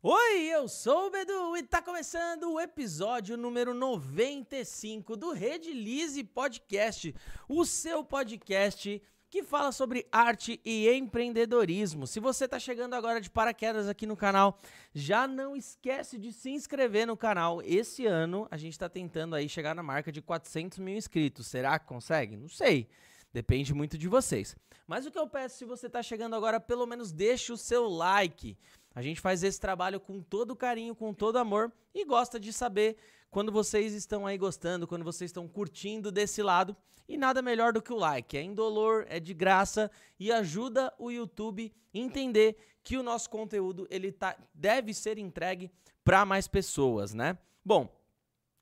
[0.00, 6.22] Oi, eu sou o Bedu e tá começando o episódio número 95 do Rede Lise
[6.22, 7.12] Podcast,
[7.48, 12.06] o seu podcast que fala sobre arte e empreendedorismo.
[12.06, 14.60] Se você tá chegando agora de paraquedas aqui no canal,
[14.94, 17.60] já não esquece de se inscrever no canal.
[17.64, 21.48] Esse ano a gente tá tentando aí chegar na marca de 400 mil inscritos.
[21.48, 22.36] Será que consegue?
[22.36, 22.88] Não sei.
[23.32, 24.56] Depende muito de vocês.
[24.86, 27.88] Mas o que eu peço, se você tá chegando agora, pelo menos deixe o seu
[27.88, 28.56] like.
[28.98, 32.96] A gente faz esse trabalho com todo carinho, com todo amor e gosta de saber
[33.30, 36.76] quando vocês estão aí gostando, quando vocês estão curtindo desse lado.
[37.08, 38.36] E nada melhor do que o like.
[38.36, 44.10] É indolor, é de graça e ajuda o YouTube entender que o nosso conteúdo ele
[44.10, 45.70] tá, deve ser entregue
[46.02, 47.38] para mais pessoas, né?
[47.64, 47.88] Bom,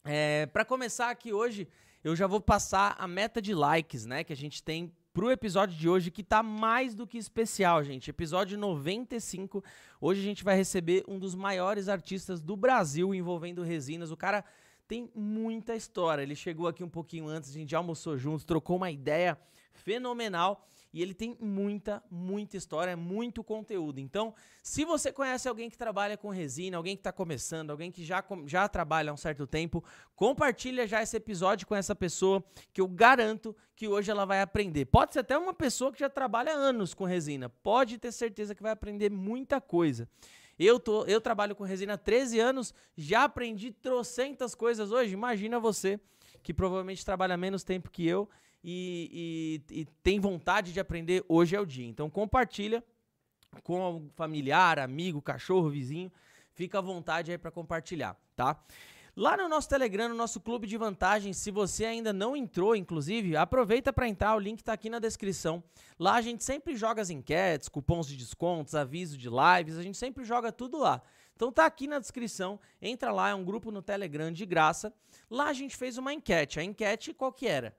[0.05, 1.67] é, para começar aqui hoje,
[2.05, 5.75] eu já vou passar a meta de likes, né, que a gente tem pro episódio
[5.75, 8.11] de hoje, que tá mais do que especial, gente.
[8.11, 9.65] Episódio 95.
[9.99, 14.11] Hoje a gente vai receber um dos maiores artistas do Brasil envolvendo resinas.
[14.11, 14.45] O cara
[14.87, 16.21] tem muita história.
[16.21, 19.39] Ele chegou aqui um pouquinho antes, a gente almoçou juntos, trocou uma ideia
[19.73, 20.69] fenomenal.
[20.97, 24.01] E ele tem muita, muita história, muito conteúdo.
[24.01, 28.03] Então, se você conhece alguém que trabalha com resina, alguém que está começando, alguém que
[28.03, 32.81] já, já trabalha há um certo tempo, compartilha já esse episódio com essa pessoa, que
[32.81, 34.87] eu garanto que hoje ela vai aprender.
[34.87, 37.51] Pode ser até uma pessoa que já trabalha anos com resina.
[37.51, 40.09] Pode ter certeza que vai aprender muita coisa.
[40.59, 45.13] Eu, tô, eu trabalho com resina há 13 anos, já aprendi trocentas coisas hoje.
[45.13, 46.01] Imagina você,
[46.43, 48.27] que provavelmente trabalha menos tempo que eu
[48.69, 51.87] e, e, e tem vontade de aprender, hoje é o dia.
[51.87, 52.83] Então compartilha
[53.63, 56.11] com um familiar, amigo, cachorro, vizinho.
[56.53, 58.61] Fica à vontade aí para compartilhar, tá?
[59.15, 63.37] Lá no nosso Telegram, no nosso clube de vantagens, se você ainda não entrou, inclusive,
[63.37, 65.63] aproveita para entrar, o link está aqui na descrição.
[65.99, 69.97] Lá a gente sempre joga as enquetes, cupons de descontos, aviso de lives, a gente
[69.97, 71.01] sempre joga tudo lá.
[71.35, 74.93] Então tá aqui na descrição, entra lá, é um grupo no Telegram de graça.
[75.31, 76.59] Lá a gente fez uma enquete.
[76.59, 77.75] A enquete qual que era?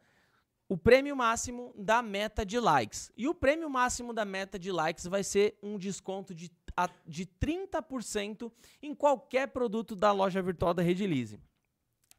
[0.70, 3.12] O prêmio máximo da meta de likes.
[3.16, 6.52] E o prêmio máximo da meta de likes vai ser um desconto de,
[7.06, 8.52] de 30%
[8.82, 11.40] em qualquer produto da loja virtual da Redilize.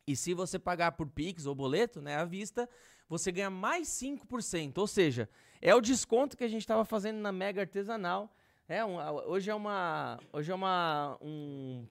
[0.06, 2.69] E se você pagar por Pix ou boleto, né, à vista,
[3.09, 4.78] você ganha mais 5%.
[4.78, 5.28] Ou seja,
[5.60, 8.32] é o desconto que a gente estava fazendo na Mega Artesanal.
[8.66, 11.86] É um, hoje é uma, hoje é uma um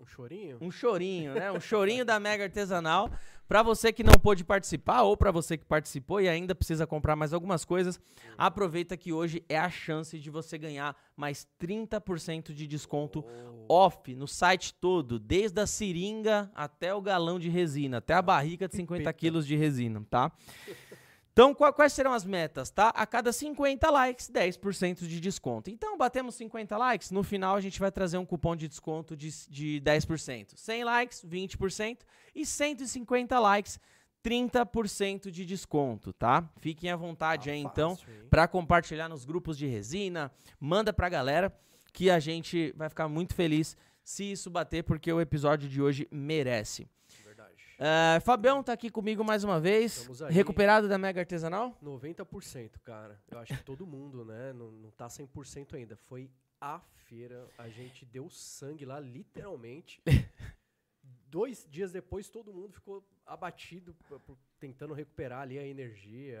[0.00, 0.58] um chorinho?
[0.62, 1.52] Um chorinho, né?
[1.52, 3.10] Um chorinho da Mega Artesanal.
[3.46, 7.16] Para você que não pôde participar ou para você que participou e ainda precisa comprar
[7.16, 8.00] mais algumas coisas,
[8.38, 13.24] aproveita que hoje é a chance de você ganhar mais 30% de desconto
[13.68, 13.74] oh.
[13.74, 18.68] off no site todo, desde a seringa até o galão de resina, até a barrica
[18.68, 20.32] de 50 quilos de resina, tá?
[21.32, 22.88] Então, quais serão as metas, tá?
[22.88, 25.70] A cada 50 likes, 10% de desconto.
[25.70, 29.30] Então, batemos 50 likes, no final a gente vai trazer um cupom de desconto de,
[29.48, 30.56] de 10%.
[30.56, 31.98] 100 likes, 20%.
[32.34, 33.78] E 150 likes,
[34.24, 36.48] 30% de desconto, tá?
[36.58, 37.96] Fiquem à vontade ah, aí, então,
[38.28, 40.30] para compartilhar nos grupos de resina.
[40.58, 41.56] Manda pra galera
[41.92, 46.08] que a gente vai ficar muito feliz se isso bater, porque o episódio de hoje
[46.10, 46.88] merece.
[47.80, 50.06] Uh, Fabião tá aqui comigo mais uma vez.
[50.28, 51.74] Recuperado da Mega Artesanal?
[51.82, 53.18] 90%, cara.
[53.30, 54.52] Eu acho que todo mundo, né?
[54.52, 55.96] Não, não tá 100% ainda.
[55.96, 56.30] Foi
[56.60, 57.48] a feira.
[57.56, 60.02] A gente deu sangue lá, literalmente.
[61.30, 63.96] Dois dias depois, todo mundo ficou abatido,
[64.58, 66.38] tentando recuperar ali a energia.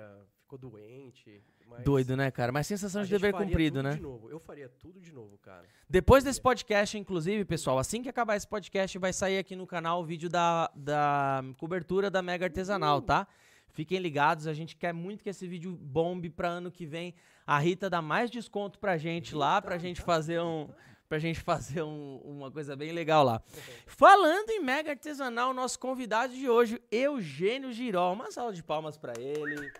[0.50, 1.40] Ficou doente.
[1.68, 2.50] Mas Doido, né, cara?
[2.50, 3.94] Mas sensação de dever cumprido, né?
[3.94, 4.28] De novo.
[4.28, 5.64] Eu faria tudo de novo, cara.
[5.88, 10.00] Depois desse podcast, inclusive, pessoal, assim que acabar esse podcast, vai sair aqui no canal
[10.00, 13.02] o vídeo da, da cobertura da Mega Artesanal, uhum.
[13.02, 13.28] tá?
[13.68, 17.14] Fiquem ligados, a gente quer muito que esse vídeo bombe para ano que vem.
[17.46, 20.68] A Rita dá mais desconto pra gente lá, pra gente fazer um
[21.08, 23.40] pra gente fazer um, uma coisa bem legal lá.
[23.86, 28.14] Falando em mega artesanal, nosso convidado de hoje, Eugênio Girol.
[28.14, 29.72] Uma salva de palmas para ele.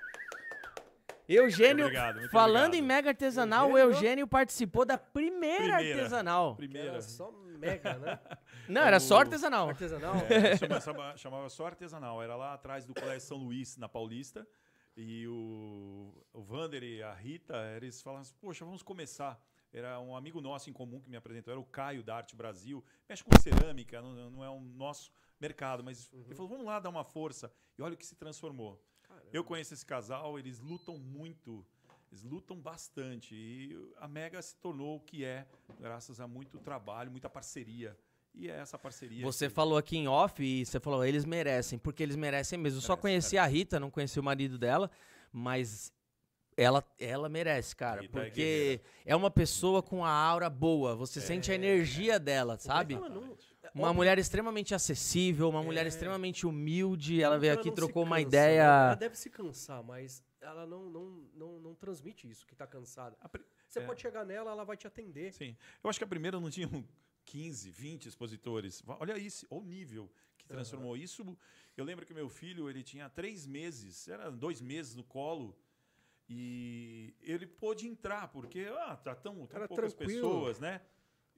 [1.34, 2.74] Eugênio, muito obrigado, muito falando obrigado.
[2.74, 3.86] em mega artesanal, Eugênio?
[3.86, 6.56] o Eugênio participou da primeira, primeira artesanal.
[6.56, 6.88] Primeira.
[6.88, 8.18] Era só mega, né?
[8.68, 9.68] Não, era só artesanal.
[9.68, 10.14] Artesanal?
[10.28, 12.22] É, chamava, chamava, só artesanal.
[12.22, 14.46] Era lá atrás do Colégio São Luís, na Paulista.
[14.96, 19.40] E o, o Vander e a Rita, eles falavam assim, poxa, vamos começar.
[19.72, 22.84] Era um amigo nosso em comum que me apresentou, era o Caio da Arte Brasil.
[23.08, 26.24] Mexe com cerâmica, não, não é o um nosso mercado, mas uhum.
[26.26, 27.52] ele falou, vamos lá dar uma força.
[27.78, 28.82] E olha o que se transformou.
[29.32, 31.64] Eu conheço esse casal, eles lutam muito,
[32.10, 33.34] eles lutam bastante.
[33.34, 35.46] E a Mega se tornou o que é,
[35.78, 37.96] graças a muito trabalho, muita parceria.
[38.34, 39.24] E é essa parceria.
[39.24, 39.54] Você que...
[39.54, 42.78] falou aqui em off e você falou, eles merecem, porque eles merecem mesmo.
[42.78, 44.90] Eu só conheci a Rita, não conheci o marido dela,
[45.32, 45.92] mas
[46.56, 48.02] ela, ela merece, cara.
[48.02, 48.82] Rita é porque guerreira.
[49.04, 50.94] é uma pessoa com a aura boa.
[50.94, 52.94] Você sente a energia dela, sabe?
[52.94, 53.36] Ela não-
[53.74, 55.88] Uma óbvio, mulher extremamente acessível, uma mulher É.
[55.88, 57.22] extremamente humilde.
[57.22, 58.28] Ela veio ela aqui, trocou uma cansa, né?
[58.28, 58.62] ideia.
[58.62, 63.16] Ela deve se cansar, mas ela não, não, não, não transmite isso, que tá cansada.
[63.68, 63.82] Você é.
[63.82, 65.32] pode chegar nela, ela vai te atender.
[65.32, 65.56] Sim.
[65.82, 66.68] Eu acho que a primeira não tinha
[67.24, 68.82] 15, 20 expositores.
[68.86, 71.36] Olha isso, olha o nível que transformou isso.
[71.76, 75.56] Eu lembro que meu filho ele tinha três meses, era dois meses no colo.
[76.28, 80.28] E ele pôde entrar, porque ah, tá tão, tão poucas tranquilo.
[80.28, 80.80] pessoas, né?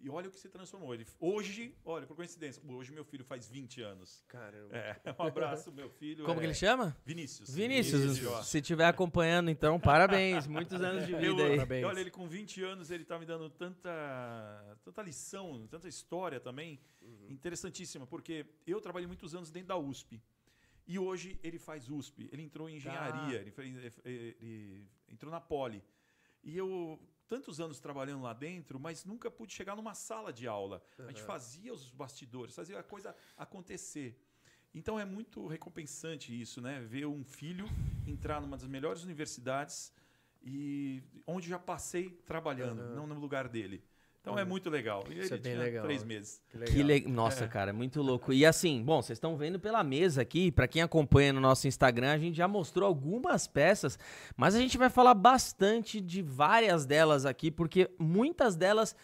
[0.04, 0.93] E olha o que se transformou.
[0.93, 4.25] Ele, hoje, olha, por coincidência, hoje meu filho faz 20 anos.
[4.26, 4.76] Caramba.
[4.76, 6.25] É, um abraço, meu filho.
[6.25, 6.96] Como que é ele chama?
[7.06, 7.54] Vinícius.
[7.54, 8.43] Vinícius, Ó.
[8.43, 10.46] se estiver acompanhando, então, parabéns.
[10.49, 11.50] Muitos anos de Eu- vida aí.
[11.56, 11.84] Parabéns.
[11.87, 16.81] Olha, ele com 20 anos, ele tá me dando tanta, tanta lição, tanta história também,
[17.28, 20.20] interessantíssima, porque eu trabalhei muitos anos dentro da USP.
[20.87, 25.40] E hoje ele faz USP, ele entrou em engenharia, ele, fez- ele- ele entrou na
[25.40, 25.82] Poli.
[26.43, 26.99] E eu,
[27.32, 30.84] tantos anos trabalhando lá dentro, mas nunca pude chegar numa sala de aula.
[30.99, 34.20] A gente fazia os bastidores, fazia a coisa acontecer.
[34.75, 36.81] Então é muito recompensante isso, né?
[36.82, 37.67] Ver um filho
[38.06, 39.94] entrar numa das melhores universidades
[40.43, 43.82] e onde já passei trabalhando, não no lugar dele.
[44.22, 45.04] Então é muito legal.
[45.10, 46.40] E Isso ele é bem tinha legal, três meses.
[46.66, 47.00] Que le...
[47.08, 48.32] Nossa, cara, é muito louco.
[48.32, 52.12] E assim, bom, vocês estão vendo pela mesa aqui, pra quem acompanha no nosso Instagram,
[52.12, 53.98] a gente já mostrou algumas peças,
[54.36, 58.94] mas a gente vai falar bastante de várias delas aqui, porque muitas delas,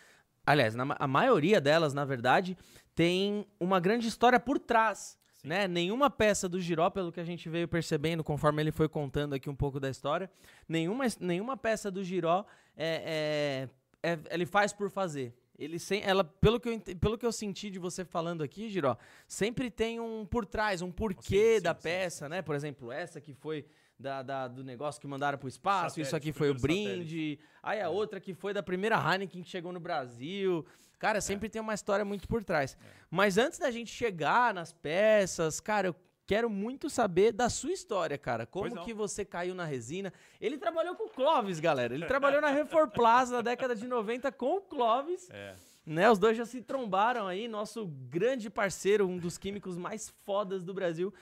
[0.47, 2.57] aliás, na a maioria delas, na verdade,
[2.95, 5.19] tem uma grande história por trás.
[5.43, 5.67] Né?
[5.67, 9.49] Nenhuma peça do Giró, pelo que a gente veio percebendo conforme ele foi contando aqui
[9.49, 10.31] um pouco da história,
[10.69, 12.45] nenhuma, nenhuma peça do Giró
[12.77, 13.69] é, é-
[14.03, 15.35] é- ele faz por fazer.
[15.59, 18.97] Ele sem, ela, pelo que, eu, pelo que eu senti de você falando aqui, Giró,
[19.27, 22.43] sempre tem um por trás, um porquê sim, da sim, peça, né?
[22.43, 23.67] Por exemplo, essa que foi
[23.99, 27.41] da, da- do negócio que mandaram pro espaço, isso Satélite, aqui foi o brinde.
[27.61, 30.65] Aí a outra que foi da primeira Heineken que chegou no Brasil.
[30.97, 32.77] Cara, sempre tem uma história muito por trás.
[33.11, 35.97] Mas antes da gente chegar nas peças, cara, eu
[36.29, 38.45] quero muito saber da sua história, cara.
[38.45, 40.13] Como que você caiu na resina?
[40.39, 41.95] Ele trabalhou com o Clóvis, galera.
[41.95, 45.31] Ele trabalhou na Refor Plaza na década de 90 com o Clóvis.
[45.31, 45.57] É.
[45.87, 50.63] Né, os dois já se trombaram aí, nosso grande parceiro, um dos químicos mais fodas
[50.63, 51.15] do Brasil.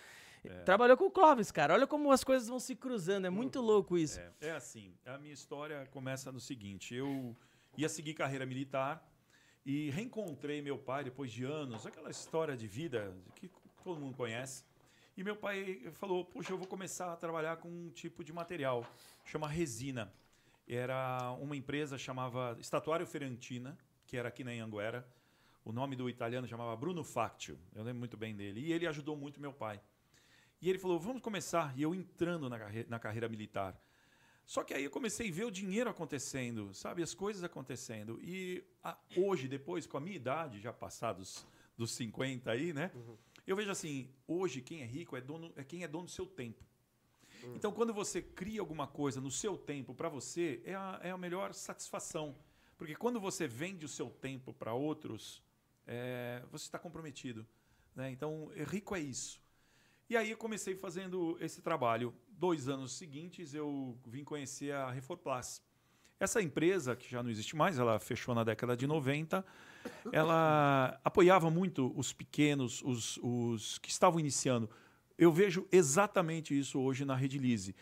[0.65, 1.75] Trabalhou com o Clóvis, cara.
[1.75, 4.19] Olha como as coisas vão se cruzando, é muito louco isso.
[4.19, 7.37] É, é assim, a minha história começa no seguinte, eu
[7.77, 9.09] ia seguir carreira militar
[9.65, 13.49] e reencontrei meu pai depois de anos, aquela história de vida que
[13.85, 14.65] todo mundo conhece.
[15.17, 18.87] E meu pai falou, puxa, eu vou começar a trabalhar com um tipo de material,
[19.25, 20.13] chama resina.
[20.69, 25.07] Era uma empresa chamava Estatuário Ferentina, que era aqui na Anguera.
[25.65, 28.61] O nome do italiano chamava Bruno Factio, eu lembro muito bem dele.
[28.61, 29.81] E ele ajudou muito meu pai.
[30.61, 31.73] E ele falou, vamos começar.
[31.77, 33.81] E eu entrando na, carre- na carreira militar.
[34.45, 37.03] Só que aí eu comecei a ver o dinheiro acontecendo, sabe?
[37.03, 38.19] As coisas acontecendo.
[38.23, 41.45] E a- hoje, depois, com a minha idade, já passados
[41.77, 42.91] dos 50 aí, né?
[43.47, 46.27] Eu vejo assim, hoje quem é rico é, dono, é quem é dono do seu
[46.27, 46.65] tempo.
[47.55, 51.19] Então, quando você cria alguma coisa no seu tempo para você, é a, é a
[51.19, 52.37] melhor satisfação.
[52.77, 55.43] Porque quando você vende o seu tempo para outros,
[55.87, 57.47] é, você está comprometido.
[57.95, 58.11] Né?
[58.11, 59.41] Então, rico é isso.
[60.09, 62.15] E aí eu comecei fazendo esse trabalho.
[62.29, 65.63] Dois anos seguintes eu vim conhecer a Reforplas.
[66.19, 69.45] Essa empresa, que já não existe mais, ela fechou na década de 90,
[70.11, 74.69] ela apoiava muito os pequenos, os, os que estavam iniciando.
[75.19, 77.75] Eu vejo exatamente isso hoje na Rede Lise.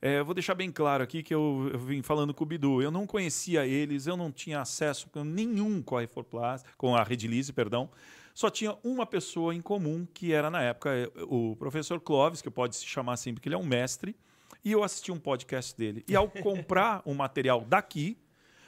[0.00, 2.82] É, vou deixar bem claro aqui que eu, eu vim falando com o Bidu.
[2.82, 7.06] Eu não conhecia eles, eu não tinha acesso nenhum com a Reforplas, com a
[7.54, 7.90] perdão.
[8.34, 10.90] Só tinha uma pessoa em comum, que era, na época,
[11.28, 14.16] o professor Clóvis, que pode se chamar assim porque ele é um mestre,
[14.64, 16.04] e eu assisti um podcast dele.
[16.08, 18.18] E ao comprar um material daqui,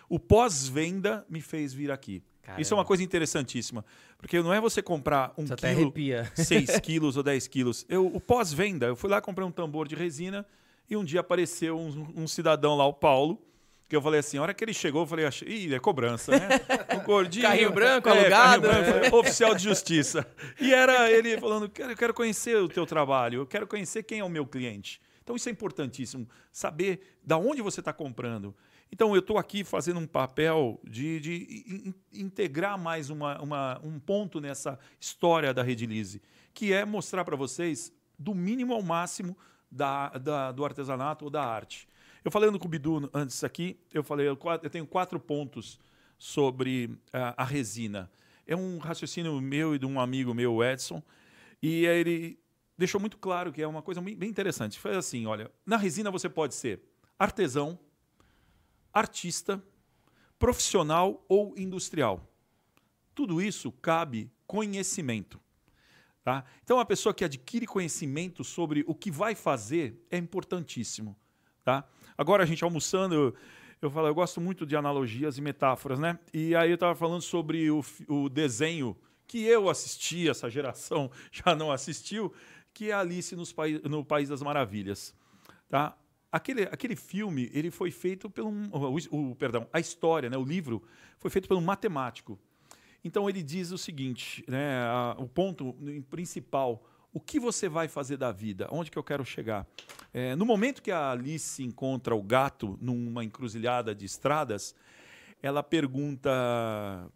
[0.09, 2.23] o pós-venda me fez vir aqui.
[2.59, 2.85] Isso é uma Caramba.
[2.85, 3.85] coisa interessantíssima.
[4.19, 6.31] Porque não é você comprar um até quilo, arrepia.
[6.35, 7.87] 6 quilos ou 10 quilos.
[7.89, 10.47] Eu, o pós-venda, eu fui lá, comprei um tambor de resina
[10.89, 13.41] e um dia apareceu um, um cidadão lá, o Paulo,
[13.89, 16.33] que eu falei assim, a hora que ele chegou, eu falei, achei, ih, é cobrança,
[16.33, 16.49] né?
[16.95, 17.45] Um gordinho.
[17.45, 18.63] Carrinho branco, é, alugado.
[18.69, 20.27] carrinho branco, falei, oficial de justiça.
[20.61, 24.25] E era ele falando, eu quero conhecer o teu trabalho, eu quero conhecer quem é
[24.25, 25.01] o meu cliente.
[25.25, 28.55] Então isso é importantíssimo, saber da onde você está comprando.
[28.93, 33.81] Então eu estou aqui fazendo um papel de, de in- in- integrar mais uma, uma-
[33.83, 36.21] um ponto nessa história da Rede Lise,
[36.53, 39.37] que é mostrar para vocês do mínimo ao máximo
[39.71, 41.89] da, da- do artesanato ou da arte.
[42.23, 45.79] Eu falando com o Bidu antes aqui, eu falei, eu, eu tenho quatro pontos
[46.19, 48.11] sobre a, resina.
[48.47, 51.03] É um raciocínio meu e de um amigo meu, Edson,
[51.63, 52.39] e ele
[52.77, 54.79] deixou muito claro que é uma coisa bem interessante.
[54.79, 56.83] Foi assim, olha, na resina você pode ser
[57.19, 57.79] artesão,
[58.93, 59.63] artista,
[60.39, 62.29] profissional ou industrial.
[63.15, 65.41] Tudo isso cabe conhecimento.
[66.23, 66.45] Tá?
[66.63, 71.15] Então, a pessoa que adquire conhecimento sobre o que vai fazer é importantíssimo.
[71.63, 71.87] Tá?
[72.17, 73.35] Agora, a gente almoçando, eu,
[73.83, 76.19] eu falo, eu gosto muito de analogias e metáforas, né?
[76.33, 81.55] E aí eu estava falando sobre o, o desenho que eu assisti, essa geração já
[81.55, 82.33] não assistiu,
[82.75, 83.55] que é Alice nos
[83.85, 85.15] no País das Maravilhas.
[85.69, 85.97] Tá?
[86.31, 90.83] Aquele, aquele filme ele foi feito pelo o, o, perdão a história né o livro
[91.21, 92.37] foi feito pelo um matemático
[93.05, 95.77] então ele diz o seguinte né a, o ponto
[96.11, 99.65] principal o que você vai fazer da vida onde que eu quero chegar
[100.13, 104.75] é, no momento que a Alice encontra o gato numa encruzilhada de estradas
[105.45, 106.31] ela pergunta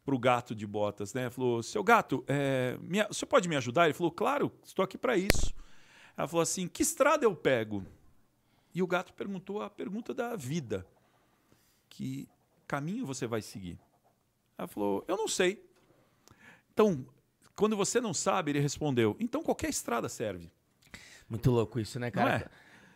[0.04, 3.86] para o gato de botas né falou seu gato é, minha, você pode me ajudar
[3.86, 5.54] ele falou claro estou aqui para isso
[6.16, 7.84] ela falou assim que estrada eu pego
[8.78, 10.86] e o gato perguntou a pergunta da vida:
[11.88, 12.28] que
[12.66, 13.78] caminho você vai seguir?
[14.56, 15.64] Ela falou: eu não sei.
[16.72, 17.04] Então,
[17.56, 20.50] quando você não sabe, ele respondeu: então qualquer estrada serve.
[21.28, 22.50] Muito louco isso, né, cara?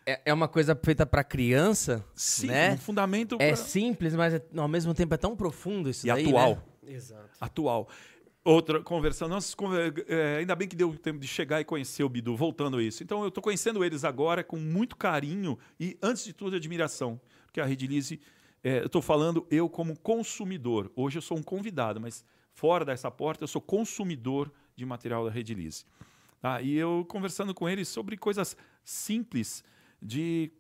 [0.07, 0.21] É?
[0.27, 0.35] é?
[0.35, 2.73] uma coisa feita para criança, Sim, né?
[2.73, 3.37] um fundamento.
[3.39, 3.57] É pra...
[3.57, 6.63] simples, mas é, ao mesmo tempo é tão profundo isso e daí, atual.
[6.83, 6.93] Né?
[6.95, 7.31] Exato.
[7.41, 7.89] Atual.
[8.45, 9.55] Outra conversando, nossa,
[10.09, 13.03] é, ainda bem que deu tempo de chegar e conhecer o Bidu, voltando a isso.
[13.03, 17.21] Então eu estou conhecendo eles agora com muito carinho e, antes de tudo, admiração.
[17.47, 18.21] Porque a Redilize,
[18.65, 20.91] é, eu estou falando eu como consumidor.
[20.97, 25.31] Hoje eu sou um convidado, mas fora dessa porta eu sou consumidor de material da
[25.31, 25.85] Redilize.
[26.43, 29.63] Ah, e eu conversando com eles sobre coisas simples
[30.03, 30.53] de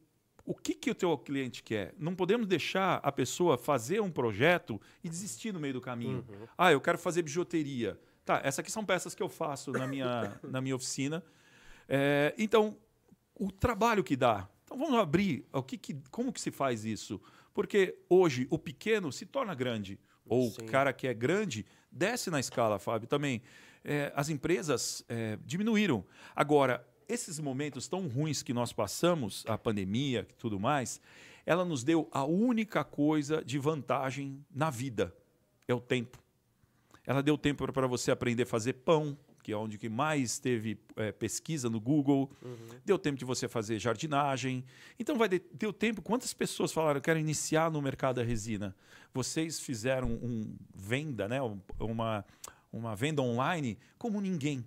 [0.45, 1.95] o que, que o teu cliente quer.
[1.99, 6.25] Não podemos deixar a pessoa fazer um projeto e desistir no meio do caminho.
[6.29, 6.47] Uhum.
[6.57, 7.99] Ah, eu quero fazer bijuteria.
[8.25, 11.23] Tá, essas aqui são peças que eu faço na minha, na minha oficina.
[11.89, 12.77] É, então,
[13.35, 14.49] o trabalho que dá.
[14.65, 15.47] Então, vamos abrir.
[15.53, 17.21] O que, que como que se faz isso?
[17.53, 19.99] Porque hoje o pequeno se torna grande.
[20.27, 20.63] Ou Sim.
[20.63, 23.43] o cara que é grande desce na escala, Fábio, também.
[23.85, 26.05] É, as empresas é, diminuíram.
[26.35, 31.01] Agora, esses momentos tão ruins que nós passamos, a pandemia e tudo mais,
[31.45, 35.15] ela nos deu a única coisa de vantagem na vida,
[35.67, 36.19] é o tempo.
[37.05, 40.79] Ela deu tempo para você aprender a fazer pão, que é onde que mais teve
[40.95, 42.31] é, pesquisa no Google.
[42.41, 42.79] Uhum.
[42.85, 44.65] Deu tempo de você fazer jardinagem.
[44.99, 46.01] Então vai ter deu tempo.
[46.01, 48.75] Quantas pessoas falaram quero iniciar no mercado da resina?
[49.13, 51.41] Vocês fizeram um venda, né?
[51.81, 52.25] Uma
[52.73, 54.65] uma venda online como ninguém.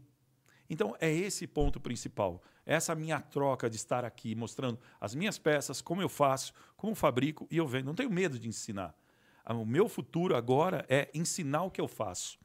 [0.69, 2.41] Então, é esse ponto principal.
[2.65, 7.47] Essa minha troca de estar aqui mostrando as minhas peças, como eu faço, como fabrico
[7.51, 7.85] e eu vendo.
[7.85, 8.95] Não tenho medo de ensinar.
[9.47, 12.39] O meu futuro agora é ensinar o que eu faço.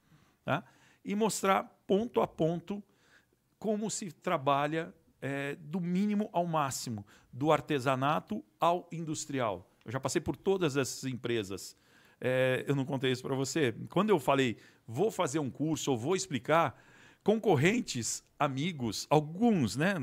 [0.44, 0.62] Tá?
[1.04, 2.82] E mostrar ponto a ponto
[3.58, 9.70] como se trabalha é, do mínimo ao máximo, do artesanato ao industrial.
[9.84, 11.76] Eu já passei por todas essas empresas.
[12.20, 13.74] É, eu não contei isso para você.
[13.88, 16.78] Quando eu falei, vou fazer um curso ou vou explicar,
[17.22, 19.94] concorrentes, amigos, alguns, né?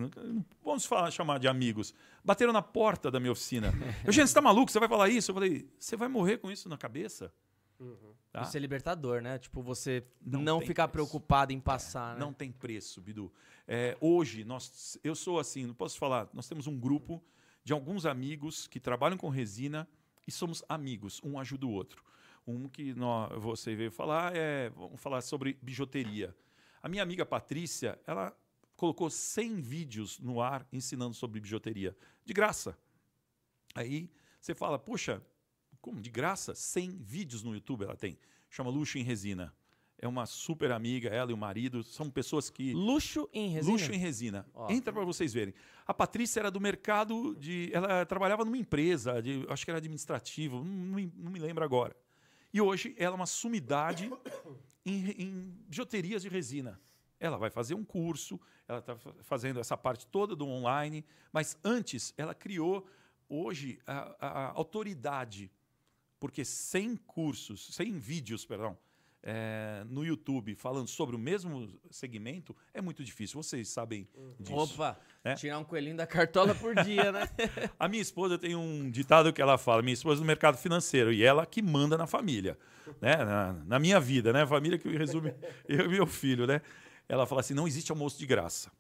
[0.64, 1.94] Vamos falar, chamar de amigos,
[2.24, 3.68] bateram na porta da minha oficina.
[4.06, 4.72] Eugênio, você está maluco?
[4.72, 5.32] Você vai falar isso?
[5.32, 7.34] Eu falei, você vai morrer com isso na cabeça?
[7.80, 8.14] Uhum.
[8.32, 8.42] Tá?
[8.42, 9.38] Isso é libertador, né?
[9.38, 10.94] Tipo, você não, não ficar preço.
[10.94, 12.12] preocupado em passar.
[12.12, 12.20] É, né?
[12.20, 13.32] Não tem preço, Bidu.
[13.68, 17.24] É, hoje, nós, eu sou assim, não posso falar, nós temos um grupo
[17.64, 19.88] de alguns amigos que trabalham com resina
[20.28, 22.04] e somos amigos, um ajuda o outro.
[22.46, 26.34] Um que nós, você veio falar é, vamos falar sobre bijuteria.
[26.88, 28.34] A minha amiga Patrícia, ela
[28.78, 32.78] colocou 100 vídeos no ar ensinando sobre bijuteria, de graça.
[33.76, 35.22] Aí você fala, puxa,
[35.82, 36.56] como de graça?
[36.56, 38.18] 100 vídeos no YouTube ela tem.
[38.50, 39.54] Chama Luxo em Resina.
[39.98, 42.72] É uma super amiga, ela e o marido, são pessoas que...
[42.74, 43.74] Luxo em Resina?
[43.74, 44.46] Luxo em Resina.
[44.54, 44.72] Oh.
[44.72, 45.54] Entra para vocês verem.
[45.86, 47.70] A Patrícia era do mercado de...
[47.74, 51.94] Ela trabalhava numa empresa, de, acho que era administrativo, não, não me lembro agora.
[52.58, 54.12] E hoje ela é uma sumidade
[54.84, 56.82] em, em bijuterias de resina.
[57.20, 62.16] Ela vai fazer um curso, ela está fazendo essa parte toda do online, mas antes
[62.18, 62.90] ela criou
[63.30, 65.52] hoje a, a, a autoridade,
[66.20, 68.76] porque sem cursos, sem vídeos, perdão,
[69.30, 73.44] é, no YouTube falando sobre o mesmo segmento é muito difícil.
[73.44, 74.34] Vocês sabem uhum.
[74.40, 74.56] disso.
[74.56, 75.36] Opa, né?
[75.36, 77.30] tirar um coelhinho da cartola por dia, né?
[77.78, 81.12] a minha esposa tem um ditado que ela fala, minha esposa é do mercado financeiro,
[81.12, 82.58] e ela que manda na família,
[83.02, 83.18] né?
[83.18, 84.44] Na, na minha vida, né?
[84.44, 85.34] A família que resume
[85.68, 86.62] eu e meu filho, né?
[87.10, 88.72] Ela fala assim, não existe almoço de graça.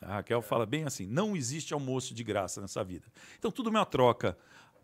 [0.00, 3.06] A Raquel fala bem assim, não existe almoço de graça nessa vida.
[3.38, 4.38] Então tudo é uma troca.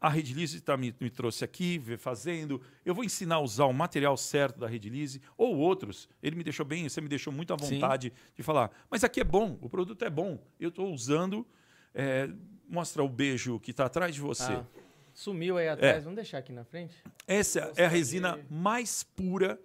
[0.05, 2.61] A Redilize tá, me, me trouxe aqui, fazendo.
[2.85, 6.11] Eu vou ensinar a usar o material certo da Redilize ou outros.
[6.23, 8.33] Ele me deixou bem, você me deixou muito à vontade Sim.
[8.37, 8.71] de falar.
[8.91, 10.39] Mas aqui é bom, o produto é bom.
[10.61, 11.47] Eu estou usando.
[11.95, 12.29] É,
[12.69, 14.53] mostra o beijo que está atrás de você.
[14.53, 14.67] Ah.
[15.15, 16.05] Sumiu aí atrás.
[16.05, 16.95] Vamos deixar aqui na frente?
[17.27, 19.59] Essa é a resina mais pura,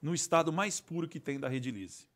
[0.00, 2.06] no estado mais puro que tem da Redilize.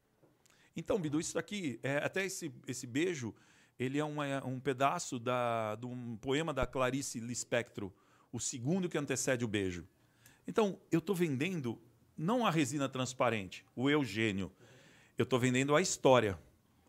[0.77, 3.35] Então, Bidu, isso daqui, é, até esse, esse beijo,
[3.79, 7.91] ele é uma- um pedaço da, de um poema da Clarice Lispector,
[8.33, 9.87] o segundo que antecede o beijo.
[10.47, 11.81] Então, eu estou vendendo
[12.17, 14.53] não a resina transparente, o Eugênio.
[15.17, 16.39] Eu estou vendendo a história,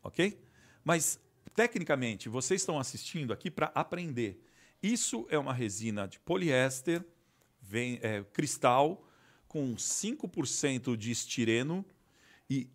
[0.04, 0.40] ok?
[0.84, 1.20] Mas,
[1.56, 4.44] tecnicamente, vocês estão assistindo aqui para aprender.
[4.82, 7.04] Isso é uma resina de poliéster,
[7.62, 9.08] vem, é, cristal,
[9.48, 11.86] com 5% de estireno
[12.50, 12.70] e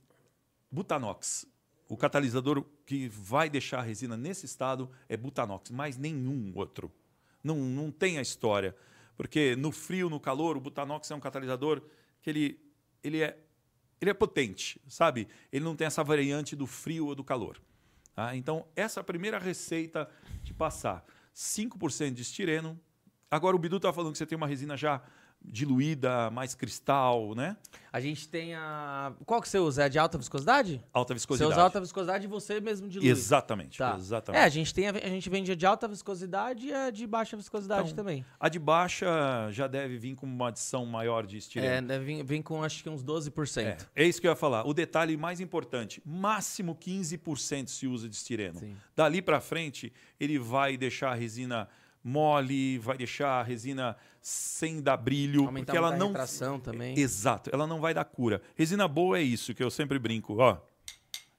[0.71, 1.47] butanox.
[1.91, 6.89] O catalisador que vai deixar a resina nesse estado é butanox, mais nenhum outro.
[7.43, 8.77] Não, não tem a história.
[9.17, 11.83] Porque no frio, no calor, o butanox é um catalisador
[12.23, 12.61] que ele,
[13.03, 13.37] ele, é,
[14.01, 15.27] ele é potente, sabe?
[15.51, 17.61] Ele não tem essa variante do frio ou do calor.
[18.15, 18.37] tá?
[18.37, 20.09] Então, essa é a primeira receita
[20.45, 21.05] de passar.
[21.35, 22.79] 5% de estireno.
[23.29, 25.03] Agora, o Bidu está falando que você tem uma resina já
[25.43, 27.57] diluída, mais cristal, né?
[27.93, 29.13] A gente tem a.
[29.27, 29.85] Qual que você usa?
[29.85, 30.81] É de alta viscosidade?
[30.93, 31.53] Alta Você viscosidade.
[31.53, 33.09] usa alta viscosidade e você mesmo dilui.
[33.09, 33.97] Exatamente, Tá.
[33.99, 34.41] exatamente.
[34.41, 37.05] É, a gente, tem a, a gente vende a de alta viscosidade e a de
[37.07, 38.25] baixa viscosidade Então, também.
[38.39, 39.09] A de baixa
[39.51, 41.89] já deve vir com uma adição maior de É, estireno.
[41.89, 43.65] deve vir, vem com acho que uns 12%.
[43.95, 44.65] É, é isso que eu ia falar.
[44.67, 48.61] O detalhe mais importante, máximo 15% se usa de estireno.
[48.61, 48.77] Sim.
[48.95, 51.69] Dali para frente, ele vai deixar a resina
[52.03, 56.13] mole, vai deixar a resina sem dar brilho, Aumentar porque ela não
[56.61, 56.99] também.
[56.99, 58.43] Exato, ela não vai dar cura.
[58.55, 60.59] Resina boa é isso que eu sempre brinco, ó.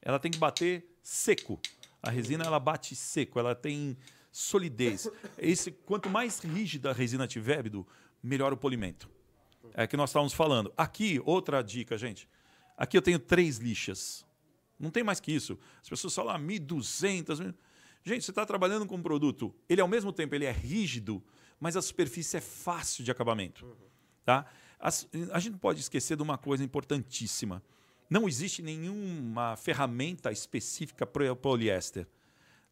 [0.02, 1.60] Ela tem que bater seco.
[2.02, 3.96] A resina ela bate seco, ela tem
[4.32, 5.10] solidez.
[5.38, 7.88] Esse quanto mais rígida a resina tiver, Bidu,
[8.24, 9.10] melhor o polimento.
[9.74, 10.74] É que nós estávamos falando.
[10.76, 12.28] Aqui outra dica, gente.
[12.76, 14.26] Aqui eu tenho três lixas.
[14.80, 15.58] Não tem mais que isso.
[15.82, 17.40] As pessoas falam ah, 1.200.
[17.40, 17.54] mil-
[18.04, 21.24] Gente, você está trabalhando com um produto, ele ao mesmo tempo ele é rígido,
[21.60, 23.66] mas a superfície é fácil de acabamento.
[24.26, 24.46] Tá?
[24.80, 27.62] As- a gente não pode esquecer de uma coisa importantíssima.
[28.10, 32.08] Não existe nenhuma ferramenta específica para poliéster.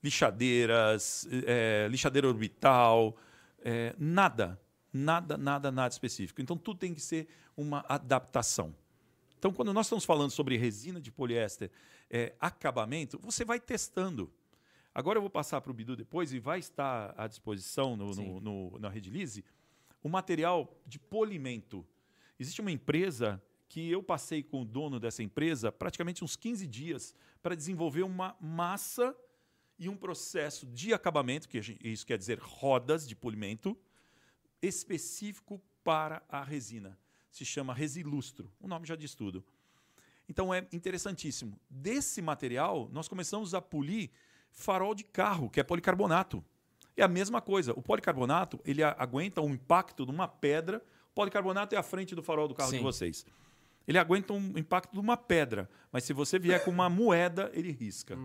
[0.03, 3.15] Lixadeiras, eh, lixadeira orbital,
[3.61, 4.59] eh, nada,
[4.91, 6.41] nada, nada, nada específico.
[6.41, 8.73] Então tudo tem que ser uma adaptação.
[9.37, 11.69] Então, quando nós estamos falando sobre resina de poliéster,
[12.09, 14.29] eh, acabamento, você vai testando.
[14.93, 18.39] Agora eu vou passar para o Bidu depois e vai estar à disposição no, no,
[18.39, 19.43] no, na Redilize
[20.03, 21.85] o material de polimento.
[22.39, 27.13] Existe uma empresa que eu passei com o dono dessa empresa praticamente uns 15 dias
[27.41, 29.15] para desenvolver uma massa
[29.77, 33.77] e um processo de acabamento, que isso quer dizer rodas de polimento,
[34.61, 36.97] específico para a resina.
[37.31, 38.51] Se chama Resilustro.
[38.59, 39.45] O nome já diz tudo.
[40.27, 41.59] Então é interessantíssimo.
[41.69, 44.09] Desse material, nós começamos a polir
[44.51, 46.43] farol de carro, que é policarbonato.
[46.97, 47.71] É a mesma coisa.
[47.73, 50.83] O policarbonato, ele aguenta o impacto de uma pedra.
[51.11, 52.83] O policarbonato é a frente do farol do carro de Sim.
[52.83, 53.25] vocês.
[53.87, 57.71] Ele aguenta um impacto de uma pedra, mas se você vier com uma moeda, ele
[57.71, 58.17] risca.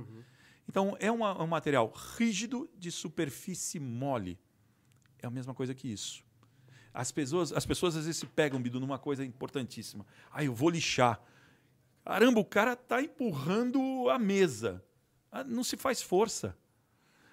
[0.68, 4.38] Então é uma- um material rígido de superfície mole.
[5.22, 6.22] É a mesma coisa que isso.
[6.92, 10.04] As pessoas, as pessoas às vezes se pegam, Bidu, numa coisa importantíssima.
[10.30, 11.20] Ah, eu vou lixar.
[12.04, 14.82] Caramba, o cara tá empurrando a mesa.
[15.34, 16.56] Ah, não se faz força.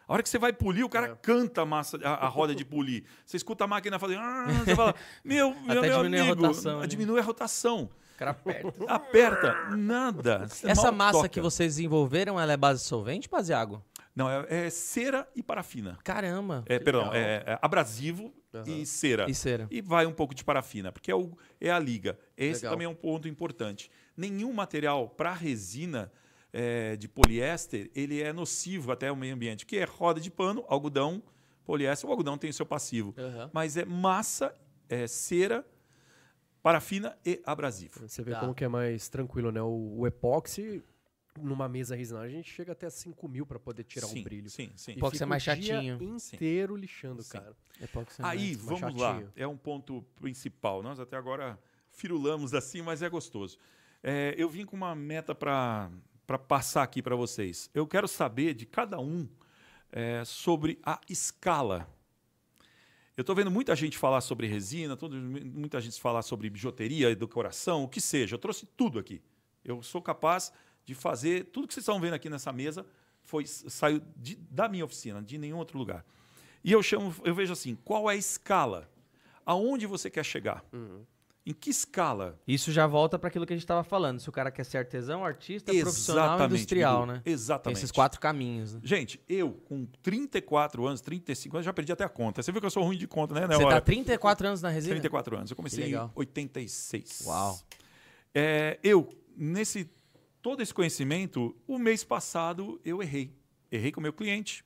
[0.07, 1.15] A hora que você vai polir, o cara É.
[1.21, 3.03] canta a, massa, a, a roda de polir.
[3.25, 4.19] Você escuta a máquina fazendo.
[4.21, 6.87] "Ah", Você fala, meu, meu, Até meu diminui a amigo, rotação, né?
[6.87, 7.89] diminui a rotação.
[8.15, 8.73] O cara aperta.
[8.87, 10.47] Aperta, nada.
[10.47, 11.29] Você Essa massa toca.
[11.29, 13.83] que vocês desenvolveram, ela é base solvente ou base água?
[14.15, 15.97] Não, é, é cera e parafina.
[16.03, 16.63] Caramba.
[16.67, 18.63] É, perdão, é, é abrasivo Aham.
[18.67, 19.25] e cera.
[19.29, 19.65] E cera.
[19.71, 22.19] E vai um pouco de parafina, porque é, o- é a liga.
[22.35, 22.73] Esse Legal.
[22.73, 23.89] também é um ponto importante.
[24.17, 26.11] Nenhum material para resina
[26.53, 30.63] é, de poliéster ele é nocivo até o meio ambiente, que é roda de pano,
[30.67, 31.23] algodão,
[31.63, 32.07] poliéster.
[32.09, 33.49] O algodão tem o seu passivo, Aham.
[33.53, 34.55] mas é massa,
[34.89, 35.65] é cera,
[36.61, 38.07] parafina e abrasivo.
[38.07, 38.39] Você vê Tá.
[38.41, 39.61] como que é mais tranquilo, né?
[39.61, 40.83] O, o epóxi,
[41.39, 44.49] numa mesa resinada, a gente chega até 5 mil para poder tirar sim, um brilho.
[44.49, 44.91] Sim, sim.
[44.93, 45.97] Epóxi é mais chatinho.
[46.01, 47.29] inteiro lixando, Sim.
[47.31, 47.55] cara.
[47.81, 49.13] Epóxi é Aí, mais vamos lá.
[49.13, 49.31] chatinho.
[49.35, 50.83] É um ponto principal.
[50.83, 51.57] Nós até agora
[51.89, 53.57] firulamos assim, mas é gostoso.
[54.03, 55.89] É, eu vim com uma meta para
[56.38, 57.70] passar aqui para vocês.
[57.74, 59.28] Eu quero saber de cada um
[59.91, 61.88] é, sobre a escala.
[63.17, 64.98] Eu estou vendo muita gente falar sobre resina,
[65.46, 68.36] muita gente falar sobre bijuteria, decoração, o que seja.
[68.36, 69.22] Eu trouxe tudo aqui.
[69.63, 70.52] Eu sou capaz
[70.86, 72.86] de fazer tudo que vocês estão vendo aqui nessa mesa
[73.24, 76.04] foi saiu de- da minha oficina, de nenhum outro lugar.
[76.63, 78.89] E eu chamo, eu vejo assim, qual é a escala?
[79.46, 80.63] Aonde você quer chegar?
[81.43, 82.39] Em que escala?
[82.47, 84.19] Isso já volta para aquilo que a gente estava falando.
[84.19, 87.21] Se o cara quer ser artesão, artista, profissional, industrial, né?
[87.25, 87.77] Exatamente.
[87.77, 88.75] Tem esses quatro caminhos.
[88.75, 88.82] Né?
[88.84, 92.43] Gente, eu com 34 anos, 35 anos, já perdi até a conta.
[92.43, 93.41] Você viu que eu sou ruim de conta, né?
[93.47, 93.75] Na Você hora?
[93.75, 94.93] tá 34 anos na resina?
[94.93, 95.49] 34 anos.
[95.49, 96.12] Eu comecei em legal.
[96.13, 97.23] 86.
[97.25, 97.60] Uau.
[98.36, 99.89] É, eu, nesse
[100.43, 103.36] todo esse conhecimento, o mês passado eu errei.
[103.71, 104.63] Errei com o meu cliente.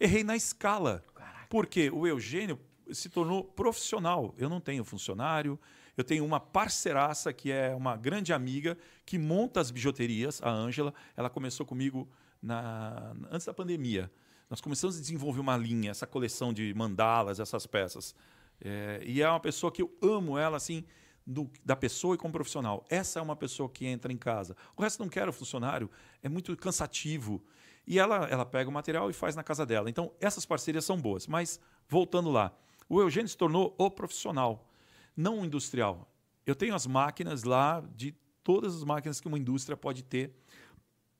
[0.00, 1.04] Errei na escala.
[1.48, 2.58] Porque o Eugênio
[2.90, 4.34] se tornou profissional.
[4.38, 5.58] Eu não tenho funcionário.
[5.96, 10.94] Eu tenho uma parceiraça que é uma grande amiga que monta as bijuterias, a Ângela.
[11.16, 12.08] Ela começou comigo
[12.40, 14.10] na, antes da pandemia.
[14.48, 18.14] Nós começamos a desenvolver uma linha, essa coleção de mandalas, essas peças.
[18.60, 20.84] É, e é uma pessoa que eu amo ela assim,
[21.26, 22.84] do- da pessoa e como profissional.
[22.88, 24.56] Essa é uma pessoa que entra em casa.
[24.76, 25.90] O resto não quer o funcionário,
[26.22, 27.42] é muito cansativo.
[27.86, 29.90] E ela, ela pega o material e faz na casa dela.
[29.90, 31.26] Então, essas parcerias são boas.
[31.26, 32.52] Mas, voltando lá,
[32.88, 34.68] o Eugênio se tornou o profissional,
[35.16, 36.08] não industrial.
[36.46, 40.34] Eu tenho as máquinas lá de todas as máquinas que uma indústria pode ter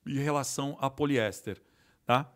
[0.05, 1.61] em relação a poliéster.
[2.05, 2.29] Tá?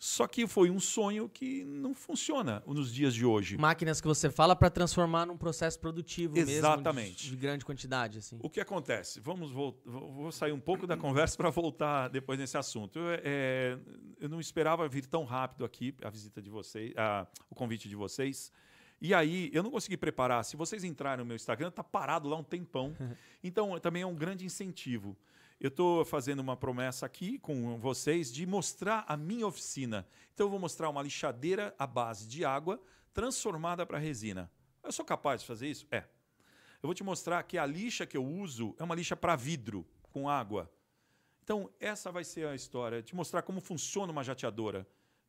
[0.00, 3.58] Só que foi um sonho que não funciona nos dias de hoje.
[3.58, 6.94] Máquinas que você fala para transformar num processo produtivo Exatamente.
[7.08, 8.38] mesmo, de, de grande quantidade, assim.
[8.40, 9.18] O que acontece?
[9.18, 12.96] Vamos vou sair um pouco da conversa para voltar depois nesse assunto.
[13.00, 13.76] Eu, é,
[14.20, 17.96] eu não esperava vir tão rápido aqui a visita de vocês, a- o convite de
[17.96, 18.52] vocês.
[19.00, 20.44] E aí eu não consegui preparar.
[20.44, 22.96] Se vocês entrarem no meu Instagram, tá parado lá um tempão.
[23.42, 25.16] Então também é um grande incentivo.
[25.60, 30.06] Eu estou fazendo uma promessa aqui com vocês de mostrar a minha oficina.
[30.34, 32.80] Então eu vou mostrar uma lixadeira à base de água
[33.14, 34.50] transformada para resina.
[34.82, 35.86] Eu sou capaz de fazer isso?
[35.90, 35.98] É.
[36.82, 39.86] Eu vou te mostrar que a lixa que eu uso é uma lixa para vidro,
[40.12, 40.70] com água.
[41.42, 44.86] Então, essa vai ser a história, te mostrar como funciona uma jateadora.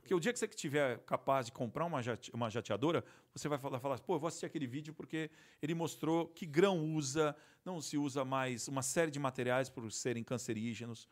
[0.10, 3.60] Porque o dia que você estiver capaz de comprar uma, jate- uma jateadora, você vai
[3.60, 5.30] falar, falar, pô, eu vou assistir aquele vídeo porque
[5.62, 10.24] ele mostrou que grão usa, não se usa mais uma série de materiais por serem
[10.24, 11.08] cancerígenos.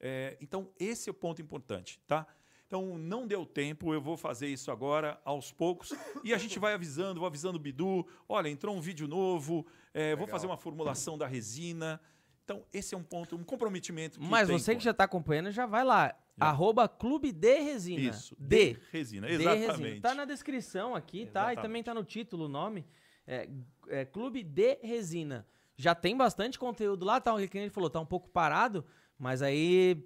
[0.00, 2.26] É, então, esse é o ponto importante, tá?
[2.66, 5.92] Então, não deu tempo, eu vou fazer isso agora, aos poucos.
[6.24, 10.16] E a gente vai avisando, vou avisando o Bidu, olha, entrou um vídeo novo, é,
[10.16, 12.00] vou fazer uma formulação da resina.
[12.42, 15.66] Então, esse é um ponto, um comprometimento Mas tem você que já tá acompanhando, já
[15.66, 16.16] vai lá.
[16.40, 18.00] Arroba Clube de Resina.
[18.00, 18.76] Isso, D.
[18.90, 19.82] resina, De exatamente.
[19.82, 20.00] Resina.
[20.00, 21.40] Tá na descrição aqui, tá?
[21.40, 21.62] E Exatamente.
[21.62, 22.86] também tá no título o nome.
[23.26, 23.48] É,
[23.88, 25.46] é Clube de Resina.
[25.76, 27.34] Já tem bastante conteúdo lá, tá?
[27.34, 28.84] O que ele falou, tá um pouco parado,
[29.18, 30.04] mas aí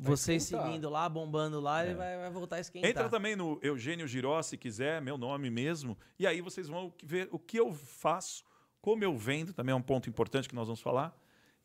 [0.00, 2.90] vocês seguindo lá, bombando lá, ele vai, vai voltar a esquentar.
[2.90, 5.96] Entra também no Eugênio Giró, se quiser, meu nome mesmo.
[6.18, 8.44] E aí vocês vão ver o que eu faço,
[8.80, 11.14] como eu vendo, também é um ponto importante que nós vamos falar.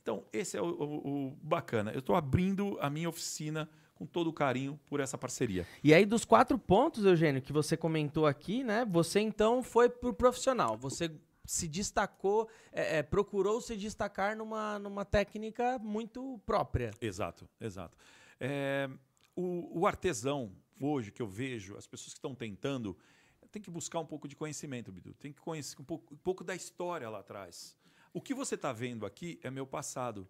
[0.01, 1.91] Então, esse é o, o- o bacana.
[1.91, 3.69] Eu estou abrindo a minha oficina
[4.06, 5.68] com todo o carinho por essa parceria.
[5.84, 8.86] E aí, dos quatro pontos, Eugênio, que você comentou aqui, né?
[8.86, 10.78] Você então foi pro profissional.
[10.78, 11.12] Você
[11.46, 16.91] se destacou, é, é, procurou se destacar numa, numa técnica muito própria.
[17.02, 17.98] Exato, exato.
[18.39, 18.89] É,
[19.36, 22.98] o, o artesão, hoje, que eu vejo, as pessoas que estão tentando,
[23.52, 25.13] tem que buscar um pouco de conhecimento, Bidu.
[25.13, 27.76] Tem que conhecer um pouco, um pouco da história lá atrás.
[28.13, 30.28] O que você está vendo aqui é meu passado.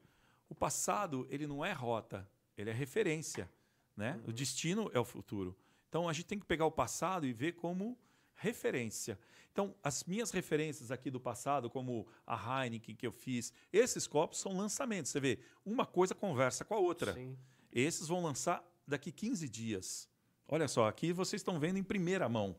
[0.49, 3.49] O passado, ele não é rota, ele é referência.
[3.95, 4.19] Né?
[4.25, 5.55] O destino é o futuro.
[5.89, 7.97] Então, a gente tem que pegar o passado e ver como
[8.35, 9.17] referência.
[9.51, 14.39] Então, as minhas referências aqui do passado, como a Heineken que eu fiz, esses copos
[14.39, 15.11] são lançamentos.
[15.11, 17.13] Você vê, uma coisa conversa com a outra.
[17.13, 17.37] Sim.
[17.71, 20.09] Esses vão lançar daqui 15 dias.
[20.47, 22.55] Olha só, aqui vocês estão vendo em primeira mão.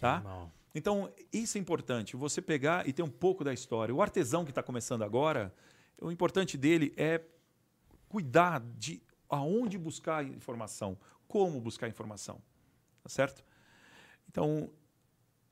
[0.00, 0.16] Tá?
[0.16, 0.50] Animal.
[0.74, 3.94] Então, isso é importante, você pegar e ter um pouco da história.
[3.94, 5.54] O artesão que está começando agora,
[6.00, 7.20] o importante dele é
[8.08, 12.40] cuidar de aonde buscar informação, como buscar informação.
[13.02, 13.42] Tá certo?
[14.28, 14.70] Então,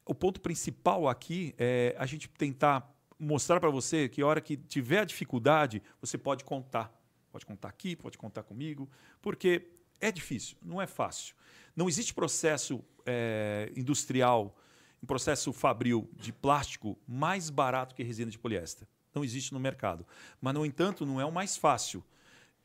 [0.04, 4.56] o ponto principal aqui é a gente tentar mostrar para você que a hora que
[4.56, 6.92] tiver a dificuldade, você pode contar.
[7.32, 8.88] Pode contar aqui, pode contar comigo,
[9.22, 11.34] porque é difícil, não é fácil.
[11.74, 14.56] Não existe processo eh, industrial,
[15.02, 18.86] um processo fabril de plástico mais barato que resina de poliéster.
[19.14, 20.06] Não existe no mercado.
[20.40, 22.04] Mas, no entanto, não é o mais fácil.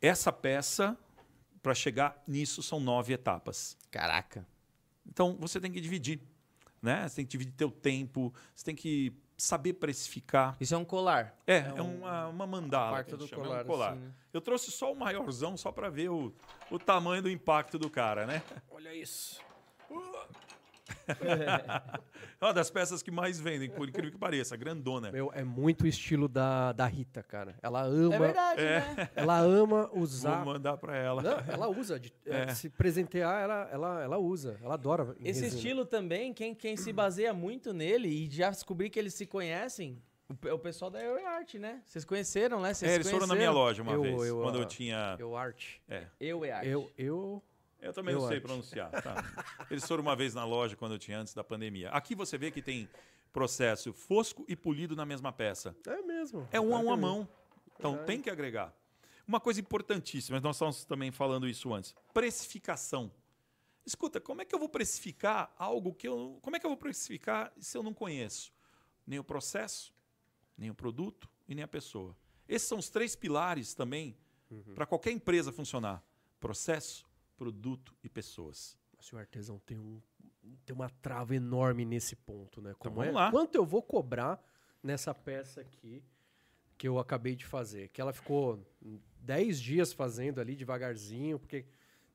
[0.01, 0.97] Essa peça,
[1.65, 3.75] para chegar nisso, são nove etapas.
[3.89, 4.45] Caraca.
[5.04, 6.21] Então você tem que dividir,
[6.80, 7.10] né?
[7.10, 10.56] Você tem que dividir teu tempo, você tem que saber precificar.
[10.62, 11.36] Isso é um colar.
[11.47, 12.91] É, é, uma, uma mandala.
[12.91, 13.91] parte do chama, é colar, um colar.
[13.93, 14.13] assim, né?
[14.32, 16.32] Eu trouxe só o maiorzão só para ver o,
[16.69, 18.43] o tamanho do impacto do cara, né?
[18.69, 19.41] Olha isso.
[22.41, 25.12] É uma das peças que mais vendem, por incrível que pareça, grandona.
[25.12, 27.56] Meu, é muito o estilo da, da Rita, cara.
[27.62, 29.10] Ela ama, É verdade, né?
[29.15, 30.44] ela ama Vou usar.
[30.46, 31.22] mandar para ela.
[31.22, 32.00] Não, ela usa.
[32.00, 32.48] de- é, É.
[32.54, 34.58] Se presentear, ela, ela, ela usa.
[34.62, 35.15] Ela adora.
[35.20, 35.48] Esse resina.
[35.48, 40.02] estilo também, quem, quem se baseia muito nele e já descobri que eles se conhecem,
[40.30, 41.82] O, o pessoal da Eu Arte, né?
[41.86, 42.74] Vocês conheceram, né?
[42.74, 45.15] Vocês É, eles foram na minha loja uma Eu- vez, eu, quando eu ah, tinha...
[45.20, 45.82] Eu arte.
[45.88, 46.68] É, Eu e Arte.
[46.68, 47.44] Eu, eu.
[47.86, 48.45] Eu também Eu não sei arte.
[48.45, 48.91] pronunciar.
[48.91, 49.15] tá.
[49.71, 51.89] Eles foram uma vez na loja quando eu tinha antes da pandemia.
[51.89, 52.89] Aqui você vê que tem
[53.32, 55.76] processo fosco e polido na mesma peça.
[55.86, 56.48] É mesmo.
[56.52, 57.02] É um a uma mesmo.
[57.02, 57.30] mão.
[57.78, 58.08] Então Verdade.
[58.08, 58.74] tem que agregar.
[59.28, 61.95] Uma coisa importantíssima, nós estamos também falando isso antes.
[62.13, 63.12] Precificação.
[63.86, 66.39] Escuta, como é que eu vou precificar algo que eu.
[66.41, 68.54] Como é que eu vou precificar se eu não conheço?
[69.06, 69.93] Nem o processo,
[70.58, 72.15] nem o produto e nem a pessoa.
[72.48, 74.17] Esses são os três pilares também
[74.74, 76.04] para qualquer empresa funcionar:
[76.39, 77.05] processo,
[77.38, 78.78] produto e pessoas.
[78.98, 80.02] Mas o artesão tem, um,
[80.65, 82.74] tem uma trava enorme nesse ponto, né?
[82.80, 83.13] Como vamos é?
[83.13, 83.32] lá.
[83.32, 84.43] Quanto eu vou cobrar
[84.82, 86.04] nessa peça aqui
[86.78, 87.89] que eu acabei de fazer?
[87.89, 88.65] Que ela ficou
[89.21, 91.65] 10 dias fazendo ali devagarzinho, porque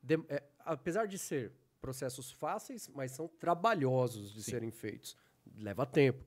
[0.02, 4.50] dem- é, apesar de ser processos fáceis, mas são trabalhosos de Sim.
[4.50, 5.16] serem feitos.
[5.56, 6.24] Leva tempo.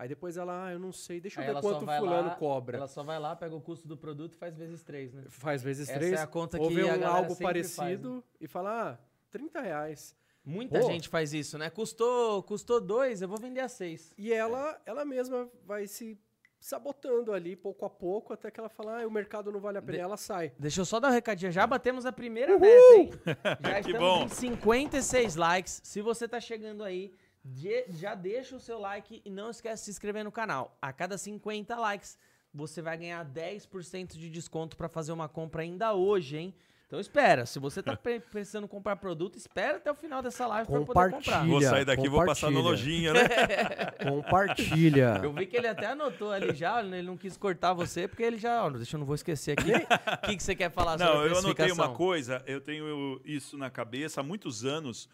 [0.00, 2.78] Aí depois ela, ah, eu não sei, deixa eu Aí ver quanto fulano lá- cobra.
[2.78, 5.24] Ela só vai lá, pega o custo do produto e faz vezes três, né?
[5.28, 8.24] Faz vezes Essa três, é a conta ou que vê a um algo parecido faz,
[8.40, 8.98] e fala, ah,
[9.30, 10.16] 30 reais.
[10.42, 10.86] Muita Pô.
[10.86, 11.68] gente faz isso, né?
[11.68, 14.14] Custou, custou dois, eu vou vender a seis.
[14.16, 16.18] E ela, ela mesma vai se
[16.58, 19.82] sabotando ali pouco a pouco até que ela fala, ah, o mercado não vale a
[19.82, 20.52] pena, De- e ela sai.
[20.58, 21.52] Deixa eu só dar um recadinho.
[21.52, 23.10] Já batemos a primeira meta, hein?
[23.60, 24.24] Já Que estamos bom.
[24.24, 25.80] em 56 likes.
[25.84, 27.12] Se você tá chegando aí,
[27.44, 30.76] de- já deixa o seu like e não esquece de se inscrever no canal.
[30.80, 32.18] A cada 50 likes,
[32.52, 36.54] você vai ganhar 10% de desconto para fazer uma compra ainda hoje, hein?
[36.86, 40.66] Então espera, se você tá pre- precisando comprar produto, espera até o final dessa live
[40.68, 41.10] para poder comprar.
[41.12, 41.46] Compartilha.
[41.52, 43.20] Vou sair daqui e vou passar no lojinha, né?
[44.02, 45.20] Compartilha.
[45.22, 48.38] Eu vi que ele até anotou ali já, ele não quis cortar você, porque ele
[48.38, 49.70] já, ó, deixa eu não vou esquecer aqui.
[49.72, 53.20] O que, que você quer falar Não, sobre a eu anotei uma coisa, eu tenho
[53.24, 55.08] isso na cabeça há muitos anos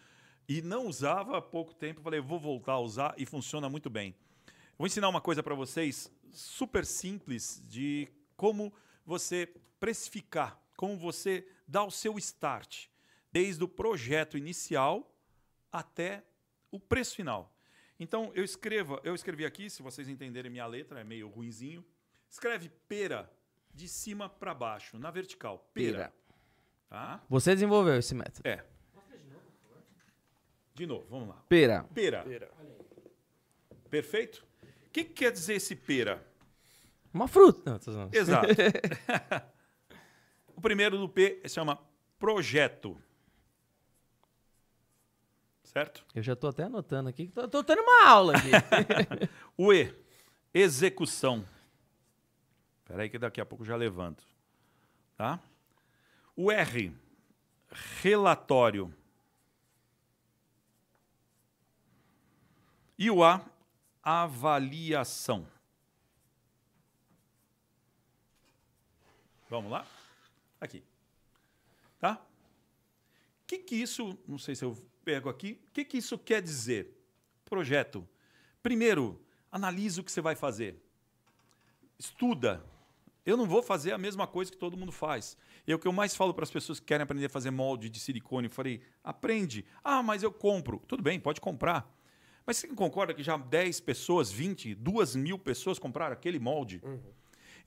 [0.47, 2.01] e não usava há pouco tempo.
[2.01, 4.15] Falei, vou voltar a usar e funciona muito bem.
[4.77, 8.71] Vou ensinar uma coisa para vocês super simples de como
[9.05, 12.85] você precificar, como você dá o seu start,
[13.31, 15.11] desde o projeto inicial
[15.71, 16.23] até
[16.71, 17.53] o preço final.
[17.99, 21.83] Então eu escrevo, eu escrevi aqui, se vocês entenderem minha letra, é meio ruinzinho.
[22.29, 23.31] Escreve pera
[23.73, 25.69] de cima para baixo, na vertical.
[25.73, 25.97] Pera.
[25.97, 26.13] Pera.
[26.89, 27.23] Tá?
[27.29, 28.47] Você desenvolveu esse método.
[28.47, 28.63] É.
[30.77, 31.43] De novo, vamos lá.
[31.49, 31.83] Pera.
[31.85, 32.23] Pera.
[33.89, 34.45] Perfeito?
[34.61, 36.23] O que, que quer dizer esse pera?
[37.11, 37.71] Uma fruta.
[37.71, 38.15] Não, tô.
[38.15, 38.45] Exato.
[40.55, 41.79] o primeiro do P se chama
[42.19, 42.95] projeto.
[45.63, 46.05] Certo?
[46.13, 47.29] Eu já tô até anotando aqui.
[47.29, 48.51] Tô, tô tendo uma aula aqui.
[49.57, 49.91] O E,
[50.53, 51.43] execução.
[52.83, 54.23] Espera aí que daqui a pouco eu já levanto.
[55.15, 55.39] Tá?
[56.35, 56.95] O R,
[58.03, 58.93] relatório.
[62.97, 63.45] E o A,
[64.03, 65.45] avaliação.
[69.49, 69.85] Vamos lá?
[70.59, 70.83] Aqui.
[71.99, 72.13] Tá?
[72.13, 76.41] O que, que isso, não sei se eu pego aqui, o que, que isso quer
[76.41, 76.93] dizer?
[77.45, 78.07] Projeto.
[78.61, 80.81] Primeiro, analise o que você vai fazer.
[81.97, 82.65] Estuda.
[83.25, 85.37] Eu não vou fazer a mesma coisa que todo mundo faz.
[85.65, 87.51] E é o que eu mais falo para as pessoas que querem aprender a fazer
[87.51, 88.47] molde de silicone.
[88.47, 89.65] Eu falei, aprende.
[89.83, 90.81] Ah, mas eu compro.
[90.87, 91.96] Tudo bem, pode comprar.
[92.47, 96.81] Mas você concorda que já 10 pessoas, 20, 2 mil pessoas compraram aquele molde?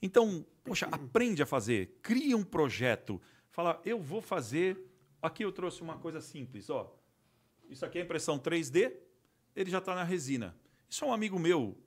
[0.01, 1.99] Então, poxa, aprende a fazer.
[2.01, 3.21] Cria um projeto.
[3.51, 4.75] Fala, eu vou fazer.
[5.21, 6.67] Aqui eu trouxe uma coisa simples.
[6.71, 6.91] Ó.
[7.69, 8.91] Isso aqui é impressão 3D.
[9.55, 10.57] Ele já está na resina.
[10.89, 11.77] Isso é um amigo meu.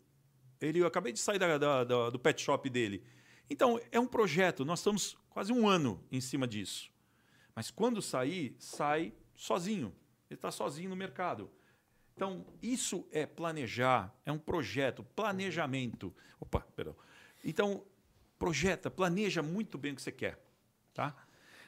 [0.60, 3.02] Ele, eu acabei de sair da- da- da- do pet shop dele.
[3.50, 4.64] Então, é um projeto.
[4.64, 6.88] Nós estamos quase um ano em cima disso.
[7.56, 9.92] Mas quando sair, sai sozinho.
[10.30, 11.50] Ele está sozinho no mercado.
[12.14, 16.14] Então, isso é planejar, é um projeto, planejamento.
[16.38, 16.94] Opa, perdão.
[17.44, 17.84] Então,
[18.38, 20.38] projeta, planeja muito bem o que você quer.
[20.92, 21.14] Tá?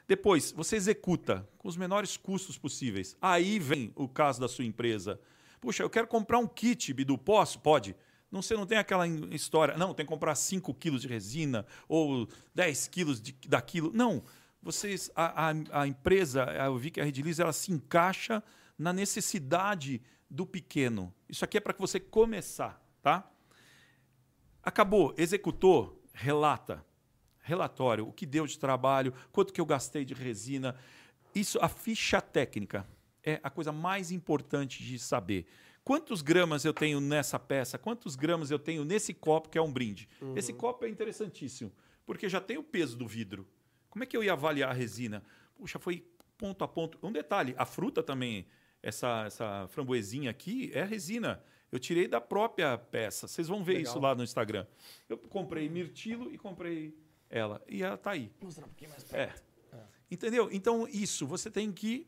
[0.07, 3.17] Depois, você executa com os menores custos possíveis.
[3.21, 5.21] Aí vem o caso da sua empresa.
[5.61, 7.59] Puxa, eu quero comprar um kit, Bidu, posso?
[7.59, 7.97] Pode.
[8.31, 12.29] Não, você não tem aquela história, não, tem que comprar 5 quilos de resina ou
[12.55, 13.91] 10 quilos de, daquilo.
[13.93, 14.23] Não.
[14.63, 18.43] Vocês, a, a, a empresa, eu vi que a Redilize, ela se encaixa
[18.79, 21.15] na necessidade do pequeno.
[21.29, 23.31] Isso aqui é para que você começar, tá?
[24.63, 26.85] Acabou, executou, relata.
[27.41, 30.75] Relatório, o que deu de trabalho, quanto que eu gastei de resina.
[31.33, 32.85] Isso, a ficha técnica
[33.23, 35.47] é a coisa mais importante de saber.
[35.85, 37.79] Quantos gramas eu tenho nessa peça?
[37.79, 40.09] Quantos gramas eu tenho nesse copo que é um brinde?
[40.35, 41.73] Esse copo é interessantíssimo,
[42.05, 43.47] porque já tem o peso do vidro.
[43.89, 45.23] Como é que eu ia avaliar a resina?
[45.55, 46.05] Puxa, foi
[46.37, 46.99] ponto a ponto.
[47.01, 48.45] Um detalhe, a fruta também
[48.87, 51.43] essa, essa framboesinha aqui é resina.
[51.73, 53.27] Eu tirei da própria peça.
[53.27, 53.91] Vocês vão ver Legal.
[53.91, 54.65] isso lá no Instagram.
[55.09, 56.97] Eu comprei mirtilo e comprei
[57.29, 57.61] ela.
[57.69, 58.31] E ela tá aí.
[58.41, 59.35] Mostrar um pouquinho mais É.
[60.09, 60.49] Entendeu?
[60.53, 62.07] Então, isso, você tem que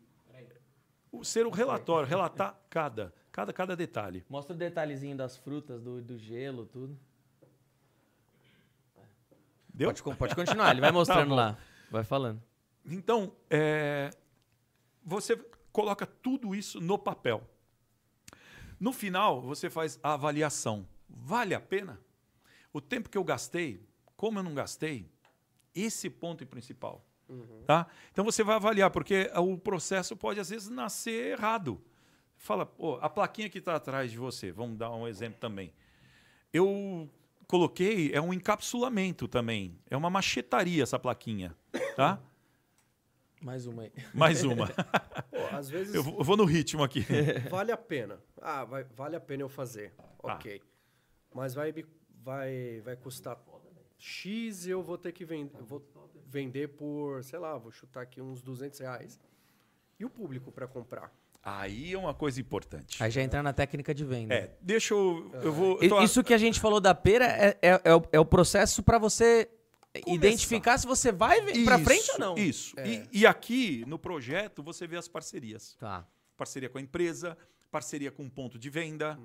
[1.25, 4.25] ser o relatório, relatar cada, cada, cada detalhe.
[4.29, 6.97] Mostra o detalhezinho das frutas, do, do gelo, tudo.
[9.75, 9.93] Deu?
[9.93, 11.35] Pode, pode continuar, ele vai mostrando bom.
[11.35, 11.59] lá.
[11.91, 12.41] Vai falando.
[12.85, 14.11] Então, é,
[15.05, 15.37] você
[15.79, 17.41] coloca tudo isso no papel.
[18.81, 20.85] No final, você faz a avaliação.
[21.09, 22.01] Vale a pena?
[22.73, 23.87] O tempo que eu gastei,
[24.17, 25.09] como eu não gastei,
[25.73, 27.07] esse ponto é principal.
[27.65, 27.87] Tá?
[28.11, 31.81] Então você vai avaliar, porque o processo pode às vezes nascer errado.
[32.37, 32.69] Fala,
[33.01, 35.73] a plaquinha que está atrás de você, vamos dar um exemplo também.
[36.53, 37.09] Eu
[37.47, 39.79] coloquei, é um encapsulamento também.
[39.89, 41.55] É uma machetaria essa plaquinha.
[41.95, 42.21] Tá?
[43.41, 43.93] Mais uma aí.
[44.13, 44.67] Mais uma.
[45.31, 47.05] Pô, às vezes Eu vou, eu vou no ritmo aqui.
[47.51, 48.19] vale a pena.
[48.41, 49.93] Ah, vai- vale a pena eu fazer.
[49.93, 50.35] Tá.
[50.35, 50.61] Ok.
[51.35, 51.73] Mas vai,
[52.25, 53.39] vai, vai custar
[53.97, 55.83] X e eu vou ter que vender, vou
[56.27, 59.21] vender por, sei lá, vou chutar aqui uns 200 reais.
[59.99, 61.13] E o público para comprar?
[61.43, 63.03] Aí é uma coisa importante.
[63.03, 64.35] Aí já entra na técnica de venda.
[64.35, 65.31] É, deixa eu.
[65.43, 65.81] Eu vou.
[65.83, 68.25] Eu tô- Isso que a gente falou da pera é, é- é o, é o
[68.25, 69.49] processo para você
[69.93, 70.11] Começar.
[70.15, 72.37] identificar se você vai vir pra frente ou não.
[72.37, 72.79] Isso.
[72.79, 72.89] É.
[72.89, 75.75] E, e aqui no projeto você vê as parcerias.
[75.81, 76.07] Tá.
[76.37, 77.37] Parceria com a empresa,
[77.71, 79.19] parceria com um ponto de venda.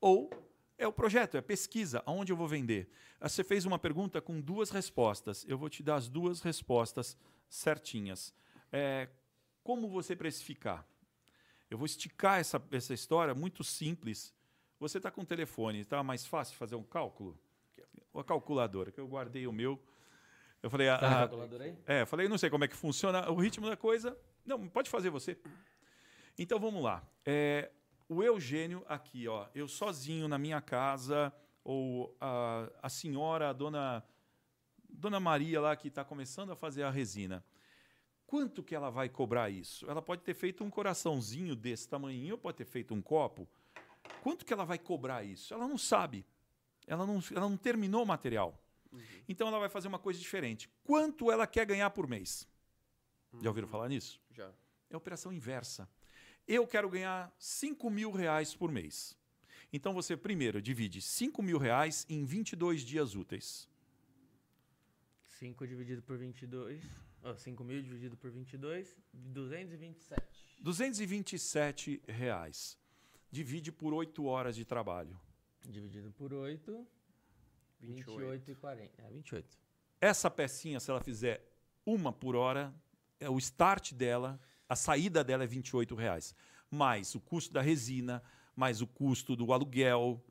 [0.00, 0.30] Ou
[0.76, 2.02] é o projeto, é a pesquisa.
[2.04, 2.88] Aonde eu vou vender?
[3.20, 5.44] Ah, Você fez uma pergunta com duas respostas.
[5.48, 7.16] Eu vou te dar as duas respostas
[7.48, 8.34] certinhas.
[8.70, 9.08] É,
[9.64, 10.86] como você precificar?
[11.70, 14.34] Eu vou esticar essa, essa história muito simples.
[14.80, 17.38] Você está com o telefone, está mais fácil fazer um cálculo?
[18.14, 19.80] A calculadora, que eu guardei o meu.
[20.62, 21.76] Eu falei, Tá ah, na calculadora aí?
[21.86, 24.16] é, eu falei, não sei como é que funciona o ritmo da coisa.
[24.44, 25.38] Não, pode fazer você.
[26.38, 27.02] Então vamos lá.
[27.24, 27.70] É,
[28.08, 34.02] o Eugênio aqui, ó, eu sozinho na minha casa, ou a, a senhora, a dona,
[34.88, 37.44] dona Maria lá que está começando a fazer a resina.
[38.26, 39.88] Quanto que ela vai cobrar isso?
[39.90, 43.48] Ela pode ter feito um coraçãozinho desse tamanho, pode ter feito um copo.
[44.22, 45.54] Quanto que ela vai cobrar isso?
[45.54, 46.26] Ela não sabe.
[46.86, 48.58] Ela não, ela não terminou o material.
[49.28, 50.68] Então ela vai fazer uma coisa diferente.
[50.82, 52.48] Quanto ela quer ganhar por mês?
[53.40, 54.20] Já ouviram falar nisso?
[54.30, 54.50] Já.
[54.90, 55.88] É operação inversa.
[56.46, 59.16] Eu quero ganhar 5 mil reais por mês.
[59.70, 63.68] Então você primeiro divide 5 mil reais em 22 dias úteis.
[65.38, 66.82] 5 dividido por 22.
[67.22, 68.96] Ó, 5 mil dividido por 22.
[69.12, 70.22] 227.
[70.60, 72.78] 227 reais.
[73.30, 75.20] Divide por 8 horas de trabalho.
[75.64, 76.86] Dividido por 8.
[77.80, 79.02] 28 e 40.
[79.02, 79.58] É, 28.
[80.00, 81.44] Essa pecinha, se ela fizer
[81.84, 82.74] uma por hora,
[83.18, 86.34] é o start dela, a saída dela é 28 reais.
[86.70, 88.22] Mais o custo da resina,
[88.54, 90.22] mais o custo do aluguel.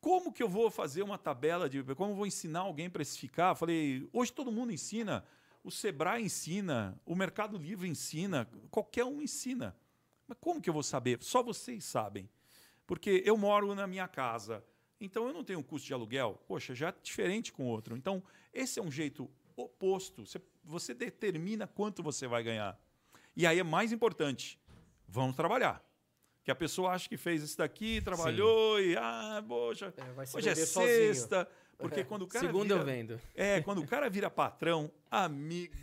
[0.00, 1.82] Como que eu vou fazer uma tabela de.
[1.94, 3.56] Como eu vou ensinar alguém a precificar?
[3.56, 5.24] Falei, hoje todo mundo ensina.
[5.62, 9.74] O Sebrae ensina, o Mercado Livre ensina, qualquer um ensina.
[10.28, 11.22] Mas como que eu vou saber?
[11.22, 12.28] Só vocês sabem.
[12.86, 14.62] Porque eu moro na minha casa,
[15.04, 16.40] então eu não tenho custo de aluguel.
[16.46, 17.96] Poxa, já é diferente com o outro.
[17.96, 20.24] Então, esse é um jeito oposto.
[20.26, 22.78] Você, você determina quanto você vai ganhar.
[23.36, 24.58] E aí é mais importante,
[25.08, 25.82] vamos trabalhar.
[26.44, 30.54] Que a pessoa acha que fez isso daqui, trabalhou e, ah, poxa, É, hoje é
[30.54, 31.14] vender sozinho.
[31.14, 31.48] sexta.
[31.76, 33.20] Porque quando o cara Segundo vira, eu vendo.
[33.34, 35.74] é, quando o cara vira patrão, amigo,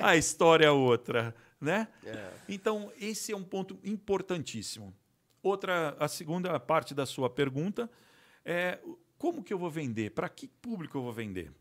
[0.00, 1.88] a história é outra, né?
[2.06, 2.30] É.
[2.48, 4.94] Então, esse é um ponto importantíssimo.
[5.42, 7.90] Outra, a segunda parte da sua pergunta
[8.44, 8.78] é
[9.18, 10.10] como que eu vou vender?
[10.10, 11.52] Para que público eu vou vender?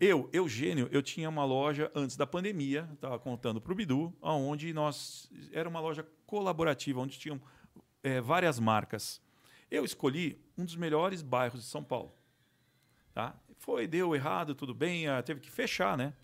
[0.00, 4.72] Eu, Eugênio, eu tinha uma loja antes da pandemia, estava contando para o Bidu, onde
[4.72, 7.38] nós era uma loja colaborativa, onde tinham
[8.02, 9.20] eh, várias marcas.
[9.70, 12.14] Eu escolhi um dos melhores bairros de São Paulo.
[13.12, 13.38] Tá?
[13.58, 16.14] Foi, deu errado, tudo bem, ah, teve que fechar, né?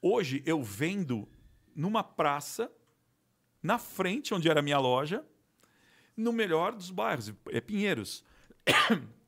[0.00, 1.28] Hoje eu vendo
[1.74, 2.70] numa praça,
[3.60, 5.24] na frente onde era a minha loja,
[6.16, 8.24] no melhor dos bairros, é Pinheiros.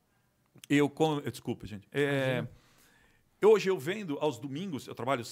[0.69, 1.87] Eu, com, desculpa, gente.
[1.91, 2.47] É,
[3.43, 5.23] hoje eu vendo aos domingos, eu trabalho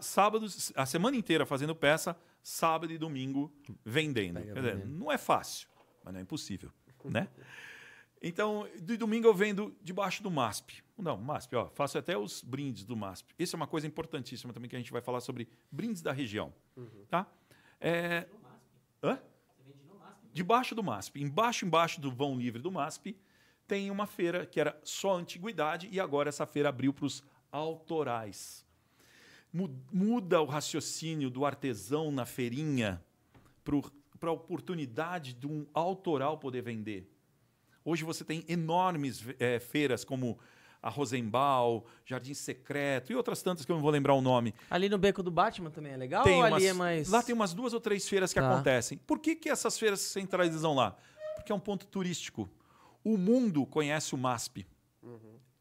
[0.00, 3.52] sábados, a semana inteira fazendo peça, sábado e domingo
[3.84, 4.40] vendendo.
[4.40, 4.98] Pega Quer dizer, vendendo.
[4.98, 5.68] não é fácil,
[6.04, 6.72] mas não é impossível,
[7.04, 7.28] né?
[8.20, 10.82] Então, de domingo eu vendo debaixo do MASP.
[10.98, 13.34] Não, MASP, ó, faço até os brindes do MASP.
[13.38, 16.52] Isso é uma coisa importantíssima também que a gente vai falar sobre brindes da região.
[17.08, 17.26] Tá?
[17.80, 18.26] É...
[19.02, 19.18] Hã?
[20.32, 21.20] Debaixo do MASP.
[21.20, 23.16] Embaixo, embaixo do vão livre do MASP,
[23.66, 28.64] tem uma feira que era só antiguidade e agora essa feira abriu para os autorais.
[29.52, 33.02] Mu- Muda o raciocínio do artesão na feirinha
[34.18, 37.08] para a oportunidade de um autoral poder vender.
[37.84, 40.38] Hoje você tem enormes eh, feiras como
[40.82, 44.52] a Rosenbaum, Jardim Secreto e outras tantas que eu não vou lembrar o nome.
[44.68, 47.08] Ali no Beco do Batman também é legal Tem ou umas- ali é mais...
[47.08, 48.52] Lá tem umas duas ou três feiras que Tá.
[48.52, 48.98] acontecem.
[48.98, 50.96] Por que, que essas feiras se centralizam lá?
[51.36, 52.50] Porque é um ponto turístico.
[53.04, 54.66] O mundo conhece o MASP.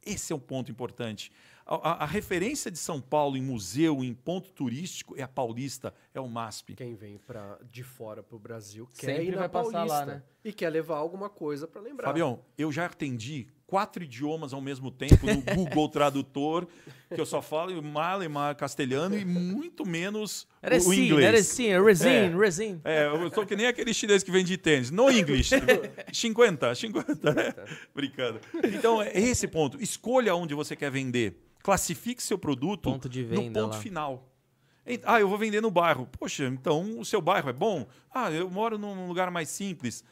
[0.03, 1.32] Esse é um ponto importante.
[1.65, 5.93] A, a- a referência de São Paulo em museu, em ponto turístico, é a paulista,
[6.13, 6.74] é o MASP.
[6.76, 10.05] Quem vem pra, de fora pro Brasil quer Sempre ir na vai passar Paulista lá,
[10.07, 10.24] né?
[10.43, 12.07] e quer levar alguma coisa pra lembrar.
[12.07, 16.67] Fabião, eu já atendi quatro idiomas ao mesmo tempo no Google Tradutor,
[17.15, 21.26] que eu só falo malemar castelhano e muito menos Era o, inglês.
[21.26, 22.28] era sim, resin, É.
[22.38, 22.82] resin.
[22.84, 24.91] É, eu sou que nem aquele chinês que vende tênis.
[24.91, 25.51] No English.
[26.11, 27.34] 50, 50.
[27.34, 27.53] né?
[27.95, 28.41] Brincando.
[28.76, 29.82] Então, é esse ponto.
[29.82, 31.41] Escolha onde você quer vender.
[31.63, 33.74] Classifique seu produto Ponto no ponto lá.
[33.80, 34.28] final.
[35.05, 36.09] Ah, eu vou vender no bairro.
[36.19, 37.88] Poxa, então o seu bairro é bom?
[38.13, 40.03] Ah, eu moro num lugar mais simples.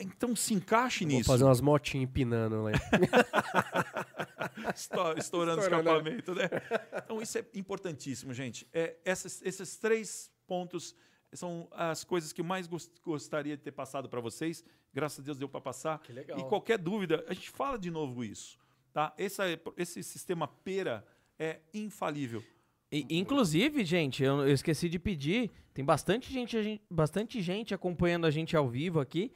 [0.00, 1.26] Então se encaixe Vou nisso.
[1.30, 2.70] fazer umas motinhas empinando lá.
[4.74, 6.48] Esto- estourando Estourando, escapamento, né?
[7.04, 8.66] Então isso é importantíssimo, gente.
[8.72, 10.94] É, essas- esses três pontos
[11.32, 14.64] são as coisas que eu mais gos- gostaria de ter passado para vocês.
[14.94, 15.98] Graças a Deus deu para passar.
[16.00, 16.38] Que legal.
[16.38, 18.58] E qualquer dúvida, a gente fala de novo isso,
[18.92, 19.12] tá?
[19.18, 19.44] Essa,
[19.76, 21.06] esse sistema pera
[21.38, 22.42] é infalível.
[22.90, 27.74] E, inclusive, gente, eu, eu esqueci de pedir, tem bastante gente, a gente- bastante gente
[27.74, 29.30] acompanhando a gente ao vivo aqui.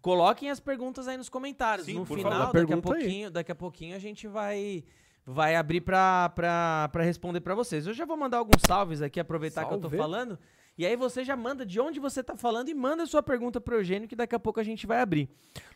[0.00, 1.86] Coloquem as perguntas aí nos comentários.
[1.86, 2.60] Sim, no final, favor.
[2.60, 2.82] daqui a aí.
[2.82, 4.84] pouquinho, daqui a pouquinho a gente vai
[5.26, 7.86] vai abrir pra, pra, pra responder pra vocês.
[7.86, 9.96] Eu já vou mandar alguns salves aqui, aproveitar que eu tô Salve.
[9.96, 10.38] falando.
[10.76, 13.76] E aí você já manda de onde você tá falando e manda sua pergunta pro
[13.76, 15.28] Eugênio, que daqui a pouco a gente vai abrir.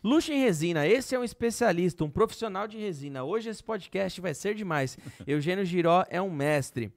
[0.03, 3.23] Luxo em Resina, esse é um especialista, um profissional de resina.
[3.23, 4.97] Hoje esse podcast vai ser demais.
[5.25, 6.91] Eugênio Giró é um mestre.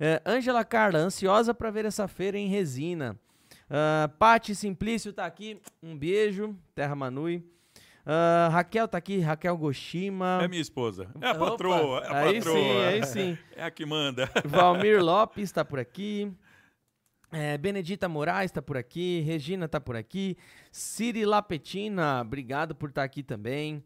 [0.00, 3.18] É, Ângela Carla, ansiosa para ver essa feira em resina.
[3.72, 7.42] Uh, Pati Simplício tá aqui, um beijo, Terra Manui.
[8.04, 10.40] Ah, Raquel tá aqui, Raquel Goshima.
[10.42, 11.08] É minha esposa.
[11.20, 12.00] É a Opa, patroa.
[12.00, 12.56] É a aí patroa.
[12.58, 13.38] sim, aí sim.
[13.56, 14.28] É a que manda.
[14.44, 16.30] Valmir Lopes tá por aqui.
[17.30, 19.20] É, Benedita Moraes tá por aqui.
[19.20, 20.36] Regina tá por aqui.
[20.72, 23.82] Ciri Lapetina, obrigado por estar aqui também.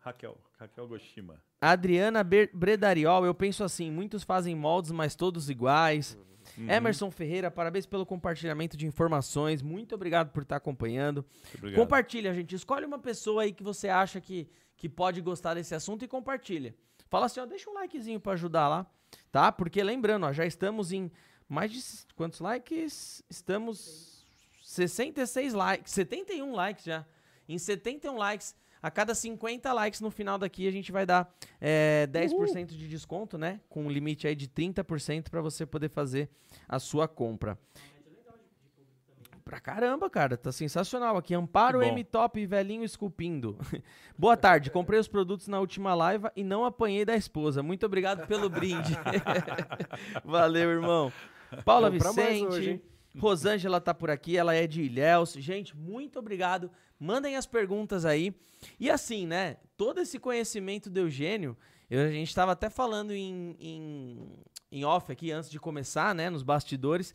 [0.00, 0.36] Raquel.
[0.58, 1.40] Raquel Goshima.
[1.60, 6.18] Adriana Ber- Bredariol, eu penso assim, muitos fazem moldes, mas todos iguais.
[6.18, 6.31] Uhum.
[6.58, 9.62] Emerson Ferreira, parabéns pelo compartilhamento de informações.
[9.62, 11.24] Muito obrigado por estar acompanhando.
[11.54, 11.80] Obrigado.
[11.80, 12.54] Compartilha, gente.
[12.54, 16.74] Escolhe uma pessoa aí que você acha que, que pode gostar desse assunto e compartilha.
[17.08, 18.86] Fala assim, ó, deixa um likezinho pra ajudar lá,
[19.30, 19.52] tá?
[19.52, 21.10] Porque lembrando, ó, já estamos em
[21.48, 21.80] mais de
[22.14, 23.22] quantos likes?
[23.28, 24.24] Estamos
[24.62, 27.04] 66 likes, 71 likes já.
[27.48, 32.08] Em 71 likes, a cada 50 likes no final daqui a gente vai dar é,
[32.10, 33.60] 10% de desconto, né?
[33.68, 36.28] Com um limite aí de 30% pra você poder fazer
[36.68, 37.56] a sua compra.
[39.44, 41.34] Pra caramba, cara, tá sensacional aqui.
[41.34, 41.82] Amparo.
[41.82, 43.58] M Top Velhinho Esculpindo.
[44.16, 47.62] Boa tarde, comprei os produtos na última live e não apanhei da esposa.
[47.62, 48.96] Muito obrigado pelo brinde.
[50.24, 51.12] Valeu, irmão.
[51.64, 52.82] Paula Vicente, hoje?
[53.18, 55.32] Rosângela tá por aqui, ela é de Ilhéus.
[55.34, 56.70] Gente, muito obrigado.
[56.98, 58.34] Mandem as perguntas aí.
[58.78, 59.56] E assim, né?
[59.76, 61.56] Todo esse conhecimento do Eugênio,
[61.90, 64.28] eu- a gente estava até falando em, em,
[64.70, 66.30] em off aqui antes de começar, né?
[66.30, 67.14] Nos bastidores.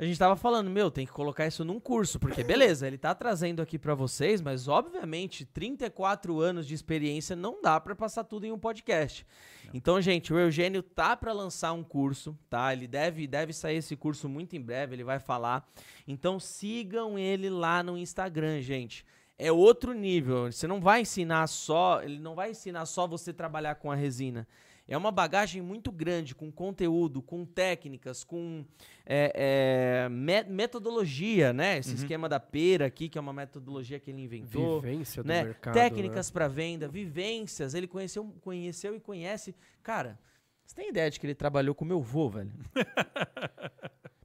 [0.00, 3.12] A gente tava falando, meu, tem que colocar isso num curso, porque beleza, ele tá
[3.16, 8.46] trazendo aqui pra vocês, mas obviamente 34 anos de experiência não dá pra passar tudo
[8.46, 9.26] em um podcast.
[9.74, 12.72] Então, gente, o Eugênio tá pra lançar um curso, tá?
[12.72, 15.68] Ele deve deve sair esse curso muito em breve, ele vai falar.
[16.06, 19.04] Então, sigam ele lá no Instagram, gente.
[19.36, 20.50] É outro nível.
[20.50, 24.46] Você não vai ensinar só, ele não vai ensinar só você trabalhar com a resina.
[24.88, 28.64] É uma bagagem muito grande, com conteúdo, com técnicas, com
[29.04, 31.76] é, é, me- metodologia, né?
[31.76, 34.80] Esse esquema da pera aqui, que é uma metodologia que ele inventou.
[34.80, 35.44] Vivência do né?
[35.44, 35.74] mercado.
[35.74, 37.74] Técnicas para venda, vivências.
[37.74, 39.54] Ele conheceu, conheceu e conhece.
[39.82, 40.18] Cara,
[40.64, 42.50] você tem ideia de que ele trabalhou com meu vô, velho?
[42.74, 42.82] Né?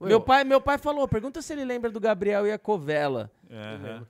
[0.00, 3.30] meu, pai, meu pai falou: pergunta se ele lembra do Gabriel e a Covela.
[3.50, 4.06] Aham.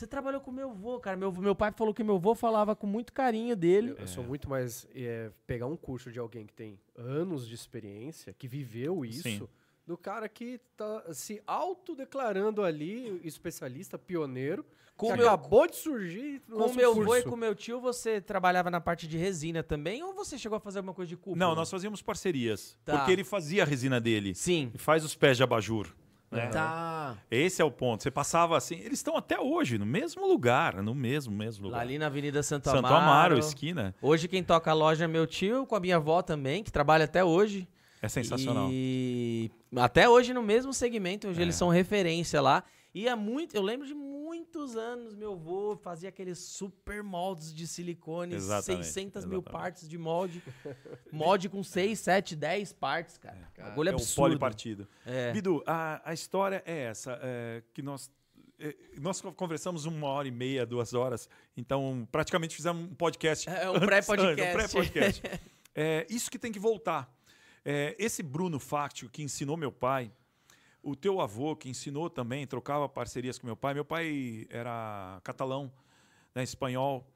[0.00, 1.14] Você trabalhou com meu vô, cara.
[1.14, 3.90] Meu, meu pai falou que meu vô falava com muito carinho dele.
[3.90, 7.54] Eu, eu sou muito mais é, pegar um curso de alguém que tem anos de
[7.54, 9.46] experiência, que viveu isso, Sim.
[9.86, 14.64] do cara que tá se autodeclarando ali especialista, pioneiro,
[14.96, 17.06] Com que meu- acabou de surgir no Com meu curso.
[17.06, 20.02] vô e com meu tio, você trabalhava na parte de resina também?
[20.02, 21.36] Ou você chegou a fazer alguma coisa de cúpula?
[21.36, 22.74] Não, nós fazíamos parcerias.
[22.86, 22.96] Tá.
[22.96, 24.34] Porque ele fazia a resina dele.
[24.34, 24.70] Sim.
[24.74, 25.94] E faz os pés de abajur.
[26.30, 26.46] Né?
[26.46, 27.16] Tá.
[27.30, 28.02] Esse é o ponto.
[28.02, 28.76] Você passava assim.
[28.76, 30.80] Eles estão até hoje no mesmo lugar.
[30.82, 31.80] No mesmo, mesmo Lá lugar.
[31.82, 32.94] ali na Avenida Santo, Santo Amaro.
[32.96, 33.94] Amaro, esquina.
[34.00, 37.04] Hoje quem toca a loja é meu tio, com a minha avó também, que trabalha
[37.04, 37.68] até hoje.
[38.00, 38.68] É sensacional.
[38.70, 41.42] E até hoje no mesmo segmento, hoje É.
[41.42, 42.62] eles são referência lá.
[42.94, 43.94] E é muito, eu lembro de
[44.50, 49.52] muitos anos, meu avô fazia aqueles super moldes de silicone, Exatamente, 600 mil exatamente.
[49.52, 50.42] partes de molde.
[51.12, 53.48] molde com 6, 7, 10 partes, cara.
[53.56, 54.16] É um absurdo.
[54.16, 54.88] polipartido.
[55.06, 55.32] É.
[55.32, 58.10] Bidu, a, a história é essa, é, que nós
[58.58, 63.48] é, nós co- conversamos uma hora e meia, duas horas, então praticamente fizemos um podcast.
[63.48, 64.42] É um pré-podcast.
[64.42, 65.22] um pré-podcast.
[65.74, 67.08] é, isso que tem que voltar.
[67.64, 70.10] É, esse Bruno Fáctio, que ensinou meu pai,
[70.82, 73.74] o teu avô, que ensinou também, trocava parcerias com meu pai.
[73.74, 75.72] Meu pai era catalão,
[76.34, 77.06] né, espanhol.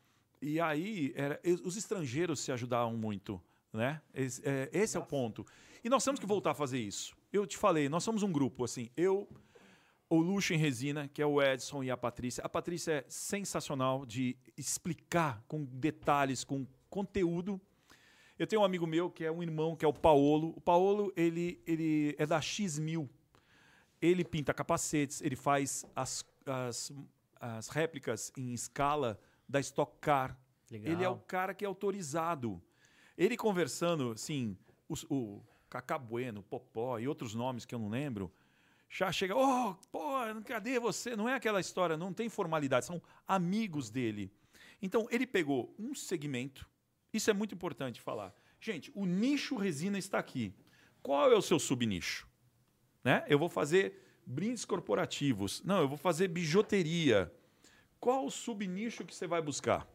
[0.40, 3.40] E aí, era, os estrangeiros se ajudavam muito.
[3.72, 4.00] Né?
[4.12, 5.46] Esse, é, esse é o ponto.
[5.82, 7.16] E nós temos que voltar a fazer isso.
[7.32, 9.28] Eu te falei, nós somos um grupo, assim, eu,
[10.08, 12.44] o Luxo em Resina, que é o Edson e a Patrícia.
[12.44, 17.60] A Patrícia é sensacional de explicar com detalhes, com conteúdo.
[18.38, 20.54] Eu tenho um amigo meu que é um irmão, que é o Paolo.
[20.56, 23.08] O Paolo, ele, ele é da X1000.
[24.00, 26.92] Ele pinta capacetes, ele faz as, as,
[27.40, 29.18] as réplicas em escala
[29.48, 30.38] da Stock Car.
[30.70, 30.92] Legal.
[30.92, 32.62] Ele é o cara que é autorizado.
[33.16, 34.56] Ele conversando, assim,
[35.08, 35.40] o
[35.70, 38.32] Cacá Bueno, Popó e outros nomes que eu não lembro,
[38.88, 40.00] já chega, oh, pô,
[40.44, 41.16] cadê você?
[41.16, 44.32] Não é aquela história, não tem formalidade, são amigos dele.
[44.80, 46.68] Então, ele pegou um segmento,
[47.12, 48.34] isso é muito importante falar.
[48.60, 50.54] Gente, o nicho resina está aqui.
[51.02, 52.28] Qual é o seu subnicho?
[53.04, 53.22] Né?
[53.28, 55.62] Eu vou fazer brindes corporativos.
[55.62, 57.30] Não, eu vou fazer bijuteria.
[58.00, 59.86] Qual o subnicho que você vai buscar?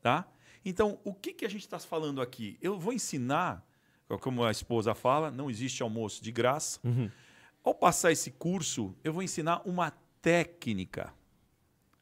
[0.00, 0.26] Tá?
[0.64, 2.56] Então, o que, que a gente está falando aqui?
[2.62, 3.66] Eu vou ensinar,
[4.20, 6.80] como a esposa fala, não existe almoço de graça.
[7.64, 9.90] Ao passar esse curso, eu vou ensinar uma
[10.22, 11.12] técnica.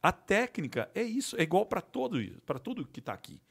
[0.01, 3.41] A técnica é isso, é igual para todo, para tudo que está aqui.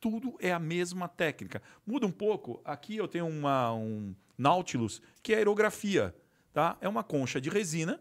[0.00, 1.62] Tudo é a mesma técnica.
[1.86, 2.60] Muda um pouco.
[2.64, 6.14] Aqui eu tenho uma, um Nautilus, que é aerografia.
[6.54, 6.78] Tá?
[6.80, 8.00] É uma concha de resina.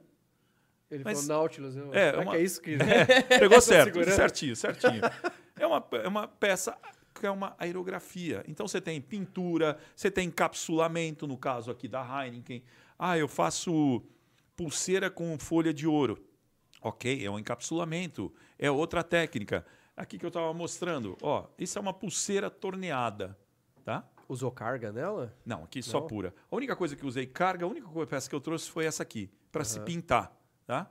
[0.89, 1.83] Ele Mas- falou Nautilus, né?
[1.91, 2.77] É, Será uma- que é isso que...
[3.39, 5.01] Pegou certo, certinho, certinho.
[5.59, 6.77] É uma, é uma peça
[7.19, 8.43] que é uma aerografia.
[8.47, 12.63] Então você tem pintura, você tem encapsulamento, no caso aqui da Heineken.
[12.97, 14.03] Ah, eu faço
[14.55, 16.23] pulseira com folha de ouro.
[16.79, 19.65] Ok, é um encapsulamento, é outra técnica.
[19.97, 23.35] Aqui que eu estava mostrando, ó, isso é uma pulseira torneada,
[23.83, 24.07] tá?
[24.27, 25.35] Usou carga nela?
[25.45, 26.07] Não, aqui só Não?
[26.07, 26.33] pura.
[26.49, 29.03] A única coisa que eu usei carga, a única peça que eu trouxe foi essa
[29.03, 30.31] aqui, para se pintar,
[30.65, 30.89] tá?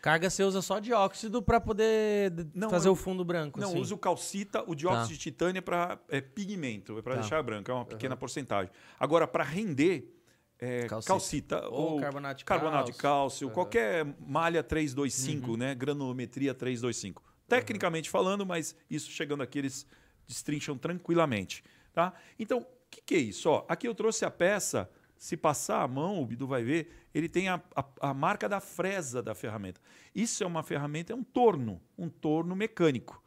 [0.00, 3.60] Carga você usa só dióxido pra poder Não, fazer eu- o fundo branco.
[3.60, 3.80] Não, assim.
[3.80, 5.12] uso calcita, o dióxido Tá.
[5.12, 5.96] de titânio é para
[6.34, 7.20] pigmento, é para Tá.
[7.20, 8.72] deixar branco, é uma pequena porcentagem.
[8.98, 10.12] Agora, para render,
[10.58, 11.12] é, Calcita.
[11.12, 13.48] calcita, Ou ou, carbonato de carbonato de cálcio.
[13.48, 15.74] cálcio, qualquer malha 325, né?
[15.74, 17.22] Granulometria 325.
[17.48, 19.86] Tecnicamente falando, mas isso chegando aqui eles
[20.26, 22.12] destrincham tranquilamente, tá?
[22.38, 23.48] Então, o que, que é isso?
[23.48, 27.28] Ó, aqui eu trouxe a peça, se passar a mão, o Bidu vai ver, ele
[27.28, 29.80] tem a, a, a marca da fresa da ferramenta.
[30.14, 33.22] Isso é uma ferramenta, é um torno, um torno mecânico.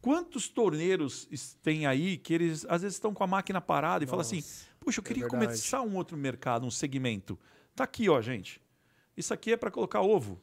[0.00, 1.28] Quantos torneiros
[1.62, 4.42] tem aí que eles às vezes estão com a máquina parada e falam assim:
[4.80, 5.44] puxa, eu queria verdade.
[5.44, 7.38] começar um outro mercado, um segmento.
[7.76, 8.60] Tá aqui, ó, gente.
[9.14, 10.40] Isso aqui é para colocar ovo.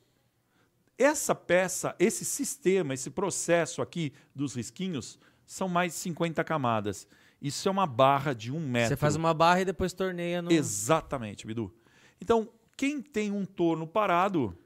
[0.95, 7.07] Essa peça, esse sistema, esse processo aqui dos risquinhos são mais de 50 camadas.
[7.41, 8.89] Isso é uma barra de um metro.
[8.89, 10.51] Você faz uma barra e depois torneia no.
[10.51, 11.73] Exatamente, Bidu.
[12.21, 14.57] Então, quem tem um torno parado,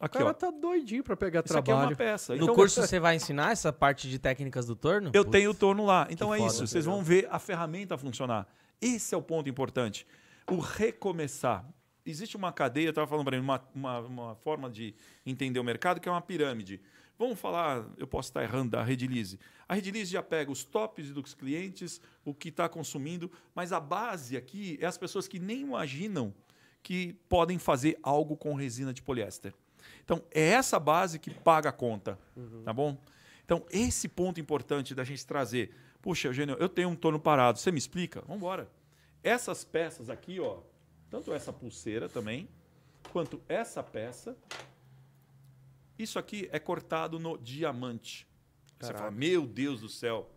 [0.00, 0.32] O aqui, cara ó.
[0.32, 1.96] tá doidinho pra pegar Isso aqui é uma trabalho.
[1.96, 2.34] peça.
[2.34, 5.10] No Então, curso você vai ensinar essa parte de técnicas do torno?
[5.12, 5.32] Eu Putz.
[5.38, 6.06] tenho o torno lá.
[6.10, 6.50] Então é foda.
[6.52, 6.66] isso.
[6.66, 8.46] Vocês vão ver a ferramenta funcionar.
[8.80, 10.06] Esse é o ponto importante.
[10.48, 11.64] O recomeçar.
[12.06, 14.94] Existe uma cadeia, eu estava falando para mim, uma, uma, uma forma de
[15.26, 16.80] entender o mercado que é uma pirâmide.
[17.20, 19.38] Vamos falar, eu posso estar errando, da Redilize.
[19.68, 24.38] A Redilize já pega os tops dos clientes, o que está consumindo, mas a base
[24.38, 26.32] aqui é as pessoas que nem imaginam
[26.82, 29.52] que podem fazer algo com resina de poliéster.
[30.02, 32.18] Então, é essa base que paga a conta,
[32.64, 32.96] tá bom?
[33.44, 35.74] Então, esse ponto importante da gente trazer.
[36.00, 38.22] Puxa, Eugênio, eu tenho um torno parado, você me explica?
[38.22, 38.66] Vamos embora.
[39.22, 40.60] Essas peças aqui, ó,
[41.10, 42.48] tanto essa pulseira também,
[43.12, 44.34] quanto essa peça,
[46.02, 48.26] isso aqui é cortado no diamante.
[48.78, 48.98] Você Caraca.
[48.98, 50.30] fala, meu Deus do céu.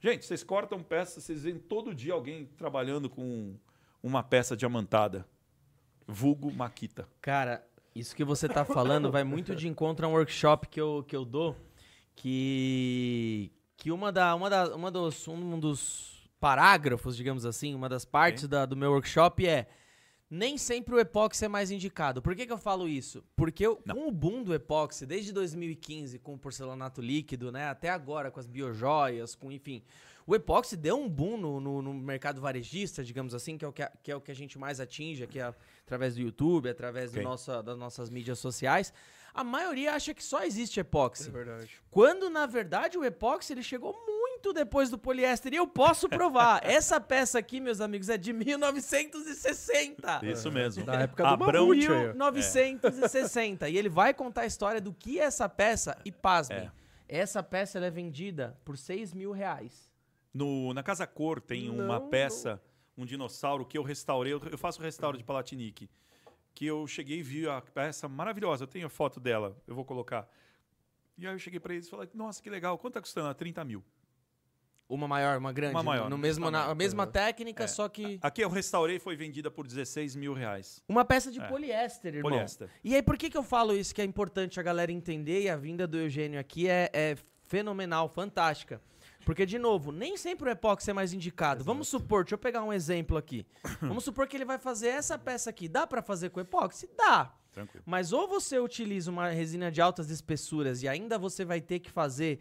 [0.00, 3.56] Gente, vocês cortam peças, vocês veem todo dia alguém trabalhando com
[4.02, 5.26] uma peça diamantada.
[6.06, 7.08] Vulgo Maquita.
[7.20, 11.04] Cara, isso que você tá falando vai muito de encontro a um workshop que eu,
[11.06, 11.56] que eu dou,
[12.36, 18.04] que que uma da uma da uma dos um dos parágrafos, digamos assim, uma das
[18.04, 19.66] partes da- do meu workshop é
[20.28, 22.20] nem sempre o epóxi é mais indicado.
[22.20, 23.22] Por que, que eu falo isso?
[23.36, 27.88] Porque eu- com o boom do epóxi, desde 2015, com o porcelanato líquido, né, até
[27.90, 29.82] agora com as biojoias, com enfim,
[30.26, 33.72] o epóxi deu um boom no, no- no mercado varejista, digamos assim, que é, o
[33.72, 35.54] que, a, que é o que a gente mais atinge aqui a-
[35.84, 37.22] através do YouTube, através do Ok.
[37.24, 38.92] nossa, das nossas mídias sociais.
[39.32, 41.28] A maioria acha que só existe epóxi.
[41.28, 41.70] É verdade.
[41.90, 45.52] Quando, na verdade, o epóxi ele chegou muito depois do poliéster.
[45.52, 46.60] E eu posso provar.
[46.66, 50.20] Essa peça aqui, meus amigos, é de 1960.
[50.26, 50.84] Isso mesmo.
[50.84, 52.12] Da época do Abrão, Mamute aí, ó.
[52.12, 53.68] 1960.
[53.68, 55.96] E ele vai contar a história do que é essa peça.
[56.04, 56.58] E pasmem,
[57.08, 57.18] É.
[57.20, 59.92] essa peça ela é vendida por 6 mil reais.
[60.32, 62.08] No, na Casa Cor tem Não, uma não.
[62.08, 62.60] peça,
[62.96, 64.32] um dinossauro que eu restaurei.
[64.32, 65.88] Eu, eu faço restauro de Palatinique.
[66.54, 68.64] Que eu cheguei e vi a peça maravilhosa.
[68.64, 70.28] Eu tenho a foto dela, eu vou colocar.
[71.18, 72.76] E aí eu cheguei pra eles e falei, nossa, que legal.
[72.78, 73.28] Quanto tá custando?
[73.28, 73.82] Ah, 30 mil.
[74.88, 75.74] Uma maior, uma grande.
[75.74, 77.10] Uma maior, No mesmo, na, mesma Uhum.
[77.10, 77.66] técnica, É.
[77.66, 78.18] só que.
[78.22, 80.80] Aqui eu restaurei foi vendida por 16 mil reais.
[80.88, 81.46] Uma peça de É.
[81.48, 82.30] poliéster, irmão.
[82.30, 82.68] Poliéster.
[82.84, 85.48] E aí, por que, que eu falo isso que é importante a galera entender e
[85.48, 87.16] a vinda do Eugênio aqui é, é
[87.46, 88.80] fenomenal, fantástica?
[89.24, 91.64] Porque, de novo, nem sempre o epóxi é mais indicado.
[91.64, 93.44] Vamos supor, deixa eu pegar um exemplo aqui.
[93.82, 95.68] Vamos supor que ele vai fazer essa peça aqui.
[95.68, 96.88] Dá pra fazer com epóxi?
[96.96, 97.32] Dá.
[97.50, 97.82] Tranquilo.
[97.86, 101.90] Mas ou você utiliza uma resina de altas espessuras e ainda você vai ter que
[101.90, 102.38] fazer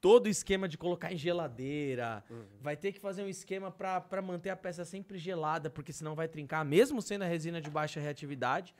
[0.00, 2.22] todo o esquema de colocar em geladeira,
[2.60, 6.28] vai ter que fazer um esquema pra manter a peça sempre gelada, porque senão vai
[6.28, 8.74] trincar, mesmo sendo a resina de baixa reatividade.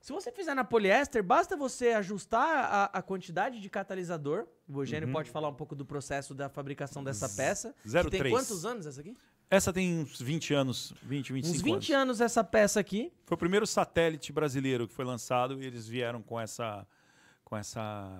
[0.00, 4.46] Se você fizer na poliéster, basta você ajustar a, a quantidade de catalisador.
[4.68, 5.12] O Eugênio Uhum.
[5.12, 7.72] pode falar um pouco do processo da fabricação dessa peça.
[7.82, 8.10] que 03.
[8.10, 9.16] tem quantos anos essa aqui?
[9.48, 11.90] Essa tem uns 20 anos, 20, 25 Uns 20 anos.
[11.90, 13.12] anos essa peça aqui.
[13.26, 16.84] Foi o primeiro satélite brasileiro que foi lançado e eles vieram com essa
[17.52, 18.10] com essa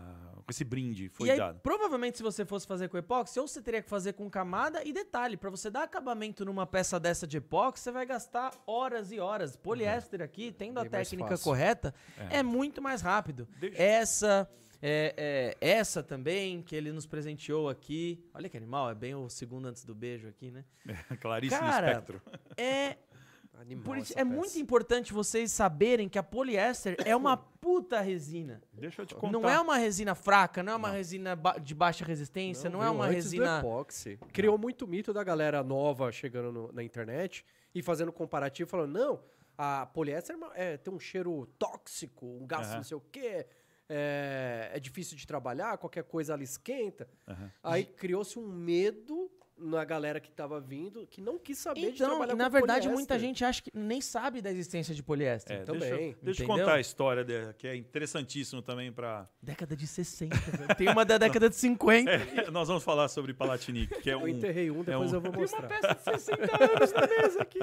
[0.44, 1.60] com esse brinde, foi e aí, dado.
[1.60, 4.92] provavelmente, se você fosse fazer com epóxi, ou você teria que fazer com camada e
[4.92, 9.18] detalhe, pra você dar acabamento numa peça dessa de epóxi, você vai gastar horas e
[9.18, 9.56] horas.
[9.56, 11.44] Poliéster aqui, tendo a Bem mais técnica fácil.
[11.44, 11.94] correta,
[12.28, 12.38] É.
[12.38, 12.42] é.
[12.42, 13.48] muito mais rápido.
[13.58, 14.50] Deixa- Essa,
[14.82, 18.22] é, é, essa também, que ele nos presenteou aqui.
[18.34, 20.62] Olha que animal, é bem o segundo antes do beijo aqui, né?
[21.22, 22.20] Claríssimo Cara, espectro.
[22.56, 22.96] É,
[23.60, 24.24] Animal por isso, é peça.
[24.26, 28.60] muito importante vocês saberem que a poliéster é uma puta resina.
[28.72, 29.32] Deixa eu te contar.
[29.38, 32.86] Não é uma resina fraca, não é uma resina ba- de baixa resistência, não, é
[32.86, 33.58] veio uma antes do resina.
[33.60, 34.18] epóxi.
[34.32, 37.44] Criou muito mito da galera nova chegando no- na internet
[37.74, 39.20] e fazendo comparativo, falando, não,
[39.56, 42.76] a poliéster é é, tem um cheiro tóxico, um gás Aham.
[42.78, 43.46] não sei o quê,
[43.88, 47.08] é, é difícil de trabalhar, qualquer coisa ela esquenta.
[47.28, 47.50] Aham.
[47.62, 49.30] Aí criou-se um medo
[49.62, 52.50] na galera que tava vindo, que não quis saber de Então, trabalhar e na com
[52.50, 53.20] verdade, muita poliéster.
[53.20, 55.56] gente acha que nem sabe da existência de poliéster.
[55.56, 59.28] É, também, deixa, eu- deixa eu contar a história dela, que é interessantíssimo também para
[59.42, 60.74] Década de 60, velho.
[60.76, 62.10] Tem uma da década de 50.
[62.52, 65.32] nós vamos falar sobre Palatinique, que é Eu um enterrei um, depois um- eu vou
[65.32, 65.68] mostrar.
[65.68, 67.60] peça de 60 anos na mesa aqui.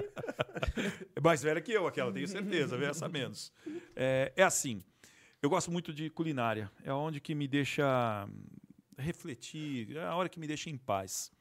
[1.15, 3.51] É mais velha que eu, aquela, tenho certeza, vê essa menos.
[3.95, 4.83] É, é assim,
[5.41, 8.27] eu gosto muito de culinária, é onde que me deixa
[8.97, 11.31] refletir, é a hora que me deixa em paz.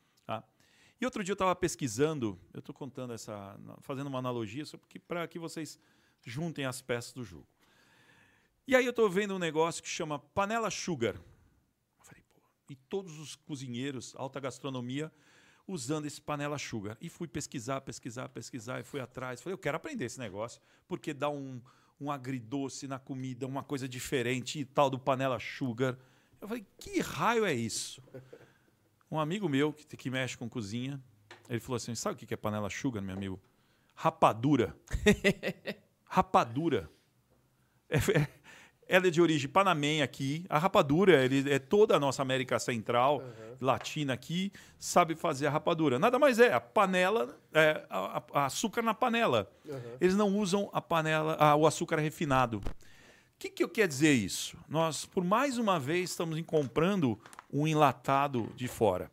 [1.00, 4.64] E outro dia eu estava pesquisando, eu estou contando essa, fazendo uma analogia
[5.06, 5.78] para que vocês
[6.24, 7.46] juntem as peças do jogo.
[8.66, 11.14] E aí eu estou vendo um negócio que chama panela sugar.
[11.14, 15.12] Eu falei, pô, e todos os cozinheiros, alta gastronomia,
[15.66, 16.98] usando esse panela sugar.
[17.00, 19.40] E fui pesquisar, pesquisar, pesquisar, e fui atrás.
[19.40, 21.62] Falei, eu quero aprender esse negócio, porque dá um,
[22.00, 25.96] um agridoce na comida, uma coisa diferente e tal do panela sugar.
[26.40, 28.02] Eu falei, que raio é isso?
[29.10, 31.00] Um amigo meu que, que mexe com cozinha,
[31.48, 33.40] ele falou assim: sabe o que é panela sugar, meu amigo?
[33.94, 34.76] Rapadura.
[36.04, 36.90] rapadura.
[37.88, 38.28] É, é-
[38.90, 40.46] ela é de origem panamenha aqui.
[40.48, 43.22] A rapadura ele, é toda a nossa América Central,
[43.60, 45.98] latina aqui, sabe fazer a rapadura.
[45.98, 49.50] Nada mais é a panela, é, a- a- açúcar na panela.
[50.00, 52.58] Eles não usam a panela, ah, o açúcar refinado.
[52.60, 54.56] O que, que eu quero dizer isso?
[54.66, 57.20] Nós, por mais uma vez, estamos comprando
[57.52, 59.10] um enlatado de fora.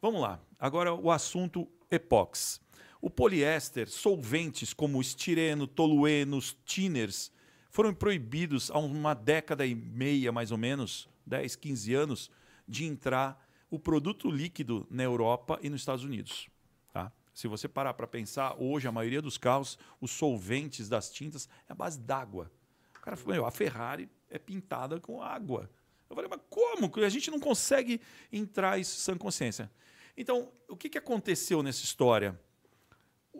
[0.00, 0.40] Vamos lá.
[0.58, 2.60] Agora o assunto epox.
[3.00, 7.30] O poliéster, solventes como estireno, toluenos, tinners,
[7.70, 12.30] foram proibidos há uma década e meia, mais ou menos, 10, 15 anos,
[12.66, 16.48] de entrar o produto líquido na Europa e nos Estados Unidos.
[16.92, 17.12] Tá?
[17.34, 21.72] Se você parar para pensar, hoje a maioria dos carros, os solventes das tintas é
[21.72, 22.50] a base d'água.
[22.96, 25.70] O cara falou, "Meu, a Ferrari é pintada com água.
[26.08, 26.90] Eu falei, mas como?
[27.04, 28.00] A gente não consegue
[28.32, 29.70] entrar isso sem consciência.
[30.16, 32.38] Então, o que, que aconteceu nessa história?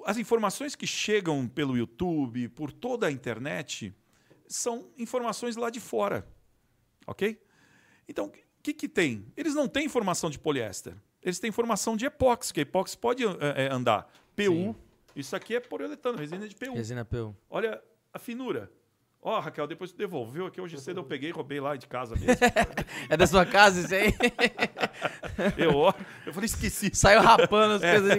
[0.04, 3.94] As informações que chegam pelo YouTube, por toda a internet,
[4.46, 6.26] são informações lá de fora.
[7.06, 7.40] Ok?
[8.08, 9.32] Então, o que, que tem?
[9.36, 10.94] Eles não têm informação de poliéster.
[11.22, 14.08] Eles têm informação de epóxi, que a epóxi pode eh, andar.
[14.36, 14.76] PU,
[15.14, 16.74] Isso aqui é poliuretano, resina de PU.
[16.74, 17.34] Resina PU.
[17.48, 18.70] Olha a finura.
[19.22, 20.60] Ó, Raquel, depois tu devolveu aqui.
[20.60, 22.34] Hoje cedo eu peguei e roubei lá de casa mesmo.
[23.08, 24.12] É da sua casa isso aí?
[25.58, 25.92] eu, ó,
[26.24, 26.90] eu falei, esqueci.
[26.94, 27.98] Saiu rapando as É.
[28.00, 28.18] coisas.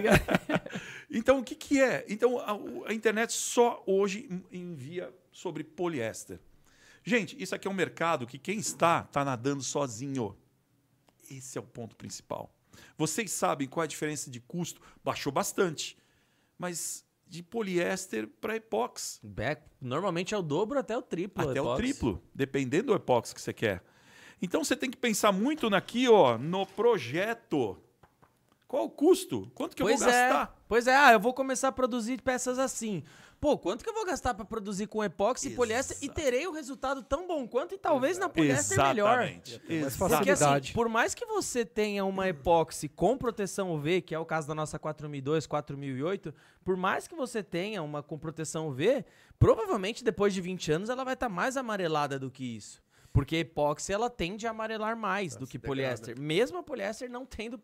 [1.10, 2.06] Então, o que, que é?
[2.10, 6.40] Então, a, a internet só hoje en- envia sobre poliéster.
[7.04, 10.36] Gente, isso aqui é um mercado que quem está, está nadando sozinho.
[11.32, 12.54] Esse é o ponto principal.
[12.98, 14.82] Vocês sabem qual é a diferença de custo?
[15.04, 15.98] Baixou bastante.
[16.58, 19.20] Mas de poliéster para epóxi.
[19.82, 21.50] Normalmente é o dobro até o triplo.
[21.50, 23.84] Até o triplo, dependendo do epóxi que você quer.
[24.42, 27.78] Então você tem que pensar muito naqui, ó, no projeto.
[28.68, 29.50] Qual o custo?
[29.56, 30.64] Quanto que pois eu vou é, gastar?
[30.68, 33.04] pois é, ah, eu vou começar a produzir peças assim.
[33.40, 36.20] Pô, quanto que eu vou gastar para produzir com epóxi e poliéster e Exato.
[36.20, 39.22] terei o resultado tão bom quanto e talvez na poliéster melhor.
[39.22, 39.62] Exatamente.
[39.70, 39.98] mais Exatamente.
[39.98, 44.26] Porque assim, por mais que você tenha uma epóxi com proteção UV, que é o
[44.26, 46.34] caso da nossa 4002, 4008,
[46.64, 49.06] por mais que você tenha uma com proteção UV,
[49.38, 52.82] provavelmente depois de 20 anos ela vai estar mais amarelada do que isso.
[53.18, 55.68] Porque a epóxi ela tende a amarelar mais do se que degrada.
[55.68, 56.20] poliéster.
[56.20, 57.60] Mesmo a poliéster não tendo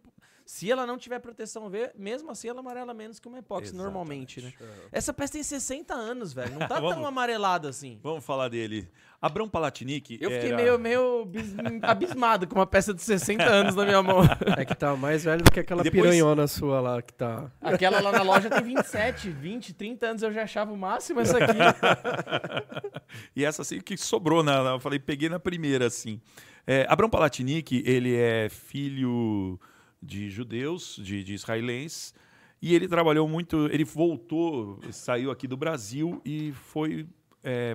[0.45, 4.41] se ela não tiver proteção UV, mesmo assim ela amarela menos que uma epóxi normalmente,
[4.41, 4.51] né?
[4.91, 6.57] Essa peça tem 60 anos, velho.
[6.57, 7.99] Não tá tão amarelada assim.
[8.01, 8.89] Vamos falar dele.
[9.25, 13.73] Abrão Palatinic Eu fiquei era- meio, meio bis- abismado com uma peça de 60 anos
[13.75, 14.19] na minha mão.
[14.57, 17.49] É que tá mais velho do que aquela depois- piranhona sua lá que tá.
[17.61, 21.37] Aquela lá na loja tem 27, 20, 30 anos eu já achava o máximo essa
[21.37, 21.57] aqui.
[23.35, 26.19] E essa assim que sobrou, na, na- eu falei, peguei na primeira, assim.
[26.65, 29.59] É, Abrão Palatinic, ele é filho
[30.01, 32.13] de judeus, de, de israelenses,
[32.61, 37.05] e ele trabalhou muito, ele voltou, saiu aqui do Brasil e foi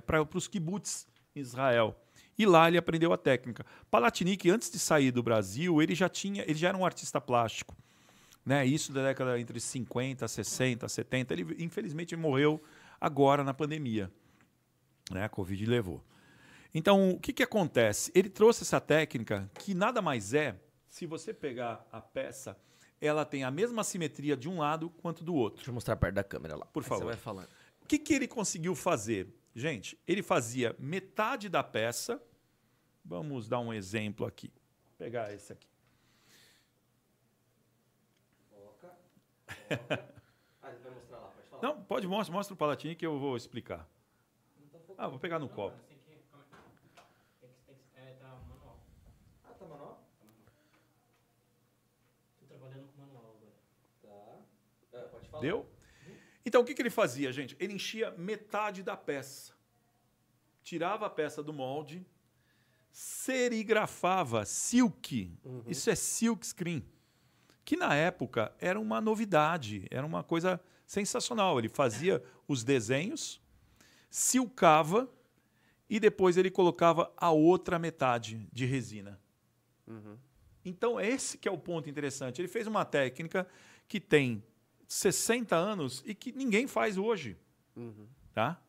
[0.06, 1.06] para os kibbutz
[1.38, 1.98] em Israel.
[2.38, 3.64] E lá ele aprendeu a técnica.
[3.90, 7.76] Palatinic, antes de sair do Brasil, ele já tinha, ele já era um artista plástico.
[8.44, 8.64] Né?
[8.64, 11.34] Isso da década entre 50, 60, 70.
[11.34, 12.62] Ele, infelizmente, morreu
[13.00, 14.10] agora na pandemia
[15.10, 15.24] né?
[15.24, 16.02] A Covid levou.
[16.74, 18.12] Então, o que, que acontece?
[18.14, 22.56] Ele trouxe essa técnica que nada mais é, se você pegar a peça,
[23.00, 25.58] ela tem a mesma simetria de um lado quanto do outro.
[25.58, 26.66] Deixa eu mostrar perto da câmera lá.
[26.66, 27.04] Por Aí favor.
[27.04, 27.48] Você vai falando.
[27.82, 29.28] O que, que ele conseguiu fazer?
[29.58, 32.22] Gente, ele fazia metade da peça.
[33.04, 34.52] Vamos dar um exemplo aqui.
[34.84, 35.66] Vou pegar esse aqui.
[41.60, 43.84] Não, pode mostra, mostra o Palatini que eu vou explicar.
[44.96, 45.76] Ah, vou pegar no copo.
[49.42, 50.04] Ah, tá manual?
[52.38, 53.52] Tô trabalhando com manual agora.
[54.92, 55.08] Tá.
[55.08, 55.42] pode falar.
[55.42, 55.77] Deu?
[56.44, 57.56] Então, o que, que ele fazia, gente?
[57.58, 59.52] Ele enchia metade da peça.
[60.62, 62.04] Tirava a peça do molde,
[62.90, 65.32] serigrafava silk.
[65.66, 66.84] Isso é silk screen.
[67.64, 71.58] Que na época era uma novidade, era uma coisa sensacional.
[71.58, 73.40] Ele fazia os desenhos,
[74.10, 75.08] silcava
[75.88, 79.20] e depois ele colocava a outra metade de resina.
[80.64, 82.40] Então, esse que é o ponto interessante.
[82.40, 83.46] Ele fez uma técnica
[83.86, 84.42] que tem
[84.88, 87.36] 60 anos e que ninguém faz hoje.
[88.32, 88.60] Tá?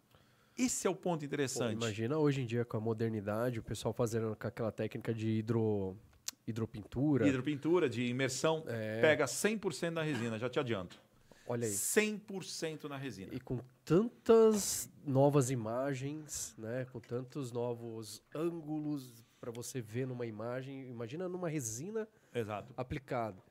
[0.57, 1.71] Esse é o ponto Pô, interessante.
[1.73, 5.97] imagina hoje em dia com a modernidade, o pessoal fazendo com aquela técnica de hidro,
[6.45, 7.25] hidropintura.
[7.27, 8.99] Hidropintura de imersão É.
[8.99, 11.01] pega 100% da resina, já te adianto.
[11.47, 11.71] Olha aí.
[11.73, 13.33] 100% na resina.
[13.33, 16.85] E com tantas novas imagens, né?
[16.91, 20.87] Com tantos novos ângulos para você ver numa imagem.
[20.89, 22.71] Imagina numa resina Exato.
[22.77, 23.41] aplicada.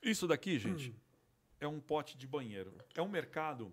[0.00, 0.94] Isso daqui, gente,
[1.60, 2.72] é um pote de banheiro.
[2.94, 3.72] É um mercado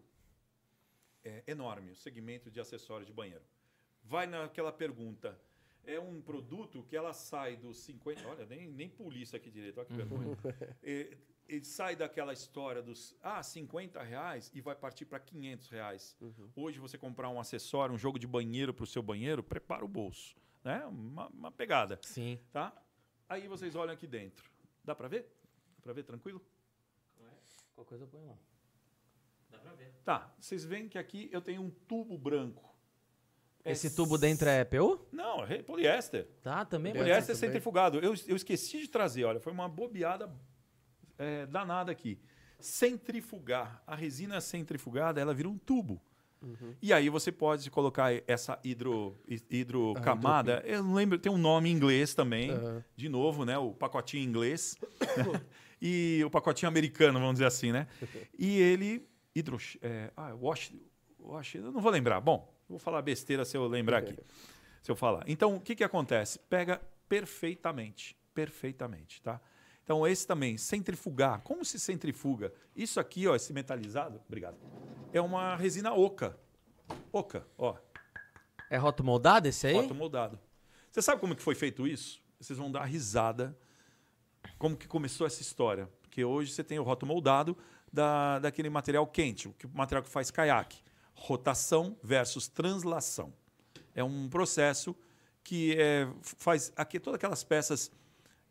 [1.23, 3.43] é, enorme, o segmento de acessórios de banheiro.
[4.03, 5.39] Vai naquela pergunta.
[5.83, 8.27] É um produto que ela sai dos 50.
[8.27, 10.37] Olha, nem, nem polícia aqui direito, olha que vergonha.
[10.81, 11.17] É,
[11.47, 16.17] ele sai daquela história dos ah, 50 reais e vai partir para 500 reais.
[16.55, 19.87] Hoje você comprar um acessório, um jogo de banheiro para o seu banheiro, prepara o
[19.87, 20.35] bolso.
[20.63, 20.83] Né?
[20.85, 21.99] Uma, uma pegada.
[22.01, 22.39] Sim.
[22.51, 22.73] Tá?
[23.29, 24.49] Aí vocês olham aqui dentro.
[24.83, 25.31] Dá para ver?
[25.77, 26.41] Dá para ver tranquilo?
[27.75, 28.37] Qualquer coisa eu ponho lá.
[29.51, 29.93] Dá pra ver.
[30.03, 32.63] Tá, vocês veem que aqui eu tenho um tubo branco.
[33.63, 35.05] É Esse tubo dentro é PU?
[35.11, 36.27] Não, é poliéster.
[36.43, 36.93] Tá, também.
[36.93, 37.35] Poliéster.
[37.35, 37.49] também.
[37.49, 37.97] centrifugado.
[37.99, 40.31] Eu, eu esqueci de trazer, olha, foi uma bobeada
[41.17, 42.19] é, danada aqui.
[42.59, 43.81] Centrifugar.
[43.87, 46.01] A resina centrifugada, ela vira um tubo.
[46.79, 50.61] E aí você pode colocar essa hidro, hi- hidrocamada.
[50.63, 52.51] eu não lembro, tem um nome em inglês também.
[52.51, 52.83] Aham.
[52.95, 53.57] De novo, né?
[53.57, 54.77] O pacotinho em inglês.
[55.87, 57.87] e o pacotinho americano, vamos dizer assim, né?
[58.39, 59.07] E ele.
[59.35, 60.73] Hidro, é, ah, wash,
[61.19, 61.55] wash.
[61.55, 62.19] Eu não vou lembrar.
[62.21, 64.17] Bom, vou falar besteira se eu lembrar aqui.
[64.81, 65.23] Se eu falar.
[65.25, 66.37] Então, o que, que acontece?
[66.47, 66.79] Pega
[67.09, 68.15] perfeitamente.
[68.35, 69.41] Perfeitamente, tá?
[69.83, 71.41] Então, esse também, centrifugar.
[71.41, 72.53] Como se centrifuga?
[72.75, 74.57] Isso aqui, ó, esse metalizado, obrigado,
[75.11, 76.37] é uma resina oca.
[77.11, 77.75] Oca, ó,
[78.69, 79.73] É roto moldado esse aí?
[79.73, 80.39] foto moldado.
[80.91, 82.21] Você sabe como que foi feito isso?
[82.39, 83.57] Vocês vão dar risada
[84.57, 85.89] como que começou essa história.
[86.01, 87.57] Porque hoje você tem o roto moldado
[87.91, 90.79] da, daquele material quente, o material que faz caiaque.
[91.13, 93.33] Rotação versus translação.
[93.93, 94.95] É um processo
[95.43, 97.91] que é, faz aqui todas aquelas peças,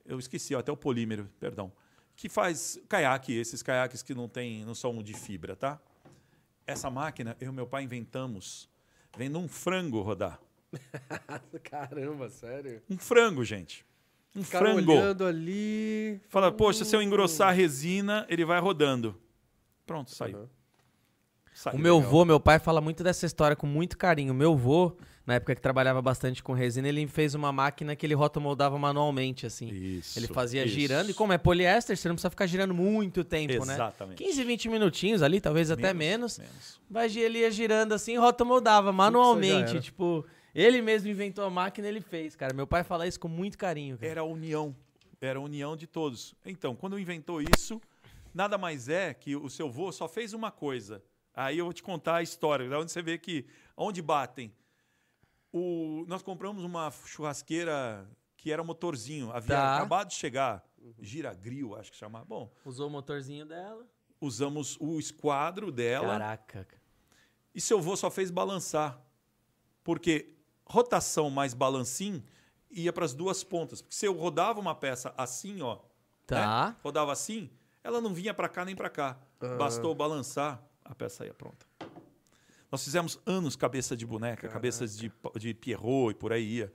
[0.07, 1.73] eu esqueci ó, até o polímero, perdão,
[2.17, 5.81] que faz caiaque, esses caiaques que não tem, não são de fibra, tá?
[6.67, 8.69] Essa máquina, eu e meu pai inventamos,
[9.17, 10.41] vendo um frango rodar.
[11.65, 12.83] Caramba, sério.
[12.89, 13.85] Um frango, gente.
[14.37, 14.93] Um Ficaram frango.
[14.93, 16.21] olhando ali.
[16.29, 19.15] Fala, poxa, se eu engrossar a resina, ele vai rodando.
[19.87, 20.37] Pronto, saiu.
[20.39, 20.49] Aham.
[21.53, 22.11] Saiu O meu legal.
[22.11, 24.33] vô, meu pai fala muito dessa história com muito carinho.
[24.33, 28.05] O meu vô, na época que trabalhava bastante com resina, ele fez uma máquina que
[28.05, 29.69] ele rotomoldava manualmente, assim.
[29.69, 30.19] Isso.
[30.19, 30.75] Ele fazia isso.
[30.75, 33.75] girando, e como é poliéster, você não precisa ficar girando muito tempo, né?
[33.75, 34.21] Exatamente.
[34.25, 36.39] 15, 20 minutinhos ali, talvez até menos.
[36.41, 36.81] menos.
[36.91, 39.79] Mas ele ia girando assim, rotomoldava manualmente.
[39.79, 42.55] Tipo, ele mesmo inventou a máquina, ele fez, cara.
[42.55, 44.11] Meu pai fala isso com muito carinho, cara.
[44.11, 44.75] Era a união.
[45.21, 46.35] Era a união de todos.
[46.45, 47.81] Então, quando inventou isso,
[48.33, 51.03] nada mais é que o seu vô só fez uma coisa.
[51.35, 53.47] Aí eu vou te contar a história, onde você vê que
[53.77, 54.53] onde batem.
[55.53, 59.77] O, nós compramos uma churrasqueira que era motorzinho, havia Tá.
[59.77, 60.65] acabado de chegar,
[61.01, 62.25] giragril, acho que chamava.
[62.25, 63.87] Bom, Usou o motorzinho dela.
[64.21, 66.09] usamos o esquadro dela.
[66.19, 66.69] Caraca.
[67.55, 69.01] E seu vô só fez balançar.
[69.83, 70.34] Porque
[70.67, 72.23] rotação mais balancim
[72.71, 73.81] ia para as duas pontas.
[73.81, 75.79] Porque se eu rodava uma peça assim, ó,
[76.27, 76.69] Tá.
[76.71, 77.51] né, rodava assim,
[77.83, 79.19] ela não vinha para cá nem para cá.
[79.59, 81.67] Bastou balançar, a peça ia pronta.
[82.73, 86.73] Nós fizemos anos cabeça de boneca, cabeças de, de Pierrot e por aí ia.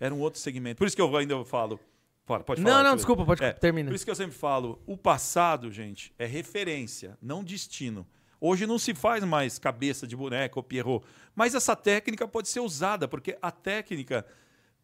[0.00, 0.78] Era um outro segmento.
[0.78, 1.78] Por isso que eu ainda falo.
[2.24, 2.76] Pode, pode falar.
[2.82, 3.90] Não, não, desculpa, pode É, terminar.
[3.90, 8.06] Por isso que eu sempre falo, o passado, gente, é referência, não destino.
[8.44, 12.58] Hoje não se faz mais cabeça de boneca ou Pierrot, mas essa técnica pode ser
[12.58, 14.26] usada, porque a técnica,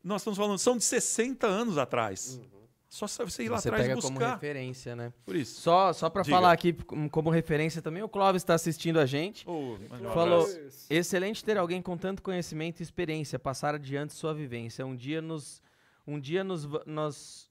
[0.00, 2.40] nós estamos falando, são de 60 anos atrás.
[2.88, 4.34] Só você ir lá Você atrás pega e como buscar.
[4.34, 5.12] referência, né?
[5.26, 5.60] Por isso.
[5.60, 6.24] Só, só Diga.
[6.24, 6.72] falar aqui
[7.10, 9.44] como referência também, o Clóvis está assistindo a gente.
[9.50, 9.76] Um
[10.14, 10.86] Falou, abraço.
[10.88, 14.86] excelente ter alguém com tanto conhecimento e experiência, passar adiante sua vivência.
[14.86, 15.60] Um dia nos,
[16.06, 17.50] um dia nos, nós,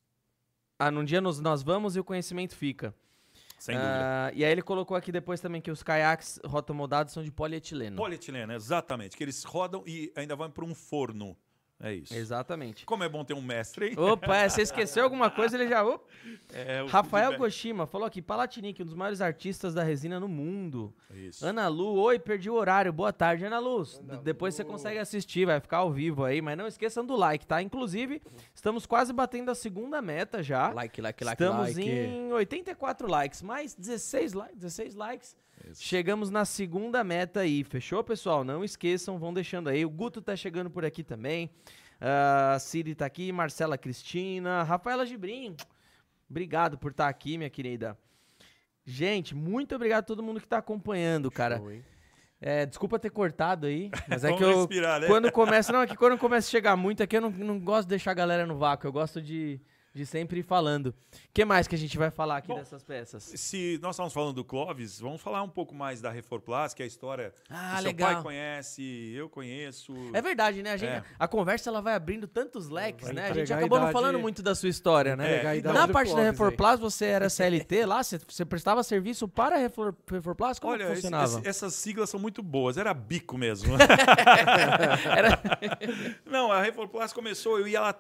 [0.80, 2.96] ah, num dia nos, nós vamos e o conhecimento fica.
[3.58, 4.28] Sem dúvida.
[4.28, 7.98] Ah, e aí ele colocou aqui depois também que os caiaques rotomoldados são de polietileno.
[7.98, 9.18] Polietileno, exatamente.
[9.18, 11.36] Que eles rodam e ainda vão para um forno.
[11.80, 12.16] É isso.
[12.16, 12.86] Exatamente.
[12.86, 13.96] Como é bom ter um mestre, hein?
[14.00, 15.84] Opa, é, você esqueceu alguma coisa, ele já.
[15.84, 16.04] Opa.
[16.54, 17.38] É, o Rafael.
[17.38, 20.94] Goshima falou aqui, Palatinic, um dos maiores artistas da resina no mundo.
[21.14, 21.46] Isso.
[21.46, 22.92] Ana Lu, oi, perdi o horário.
[22.92, 23.84] Boa tarde, Ana Lu.
[23.84, 27.46] D- Depois você consegue assistir, vai ficar ao vivo aí, mas não esqueçam do like,
[27.46, 27.62] tá?
[27.62, 28.22] Inclusive,
[28.54, 30.70] estamos quase batendo a segunda meta já.
[30.74, 35.36] Like, like, Estamos em 84 likes, mais 16 likes, 16 likes.
[35.76, 38.44] Chegamos na segunda meta aí, fechou, pessoal?
[38.44, 39.86] Não esqueçam, vão deixando aí.
[39.86, 41.50] O Guto tá chegando por aqui também.
[42.00, 45.56] A Siri tá aqui, Marcela Cristina, Rafaela Gibrim.
[46.30, 47.98] Obrigado por estar aqui, minha querida.
[48.86, 51.58] Gente, muito obrigado a todo mundo que tá acompanhando, cara.
[51.58, 51.84] Show, hein?
[52.40, 55.08] É, desculpa ter cortado aí, mas é que eu respirar, né?
[55.08, 57.88] quando começa, não, é que quando começa a chegar muito aqui eu não, não gosto
[57.88, 59.60] de deixar a galera no vácuo, eu gosto de,
[59.98, 60.88] de sempre falando.
[60.88, 60.94] O
[61.34, 63.24] que mais que a gente vai falar aqui Bom, dessas peças?
[63.36, 66.86] Se nós estamos falando do Clóvis, vamos falar um pouco mais da Reforplas, que é
[66.86, 68.14] a história Ah, que seu legal.
[68.14, 69.94] pai conhece, eu conheço.
[70.14, 70.72] É verdade, né?
[70.74, 71.04] A, gente, É.
[71.20, 73.24] a conversa ela vai abrindo tantos leques, né?
[73.24, 75.58] A gente entregar a acabou não falando muito da sua história, né?
[75.58, 76.22] Idade Na parte da.
[76.22, 78.04] Reforplas, você era CLT lá?
[78.04, 80.60] Você, você prestava serviço para a Refor, Reforplas?
[80.60, 81.40] Como Olha, que esse- funcionava?
[81.40, 82.78] esse- essas siglas são muito boas.
[82.78, 83.76] Era bico mesmo.
[85.18, 85.40] Era-
[86.26, 87.96] Não, a Reforplas começou, eu ia lá.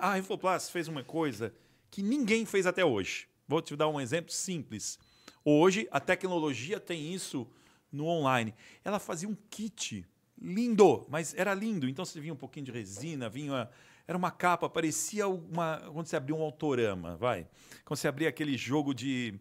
[0.00, 1.54] A Reforplas fez uma coisa
[1.90, 3.28] que ninguém fez até hoje.
[3.48, 4.98] Vou te dar um exemplo simples.
[5.44, 7.46] Hoje, a tecnologia tem isso
[7.92, 8.54] no online.
[8.84, 10.06] Ela fazia um kit
[10.40, 11.88] lindo, mas era lindo.
[11.88, 13.68] Então você vinha um pouquinho de resina, vinha.
[14.06, 15.78] Era uma capa, parecia uma.
[15.92, 17.46] Quando você abria um autorama, vai.
[17.84, 19.34] Quando você abria aquele jogo de.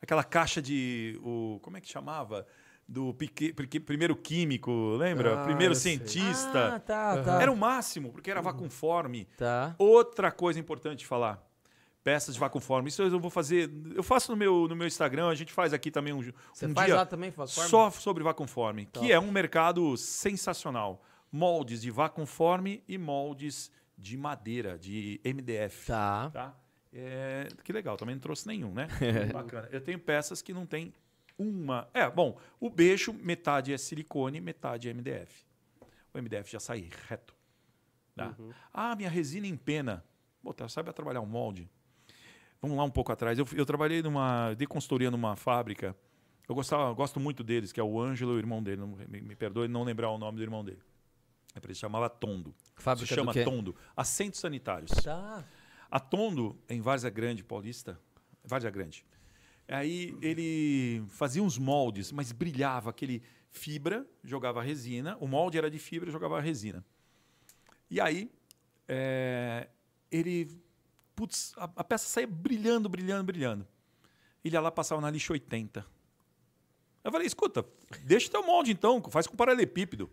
[0.00, 1.18] Aquela caixa de.
[1.22, 2.46] O, como é que chamava?
[2.92, 5.40] Do pique- pique- primeiro químico, lembra?
[5.40, 6.74] Ah, primeiro cientista.
[6.74, 7.40] Ah, tá, tá.
[7.40, 9.28] Era o máximo, porque era vacuumforme.
[9.36, 9.76] Tá.
[9.78, 11.40] Outra coisa importante de falar.
[12.02, 12.88] Peças de vacuumforme.
[12.88, 13.70] Isso eu vou fazer.
[13.94, 16.20] Eu faço no meu, no meu Instagram, a gente faz aqui também um,
[16.52, 17.70] Você um faz dia lá também, Vacuumforme?
[17.70, 19.06] só sobre vacuumforme, Top.
[19.06, 21.00] que é um mercado sensacional.
[21.30, 25.86] Moldes de vacuumforme e moldes de madeira, de MDF.
[25.86, 26.30] Tá.
[26.30, 26.54] Tá?
[26.92, 28.88] É, que legal, também não trouxe nenhum, né?
[29.32, 29.68] Bacana.
[29.70, 30.92] Eu tenho peças que não tem
[31.40, 31.88] uma.
[31.94, 35.46] É, bom, o beijo, metade é silicone, metade é MDF.
[36.12, 37.34] O MDF já sai reto.
[38.14, 38.36] Tá?
[38.72, 40.04] Ah, minha resina em pena.
[40.42, 41.70] Pô, tá, sabe trabalhar um molde?
[42.60, 43.38] Vamos lá um pouco atrás.
[43.38, 44.52] Eu, eu trabalhei numa.
[44.54, 45.96] de consultoria numa fábrica.
[46.46, 48.80] Eu gostava, gosto muito deles, que é o Ângelo o irmão dele.
[48.80, 50.82] Não, me, me perdoe não lembrar o nome do irmão dele.
[51.62, 52.54] Ele se chamava Tondo.
[52.76, 53.32] Fábrica se chama?
[53.32, 53.74] Tondo.
[53.96, 54.90] Assentos sanitários.
[54.90, 55.44] Tá.
[55.90, 57.98] A Tondo, em Várzea Grande, Paulista,
[58.44, 59.04] Várzea Grande.
[59.70, 65.16] Aí ele fazia uns moldes, mas brilhava aquele fibra, jogava resina.
[65.20, 66.84] O molde era de fibra, jogava resina.
[67.88, 68.30] E aí
[68.88, 69.68] é,
[70.10, 70.60] ele,
[71.14, 73.68] putz, a, a peça saía brilhando, brilhando, brilhando.
[74.44, 75.86] Ele ia lá passava na lixa 80.
[77.04, 77.64] Eu falei, escuta,
[78.02, 80.10] deixa teu molde então, faz com paralelepípedo.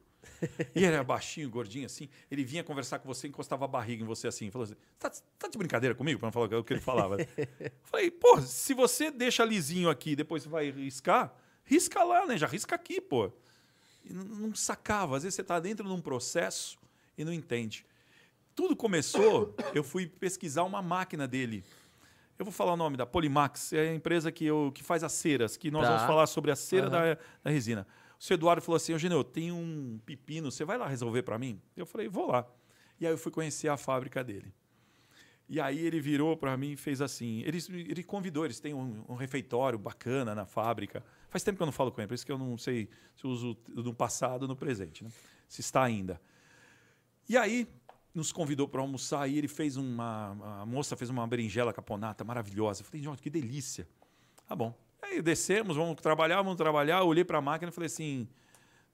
[0.75, 2.07] E ele era baixinho, gordinho assim.
[2.29, 4.49] Ele vinha conversar com você, encostava a barriga em você assim.
[4.51, 6.19] Falou assim: tá, tá de brincadeira comigo?
[6.19, 7.17] Pra não falar o que ele falava.
[7.59, 12.37] Eu Falei, pô, se você deixa lisinho aqui depois você vai riscar, risca lá, né?
[12.37, 13.31] Já risca aqui, pô.
[14.05, 15.17] E não, não sacava.
[15.17, 16.77] Às vezes você tá dentro de um processo
[17.17, 17.85] e não entende.
[18.55, 21.63] Tudo começou, eu fui pesquisar uma máquina dele.
[22.39, 25.11] Eu vou falar o nome da Polimax, é a empresa que, eu, que faz as
[25.11, 25.89] ceras, que nós Tá.
[25.93, 26.91] vamos falar sobre a cera Aham.
[27.15, 27.85] da, da resina.
[28.19, 31.37] O seu Eduardo falou assim: Eugenio, eu tenho um pepino, você vai lá resolver para
[31.37, 31.61] mim?
[31.75, 32.47] Eu falei: vou lá.
[32.99, 34.53] E aí eu fui conhecer a fábrica dele.
[35.49, 37.41] E aí ele virou para mim e fez assim.
[37.45, 37.59] Ele,
[37.89, 41.03] ele convidou, eles têm um, um refeitório bacana na fábrica.
[41.29, 43.25] Faz tempo que eu não falo com ele, por isso que eu não sei se
[43.25, 45.11] uso no passado ou no presente, né?
[45.47, 46.19] se está ainda.
[47.29, 47.67] E aí
[48.13, 50.61] nos convidou para almoçar e ele fez uma.
[50.61, 52.81] A moça fez uma berinjela caponata maravilhosa.
[52.81, 53.87] Eu falei, Jorge, que delícia.
[54.47, 54.75] Tá bom.
[55.01, 56.99] Aí descemos, vamos trabalhar, vamos trabalhar.
[56.99, 58.27] Eu olhei para a máquina e falei assim: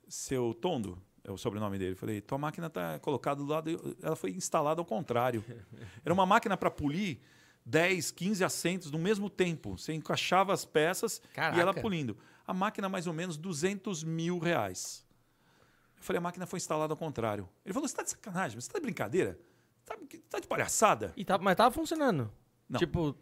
[0.08, 1.94] seu Tondo, é o sobrenome dele.
[1.94, 3.98] Eu falei, tua máquina está colocada do lado.
[4.02, 5.44] Ela foi instalada ao contrário.
[6.04, 7.20] Era uma máquina para polir
[7.66, 9.78] 10, 15 assentos no mesmo tempo.
[9.78, 11.82] Você encaixava as peças e ela Caraca.
[11.82, 12.18] polindo.
[12.46, 15.06] A máquina, mais ou menos, 200 mil reais.
[15.98, 17.48] Eu falei, a máquina foi instalada ao contrário.
[17.66, 18.60] Ele falou, você está de sacanagem?
[18.60, 19.40] Você está de brincadeira?
[19.86, 19.96] Tá,
[20.30, 21.14] tá de palhaçada?
[21.16, 22.30] E tá, mas tava funcionando.
[22.68, 22.78] Não.
[22.78, 23.16] Tipo,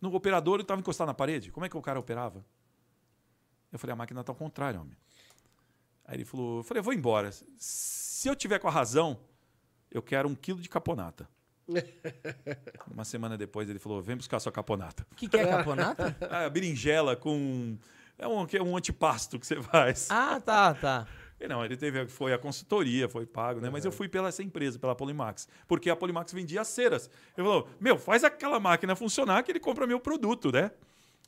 [0.00, 1.50] No operador ele estava encostado na parede.
[1.50, 2.44] Como é que o cara operava?
[3.72, 4.96] Eu falei, a máquina está ao contrário, homem.
[6.04, 7.30] Aí ele falou, eu falei, eu vou embora.
[7.58, 9.18] Se eu tiver com a razão,
[9.90, 11.28] eu quero um quilo de caponata.
[12.90, 15.06] Uma semana depois ele falou, vem buscar sua caponata.
[15.12, 16.16] o que, que é caponata?
[16.30, 17.76] Ah, berinjela com...
[18.16, 20.08] É um, é um antipasto que você faz.
[20.10, 21.06] ah, tá, tá.
[21.40, 23.70] E Não, ele teve, foi a consultoria, foi pago, né?
[23.70, 27.08] Mas eu fui pela essa empresa, pela Polimax, porque a Polimax vendia ceras.
[27.36, 30.72] Ele falou: "Meu, faz aquela máquina funcionar que ele compra meu produto, né?"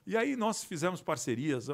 [0.07, 1.69] E aí nós fizemos parcerias,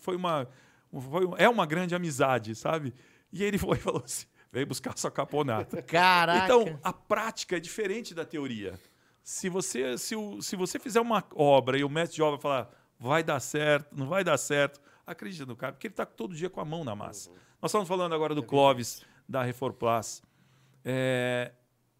[0.00, 0.48] foi uma
[0.90, 2.92] foi, é uma grande amizade, sabe?
[3.32, 5.80] E ele foi e falou assim: "Vem buscar sua caponata".
[5.86, 6.44] Caraca.
[6.44, 8.78] Então, a prática é diferente da teoria.
[9.22, 12.70] Se você, se, o, se você fizer uma obra e o mestre de obra falar
[12.98, 16.48] vai dar certo, não vai dar certo, acredita no cara, porque ele está todo dia
[16.48, 17.30] com a mão na massa.
[17.60, 20.22] Nós estamos falando agora do Clóvis, da Reforplas.
[20.84, 21.52] É,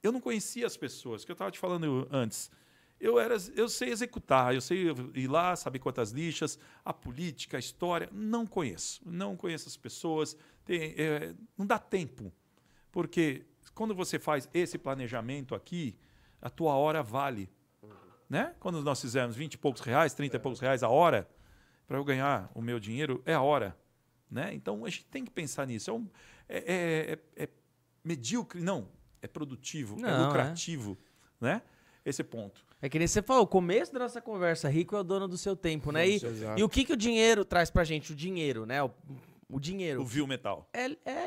[0.03, 2.51] eu não conhecia as pessoas, que eu estava te falando antes.
[3.01, 7.61] Eu, era, eu sei executar, eu sei ir lá, saber quantas lixas, a política, a
[7.61, 8.09] história.
[8.13, 9.01] Não conheço.
[9.05, 10.37] Não conheço as pessoas.
[10.65, 12.31] Tem, é, não dá tempo.
[12.93, 15.97] Porque quando você faz esse planejamento aqui,
[16.41, 17.51] a tua hora vale.
[18.29, 18.55] Né?
[18.61, 21.29] Quando nós fizemos 20 e poucos reais, 30 e poucos reais a hora,
[21.87, 23.77] para eu ganhar o meu dinheiro, é a hora.
[24.31, 24.53] Né?
[24.55, 25.91] Então a gente tem que pensar nisso.
[25.91, 26.09] É, um-
[26.49, 27.49] é- é- é- é
[28.05, 28.89] medíocre, não.
[29.23, 30.27] É produtivo, Não, é é.
[30.27, 30.99] lucrativo.
[31.41, 31.63] Né?
[32.05, 32.65] Esse ponto.
[32.81, 35.37] É que nem você falou, o começo da nossa conversa, rico é o dono do
[35.39, 36.07] seu tempo, né?
[36.09, 36.61] E, Isso, exato.
[36.61, 38.13] e o que, que o dinheiro traz pra gente?
[38.13, 38.83] O dinheiro, né?
[38.83, 38.91] O,
[39.49, 40.03] o dinheiro.
[40.03, 40.69] O vil metal.
[40.73, 41.27] É, é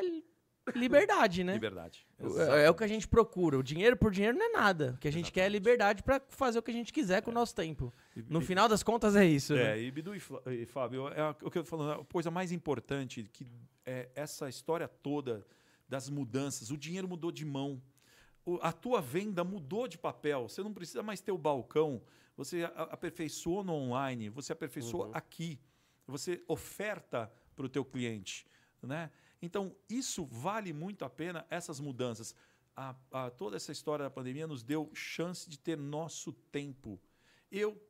[0.74, 1.54] liberdade, né?
[1.54, 2.06] Liberdade.
[2.20, 3.58] O- É, é o que a gente procura.
[3.58, 4.92] O dinheiro por dinheiro não é nada.
[4.96, 7.30] O que a gente quer é liberdade pra fazer o que a gente quiser com
[7.30, 7.92] o nosso tempo.
[8.28, 9.54] No final das contas é isso.
[9.54, 9.78] né?
[9.78, 10.20] É, e Bidu e,
[10.52, 13.46] e Fábio, é o que eu tô falando, a coisa mais importante que
[13.86, 15.46] é essa história toda
[15.88, 16.70] das mudanças.
[16.70, 17.80] O dinheiro mudou de mão.
[18.44, 20.48] O- a tua venda mudou de papel.
[20.48, 22.00] Você não precisa mais ter o balcão.
[22.36, 24.28] Você aperfeiçoou no online.
[24.28, 25.58] Você aperfeiçoou aqui.
[26.06, 28.46] Você oferta para o teu cliente,
[28.82, 29.10] né?
[29.42, 32.34] Então isso vale muito a pena essas mudanças.
[32.76, 37.00] A- a- toda essa história da pandemia nos deu chance de ter nosso tempo.
[37.50, 37.80] Eu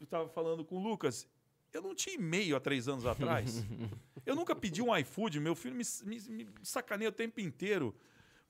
[0.00, 1.28] estava falando com o Lucas.
[1.72, 3.56] Eu não tinha e-mail há três anos atrás.
[4.24, 5.38] eu nunca pedi um iFood.
[5.40, 7.94] Meu filho me, me, me sacaneia o tempo inteiro.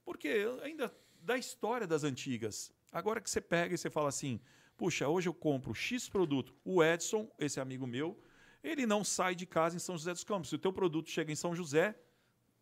[0.05, 2.73] Porque ainda da história das antigas.
[2.93, 4.41] Agora que você pega e você fala assim:
[4.77, 6.55] puxa, hoje eu compro X produto.
[6.65, 8.17] O Edson, esse amigo meu,
[8.63, 10.49] ele não sai de casa em São José dos Campos.
[10.49, 11.95] Se o teu produto chega em São José,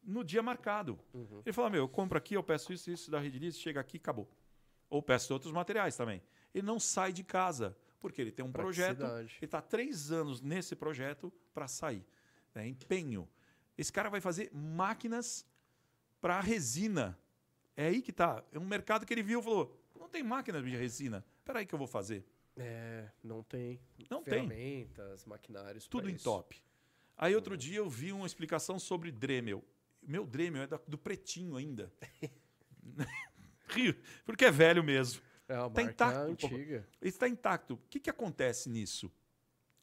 [0.06, 0.98] no dia marcado.
[1.44, 3.96] Ele fala: meu, eu compro aqui, eu peço isso, isso da Rede List, chega aqui,
[3.96, 4.30] acabou.
[4.88, 6.22] Ou peço outros materiais também.
[6.54, 10.76] Ele não sai de casa, porque ele tem um projeto, ele está três anos nesse
[10.76, 12.06] projeto para sair.
[12.54, 13.28] É empenho.
[13.76, 15.46] Esse cara vai fazer máquinas
[16.20, 17.18] para resina.
[17.76, 18.42] É aí que tá.
[18.50, 21.24] É um mercado que ele viu e falou: não tem máquina de resina.
[21.38, 22.24] Espera aí que eu vou fazer.
[22.56, 23.78] É, não tem.
[24.10, 24.32] Não tem.
[24.32, 25.86] Ferramentas, maquinários.
[25.86, 26.24] Tudo em isso.
[26.24, 26.62] top.
[27.16, 29.62] Aí outro dia eu vi uma explicação sobre Dremel.
[30.06, 31.92] Meu Dremel é da- do pretinho ainda.
[33.68, 33.94] Rio,
[34.24, 35.20] porque é velho mesmo.
[35.48, 36.46] É uma Tá intacto, pô.
[36.54, 36.88] antiga.
[37.00, 37.74] Está intacto.
[37.74, 39.10] O que, que acontece nisso?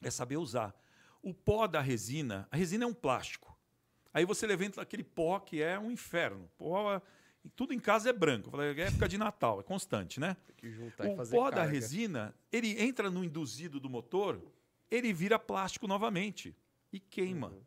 [0.02, 0.76] É saber usar.
[1.22, 3.58] O pó da resina, a resina é um plástico.
[4.14, 6.50] Aí você levanta aquele pó que é um inferno.
[6.58, 7.02] Pó,
[7.56, 8.52] tudo em casa é branco.
[8.52, 10.36] Falei, É época de Natal, é constante, né?
[10.48, 11.72] Tem que juntar e O pó da carga.
[11.72, 14.42] resina, ele entra no induzido do motor,
[14.92, 16.56] ele vira plástico novamente
[16.92, 17.48] e queima.
[17.48, 17.62] Uhum.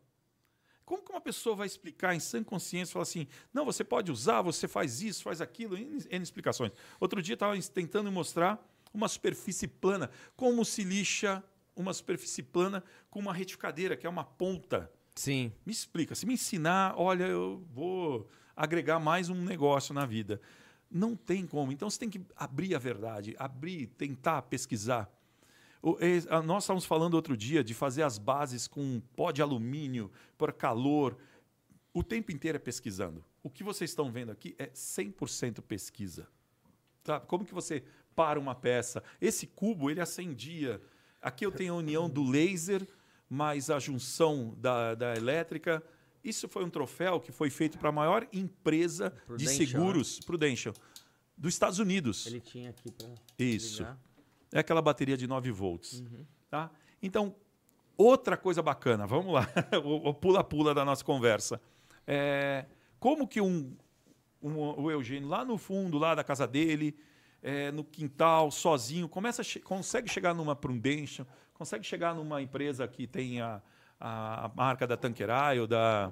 [0.87, 4.41] Como que uma pessoa vai explicar em sã consciência, falar assim, não, você pode usar,
[4.41, 6.71] você faz isso, faz aquilo, N, N explicações.
[6.97, 11.43] Outro dia estava tentando mostrar uma superfície plana, como se lixa
[11.75, 14.89] uma superfície plana com uma retificadeira, que é uma ponta.
[15.13, 15.51] Sim.
[15.65, 16.15] Me explica.
[16.15, 18.25] Se me ensinar, olha, eu vou
[18.55, 20.39] agregar mais um negócio na vida.
[20.89, 21.69] Não tem como.
[21.73, 25.11] Então você tem que abrir a verdade, abrir, tentar pesquisar.
[25.89, 29.41] O- é, a- Nós estávamos falando outro dia de fazer as bases com pó de
[29.41, 31.17] alumínio, por calor.
[31.93, 33.23] O tempo inteiro é pesquisando.
[33.41, 36.27] O que vocês estão vendo aqui é 100% pesquisa.
[37.05, 37.25] Sabe?
[37.27, 37.83] Como que você
[38.15, 39.01] para uma peça?
[39.21, 40.81] Esse cubo, ele acendia.
[41.21, 42.85] Aqui eu tenho a união do laser
[43.29, 45.81] mais a junção da, da elétrica.
[46.23, 50.73] Isso foi um troféu que foi feito para a maior empresa de Prudential, seguros, Prudential,
[51.37, 52.25] dos Estados Unidos.
[52.27, 53.07] Ele tinha aqui pra.
[53.39, 53.83] Isso.
[53.83, 53.97] ligar.
[54.53, 55.99] É aquela bateria de 9 volts.
[56.01, 56.25] Uhum.
[56.49, 56.71] Tá?
[57.01, 57.35] Então,
[57.97, 59.47] outra coisa bacana, vamos lá,
[59.83, 61.61] o pula-pula da nossa conversa.
[62.05, 62.65] É,
[62.99, 63.75] como que um,
[64.41, 66.97] um- o Eugênio, lá no fundo, lá da casa dele,
[67.43, 73.05] é, no quintal, sozinho, começa che- consegue chegar numa Prudential, consegue chegar numa empresa que
[73.05, 73.61] tem a,
[73.99, 76.11] a, a marca da Tanqueray ou da,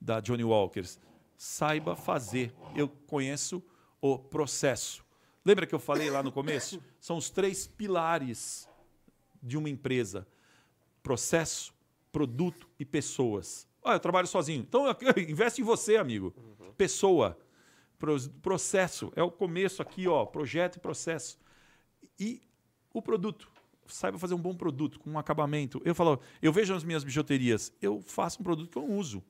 [0.00, 0.98] da Johnny Walkers.
[1.36, 2.52] Saiba fazer.
[2.74, 3.62] Eu conheço
[4.00, 5.04] o processo.
[5.44, 6.82] Lembra que eu falei lá no começo?
[7.00, 8.68] São os três pilares
[9.42, 10.26] de uma empresa:
[11.02, 11.72] processo,
[12.12, 13.66] produto e pessoas.
[13.84, 14.60] Ah, eu trabalho sozinho.
[14.60, 14.84] Então,
[15.16, 16.34] investe em você, amigo.
[16.76, 17.38] Pessoa.
[17.98, 19.12] Pro- processo.
[19.16, 20.24] É o começo aqui, ó.
[20.26, 21.38] Projeto e processo.
[22.18, 22.42] E
[22.92, 23.50] o produto.
[23.86, 25.80] Saiba fazer um bom produto, com um acabamento.
[25.82, 29.24] Eu falo, eu vejo as minhas bijuterias, eu faço um produto que eu não uso.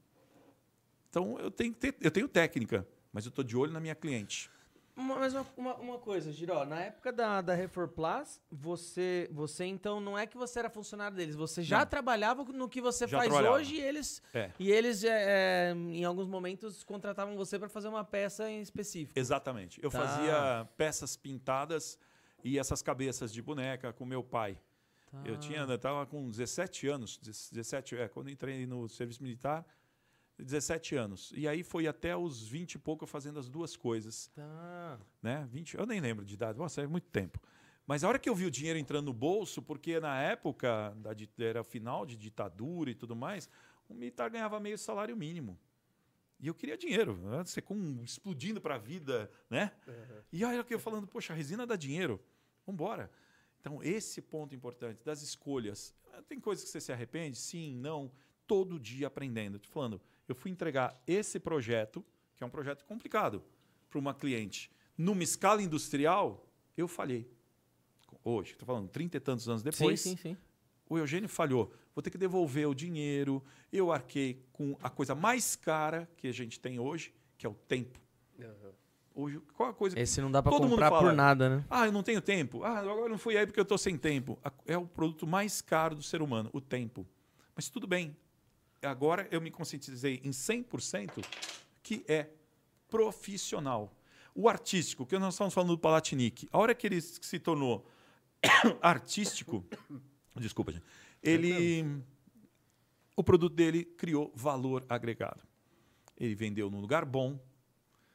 [1.09, 4.51] Então, eu tenho, eu tenho técnica, mas eu estou de olho na minha cliente.
[4.99, 9.65] Uma, mas uma, uma, uma coisa, Giró, na época da, da Refor Plus, você, você
[9.65, 11.87] então não é que você era funcionário deles, você já Não.
[11.87, 13.57] trabalhava no que você Já faz trabalhava.
[13.57, 14.51] hoje e eles, É.
[14.59, 19.17] e eles é, é, em alguns momentos contratavam você para fazer uma peça em específico.
[19.17, 19.81] Exatamente.
[19.83, 20.01] Eu Tá.
[20.01, 21.97] fazia peças pintadas
[22.43, 24.59] e essas cabeças de boneca com meu pai.
[25.13, 25.23] Tá.
[25.25, 29.65] Eu tinha, eu estava com 17 anos, 17, é, quando entrei no serviço militar,
[30.39, 31.33] 17 anos.
[31.37, 34.99] E aí foi até os 20 e pouco fazendo as duas coisas, Tá.
[35.23, 35.47] né?
[35.51, 37.41] 20, eu nem lembro de idade, nossa, é muito tempo.
[37.87, 41.11] Mas a hora que eu vi o dinheiro entrando no bolso, porque na época da,
[41.39, 43.49] era final de ditadura e tudo mais,
[43.89, 45.59] o militar ganhava meio salário mínimo.
[46.39, 47.43] E eu queria dinheiro, né?
[47.45, 49.73] você com explodindo para a vida, né?
[50.31, 52.21] E aí eu falando, poxa, a resina dá dinheiro,
[52.65, 53.11] vamos embora.
[53.61, 55.93] Então, esse ponto importante das escolhas.
[56.29, 57.37] Tem coisas que você se arrepende?
[57.37, 58.11] Sim, não.
[58.47, 59.59] Todo dia aprendendo.
[59.59, 62.05] Te falando, eu fui entregar esse projeto,
[62.37, 63.43] que é um projeto complicado,
[63.89, 64.71] para uma cliente.
[64.97, 67.31] Numa escala industrial, eu falhei.
[68.23, 70.37] Hoje, estou falando, trinta e tantos anos depois, sim, sim, sim.
[70.89, 71.73] o Eugênio falhou.
[71.95, 73.43] Vou ter que devolver o dinheiro.
[73.73, 77.55] Eu arquei com a coisa mais cara que a gente tem hoje, que é o
[77.55, 77.99] tempo.
[78.39, 78.73] Aham.
[79.15, 81.03] Hoje, qual a coisa que Esse não dá para comprar fala.
[81.03, 81.65] por nada, né?
[81.69, 82.63] ah, eu não tenho tempo.
[82.63, 84.39] Ah, agora não fui aí porque eu estou sem tempo.
[84.65, 87.05] É o produto mais caro do ser humano, o tempo.
[87.57, 88.17] Mas tudo bem.
[88.83, 91.25] Agora eu me conscientizei em 100%
[91.83, 92.29] que é
[92.89, 93.93] profissional.
[94.35, 97.87] O artístico, que nós estamos falando do Palatinic, a hora que ele se tornou
[98.81, 99.65] artístico,
[100.37, 100.85] desculpa, gente,
[101.23, 102.03] ele,
[103.17, 105.43] o produto dele criou valor agregado.
[106.17, 107.39] Ele vendeu num lugar bom,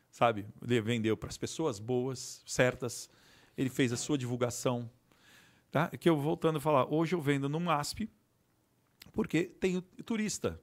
[0.09, 0.45] sabe?
[0.61, 3.09] Ele vendeu para as pessoas boas, certas.
[3.57, 4.89] Ele fez a sua divulgação.
[5.71, 5.89] Tá?
[5.89, 8.09] Que eu voltando a falar, hoje eu vendo no MASP
[9.13, 10.59] porque tenho turista.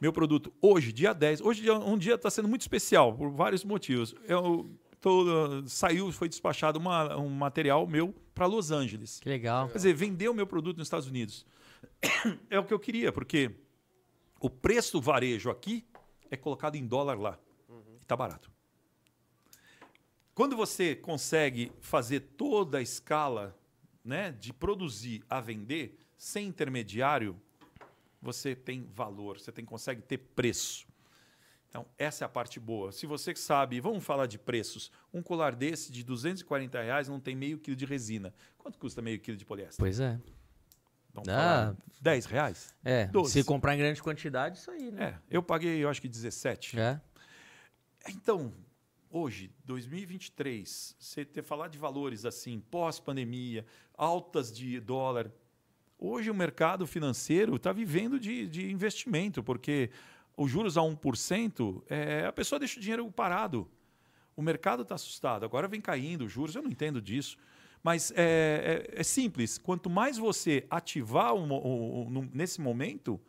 [0.00, 4.14] Meu produto hoje, dia 10, hoje um dia está sendo muito especial por vários motivos.
[4.24, 4.68] Eu
[5.00, 5.24] tô,
[5.66, 9.20] saiu, foi despachado uma- um material meu para Los Angeles.
[9.20, 9.68] Que legal.
[9.68, 11.46] Quer dizer, vender o meu produto nos Estados Unidos.
[12.50, 13.50] É o que eu queria, porque
[14.40, 15.84] o preço do varejo aqui
[16.30, 17.38] é colocado em dólar lá.
[17.70, 18.50] E está barato.
[20.34, 23.56] Quando você consegue fazer toda a escala
[24.04, 27.40] né, de produzir a vender sem intermediário,
[28.22, 30.86] você tem valor, você tem, consegue ter preço.
[31.68, 32.92] Então, essa é a parte boa.
[32.92, 34.92] Se você sabe, vamos falar de preços.
[35.12, 38.32] Um colar desse de 240 reais não tem meio quilo de resina.
[38.58, 39.78] Quanto custa meio quilo de poliéster?
[39.78, 40.20] Pois é.
[41.14, 41.34] Vamos Ah.
[41.34, 42.74] falar 10 reais?
[42.84, 43.32] É, Doze.
[43.32, 45.04] se comprar em grande quantidade, isso aí, né?
[45.04, 46.78] É, eu paguei, eu acho que 17.
[46.78, 47.00] É.
[48.08, 48.52] Então,
[49.10, 53.64] hoje, 2023, você ter falar de valores assim, pós-pandemia,
[53.96, 55.30] altas de dólar.
[56.04, 59.88] Hoje o mercado financeiro está vivendo de, de investimento, porque
[60.36, 63.68] os juros a 1%, é, a pessoa deixa o dinheiro parado.
[64.36, 65.44] O mercado está assustado.
[65.44, 67.36] Agora vem caindo os juros, eu não entendo disso.
[67.84, 69.58] Mas é, é- é simples.
[69.58, 71.34] Quanto mais você ativar
[72.32, 73.20] nesse momento,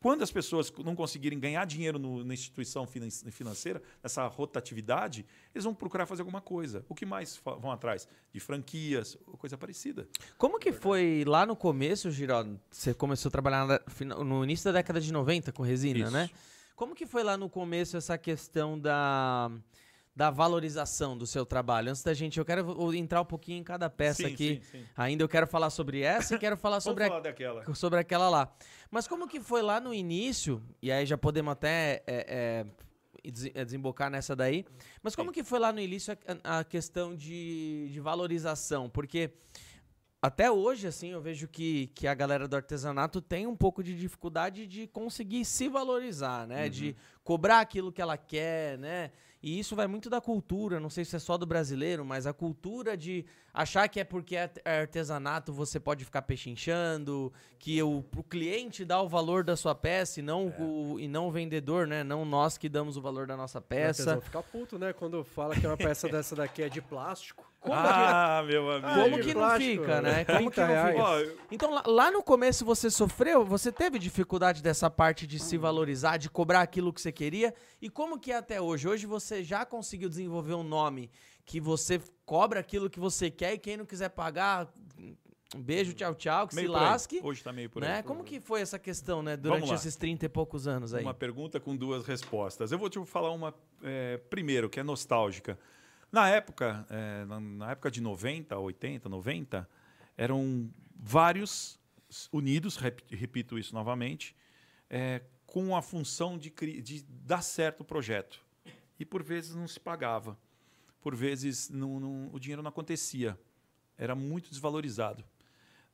[0.00, 5.64] quando as pessoas não conseguirem ganhar dinheiro no- na instituição finan- financeira, nessa rotatividade, eles
[5.64, 6.84] vão procurar fazer alguma coisa.
[6.88, 8.08] O que mais vão atrás?
[8.32, 10.08] De franquias, coisa parecida.
[10.38, 12.44] Como que foi lá no começo, Giró?
[12.70, 16.10] Você começou a trabalhar na- no início da década de 90 com resina, Isso.
[16.10, 16.30] né?
[16.74, 19.50] Como que foi lá no começo essa questão da,
[20.20, 21.88] da valorização do seu trabalho?
[21.88, 24.60] Antes da gente, eu quero entrar um pouquinho em cada peça Sim, aqui.
[24.62, 24.86] sim, sim.
[24.94, 27.74] Ainda eu quero falar sobre essa e quero falar sobre a, falar daquela.
[27.74, 28.52] sobre aquela lá.
[28.90, 32.66] Mas como que foi lá no início, e aí já podemos até é,
[33.24, 34.66] é, é, desembocar nessa daí,
[35.02, 36.14] mas como que foi lá no início
[36.44, 38.90] a, a questão de, de valorização?
[38.90, 39.32] Porque
[40.22, 43.96] até hoje, assim, eu vejo que, que a galera do artesanato tem um pouco de
[43.96, 46.68] dificuldade de conseguir se valorizar, né?
[46.68, 46.94] De
[47.30, 49.12] cobrar aquilo que ela quer, né?
[49.40, 52.32] E isso vai muito da cultura, não sei se é só do brasileiro, mas a
[52.32, 53.24] cultura de
[53.54, 58.84] achar que é porque é é artesanato você pode ficar pechinchando, que o pro cliente
[58.84, 62.02] dá o valor da sua peça e não, o, e não o vendedor, né?
[62.02, 64.20] Não nós que damos o valor da nossa O peça.
[64.20, 64.92] fica puto, né?
[64.92, 67.48] Quando fala que uma peça dessa daqui é de plástico.
[67.60, 68.94] Como Ah, meu amigo.
[68.94, 70.24] Como de que não fica, né?
[70.24, 71.36] Como que 30 não fica?
[71.50, 73.44] Então, lá, lá no começo você sofreu?
[73.44, 77.52] Você teve dificuldade dessa parte de se valorizar, de cobrar aquilo que você queria?
[77.82, 78.88] E como que é até hoje?
[78.88, 81.10] Hoje você já conseguiu desenvolver um nome
[81.44, 84.72] que você cobra aquilo que você quer e quem não quiser pagar,
[85.54, 86.80] um beijo, tchau, tchau, que meio se aí.
[86.82, 87.20] lasque.
[87.22, 87.90] Hoje tá meio por aí.
[87.90, 88.02] Né?
[88.02, 91.02] Como que foi essa questão, né, durante esses 30 e poucos anos aí?
[91.04, 92.72] Uma pergunta com duas respostas.
[92.72, 93.52] Eu vou te falar uma
[93.82, 95.58] é, primeiro, que é nostálgica.
[96.10, 99.68] Na época, é, na, época de 90, 80, 90,
[100.16, 101.78] eram vários
[102.32, 104.34] unidos, rep- repito isso novamente,
[104.88, 105.20] é,
[105.52, 106.50] com a função de,
[106.80, 108.40] de dar certo o projeto.
[108.98, 110.38] E por vezes não se pagava.
[111.00, 113.38] Por vezes não- não- o dinheiro não acontecia.
[113.98, 115.24] Era muito desvalorizado.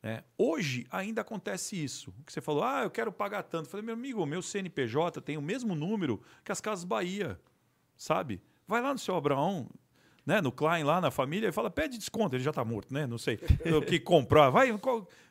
[0.03, 0.23] né?
[0.37, 2.13] Hoje ainda acontece isso.
[2.25, 3.65] Que você falou, ah, eu quero pagar tanto.
[3.65, 7.39] Eu falei, meu amigo, meu CNPJ tem o mesmo número que as Casas Bahia,
[7.97, 8.39] sabe?
[8.67, 9.67] Vai lá no seu Abraão,
[10.25, 12.35] né, no Klein, lá na família, e fala, pede desconto.
[12.35, 13.07] Ele já está morto, né?
[13.07, 13.39] Não sei.
[13.75, 14.49] O que comprar.
[14.51, 14.69] Vai,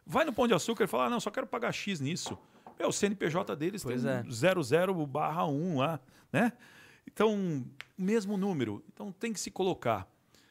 [0.04, 2.36] vai no Pão de Açúcar e fala, ah, não, só quero pagar X nisso.
[2.78, 4.22] Meu, o CNPJ deles Pois tem é.
[4.26, 6.00] um 00 barra 1 lá,
[6.32, 6.52] né?
[7.06, 7.64] Então,
[7.96, 8.84] mesmo número.
[8.92, 10.06] Então, tem que se colocar.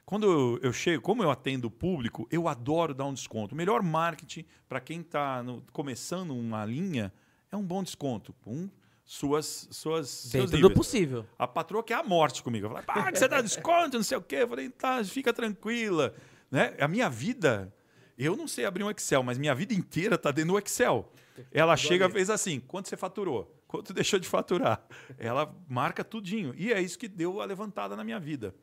[0.05, 3.55] Quando eu, eu chego, como eu atendo o público, eu adoro dar um desconto.
[3.55, 7.11] O melhor marketing para quem está começando uma linha
[7.51, 8.33] é um bom desconto.
[8.41, 8.69] Com
[9.03, 10.73] suas, suas, seus Dentro do níveis.
[10.73, 11.25] possível.
[11.37, 12.65] A patroa quer a morte comigo.
[12.65, 14.37] Eu falei, pá, que você dá desconto, não sei o quê.
[14.37, 16.13] Eu falei, tá, fica tranquila.
[16.51, 16.75] Né?
[16.79, 17.73] A minha vida,
[18.17, 21.11] eu não sei abrir um Excel, mas minha vida inteira tá dentro do Excel.
[21.51, 23.53] Ela chega e fez assim: quanto você faturou?
[23.67, 24.83] Quanto deixou de faturar?
[25.17, 26.53] Ela marca tudinho.
[26.57, 28.53] E é isso que deu a levantada na minha vida.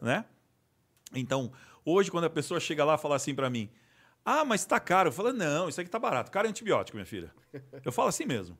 [0.00, 0.24] Né?
[1.14, 1.52] Então,
[1.84, 3.70] hoje, quando a pessoa chega lá e fala assim para mim:
[4.24, 5.08] Ah, mas tá caro.
[5.08, 6.30] Eu falo: Não, isso aqui tá barato.
[6.30, 7.32] Cara é antibiótico, minha filha.
[7.84, 8.58] Eu falo assim mesmo.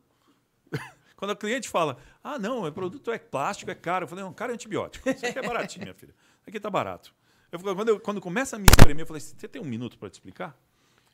[1.16, 4.04] Quando o cliente fala, ah, não, o produto é plástico, é caro.
[4.04, 5.08] Eu falei, não, cara, é antibiótico.
[5.08, 6.12] Isso aqui é baratinho, minha filha.
[6.40, 7.14] Isso aqui tá barato.
[7.52, 10.10] Eu, quando, eu, quando começa a me espremer, eu falei, você tem um minuto para
[10.10, 10.58] te explicar?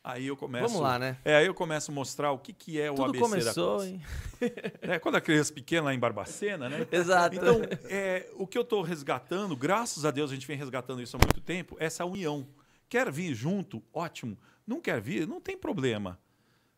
[0.09, 0.68] Aí eu começo.
[0.68, 1.18] Vamos lá, né?
[1.22, 3.76] É, aí eu começo a mostrar o que, que é o Tudo ABC começou, da
[3.76, 3.90] coisa.
[3.90, 4.02] hein?
[4.80, 6.86] É, quando a criança pequena lá em Barbacena, né?
[6.90, 7.36] Exato.
[7.36, 7.60] Então,
[7.90, 11.20] é, o que eu estou resgatando, graças a Deus a gente vem resgatando isso há
[11.22, 12.48] muito tempo, é essa união.
[12.89, 13.82] Quer vir junto?
[13.93, 14.39] Ótimo.
[14.66, 15.28] Não quer vir?
[15.28, 16.18] Não tem problema.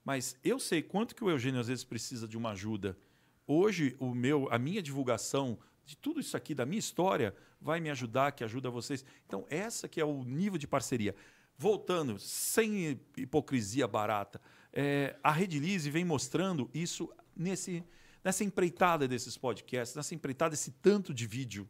[0.04, 2.98] Mas eu sei quanto que o Eugênio às vezes precisa de uma ajuda.
[3.46, 7.90] Hoje, o meu, a minha divulgação de tudo isso aqui, da minha história, vai me
[7.90, 9.04] ajudar, que ajuda vocês.
[9.24, 11.14] Então, essa que é o nível de parceria.
[11.62, 14.40] Voltando, sem hipocrisia barata,
[14.72, 17.84] é, a Rede Lise vem mostrando isso nesse,
[18.24, 21.68] nessa empreitada desses podcasts, nessa empreitada, esse tanto de vídeo.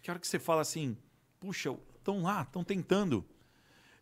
[0.00, 0.96] Que hora que você fala assim,
[1.40, 3.26] puxa, estão lá, estão tentando.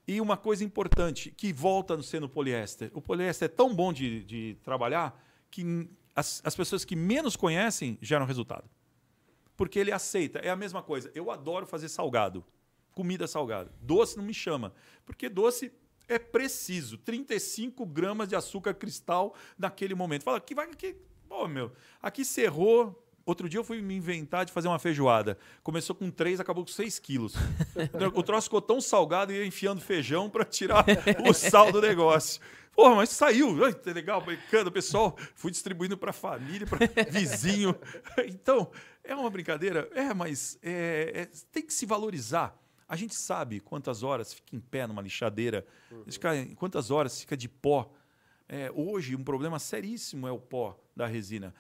[0.07, 2.91] E uma coisa importante, que volta a ser no poliéster.
[2.93, 5.19] O poliéster é tão bom de, de trabalhar
[5.51, 8.69] que as, as pessoas que menos conhecem geram resultado.
[9.57, 10.41] Porque ele aceita.
[10.41, 11.11] É a mesma coisa.
[11.15, 12.45] Eu adoro fazer salgado.
[12.97, 13.71] Comida salgada.
[13.83, 14.73] Doce não me chama.
[15.05, 15.71] Porque doce
[16.09, 16.97] é preciso.
[16.97, 20.23] 35 gramas de açúcar cristal naquele momento.
[20.23, 20.67] Fala, que vai.
[20.75, 20.97] Que,
[21.29, 21.71] pô, meu,
[22.01, 25.37] aqui cerrou Outro dia eu fui me inventar de fazer uma feijoada.
[25.61, 27.35] Começou com 3, acabou com 6 quilos.
[28.15, 30.87] o troço ficou tão salgado e ia enfiando feijão para tirar
[31.29, 32.41] o sal do negócio.
[32.73, 33.65] Porra, mas saiu.
[33.65, 35.17] Ai, legal, brincando, pessoal.
[35.35, 36.79] Fui distribuindo para família, para
[37.11, 37.75] vizinho.
[38.29, 38.71] Então,
[39.03, 39.91] é uma brincadeira?
[39.93, 42.57] É, mas é, é, tem que se valorizar.
[42.89, 45.67] A gente sabe quantas horas fica em pé numa lixadeira,
[46.09, 47.93] fica- quantas horas fica de pó.
[48.49, 51.53] É, hoje, um problema seríssimo é o pó da resina.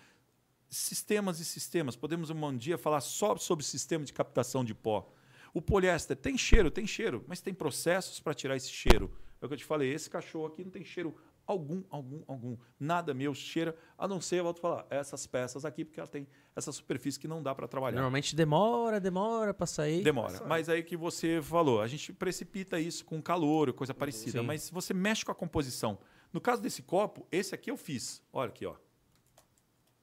[0.69, 1.97] Sistemas e sistemas.
[1.97, 5.13] Podemos um dia falar só sobre sistema de captação de pó.
[5.55, 9.11] O poliéster tem cheiro, tem cheiro, mas tem processos para tirar esse cheiro.
[9.41, 11.17] É o que eu te falei, esse cachorro aqui não tem cheiro
[11.47, 12.57] algum, algum, algum.
[12.79, 16.09] Nada meu cheira, a não ser, eu volto a falar, essas peças aqui, porque ela
[16.09, 17.95] tem essa superfície que não dá para trabalhar.
[17.95, 20.03] Normalmente demora, demora pra sair.
[20.03, 20.45] Demora.
[20.47, 24.41] Mas aí que você falou, a gente precipita isso com calor, coisa parecida.
[24.41, 24.47] Sim.
[24.47, 25.99] Mas você mexe com a composição.
[26.33, 28.23] No caso desse copo, esse aqui eu fiz.
[28.33, 28.75] Olha aqui, ó.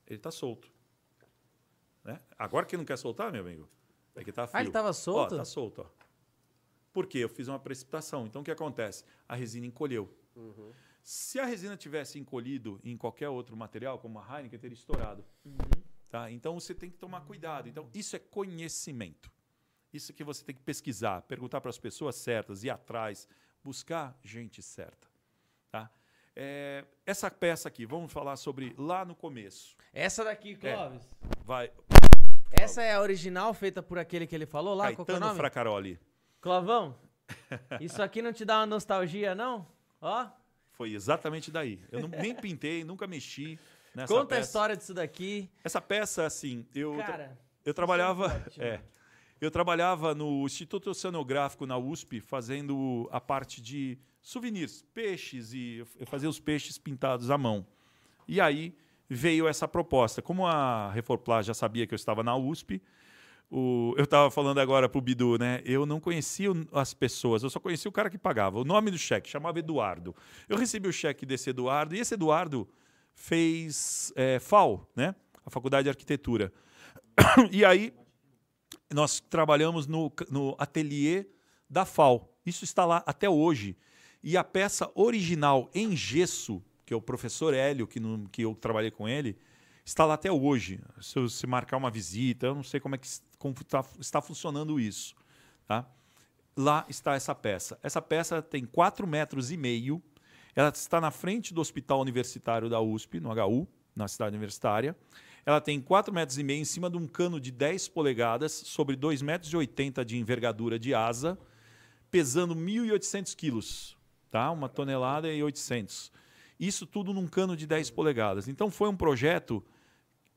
[0.07, 0.71] Ele tá solto.
[2.03, 2.19] Né?
[2.37, 3.69] Agora que não quer soltar, meu amigo,
[4.15, 4.59] é que tá frio.
[4.59, 5.35] Ah, ele tava solto?
[5.35, 6.03] Ó, tá solto, ó.
[6.91, 7.19] Por quê?
[7.19, 8.25] Eu fiz uma precipitação.
[8.27, 9.03] Então o que acontece?
[9.27, 10.13] A resina encolheu.
[11.03, 15.25] Se a resina tivesse encolhido em qualquer outro material, como a Heineken, teria estourado.
[16.09, 16.31] Tá?
[16.31, 17.67] Então você tem que tomar cuidado.
[17.67, 19.29] Então isso é conhecimento.
[19.91, 23.27] Isso que você tem que pesquisar, perguntar para as pessoas certas, ir atrás,
[23.61, 25.07] buscar gente certa.
[25.69, 25.91] Tá?
[26.35, 29.75] É, essa peça aqui, vamos falar sobre lá no começo.
[29.91, 31.07] Essa daqui, Clóvis.
[31.43, 31.69] Vai,
[32.49, 34.93] Essa é a original feita por aquele que ele falou lá?
[34.93, 35.37] Qual que é o Caetano nome?
[35.37, 35.99] Fracaroli.
[36.39, 36.95] Clovão,
[37.81, 39.67] isso aqui não te dá uma nostalgia, não?
[40.01, 40.27] Ó,
[40.83, 41.79] Foi exatamente daí.
[41.89, 43.57] Eu não- nem pintei, nunca mexi
[43.95, 44.47] nessa conta a peça.
[44.49, 45.49] história disso daqui.
[45.63, 48.25] Essa peça, assim, eu, Cara, eu trabalhava.
[48.45, 48.65] ótimo.
[48.65, 48.81] É,
[49.39, 55.87] eu trabalhava no Instituto Oceanográfico na USP, fazendo a parte de souvenirs, peixes, e eu
[56.01, 57.65] eu fazia os peixes pintados à mão.
[58.27, 58.75] E aí
[59.09, 60.21] veio essa proposta.
[60.21, 62.81] Como a Reforplar já sabia que eu estava na USP,
[63.51, 65.61] o- eu estava falando agora para o Bidu, né?
[65.65, 68.59] Eu não conhecia as pessoas, eu só conhecia o cara que pagava.
[68.59, 70.15] O nome do cheque chamava Eduardo.
[70.49, 72.67] Eu recebi o cheque desse Eduardo, e esse Eduardo
[73.13, 75.15] fez é, FAO, né?
[75.45, 76.51] A Faculdade de Arquitetura.
[77.51, 77.93] E aí
[78.91, 81.25] nós trabalhamos no, no ateliê
[81.69, 82.29] da FAO.
[82.45, 83.77] Isso está lá até hoje.
[84.23, 88.55] E a peça original em gesso, que é o professor Hélio, que, no- que eu
[88.55, 89.37] trabalhei com ele,
[89.85, 90.79] está lá até hoje.
[91.01, 93.07] Se se marcar uma visita, eu não sei como é que
[93.67, 95.15] tá- está funcionando isso.
[95.67, 95.85] Tá?
[96.55, 97.79] Lá está essa peça.
[97.81, 100.01] Essa peça tem 4 metros e meio.
[100.55, 104.95] Ela está na frente do Hospital Universitário da USP, no HU, na cidade universitária.
[105.45, 108.95] Ela tem 4 metros e meio em cima de um cano de 10 polegadas, sobre
[108.95, 111.37] 2,80 metros 80 de envergadura de asa,
[112.09, 113.97] pesando 1.800 quilos,
[114.29, 114.51] tá?
[114.51, 116.11] uma tonelada e 800.
[116.59, 118.47] Isso tudo num cano de 10 polegadas.
[118.47, 119.63] Então foi um projeto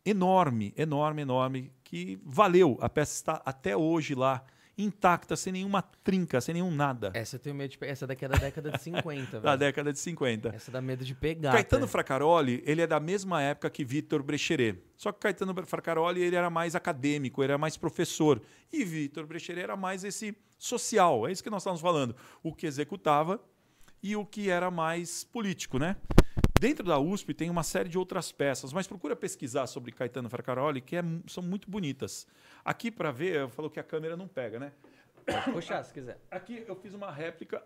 [0.07, 2.79] enorme, enorme, enorme, que valeu.
[2.81, 4.43] A peça está até hoje lá,
[4.79, 8.27] intacta, sem nenhuma trinca, sem nenhum nada, essa eu tenho medo de pe- Essa daqui
[8.27, 9.59] é da década de 50, da velho.
[9.59, 10.49] década de 50.
[10.55, 11.53] Essa dá medo de pegar.
[11.53, 11.93] Caetano tá?
[11.93, 14.79] Fracaroli, ele é da mesma época que Vitor Brecheret.
[14.97, 18.41] Só que Caetano Fracaroli, ele era mais acadêmico, ele era mais professor.
[18.73, 21.27] E Vitor Brecheret era mais esse social.
[21.27, 22.15] É isso que nós estamos falando.
[22.43, 23.41] O que executava
[24.03, 25.97] e o que era mais político, né?
[26.59, 30.81] Dentro da USP tem uma série de outras peças, mas procura pesquisar sobre Caetano Fracaroli,
[30.81, 32.27] que é são muito bonitas.
[32.65, 34.73] Aqui para ver, eu falou que a câmera não pega, né?
[35.27, 36.19] Pode puxar se quiser.
[36.31, 37.63] Aqui eu fiz uma réplica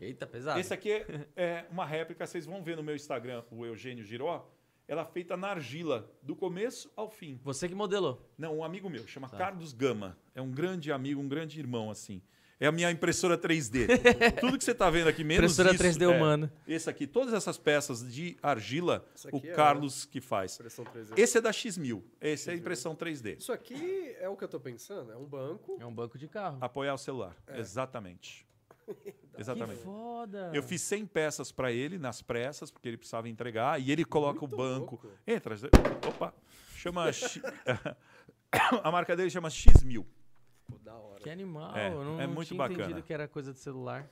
[0.00, 0.58] Eita, pesado.
[0.58, 4.48] esse aqui é, é uma réplica, vocês vão ver no meu Instagram, o Eugênio Giró.
[4.86, 7.38] Ela é feita na argila, do começo ao fim.
[7.44, 8.26] Você que modelou.
[8.38, 10.16] Não, um amigo meu, chama Carlos Gama.
[10.34, 12.22] É um grande amigo, um grande irmão, assim.
[12.60, 13.86] É a minha impressora 3D.
[14.40, 16.52] Tudo que você está vendo aqui, menos Impressora isso, 3D é, humana.
[16.66, 20.54] Esse aqui, todas essas peças de argila, o é- Carlos que faz.
[20.56, 21.12] Impressão 3D.
[21.16, 22.02] Esse é da X1000.
[22.20, 23.38] Esse é a impressão 3D.
[23.38, 25.76] Isso aqui é o que eu tô pensando, é um banco.
[25.80, 26.58] É um banco de carro.
[26.60, 27.36] Apoiar o celular.
[27.54, 28.44] Exatamente.
[28.86, 29.82] Que Exatamente.
[29.82, 30.50] foda.
[30.52, 34.40] Eu fiz 100 peças para ele nas pressas, porque ele precisava entregar, e ele coloca
[34.40, 35.00] Muito o banco.
[35.02, 35.18] louco.
[35.26, 35.54] Entra.
[36.08, 36.34] Opa.
[36.74, 37.12] Chama.
[37.12, 37.40] X-
[38.82, 40.04] a marca dele chama X1000.
[41.28, 41.76] Que animal.
[41.76, 42.84] É, eu não, é muito tinha bacana.
[42.84, 44.10] entendido que era coisa de celular.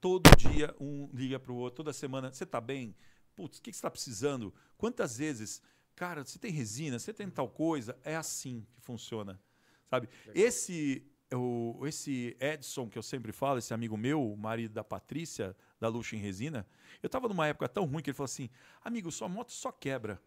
[0.00, 2.32] Todo dia um liga pro outro, toda semana.
[2.32, 2.94] Você tá bem?
[3.34, 4.54] Putz, o que que você está precisando?
[4.78, 5.60] Quantas vezes?
[5.96, 7.98] Cara, você tem resina, você tem tal coisa?
[8.04, 9.40] É assim que funciona.
[9.86, 10.08] Sabe?
[10.32, 15.56] Esse, o, esse Edson, que eu sempre falo, esse amigo meu, o marido da Patrícia,
[15.80, 16.64] da Luxo em Resina,
[17.02, 18.48] eu estava numa época tão ruim que ele falou assim:
[18.82, 20.22] amigo, sua moto só quebra.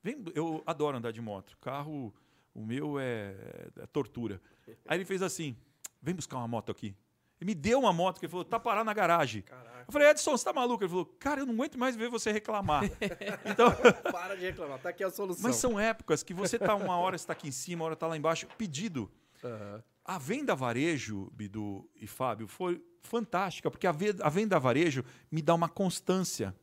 [0.00, 1.58] Vem, eu adoro andar de moto.
[1.60, 2.14] Carro,
[2.54, 3.34] o meu é,
[3.80, 4.40] é tortura.
[4.86, 5.56] Aí ele fez assim:
[6.02, 6.94] vem buscar uma moto aqui.
[7.40, 9.42] Ele me deu uma moto que ele falou, tá parado na garagem.
[9.42, 9.84] Caraca.
[9.86, 10.84] Eu falei, Edson, você tá maluco?
[10.84, 12.84] Ele falou, cara, eu não aguento mais ver você reclamar.
[13.44, 13.66] então,
[14.12, 15.42] Para de reclamar, tá aqui a solução.
[15.42, 18.06] mas são épocas que você tá uma hora está aqui em cima, uma hora tá
[18.06, 18.46] lá embaixo.
[18.56, 19.10] Pedido.
[19.42, 19.82] Aham.
[20.04, 25.68] A venda varejo, Bidu e Fábio, foi fantástica, porque a venda varejo me dá uma
[25.68, 26.54] constância.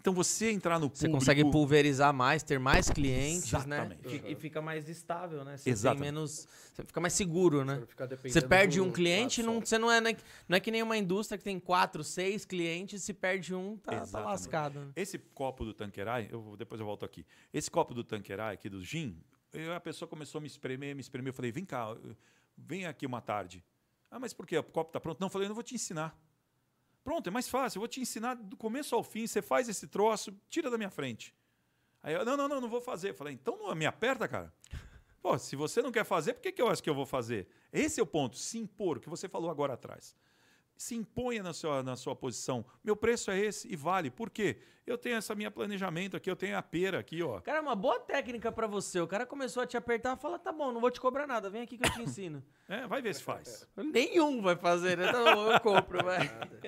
[0.00, 1.18] Então você entrar no Você público...
[1.18, 4.06] consegue pulverizar mais, ter mais clientes, Exatamente.
[4.08, 4.22] né?
[4.28, 5.58] E, e fica mais estável, né?
[5.58, 6.02] Você Exatamente.
[6.02, 6.48] tem menos.
[6.72, 7.82] Você fica mais seguro, né?
[7.86, 10.16] Você Você perde de um cliente, lado não, você não é, né,
[10.48, 14.06] não é que nem uma indústria que tem quatro, seis clientes, se perde um, tá,
[14.06, 14.80] tá lascado.
[14.80, 14.92] né?
[14.96, 17.26] Esse copo do Tanqueray, eu, depois eu volto aqui.
[17.52, 19.18] Esse copo do Tanqueray, aqui do gin,
[19.52, 21.28] eu- a pessoa começou a me espremer, me espremer.
[21.28, 21.94] Eu falei, vem cá,
[22.56, 23.62] vem aqui uma tarde.
[24.10, 24.56] Ah, mas por quê?
[24.56, 25.20] O copo tá pronto?
[25.20, 26.18] Não, eu falei, eu não vou te ensinar.
[27.02, 27.78] Pronto, é mais fácil.
[27.78, 29.26] Eu vou te ensinar do começo ao fim.
[29.26, 31.34] Você faz esse troço, tira da minha frente.
[32.02, 33.10] Aí eu, não, não, não, não vou fazer.
[33.10, 34.52] Eu falei, então não me aperta, cara.
[35.22, 37.46] Pô, se você não quer fazer, por que, que eu acho que eu vou fazer?
[37.72, 40.16] Esse é o ponto, se impor, o que você falou agora atrás.
[40.80, 42.64] Se imponha na sua, na sua posição.
[42.82, 44.10] Meu preço é esse e vale.
[44.10, 44.56] Por quê?
[44.86, 47.38] Eu tenho essa minha planejamento aqui, eu tenho a pera aqui, ó.
[47.42, 48.98] Cara, é uma boa técnica pra você.
[48.98, 51.50] O cara começou a te apertar e fala: tá bom, não vou te cobrar nada,
[51.50, 52.42] vem aqui que eu te ensino.
[52.66, 53.66] É, vai ver se faz.
[53.76, 55.12] Nenhum vai fazer, né?
[55.12, 56.20] Bom, eu compro, vai.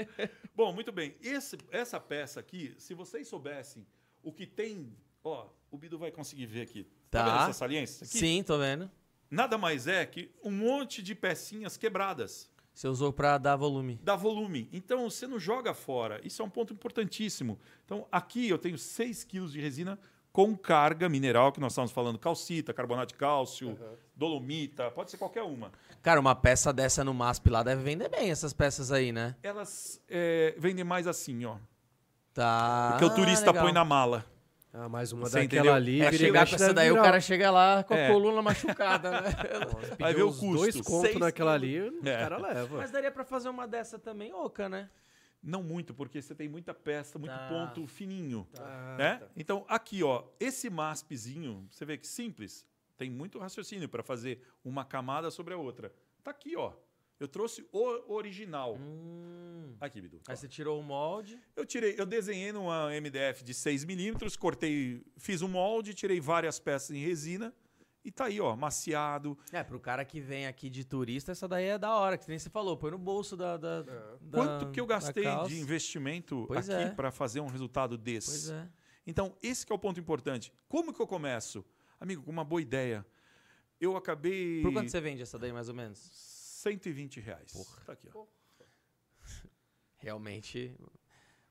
[0.55, 1.15] Bom, muito bem.
[1.23, 3.87] Esse- essa peça aqui, se vocês soubessem
[4.23, 4.95] o que tem,
[5.25, 6.85] ó, o Bido vai conseguir ver aqui.
[7.09, 7.25] Tá, Tá.
[7.31, 8.19] vendo essa saliência aqui?
[8.19, 8.91] Sim, tô vendo.
[9.31, 12.52] Nada mais é que um monte de pecinhas quebradas.
[12.73, 14.01] Você usou pra dar volume.
[14.03, 14.69] dá volume.
[14.73, 16.21] Então, você não joga fora.
[16.25, 17.59] Isso é um ponto importantíssimo.
[17.85, 19.99] Então, aqui eu tenho 6 quilos de resina
[20.33, 23.79] com carga mineral, que nós estamos falando calcita, carbonato de cálcio,
[24.17, 25.71] dolomita, pode ser qualquer uma.
[26.01, 29.37] Cara, uma peça dessa no MASP lá deve vender bem essas peças aí, né?
[29.43, 31.57] Elas é, vendem mais assim, ó.
[32.33, 32.93] Tá.
[32.93, 33.65] Porque o turista legal.
[33.65, 34.25] põe na mala.
[34.75, 35.75] Ah, mais uma Você daquela entendeu?
[35.75, 36.01] ali.
[36.01, 38.11] É e chegar mexe com essa daí, o cara chega lá com a É.
[38.11, 39.21] coluna machucada, né?
[40.01, 40.53] Vai ver o custo.
[40.57, 42.17] Dois contos naquela ali, o É.
[42.19, 42.79] cara leva.
[42.79, 44.89] Mas daria pra fazer uma dessa também, oca, né?
[45.43, 47.49] Não muito, porque você tem muita peça, muito Tá.
[47.49, 48.47] ponto fininho.
[48.59, 49.17] Ah, né?
[49.19, 49.27] tá.
[49.37, 52.65] Então, aqui, ó, esse MASPzinho, você vê que simples,
[52.97, 55.93] tem muito raciocínio para fazer uma camada sobre a outra.
[56.23, 56.73] Tá aqui, ó.
[57.21, 58.77] Eu trouxe o original.
[58.77, 59.77] Hum.
[59.81, 60.21] Aqui, Bidu.
[60.29, 61.39] Aí você tirou o molde.
[61.55, 66.59] Eu tirei, eu desenhei numa MDF de 6 milímetros, cortei, fiz um molde, tirei várias
[66.59, 67.55] peças em resina
[68.05, 69.39] e tá aí, ó, maciado.
[69.53, 72.39] É, pro cara que vem aqui de turista, essa daí é da hora, que nem
[72.39, 73.57] você falou, põe no bolso da.
[73.57, 76.91] da, da- Quanto que eu gastei de investimento Pois aqui é.
[76.91, 78.31] para fazer um resultado desse?
[78.31, 78.69] Pois é.
[79.07, 80.53] Então, esse que é o ponto importante.
[80.69, 81.65] Como que eu começo?
[82.01, 83.07] Amigo, com uma boa ideia.
[83.81, 86.32] Eu acabei Por quanto você vende essa daí, mais ou menos?
[86.63, 87.53] 120 reais.
[87.53, 87.83] Porra.
[87.85, 88.25] Tá aqui, ó.
[89.99, 90.77] Realmente,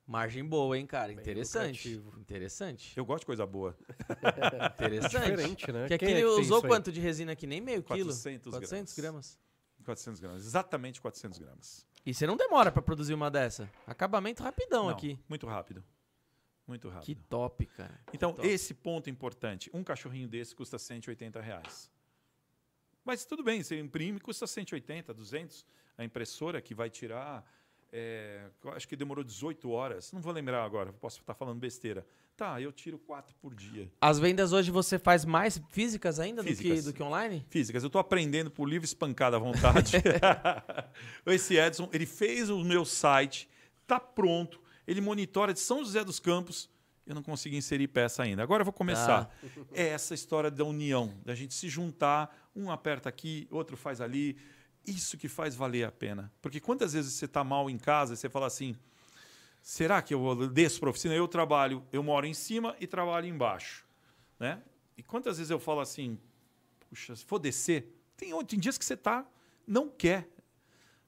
[0.07, 1.11] margem boa, hein, cara?
[1.11, 1.89] Interessante.
[1.95, 2.19] lucrativo.
[2.19, 2.97] Interessante.
[2.97, 3.77] Eu gosto de coisa boa.
[4.75, 5.11] Interessante.
[5.11, 5.87] Diferente, né?
[5.87, 7.45] Que Quem aqui é ele que usou quanto de resina aqui?
[7.45, 8.05] Nem meio quilo?
[8.05, 9.37] 400 400 gramas.
[9.37, 9.85] gramas.
[9.85, 10.45] 400 gramas.
[10.45, 11.85] Exatamente 400 gramas.
[12.05, 13.69] E você não demora pra produzir uma dessa.
[13.85, 15.19] Acabamento rapidão Não, aqui.
[15.27, 15.83] Muito rápido.
[16.65, 17.05] Muito rápido.
[17.05, 17.99] Que top, cara.
[18.13, 18.47] Então, top.
[18.47, 19.69] esse ponto importante.
[19.73, 21.91] Um cachorrinho desse custa 180 reais.
[23.03, 25.65] Mas tudo bem, você imprime, custa 180, 200.
[25.97, 27.45] A impressora que vai tirar,
[27.91, 30.11] é, acho que demorou 18 horas.
[30.11, 32.05] Não vou lembrar agora, posso estar falando besteira.
[32.37, 33.91] Tá, eu tiro quatro por dia.
[33.99, 36.85] As vendas hoje você faz mais físicas ainda Do, que, Físicas.
[36.85, 37.45] do que online?
[37.49, 39.97] Físicas, eu estou aprendendo por livre espancada à vontade.
[41.27, 43.47] Esse Edson, ele fez o meu site,
[43.85, 46.69] tá pronto, ele monitora de São José dos Campos.
[47.05, 48.41] Eu não consegui inserir peça ainda.
[48.41, 49.35] Agora eu vou começar.
[49.73, 54.37] É essa história da união, da gente se juntar, um aperta aqui, outro faz ali.
[54.85, 56.31] Isso que faz valer a pena.
[56.41, 58.75] Porque quantas vezes você está mal em casa e você fala assim:
[59.61, 61.13] será que eu desço para a oficina?
[61.13, 63.85] Eu trabalho, eu moro em cima e trabalho embaixo.
[64.39, 64.61] Né?
[64.97, 66.17] E quantas vezes eu falo assim:
[66.89, 69.25] puxa, se for descer, tem, tem dias que você tá,
[69.65, 70.27] não quer.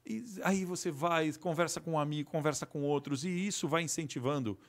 [0.06, 4.60] E aí você vai, conversa com um amigo, conversa com outros, e isso vai incentivando.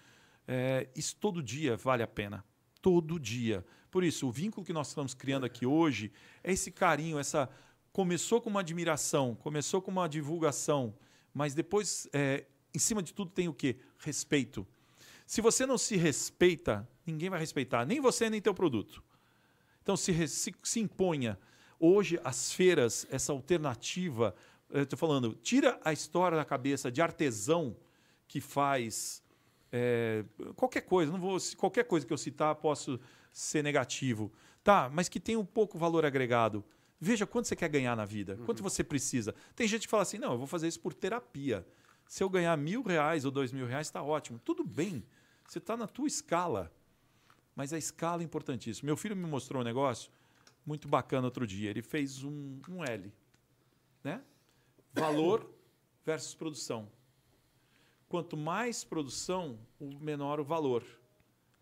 [0.46, 2.44] É, isso todo dia vale a pena.
[2.80, 3.64] Todo dia.
[3.94, 6.10] Por isso, o vínculo que nós estamos criando aqui hoje
[6.42, 7.48] é esse carinho, essa.
[7.92, 10.92] Começou com uma admiração, começou com uma divulgação,
[11.32, 12.44] mas depois, é,
[12.74, 13.76] em cima de tudo, tem o quê?
[13.98, 14.66] Respeito.
[15.24, 19.00] Se você não se respeita, ninguém vai respeitar, nem você, nem teu produto.
[19.80, 21.38] Então, se, se, se imponha.
[21.78, 24.34] Hoje, as feiras, essa alternativa,
[24.72, 27.76] estou falando, tira a história da cabeça de artesão
[28.26, 29.22] que faz
[29.70, 30.24] é,
[30.56, 32.98] qualquer coisa, não vou, qualquer coisa que eu citar posso
[33.34, 34.32] ser negativo.
[34.62, 36.64] Tá, mas que tem um pouco valor agregado.
[36.98, 39.34] Veja quanto você quer ganhar na vida, quanto você precisa.
[39.54, 41.66] Tem gente que fala assim, não, eu vou fazer isso por terapia.
[42.06, 44.38] Se eu ganhar mil reais ou dois mil reais, está ótimo.
[44.38, 45.04] Tudo bem,
[45.46, 46.72] você está na tua escala.
[47.54, 48.86] Mas a escala é importantíssima.
[48.86, 50.10] Meu filho me mostrou um negócio
[50.64, 51.68] muito bacana outro dia.
[51.68, 53.12] Ele fez um, um L.
[54.02, 54.22] Né?
[54.92, 55.50] Valor
[56.04, 56.88] versus produção.
[58.08, 60.84] Quanto mais produção, o menor o valor.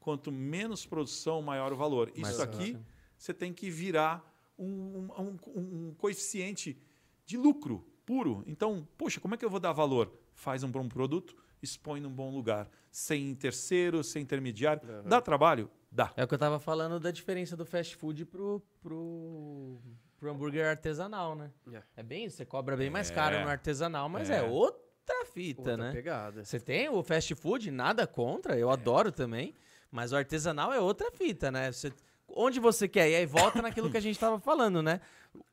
[0.02, 2.10] Quanto menos produção, maior o valor.
[2.16, 2.76] Mais Isso aqui
[3.16, 6.76] você tem que virar um, um- um- um coeficiente
[7.24, 8.42] de lucro puro.
[8.44, 10.12] Então, poxa, como é que eu vou dar valor?
[10.34, 12.68] Faz um bom produto, expõe num bom lugar.
[12.90, 14.82] Sem terceiro, sem intermediário.
[15.04, 15.70] Dá trabalho?
[15.90, 16.12] Dá.
[16.16, 19.78] É o que eu tava falando da diferença do fast food pro, pro,
[20.18, 21.52] pro hambúrguer artesanal, né?
[21.72, 21.82] É.
[21.98, 23.44] É bem isso, você cobra bem mais caro É.
[23.44, 24.42] no artesanal, mas é, É.
[24.42, 25.92] outra fita, Outra né?
[25.92, 26.44] pegada.
[26.44, 29.54] Você tem o fast food, nada contra, eu adoro também,
[29.93, 31.70] mas o artesanal é outra fita, né?
[31.70, 31.93] Você-
[32.27, 33.10] onde você quer?
[33.10, 35.01] E aí volta naquilo que a gente tava falando, né?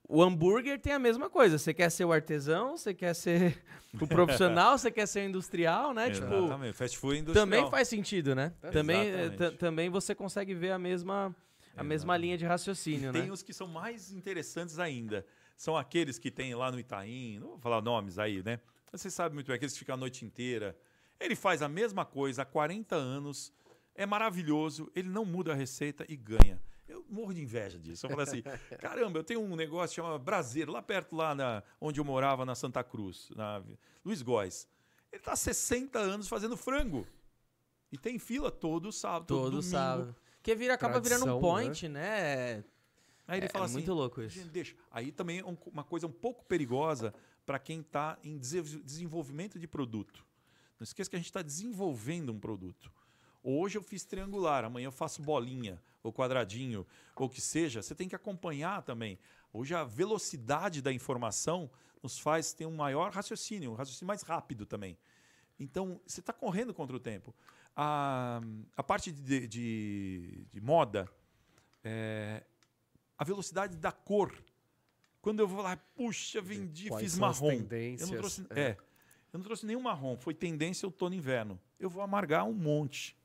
[0.07, 1.57] O hambúrguer tem a mesma coisa.
[1.57, 3.61] Você quer ser o artesão, você quer ser
[4.01, 6.09] o profissional, você quer ser o industrial, né?
[6.09, 6.73] Tipo, Exatamente.
[6.73, 7.45] Fast food industrial.
[7.45, 8.53] também faz sentido, né?
[8.63, 11.35] É, também, eh, também você consegue ver a mesma,
[11.75, 13.31] a mesma linha de raciocínio, Tem né?
[13.31, 15.25] os que são mais interessantes ainda.
[15.57, 18.59] São aqueles que tem lá no Itaim, não vou falar nomes aí, né?
[18.91, 20.75] Você sabe muito bem, aqueles que ficam a noite inteira.
[21.19, 23.53] Ele faz a mesma coisa há 40 anos,
[23.95, 26.61] é maravilhoso, ele não muda a receita e ganha.
[26.87, 28.05] Eu morro de inveja disso.
[28.05, 28.41] Eu falo assim,
[28.79, 32.55] caramba, eu tenho um negócio chamado Braseiro, lá perto, lá na, onde eu morava, na
[32.55, 33.61] Santa Cruz, na
[34.03, 34.67] Luiz Góes.
[35.11, 37.05] Ele está há 60 anos fazendo frango.
[37.91, 39.71] E tem fila todo sábado, todo, Todo domingo.
[39.71, 40.15] sábado.
[40.37, 42.63] Porque vira, acaba virando um Tradição, point, né?
[43.27, 44.47] Aí ele É- fala é assim, muito louco isso.
[44.49, 44.75] Deixa.
[44.89, 47.13] Aí também é um- uma coisa um pouco perigosa
[47.45, 50.23] para quem está em dese- desenvolvimento de produto.
[50.79, 52.91] Não esqueça que a gente está desenvolvendo um produto.
[53.43, 56.85] Hoje eu fiz triangular, amanhã eu faço bolinha, ou quadradinho,
[57.15, 57.81] ou o que seja.
[57.81, 59.17] Você tem que acompanhar também.
[59.53, 61.69] Hoje a velocidade da informação
[62.01, 64.97] nos faz ter um maior raciocínio, um raciocínio mais rápido também.
[65.59, 67.35] Então, você está correndo contra o tempo.
[67.75, 68.41] A,
[68.75, 71.09] a parte de, de, de moda,
[71.83, 72.43] é,
[73.17, 74.33] a velocidade da cor.
[75.21, 77.51] Quando eu vou lá, puxa, vendi, Quais fiz marrom.
[77.99, 78.61] Eu não trouxe, é.
[78.61, 78.77] é.
[79.33, 80.15] eu não trouxe nenhum marrom.
[80.15, 81.59] Foi tendência outono e inverno.
[81.77, 83.18] Eu vou amargar um monte.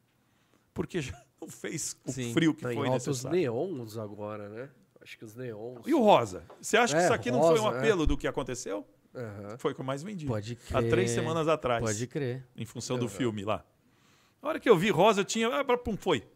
[0.75, 2.33] Porque já não fez o Sim.
[2.35, 3.39] frio que Tem foi necessário.
[3.39, 4.69] neons agora, né?
[5.01, 5.87] Acho que os neons.
[5.87, 6.45] E o rosa?
[6.61, 7.79] Você acha que É, isso aqui não foi um rosa, é.
[7.79, 8.87] apelo do que aconteceu?
[9.15, 9.57] Aham.
[9.59, 10.27] Foi o que eu mais vendi.
[10.27, 10.91] Pode Há crer.
[10.91, 11.83] três semanas atrás.
[11.85, 12.45] Pode crer.
[12.57, 13.09] Em função do Uhum.
[13.09, 13.65] filme lá.
[14.43, 15.49] A hora que eu vi rosa, eu tinha.
[15.49, 16.27] Ah, pum, foi.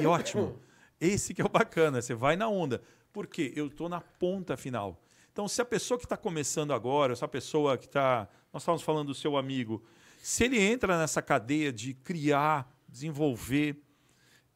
[0.00, 0.58] E ótimo.
[1.00, 2.00] Esse que é o bacana.
[2.02, 2.82] Você vai na onda.
[3.12, 3.52] Por quê?
[3.56, 5.02] Eu estou na ponta final.
[5.32, 8.28] Então, se a pessoa que está começando agora, essa pessoa que está.
[8.52, 9.82] Nós estávamos falando do seu amigo.
[10.22, 13.82] Se ele entra nessa cadeia de criar, desenvolver,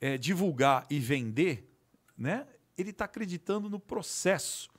[0.00, 1.68] eh, divulgar e vender,
[2.16, 2.46] né?
[2.76, 4.70] ele está acreditando no processo.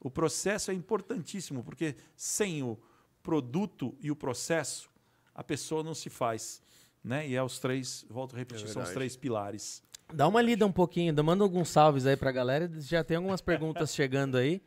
[0.00, 2.78] O processo é importantíssimo, porque sem o
[3.22, 4.90] produto e o processo,
[5.34, 6.62] a pessoa não se faz.
[7.02, 7.28] Né?
[7.28, 9.82] E é os três, volto a repetir, É são os três pilares.
[10.12, 12.70] Dá uma lida um pouquinho, manda alguns salves aí pra galera.
[12.80, 14.60] Já tem algumas perguntas chegando aí.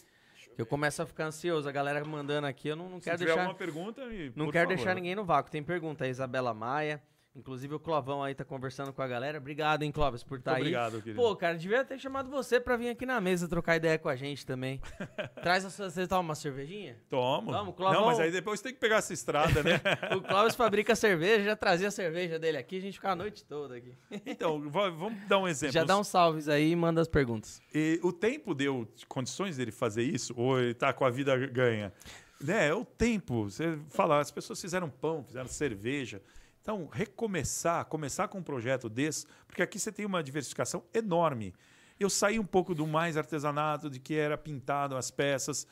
[0.56, 1.70] Que eu começo a ficar ansioso.
[1.70, 3.42] A galera mandando aqui, eu não, não Se quero tiver deixar.
[3.42, 4.76] alguma pergunta, me- Não quero favor.
[4.76, 5.52] deixar ninguém no vácuo.
[5.52, 7.02] Tem pergunta aí, Isabela Maia.
[7.38, 9.38] Inclusive o Clovão aí tá conversando com a galera.
[9.38, 10.62] Obrigado, hein, Clóvis, por estar aí.
[10.62, 11.22] obrigado, querido.
[11.22, 14.16] Pô, cara, devia ter chamado você pra vir aqui na mesa trocar ideia com a
[14.16, 14.82] gente também.
[15.44, 15.88] Traz a sua.
[15.92, 16.98] Você toma uma cervejinha?
[17.10, 17.52] Tomo.
[17.52, 17.94] Vamos, Clovão.
[18.02, 19.80] Não, mas aí depois tem que pegar essa estrada, né?
[20.18, 23.46] O Clóvis fabrica cerveja, já trazia a cerveja dele aqui, a gente fica a noite
[23.46, 23.94] toda aqui.
[24.26, 25.74] então, va- vamos dar um exemplo.
[25.74, 27.62] Já dá uns salves aí e manda as perguntas.
[27.72, 30.34] E o tempo deu condições dele fazer isso?
[30.36, 31.94] Ou ele tá com a vida ganha?
[32.42, 33.44] Né, é o tempo.
[33.50, 36.20] Você fala, as pessoas fizeram pão, fizeram cerveja.
[36.68, 41.54] Então, recomeçar, começar com um projeto desse, porque aqui você tem uma diversificação enorme.
[41.98, 45.66] Eu saí um pouco do mais artesanato, de que era pintado as peças.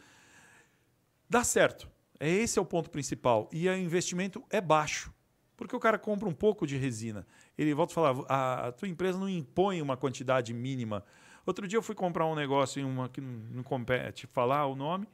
[1.29, 1.91] Dá certo.
[2.17, 3.49] É Esse é o ponto principal.
[3.51, 5.13] E o investimento é baixo.
[5.57, 7.27] Porque o cara compra um pouco de resina.
[7.57, 11.03] Ele volta a falar, a, tua empresa não impõe uma quantidade mínima.
[11.45, 15.09] Outro dia eu fui comprar um negócio em uma que não compete falar o nome.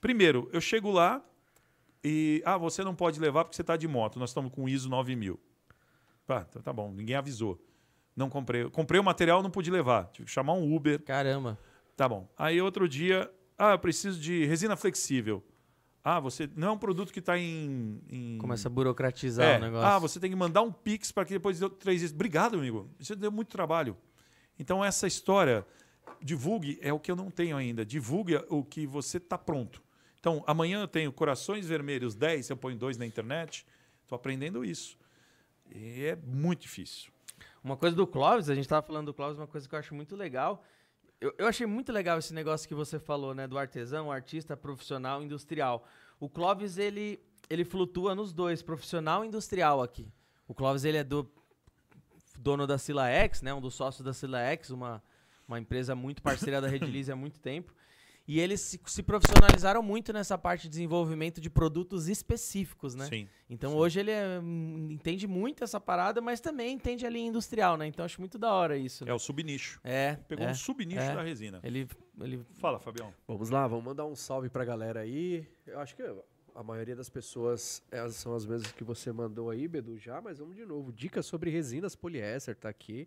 [0.00, 1.20] Primeiro, eu chego lá
[2.04, 4.18] e ah, você não pode levar porque você está de moto.
[4.18, 5.40] Nós estamos com ISO 9000.
[6.26, 7.60] Tá, tá, tá bom, ninguém avisou.
[8.14, 8.68] Não comprei.
[8.70, 10.06] Comprei o material, não pude levar.
[10.12, 11.02] Tive que chamar um Uber.
[11.02, 11.58] Caramba.
[11.96, 12.28] Tá bom.
[12.36, 15.42] Aí outro dia, ah, eu preciso de resina flexível.
[16.02, 19.56] Ah, você não é um produto que está em, em- Começa a burocratizar é.
[19.56, 19.86] o negócio.
[19.86, 22.12] Ah, você tem que mandar um Pix para que depois dê três dias.
[22.12, 22.90] Obrigado, amigo.
[23.00, 23.96] Isso deu muito trabalho.
[24.58, 25.66] Então, essa história,
[26.22, 27.86] divulgue, é o que eu não tenho ainda.
[27.86, 29.82] Divulgue o que você está pronto.
[30.24, 33.66] Então, amanhã eu tenho Corações Vermelhos 10, eu ponho dois na internet.
[34.00, 34.96] Estou aprendendo isso.
[35.70, 37.12] E é muito difícil.
[37.62, 39.94] Uma coisa do Clóvis, a gente tava falando do Clóvis, uma coisa que eu acho
[39.94, 40.64] muito legal.
[41.20, 43.46] Eu, eu achei muito legal esse negócio que você falou, né?
[43.46, 45.86] Do artesão, artista, profissional, industrial.
[46.18, 47.20] O Clóvis, ele,
[47.50, 50.10] ele flutua nos dois, profissional e industrial aqui.
[50.48, 51.30] O Clóvis, ele é do
[52.38, 53.52] dono da Silaex, né?
[53.52, 55.02] Um dos sócios da Silaex, uma,
[55.46, 57.74] uma empresa muito parceira da Redilize há muito tempo.
[58.26, 63.06] E eles se, se profissionalizaram muito nessa parte de desenvolvimento de produtos específicos, né?
[63.06, 63.28] Sim.
[63.50, 63.76] Então sim.
[63.76, 64.38] hoje ele é,
[64.90, 67.86] entende muito essa parada, mas também entende a linha industrial, né?
[67.86, 69.06] Então acho muito da hora isso.
[69.06, 69.78] É o subnicho.
[69.84, 70.50] É, Pegou é.
[70.50, 71.14] um subnicho é.
[71.14, 71.60] da resina.
[71.62, 71.86] Ele,
[72.20, 73.12] ele Fala, Fabião.
[73.28, 75.46] Vamos lá, vamos mandar um salve pra galera aí.
[75.66, 76.02] Eu acho que
[76.54, 80.38] a maioria das pessoas elas são as mesmas que você mandou aí, Bedu, já, mas
[80.38, 80.90] vamos de novo.
[80.90, 83.06] Dicas sobre resinas poliéster, tá aqui.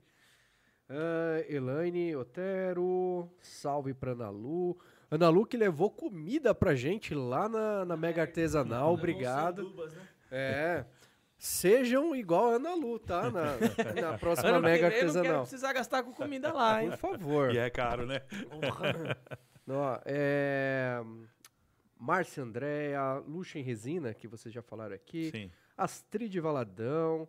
[0.90, 4.78] Ah, Elaine Otero, salve pra Ana Lu.
[5.10, 9.74] Ana Lu que levou comida pra gente lá na, na Mega Artesanal, obrigado.
[10.30, 10.86] É.
[11.38, 13.30] Sejam igual a Ana Lu, tá?
[13.30, 13.58] Na,
[14.02, 15.42] na próxima Ano que Mega vem eu não quero Artesanal.
[15.42, 16.90] precisar gastar com comida lá, hein?
[16.90, 17.54] Por favor.
[17.54, 18.22] E é caro, né?
[19.70, 21.00] Ó, é...
[22.00, 25.32] Márcia Andréa, Luxa em Resina, que vocês já falaram aqui.
[25.32, 25.52] Sim.
[25.78, 27.28] Astrid Valadão.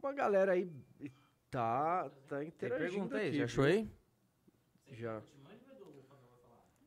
[0.00, 0.70] Uma galera aí
[1.50, 3.88] tá, tá Tem interagindo pergunta aí, aqui, já achou aí?
[4.92, 5.22] Já.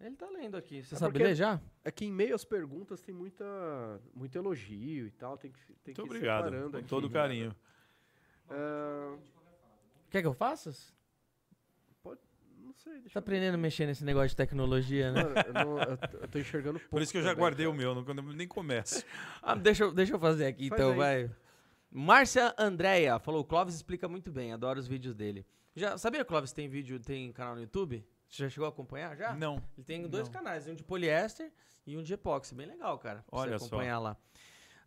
[0.02, 0.82] Ele tá lendo aqui.
[0.84, 1.61] Você É sabe ler já?
[1.84, 3.45] É que em meio às perguntas tem muita,
[4.15, 5.38] muito elogio e tal.
[5.38, 6.44] Tem que, tem Muito que ir obrigado.
[6.45, 6.88] separando Com aqui.
[6.88, 7.56] todo carinho.
[8.49, 9.15] Ah,
[10.10, 10.72] Quer que eu faça?
[10.72, 10.91] Você
[12.60, 15.23] não sei, deixa tá eu aprendendo a mexer nesse negócio de tecnologia, né?
[15.23, 16.90] Mano, eu, não- eu tô- eu tô enxergando pouco.
[16.91, 17.76] Por isso que eu já também, guardei cara.
[17.76, 19.03] o meu, não, nem começo.
[19.41, 20.98] Ah, deixa, eu- deixa eu fazer aqui Faz então, aí.
[20.98, 21.32] vai.
[21.91, 25.45] Márcia Andréia falou: o Clóvis explica muito bem, adoro os vídeos dele.
[25.76, 28.06] Já sabia que o Clóvis tem vídeo, tem canal no YouTube?
[28.31, 29.35] Você já chegou a acompanhar já?
[29.35, 29.61] Não.
[29.77, 30.33] Ele tem dois Não.
[30.33, 31.51] canais, um de poliéster
[31.85, 32.55] e um de epóxi.
[32.55, 33.25] Bem legal, cara.
[33.29, 33.65] Olha você só.
[33.65, 34.17] acompanhar lá.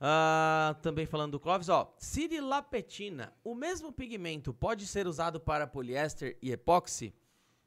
[0.01, 1.95] Ah, também falando do Clóvis, ó.
[1.99, 3.35] Sirilapetina.
[3.45, 7.15] O mesmo pigmento pode ser usado para poliéster e epóxi?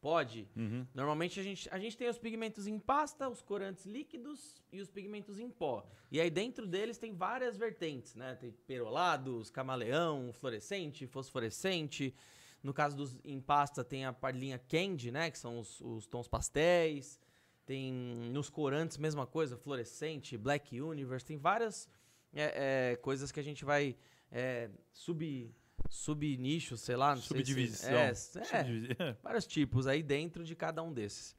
[0.01, 0.47] Pode.
[0.55, 0.85] Uhum.
[0.95, 4.89] Normalmente a gente, a gente tem os pigmentos em pasta, os corantes líquidos e os
[4.89, 5.87] pigmentos em pó.
[6.11, 8.35] E aí dentro deles tem várias vertentes, né?
[8.35, 12.15] Tem perolados, camaleão, fluorescente, fosforescente.
[12.63, 15.29] No caso dos em pasta tem a linha candy, né?
[15.31, 17.19] Que são os, os tons pastéis.
[17.65, 17.91] Tem
[18.31, 21.25] nos corantes mesma coisa, fluorescente, black universe.
[21.25, 21.87] Tem várias
[22.33, 23.95] é, é, coisas que a gente vai
[24.31, 25.53] é, sub
[25.89, 27.91] subnichos, sei lá, não sei se- Subdivisão.
[27.93, 31.35] é, é, Subdivi- vários tipos aí dentro de cada um desses.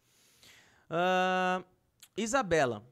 [0.89, 1.63] Ah,
[2.17, 2.83] Isabela.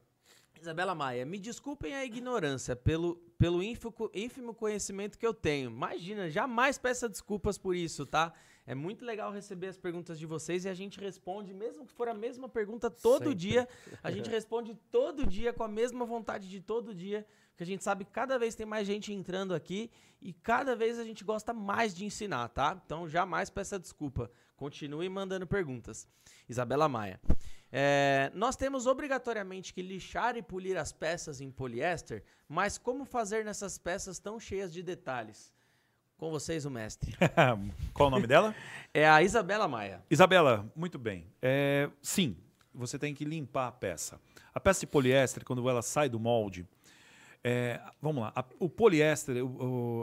[0.60, 5.70] Isabela Maia, me desculpem a ignorância pelo, pelo ínfimo, co- ínfimo conhecimento que eu tenho.
[5.70, 8.32] Imagina, jamais peça desculpas por isso, tá?
[8.66, 12.08] É muito legal receber as perguntas de vocês e a gente responde, mesmo que for
[12.08, 13.34] a mesma pergunta todo Sempre.
[13.36, 13.68] dia,
[14.02, 17.84] a gente responde todo dia com a mesma vontade de todo dia, porque a gente
[17.84, 19.88] sabe que cada vez tem mais gente entrando aqui
[20.20, 22.80] e cada vez a gente gosta mais de ensinar, tá?
[22.84, 24.28] Então jamais peça desculpa.
[24.56, 26.08] Continue mandando perguntas.
[26.48, 27.20] Isabela Maia.
[27.78, 33.44] É, nós temos obrigatoriamente que lixar e polir as peças em poliéster, mas como fazer
[33.44, 35.52] nessas peças tão cheias de detalhes?
[36.16, 37.14] Com vocês, o mestre.
[37.92, 38.54] Qual o nome dela?
[38.94, 40.02] É a Isabela Maia.
[40.10, 41.26] Isabela, muito bem.
[41.42, 42.34] É, sim,
[42.72, 44.18] você tem que limpar a peça.
[44.54, 46.66] A peça de poliéster, quando ela sai do molde,
[47.44, 49.48] é, vamos lá, a- o poliéster, o-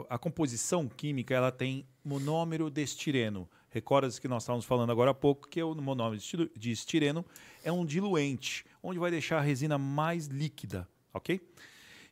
[0.02, 3.50] o- a composição química, ela tem monômero de estireno.
[3.74, 7.24] Recorda-se que nós estávamos falando agora há pouco que o monômero de esti- de estireno
[7.64, 11.40] é um diluente, onde vai deixar a resina mais líquida, ok?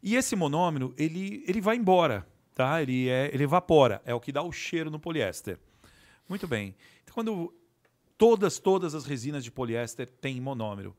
[0.03, 2.83] E esse monômero, ele, ele vai embora, tá?
[2.83, 5.57] Ele, é, ele evapora, é o que dá o cheiro no poliéster.
[6.29, 6.75] Muito bem.
[7.05, 7.55] Então, quando
[8.19, 10.97] todas, todas as resinas de poliéster têm monômero.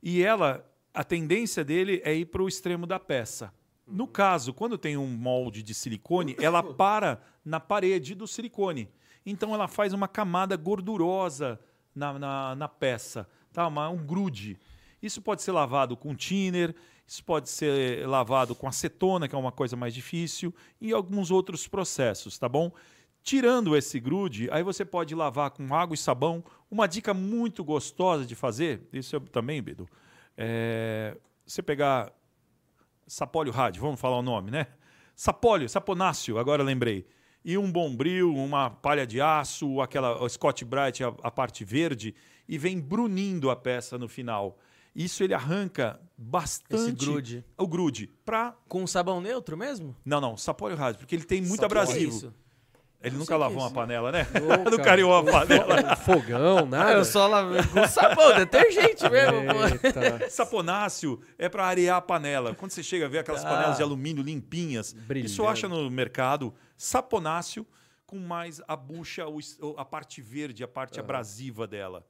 [0.00, 0.64] E ela,
[0.94, 3.52] a tendência dele é ir para o extremo da peça.
[3.84, 8.88] No caso, quando tem um molde de silicone, ela para na parede do silicone.
[9.24, 11.58] Então ela faz uma camada gordurosa
[11.94, 13.66] na, na, na peça, tá?
[13.66, 14.58] Uma, um grude.
[15.02, 16.74] Isso pode ser lavado com thinner,
[17.06, 21.68] isso pode ser lavado com acetona, que é uma coisa mais difícil, e alguns outros
[21.68, 22.72] processos, tá bom?
[23.22, 26.44] Tirando esse grude, aí você pode lavar com água e sabão.
[26.70, 29.88] Uma dica muito gostosa de fazer, isso eu também, Bedu,
[30.36, 32.12] é você pegar
[33.06, 34.66] sapólio rádio, vamos falar o nome, né?
[35.14, 37.06] Sapólio, saponáceo, agora lembrei.
[37.44, 42.14] E um bombril, uma palha de aço, aquela o Scott Bright, a, a parte verde,
[42.48, 44.58] e vem brunindo a peça no final.
[44.94, 47.44] Isso ele arranca bastante grude.
[47.58, 49.94] o grude para Com sabão neutro mesmo?
[50.04, 51.82] não, não, sapólio rádio, porque ele tem muito Sapólio.
[51.82, 52.10] abrasivo.
[52.10, 52.34] Que isso?
[53.04, 54.26] Ele nunca lavou uma panela, né?
[54.34, 55.96] Não cara, cariou a um panela.
[55.96, 56.92] fo- um fogão, Ah, nada.
[56.92, 59.86] eu só lavei com sabão, detergente mesmo, pô.
[59.86, 60.28] Eita.
[60.30, 62.54] Saponáceo é para arear a panela.
[62.54, 63.48] Quando você chega a ver aquelas Ah.
[63.50, 65.30] panelas de alumínio limpinhas, Brilhando.
[65.30, 67.66] isso acha no mercado saponáceo
[68.06, 69.24] com mais a bucha,
[69.76, 72.06] a parte verde, a parte abrasiva dela.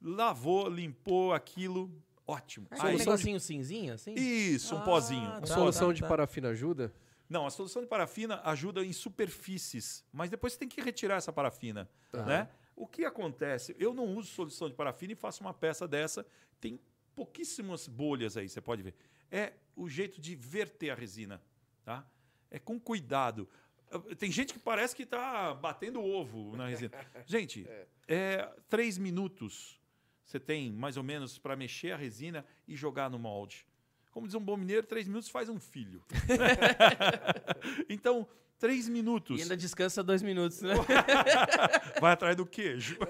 [0.00, 1.90] Lavou, limpou aquilo,
[2.26, 2.66] ótimo.
[2.70, 4.14] É um Aí- negocinho cinzinho, assim?
[4.14, 5.28] isso, um Ah, pozinho.
[5.30, 5.38] tá.
[5.40, 6.06] um A solução tá, de tá.
[6.08, 6.92] parafina ajuda?
[7.28, 11.32] Não, a solução de parafina ajuda em superfícies, mas depois você tem que retirar essa
[11.32, 12.24] parafina, Tá.
[12.24, 12.48] né?
[12.74, 13.74] O que acontece?
[13.78, 16.24] Eu não uso solução de parafina e faço uma peça dessa,
[16.60, 16.80] tem
[17.14, 18.94] pouquíssimas bolhas aí, você pode ver.
[19.30, 21.42] É o jeito de verter a resina,
[21.84, 22.06] tá?
[22.50, 23.48] É com cuidado.
[24.18, 26.92] Tem gente que parece que está batendo ovo na resina.
[27.26, 27.66] Gente,
[28.06, 29.78] é três minutos
[30.24, 33.66] você tem mais ou menos para mexer a resina e jogar no molde.
[34.18, 36.02] Como diz um bom mineiro, três minutos faz um filho.
[37.88, 38.26] então,
[38.58, 39.38] três minutos.
[39.38, 40.74] E ainda descansa dois minutos, né?
[42.00, 42.96] Vai atrás do queijo.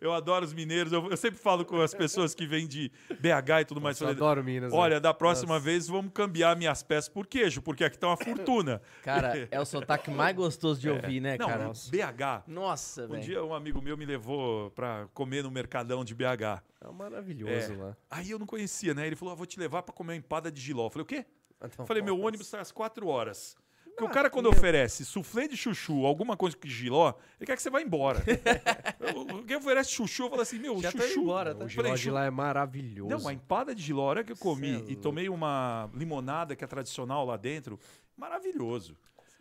[0.00, 0.92] eu adoro os mineiros.
[0.92, 2.90] Eu, eu sempre falo com as pessoas que vêm de
[3.20, 4.00] BH e tudo mais.
[4.00, 4.72] Eu falei, adoro Minas.
[4.72, 4.78] né?
[4.78, 5.64] Olha, da próxima Nossa.
[5.64, 8.80] vez vamos cambiar minhas peças por queijo, porque aqui tá uma fortuna.
[9.02, 11.68] Cara, é o sotaque mais gostoso de ouvir, né, Não, cara?
[11.68, 12.44] BH.
[12.46, 13.22] Nossa, Um velho.
[13.22, 16.62] dia um amigo meu me levou pra comer no Mercadão de BH.
[16.80, 17.76] É maravilhoso É.
[17.76, 17.96] lá.
[18.10, 19.06] Aí eu não conhecia, né?
[19.06, 20.86] Ele falou: ah, vou te levar pra comer uma empada de giló.
[20.86, 21.24] Eu falei, o quê?
[21.60, 22.26] Ah, Eu falei, meu nossa.
[22.28, 23.56] ônibus sai às quatro horas.
[23.84, 27.46] Porque Ah, o cara, quando meu- oferece suflê de chuchu, alguma coisa que giló, ele
[27.46, 28.22] quer que você vá embora.
[29.46, 31.20] Quem oferece chuchu, eu falo assim, meu, Já chuchu.
[31.20, 31.64] embora, tá?
[31.64, 33.08] O giló de lá é maravilhoso.
[33.08, 34.96] Não, a empada de giló, a hora que eu comi Cê é e louco.
[35.00, 37.78] tomei uma limonada que é tradicional lá dentro,
[38.16, 38.96] maravilhoso.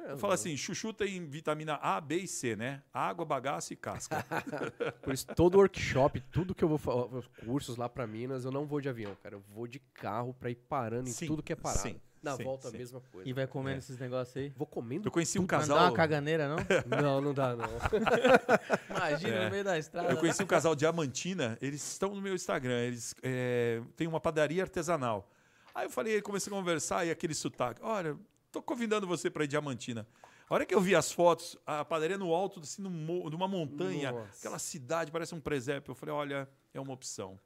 [0.06, 0.34] Eu falo louco.
[0.34, 2.82] assim, chuchu tem vitamina A, B e C, né?
[2.94, 4.24] Água, bagaço e casca.
[5.02, 8.52] Por isso, todo workshop, tudo que eu vou falar, os cursos lá pra Minas, eu
[8.52, 9.36] não vou de avião, cara.
[9.36, 11.82] Eu vou de carro pra ir parando em Sim, tudo que é parado.
[11.82, 12.76] sim, Na sim, volta, sim.
[12.76, 13.28] a mesma coisa.
[13.30, 13.80] E vai comendo É.
[13.80, 14.54] esses negócios aí?
[14.56, 15.78] Vou comendo Eu conheci um casal.
[15.78, 16.58] dar uma caganeira, não?
[17.02, 17.66] Não, não dá, não.
[18.90, 19.46] Imagina É.
[19.46, 20.10] no meio da estrada.
[20.12, 24.64] Eu conheci um casal Diamantina, eles estão no meu Instagram, eles é, têm uma padaria
[24.64, 25.30] artesanal.
[25.74, 28.16] Aí eu falei, comecei a conversar e aquele sotaque, olha,
[28.56, 30.08] tô convidando você para ir Diamantina.
[30.50, 34.12] A hora que eu vi as fotos, a padaria no alto, assim, mo- numa montanha,
[34.14, 34.38] Nossa.
[34.40, 35.92] aquela cidade, parece um presépio.
[35.92, 37.38] Eu falei, olha, é uma opção.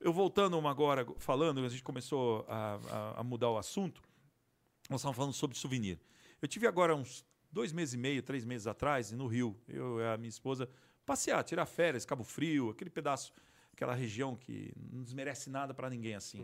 [0.00, 4.02] Eu voltando uma agora, falando, a gente começou a, a- a mudar o assunto,
[4.90, 6.00] nós estávamos falando sobre souvenir.
[6.42, 10.04] Eu tive agora uns dois meses e meio, três meses atrás, no Rio, eu e
[10.04, 10.68] a minha esposa,
[11.04, 13.32] passear, tirar férias, Cabo Frio, aquele pedaço,
[13.72, 16.40] aquela região que não desmerece nada para ninguém assim.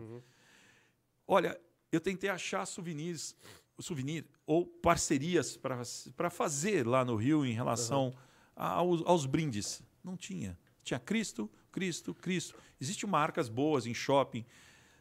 [1.26, 3.36] Olha, eu tentei achar souvenirs,
[3.80, 8.14] souvenir ou parcerias para fazer lá no Rio em relação
[8.54, 9.82] aos, aos brindes.
[10.04, 10.58] Não tinha.
[10.82, 12.54] Tinha Cristo, Cristo, Cristo.
[12.80, 14.44] Existem marcas boas em shopping,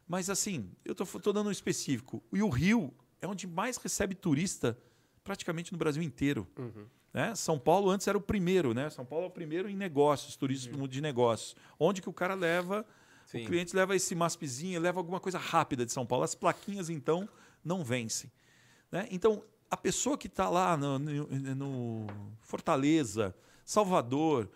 [0.07, 2.23] mas assim, eu estou dando um específico.
[2.31, 4.77] E o Rio é onde mais recebe turista
[5.23, 6.47] praticamente no Brasil inteiro.
[7.13, 7.35] Né?
[7.35, 8.89] São Paulo antes era o primeiro, né?
[8.89, 11.55] São Paulo é o primeiro em negócios, turismo de negócios.
[11.77, 12.85] Onde que o cara leva,
[13.25, 13.43] Sim.
[13.43, 16.23] o cliente leva esse maspezinho, leva alguma coisa rápida de São Paulo.
[16.23, 17.27] As plaquinhas, então,
[17.63, 18.31] não vencem.
[18.91, 19.07] Né?
[19.11, 22.07] Então, a pessoa que está lá no, no- no
[22.41, 24.49] Fortaleza, Salvador,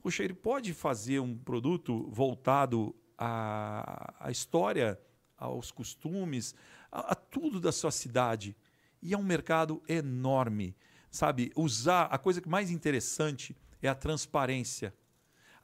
[0.00, 4.98] puxa, ele pode fazer um produto voltado à, à história,
[5.36, 6.54] aos costumes,
[6.90, 8.56] a, a tudo da sua cidade.
[9.02, 10.74] E é um mercado enorme.
[11.10, 14.94] Sabe, usar a coisa que mais interessante é a transparência.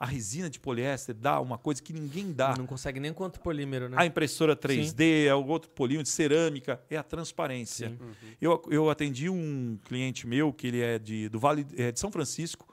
[0.01, 2.55] A resina de poliéster dá uma coisa que ninguém dá.
[2.57, 3.97] Não consegue nem quanto polímero, né?
[3.99, 7.89] A impressora 3D, é o outro polinho de cerâmica, é a transparência.
[7.89, 8.15] Sim.
[8.41, 12.13] Eu, eu atendi um cliente meu que ele é de, do Vale é de São
[12.13, 12.73] Francisco,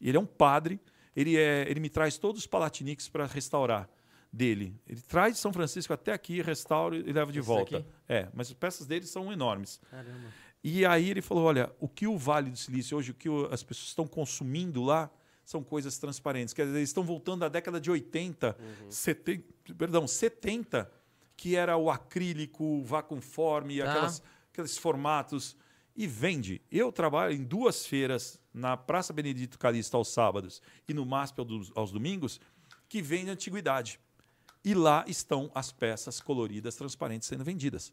[0.00, 0.80] e ele é um padre,
[1.14, 3.88] ele, é, ele me traz todos os palatiniques para restaurar
[4.32, 4.74] dele.
[4.86, 7.78] Ele traz de São Francisco até aqui, restaura e leva de Esse volta.
[7.78, 7.88] daqui?
[8.08, 9.80] É, mas as peças dele são enormes.
[9.88, 10.28] Caramba.
[10.62, 13.62] E aí ele falou: olha, o que o Vale do Silício hoje, o que as
[13.62, 15.10] pessoas estão consumindo lá,
[15.44, 16.54] são coisas transparentes.
[16.54, 18.56] Quer dizer, eles estão voltando à década de 80,
[18.88, 20.90] 70, perdão, 70,
[21.36, 23.90] que era o acrílico, o vacuumforme, Tá.
[23.90, 24.22] aquelas,
[24.52, 25.56] aqueles formatos.
[25.96, 26.60] E vende.
[26.72, 31.38] Eu trabalho em duas feiras, na Praça Benedito Calixto aos sábados e no MASP
[31.74, 32.40] aos domingos,
[32.88, 34.00] que vende antiguidade.
[34.64, 37.92] E lá estão as peças coloridas, transparentes sendo vendidas.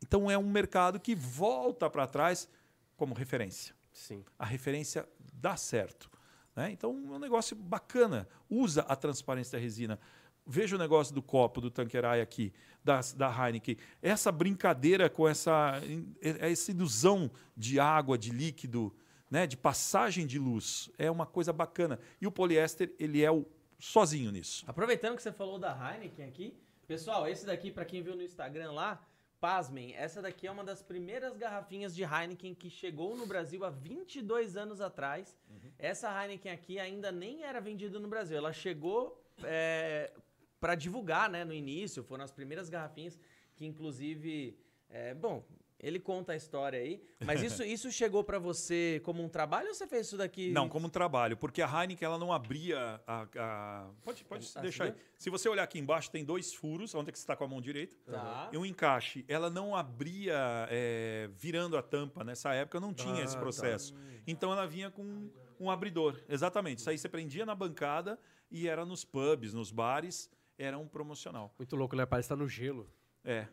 [0.00, 2.48] Então é um mercado que volta para trás
[2.96, 3.74] como referência.
[3.92, 4.24] Sim.
[4.38, 6.10] A referência dá certo.
[6.54, 6.70] Né?
[6.70, 8.28] Então é um negócio bacana.
[8.48, 9.98] Usa a transparência da resina.
[10.46, 12.52] Veja o negócio do copo do Tanqueray aqui,
[12.82, 13.78] da, da Heineken.
[14.02, 15.80] Essa brincadeira com essa,
[16.20, 18.94] essa ilusão de água, de líquido,
[19.30, 19.46] né?
[19.46, 21.98] de passagem de luz, é uma coisa bacana.
[22.20, 23.46] E o poliéster, ele é o
[23.78, 24.64] sozinho nisso.
[24.66, 26.54] Aproveitando que você falou da Heineken aqui,
[26.86, 29.02] pessoal, esse daqui, pra quem viu no Instagram lá,
[29.44, 33.68] pasmem, essa daqui é uma das primeiras garrafinhas de Heineken que chegou no Brasil há
[33.68, 35.36] 22 anos atrás.
[35.78, 40.10] Essa Heineken aqui ainda nem era vendida no Brasil, ela chegou é,
[40.58, 43.20] para divulgar, né, no início, foram as primeiras garrafinhas
[43.54, 44.58] que inclusive,
[44.88, 45.44] é, bom,
[45.86, 49.74] ele conta a história aí, mas isso, isso chegou pra você como um trabalho ou
[49.74, 50.50] você fez isso daqui?
[50.50, 53.26] Não, como um trabalho, porque a Heineken ela não abria a.
[53.36, 54.94] a- Pode, pode Ah, deixar aí.
[55.18, 57.48] Se você olhar aqui embaixo, tem dois furos, onde é que você está com a
[57.48, 57.94] mão direita.
[58.06, 58.50] Tá.
[58.52, 59.24] E um encaixe.
[59.28, 62.24] Ela não abria é, virando a tampa.
[62.24, 63.40] Nessa época não tinha Ah, esse tá.
[63.40, 63.94] processo.
[64.26, 65.28] Então ela vinha com
[65.60, 66.20] um abridor.
[66.28, 66.78] Exatamente.
[66.78, 68.18] Isso aí você prendia na bancada
[68.50, 70.30] e era nos pubs, nos bares.
[70.56, 71.52] era um promocional.
[71.58, 72.06] Muito louco, né?
[72.06, 72.88] Parece que tá no gelo.
[73.26, 73.46] É.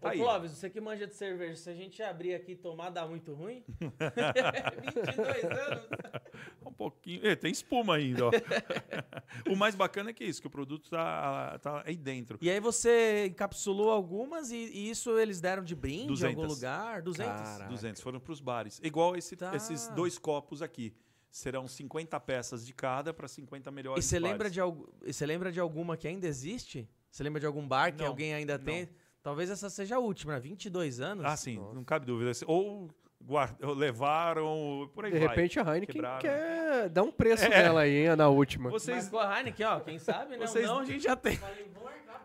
[0.00, 2.88] Ô, Aí, Clóvis, você que manja de cerveja, se a gente abrir aqui e tomar,
[2.88, 3.62] dá muito ruim?
[3.78, 5.86] 22 anos.
[6.64, 7.26] um pouquinho.
[7.26, 8.30] É, tem espuma ainda, ó.
[9.50, 12.38] o mais bacana é que é isso, que o produto tá, tá aí dentro.
[12.40, 16.36] E aí você encapsulou algumas e, e isso eles deram de brinde em 200.
[16.42, 17.02] algum lugar?
[17.02, 17.32] 200?
[17.32, 17.70] Caraca.
[17.70, 18.80] 200 foram para os bares.
[18.82, 19.54] Igual esse- Tá.
[19.54, 20.94] esses dois copos aqui.
[21.30, 24.32] Serão 50 peças de cada para 50 E melhores você bares.
[24.32, 24.60] lembra, de,
[25.04, 26.88] e você lembra de alguma que ainda existe?
[27.10, 28.64] Você lembra de algum bar que Não, alguém ainda não.
[28.64, 28.88] tem?
[29.22, 30.40] Talvez essa seja a última, né?
[30.40, 31.24] 22 anos.
[31.24, 32.30] Ah, sim, não cabe dúvida.
[32.46, 32.88] Ou
[33.22, 33.54] guard...
[33.62, 35.28] ou levaram, por aí De vai.
[35.28, 36.18] repente a Heineken Quebraram.
[36.20, 37.48] quer dar um preço É.
[37.50, 38.70] nela aí, hein, na última.
[38.70, 40.46] Vocês, Mas com a Heineken, ó, quem sabe, né?
[40.46, 41.38] Vocês- Não, a gente já tem.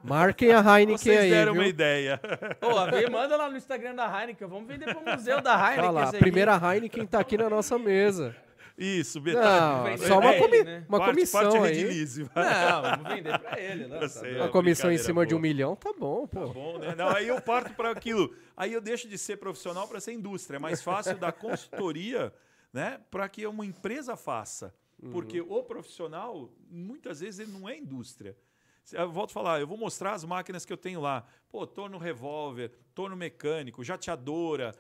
[0.04, 1.62] Marquem a Heineken vocês aí, deram viu?
[1.64, 2.20] uma ideia.
[2.62, 4.48] Ô, a Vê, manda lá no Instagram da Heineken.
[4.48, 5.80] Vamos vender pro museu da Heineken.
[5.90, 8.36] Olha lá, a primeira Heineken tá aqui na nossa mesa.
[8.78, 9.90] Isso, Não, metade.
[9.98, 10.86] vender só uma, ele, comi- né?
[10.90, 11.64] uma parte, comissão parte aí.
[11.76, 12.44] Redilize, vai.
[12.72, 13.88] Não, vamos vender pra ele.
[13.88, 14.38] Não, tá sei, doido.
[14.38, 15.42] Uma é comissão em cima de um boa.
[15.48, 16.48] milhão, tá bom, pô.
[16.50, 16.94] Bom, né?
[16.96, 18.36] Não, aí eu parto para aquilo.
[18.58, 20.58] Aí eu deixo de ser profissional para ser indústria.
[20.58, 22.34] É mais fácil dar consultoria
[22.74, 24.74] né, para que uma empresa faça.
[25.12, 28.36] Porque o profissional, muitas vezes, ele não é indústria.
[28.92, 31.26] Eu volto a falar, eu vou mostrar as máquinas que eu tenho lá.
[31.50, 34.74] Pô, torno revólver, torno mecânico, jateadora,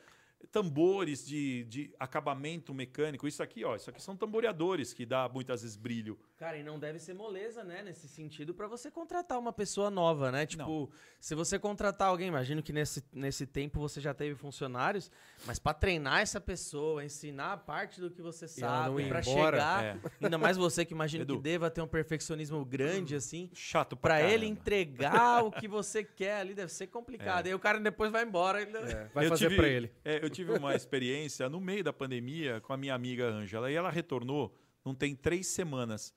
[0.52, 3.28] tambores de, de acabamento mecânico.
[3.28, 6.18] Isso aqui, ó, isso aqui são tamboreadores que dá muitas vezes brilho.
[6.38, 7.82] Cara, e não deve ser moleza, né?
[7.82, 10.46] Nesse sentido, pra você contratar uma pessoa nova, né?
[10.46, 15.10] Tipo, se você contratar alguém, imagino que nesse, nesse tempo você já teve funcionários,
[15.46, 19.84] mas pra treinar essa pessoa, ensinar a parte do que você não sabe, embora, chegar,
[19.86, 19.98] é.
[20.22, 21.38] ainda mais você que imagina Edu.
[21.38, 26.04] que deva ter um perfeccionismo grande, assim, Chato pra, pra ele entregar o que você
[26.04, 27.46] quer ali, deve ser complicado.
[27.46, 28.62] E aí o cara depois vai embora.
[28.62, 28.76] Ele...
[28.76, 29.90] É, vai Eu fazer tive- pra ele.
[30.04, 33.72] é, eu tive uma experiência no meio da pandemia com a minha amiga Ângela.
[33.72, 34.54] E ela retornou,
[34.84, 36.14] não tem três semanas.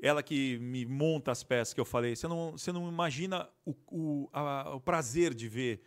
[0.00, 2.14] Ela que me monta as peças que eu falei.
[2.14, 5.80] Você não, você não imagina o, o, a- o prazer de ver.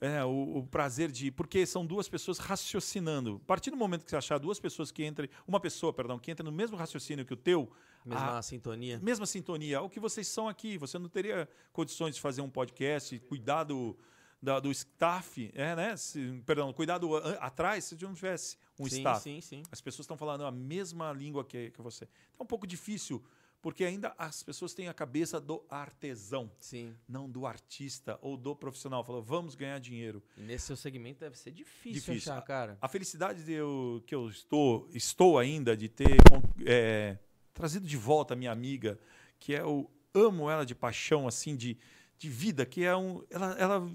[0.00, 1.30] é, o, o prazer de.
[1.32, 3.40] Porque são duas pessoas raciocinando.
[3.42, 5.28] A partir do momento que você achar duas pessoas que entrem.
[5.46, 7.70] Uma pessoa, perdão, que entra no mesmo raciocínio que o teu,
[8.04, 8.98] Mesma a- sintonia.
[9.02, 9.82] mesma sintonia.
[9.82, 10.78] O que vocês são aqui.
[10.78, 13.98] Você não teria condições de fazer um podcast, cuidar do,
[14.40, 15.96] da- do staff, é, né?
[15.96, 19.22] Se- perdão, cuidar do a- atrás se não tivesse um sim, staff.
[19.22, 19.62] sim, sim.
[19.72, 22.04] As pessoas estão falando a mesma língua que, que você.
[22.04, 23.22] É um pouco difícil,
[23.62, 26.94] porque ainda as pessoas têm a cabeça do artesão, Sim.
[27.08, 29.04] não do artista ou do profissional.
[29.04, 30.22] Falou, vamos ganhar dinheiro.
[30.36, 32.32] E nesse seu segmento deve ser difícil, Difícil.
[32.32, 32.78] achar, cara.
[32.80, 36.16] A felicidade de eu, que eu estou, estou ainda de ter
[36.64, 37.18] é,
[37.52, 38.98] trazido de volta a minha amiga,
[39.38, 41.76] que é eu amo ela de paixão, assim, de,
[42.18, 43.22] de vida, que é um.
[43.30, 43.90] Ela, ela,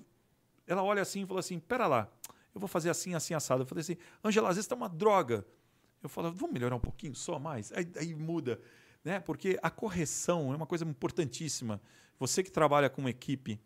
[0.68, 2.12] ela olha assim e falou assim: pera lá,
[2.54, 3.64] eu vou fazer assim, assim, assado.
[3.64, 5.46] Eu falei assim, Angela, às vezes tá uma droga.
[6.04, 7.72] Eu falo, vamos melhorar um pouquinho só mais?
[7.74, 8.62] Aí, aí muda.
[9.06, 9.20] Né?
[9.20, 11.80] Porque a correção é uma coisa importantíssima.
[12.20, 13.62] Você que trabalha com equipe,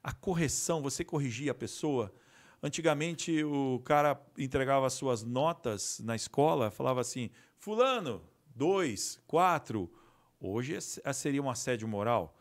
[0.00, 2.14] a correção, você corrigir a pessoa.
[2.62, 8.22] Antigamente o cara entregava as suas notas na escola, falava assim: Fulano,
[8.54, 9.92] dois, quatro.
[10.40, 10.78] Hoje
[11.12, 12.36] seria um assédio moral.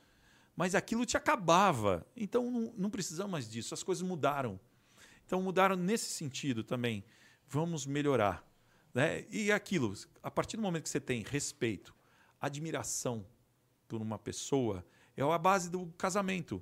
[0.55, 2.05] Mas aquilo te acabava.
[2.15, 3.73] Então não, não precisamos mais disso.
[3.73, 4.59] As coisas mudaram.
[5.25, 7.03] Então mudaram nesse sentido também.
[7.47, 8.45] Vamos melhorar.
[8.93, 9.25] Né?
[9.31, 11.95] E aquilo, a partir do momento que você tem respeito,
[12.43, 13.25] admiração
[13.87, 16.61] por uma pessoa, é a base do casamento.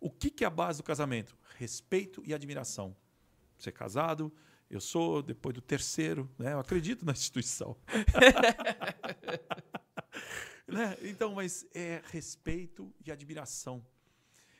[0.00, 1.36] O que, que é a base do casamento?
[1.56, 2.96] Respeito e admiração.
[3.56, 4.32] Você é casado,
[4.68, 6.54] eu sou, depois do terceiro, né?
[6.54, 7.76] eu acredito na instituição.
[10.66, 10.96] né?
[11.02, 13.86] Então, mas é respeito e admiração.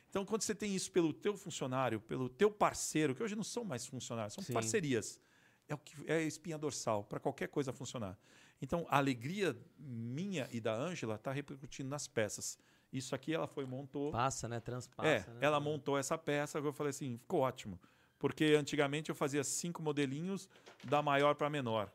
[0.09, 3.65] Então, quando você tem isso pelo teu funcionário, pelo teu parceiro, que hoje não são
[3.65, 4.53] mais funcionários, são Sim.
[4.53, 5.19] parcerias,
[5.67, 8.17] é o que é a espinha dorsal para qualquer coisa funcionar.
[8.61, 12.57] Então, a alegria minha e da Ângela está repercutindo nas peças.
[12.91, 14.11] Isso aqui ela foi montou.
[14.11, 14.59] Passa, né?
[14.59, 15.09] Transpassa.
[15.09, 15.39] É, né?
[15.41, 17.79] ela montou essa peça, eu falei assim, ficou ótimo.
[18.19, 20.47] Porque antigamente eu fazia cinco modelinhos
[20.83, 21.91] da maior para menor.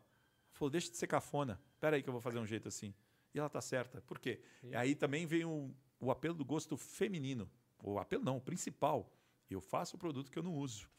[0.53, 1.59] Falou, deixa de ser cafona.
[1.73, 2.93] Espera aí que eu vou fazer um jeito assim.
[3.33, 4.03] E ela tá certa.
[4.03, 4.41] Por quê?
[4.63, 7.49] E aí também vem o, o apelo do gosto feminino.
[7.83, 9.11] O apelo não, o principal.
[9.49, 10.91] Eu faço o produto que eu não uso.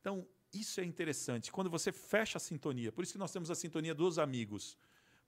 [0.00, 1.50] Então, isso é interessante.
[1.50, 4.76] Quando você fecha a sintonia, por isso que nós temos a sintonia dos amigos.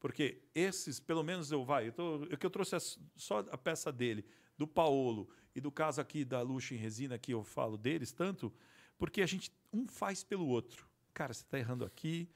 [0.00, 3.58] Porque esses, pelo menos eu vai, eu tô, eu que eu trouxe as- só a
[3.58, 4.24] peça dele,
[4.56, 8.52] do Paolo e do caso aqui da Luxa em Resina, que eu falo deles tanto,
[8.96, 10.88] porque a gente um faz pelo outro.
[11.12, 12.28] Cara, você está errando aqui.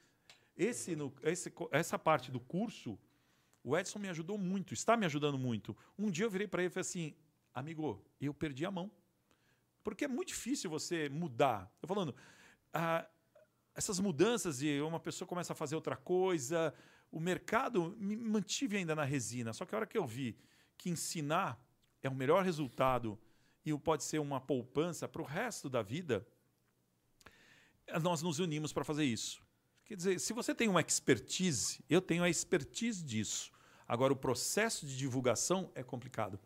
[0.57, 2.99] Esse, no, esse, essa parte do curso,
[3.63, 5.77] o Edson me ajudou muito, está me ajudando muito.
[5.99, 7.15] Um dia eu virei para ele e falei assim,
[7.55, 8.91] amigo, eu perdi a mão.
[9.85, 11.71] Porque é muito difícil você mudar.
[11.75, 12.15] Estou falando,
[12.73, 13.09] ah,
[13.75, 16.75] essas mudanças de uma pessoa começa a fazer outra coisa,
[17.13, 19.53] o mercado me mantive ainda na resina.
[19.53, 20.37] Só que a hora que eu vi
[20.79, 21.63] que ensinar
[22.03, 23.19] é o melhor resultado
[23.65, 26.27] e pode ser uma poupança para o resto da vida,
[28.03, 29.43] nós nos unimos para fazer isso.
[29.85, 33.53] Quer dizer, se você tem uma expertise, eu tenho a expertise disso.
[33.87, 36.41] Agora, o processo de divulgação é complicado.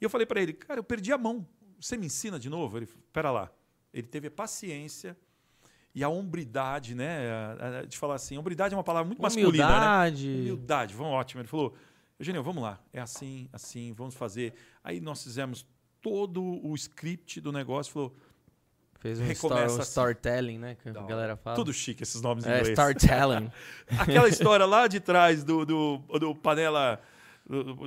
[0.00, 1.46] E eu falei para ele, cara, eu perdi a mão.
[1.78, 2.78] Você me ensina de novo?
[2.78, 3.52] Ele, pera lá.
[3.92, 5.16] Ele teve a paciência
[5.96, 7.28] e a hombridade, né?
[7.58, 9.74] a- a- De falar assim, hombridade é uma palavra muito masculina, né?
[9.74, 10.28] Humildade.
[10.28, 11.40] Humildade, vamos, ótimo.
[11.40, 11.74] Ele falou,
[12.20, 14.54] Eugênio, vamos lá, é assim, assim, vamos fazer.
[14.84, 15.66] Aí nós fizemos
[16.00, 18.14] todo o script do negócio, falou,
[18.98, 19.82] Fez um, Recomeça story- um assim.
[19.90, 20.74] storytelling, né?
[20.82, 21.08] Que a Da hora.
[21.08, 21.54] galera fala.
[21.54, 22.68] tudo chique esses nomes em É, inglês.
[22.78, 23.50] storytelling.
[24.00, 27.00] Aquela história lá de trás do, do, do panela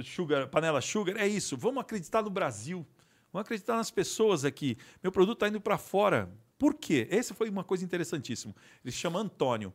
[0.03, 1.57] sugar, panela sugar, é isso.
[1.57, 2.85] Vamos acreditar no Brasil.
[3.33, 4.77] Vamos acreditar nas pessoas aqui.
[5.03, 6.29] Meu produto está indo para fora.
[6.59, 7.07] Por quê?
[7.09, 8.53] Essa foi uma coisa interessantíssima.
[8.83, 9.73] Ele se chama Antônio.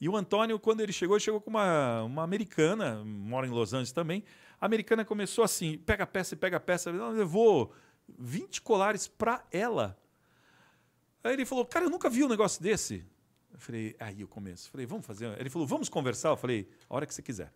[0.00, 3.74] E o Antônio, quando ele chegou, ele chegou com uma, uma americana, mora em Los
[3.74, 4.22] Angeles também.
[4.60, 6.90] A americana começou assim: pega a peça e pega a peça.
[6.90, 7.74] Ela levou
[8.16, 9.98] 20 colares para ela.
[11.24, 13.04] Aí ele falou: Cara, eu nunca vi um negócio desse.
[13.52, 14.70] Eu falei: Aí o começo.
[14.70, 15.26] Falei: Vamos fazer.
[15.40, 16.28] Ele falou: Vamos conversar.
[16.28, 17.52] Eu falei: A hora que você quiser.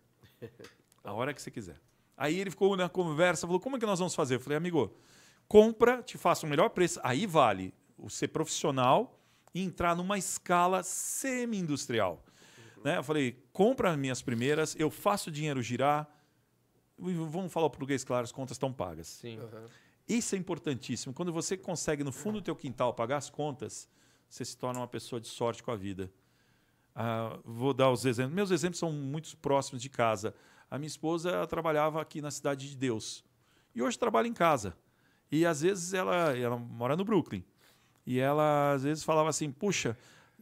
[1.05, 1.79] A hora que você quiser.
[2.17, 4.35] Aí ele ficou na conversa, falou: Como é que nós vamos fazer?
[4.35, 4.93] Eu falei: Amigo,
[5.47, 6.99] compra, te faço o melhor preço.
[7.01, 9.19] Aí vale o ser profissional
[9.53, 12.23] e entrar numa escala semi-industrial.
[12.83, 12.97] Né?
[12.97, 16.07] Eu falei: Compra as minhas primeiras, eu faço o dinheiro girar.
[16.97, 19.07] Vamos falar o português claro, as contas estão pagas.
[19.07, 19.37] Sim.
[19.39, 19.65] Aham.
[20.07, 21.13] Isso é importantíssimo.
[21.13, 23.89] Quando você consegue, no fundo do teu quintal, pagar as contas,
[24.29, 26.09] você se torna uma pessoa de sorte com a vida.
[26.95, 28.33] Ah, vou dar os exemplos.
[28.33, 30.33] Meus exemplos são muito próximos de casa.
[30.71, 33.23] A minha esposa ela trabalhava aqui na Cidade de Deus.
[33.75, 34.77] E hoje trabalha em casa.
[35.29, 37.43] E às vezes ela, ela mora no Brooklyn.
[38.07, 39.97] E ela às vezes falava assim, puxa,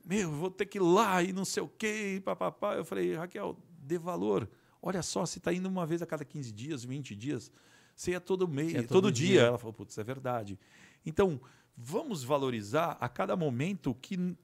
[0.06, 2.76] meu, vou ter que ir lá e não sei o quê, e papapá.
[2.76, 4.48] Eu falei, Raquel, dê valor.
[4.80, 7.52] Olha só, se está indo uma vez a cada 15 dias, 20 dias,
[7.96, 9.28] você ia todo mês, Você ia todo, todo dia.
[9.28, 9.42] dia.
[9.42, 10.60] Ela falou, putz, é verdade.
[11.04, 11.42] Então,
[11.76, 14.38] vamos valorizar a cada momento que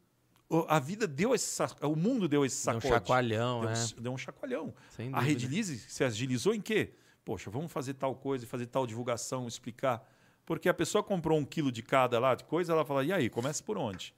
[0.67, 2.93] a vida deu esse, o mundo deu esse Deu um sacode.
[2.95, 3.75] chacoalhão, deu, né?
[3.99, 4.73] deu um chacoalhão.
[5.13, 6.91] A Lise se agilizou em quê?
[7.23, 10.03] Poxa, vamos fazer tal coisa, fazer tal divulgação, explicar.
[10.51, 13.29] Porque a pessoa comprou um quilo de cada lá de coisa, ela fala, e aí,
[13.29, 14.13] começa por onde?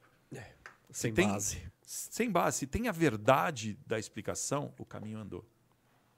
[0.90, 1.62] Sem tem- base.
[1.80, 2.58] Sem base.
[2.58, 5.44] Se tem a verdade da explicação, o caminho andou.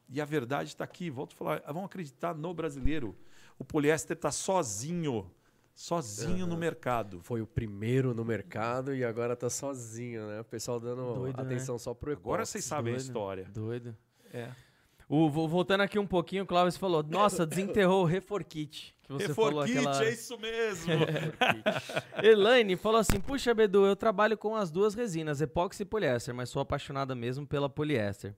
[0.09, 1.11] E a verdade está aqui.
[1.11, 3.15] Volto a falar, vamos acreditar no brasileiro.
[3.59, 5.31] O poliéster está sozinho.
[5.75, 7.21] Sozinho no mercado.
[7.21, 10.41] Foi o primeiro no mercado e agora tá sozinho, né?
[10.41, 11.43] O pessoal dando Doido, né?
[11.43, 12.53] atenção só pro Agora epóxi.
[12.53, 13.07] vocês sabem a doido.
[13.07, 13.45] história.
[13.53, 13.95] Doido.
[14.33, 14.49] É.
[15.07, 18.96] O, vo- voltando aqui um pouquinho, o Cláudio falou: Nossa, desenterrou o Reforkit.
[19.07, 20.05] Que você falou Reforkit, aquela...
[20.05, 20.93] é isso mesmo.
[22.23, 26.49] Elaine falou assim: Puxa, Bedu, eu trabalho com as duas resinas, epóxi e poliéster, mas
[26.51, 28.35] sou apaixonada mesmo pela poliéster.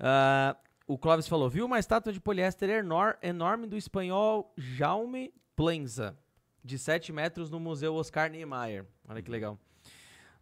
[0.00, 0.56] Ah,
[0.88, 6.18] o Clóvis falou: Viu uma estátua de poliéster enor- enorme do espanhol Jaume Plenza,
[6.64, 8.84] de 7 metros no Museu Oscar Niemeyer.
[9.08, 9.56] Olha que legal.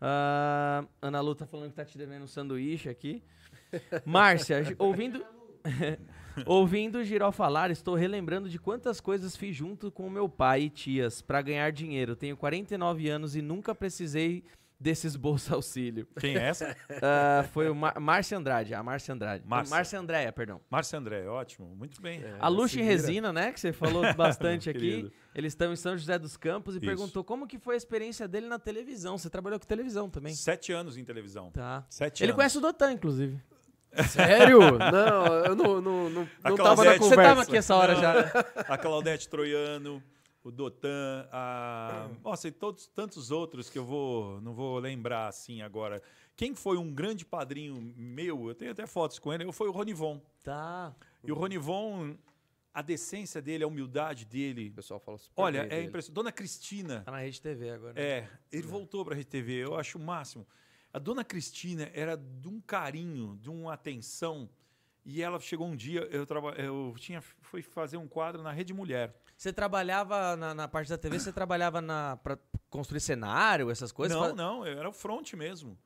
[0.00, 3.22] Ah, Ana Lu tá falando que tá te devendo um sanduíche aqui.
[4.06, 5.22] Márcia, ouvindo.
[6.46, 10.62] Ouvindo o Girol falar, estou relembrando de quantas coisas fiz junto com o meu pai
[10.62, 12.16] e tias para ganhar dinheiro.
[12.16, 14.44] Tenho 49 anos e nunca precisei
[14.78, 16.08] desses bolsa auxílio.
[16.18, 16.74] Quem é essa?
[17.02, 19.44] Ah, foi o Mar Márcia Andrade, a Márcia Andrade.
[19.46, 19.76] Márcia.
[19.76, 20.58] Márcia Andréia, perdão.
[20.70, 21.66] Márcio André, ótimo.
[21.76, 22.22] Muito bem.
[22.22, 22.84] É, A Luxo se em.
[22.84, 25.12] Resina, né, que você falou bastante aqui.
[25.34, 26.86] Eles estão em São José dos Campos e Isso.
[26.86, 29.18] perguntou como que foi a experiência dele na televisão.
[29.18, 30.32] Você trabalhou com televisão também?
[30.34, 31.50] Sete anos em televisão.
[31.50, 31.84] Tá.
[31.90, 32.36] Sete Ele anos.
[32.36, 33.38] conhece o Dotan, inclusive.
[34.08, 34.60] Sério?
[34.78, 37.22] Não, eu não, não, não, não tava na Você conversa.
[37.22, 38.14] tava aqui essa hora já.
[38.14, 38.30] né?
[38.68, 40.02] A Claudete Troiano,
[40.42, 42.08] o Dotan, a...
[42.24, 46.00] Nossa, e todos, tantos outros que eu vou, não vou lembrar assim agora.
[46.36, 50.20] Quem foi um grande padrinho meu, eu tenho até fotos com ele, foi o Ronivon.
[50.42, 50.94] Tá.
[51.22, 52.14] E o Ronivon,
[52.72, 54.68] a decência dele, a humildade dele.
[54.70, 56.14] O pessoal fala super Olha, bem é impressionante.
[56.14, 58.00] Dona Cristina, Tá na Rede TV agora.
[58.00, 60.46] é, ele voltou para a RTV, eu acho o máximo.
[60.92, 64.48] A Dona Cristina era de um carinho, de uma atenção.
[65.04, 68.74] E ela chegou um dia, eu, traba, eu tinha, fui fazer um quadro na Rede
[68.74, 69.14] Mulher.
[69.36, 72.38] Você trabalhava na, na parte da TV, você trabalhava na, pra
[72.68, 74.16] construir cenário, essas coisas?
[74.16, 75.78] não, Fa- não, eu era o front mesmo.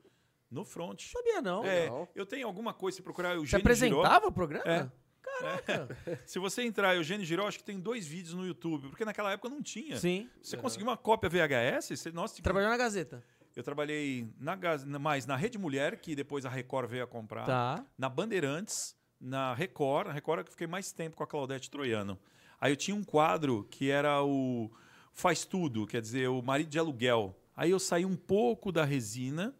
[0.50, 1.00] No front.
[1.02, 1.64] Sabia não.
[1.64, 2.08] É, Legal.
[2.14, 4.64] eu tenho alguma coisa, se procurar Você Eugênio apresentava o programa?
[4.66, 4.78] É.
[4.78, 5.88] Giró.
[6.26, 9.48] Se você entrar Eugênio Giró, acho que tem dois vídeos no YouTube, porque naquela época
[9.48, 9.96] não tinha.
[9.96, 10.28] Sim.
[10.40, 11.88] Você conseguiu uma cópia VHS?
[11.98, 13.22] Você, nossa, Trabalhou na Gazeta.
[13.54, 14.56] Eu trabalhei na,
[14.98, 17.44] mais na Rede Mulher, que depois a Record veio a comprar.
[17.44, 17.84] Tá.
[17.96, 20.08] Na Bandeirantes, na Record.
[20.08, 22.18] Na Record eu fiquei mais tempo com a Claudete Troiano.
[22.60, 24.70] Aí eu tinha um quadro que era o
[25.12, 27.38] Faz Tudo, quer dizer, o marido de aluguel.
[27.56, 29.54] Aí eu saí um pouco da resina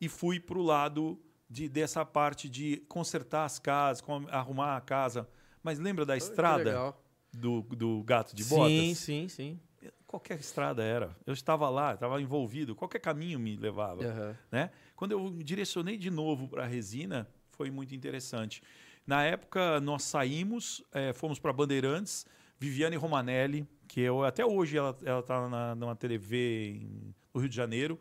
[0.00, 4.80] e fui para o lado de, dessa parte de consertar as casas, com- arrumar a
[4.80, 5.28] casa.
[5.62, 6.64] Mas lembra da que estrada?
[6.64, 7.04] legal.
[7.32, 8.68] do, do gato de botas?
[8.72, 9.60] Sim, sim, sim.
[10.12, 11.16] Qualquer estrada era.
[11.24, 14.04] Eu estava lá, estava envolvido, qualquer caminho me levava.
[14.04, 14.36] Aham.
[14.50, 14.70] né?
[14.94, 18.62] Quando eu direcionei de novo para a resina, foi muito interessante.
[19.06, 22.26] Na época, nós saímos, eh, fomos para Bandeirantes,
[22.58, 24.90] Viviane Romanelli, que eu, até hoje ela
[25.20, 27.98] está na, numa TV em- no Rio de Janeiro.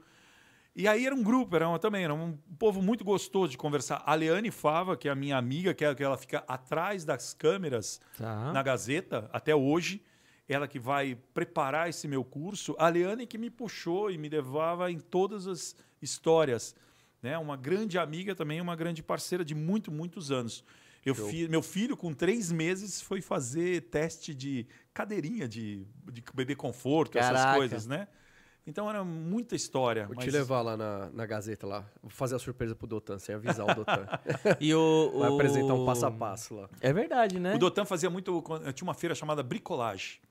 [0.76, 4.04] E aí era um grupo, era uma, também, era um povo muito gostoso de conversar.
[4.06, 7.34] A Leane Fava, que é a minha amiga, que, é, que ela fica atrás das
[7.34, 8.52] câmeras, Tá.
[8.52, 10.04] na Gazeta até hoje.
[10.54, 12.76] Ela que vai preparar esse meu curso.
[12.78, 16.76] A Leane que me puxou e me levava em todas as histórias.
[17.22, 17.38] Né?
[17.38, 20.64] Uma grande amiga também, uma grande parceira de muito, muitos anos.
[21.06, 26.56] Eu fi- meu filho, com três meses, foi fazer teste de cadeirinha de, de bebê
[26.56, 27.40] conforto, Caraca.
[27.40, 28.08] essas coisas, né?
[28.68, 30.06] Então era muita história.
[30.06, 31.84] Vou mas- te levar lá na, na Gazeta lá.
[32.04, 34.06] Vou fazer a surpresa pro Dotan, sem avisar o Dotan.
[34.62, 36.70] E o, Vai o- apresentar um passo a passo lá.
[36.80, 37.56] É verdade, né?
[37.56, 38.44] O Dotan fazia muito.
[38.76, 40.22] Tinha uma feira chamada Bricolage,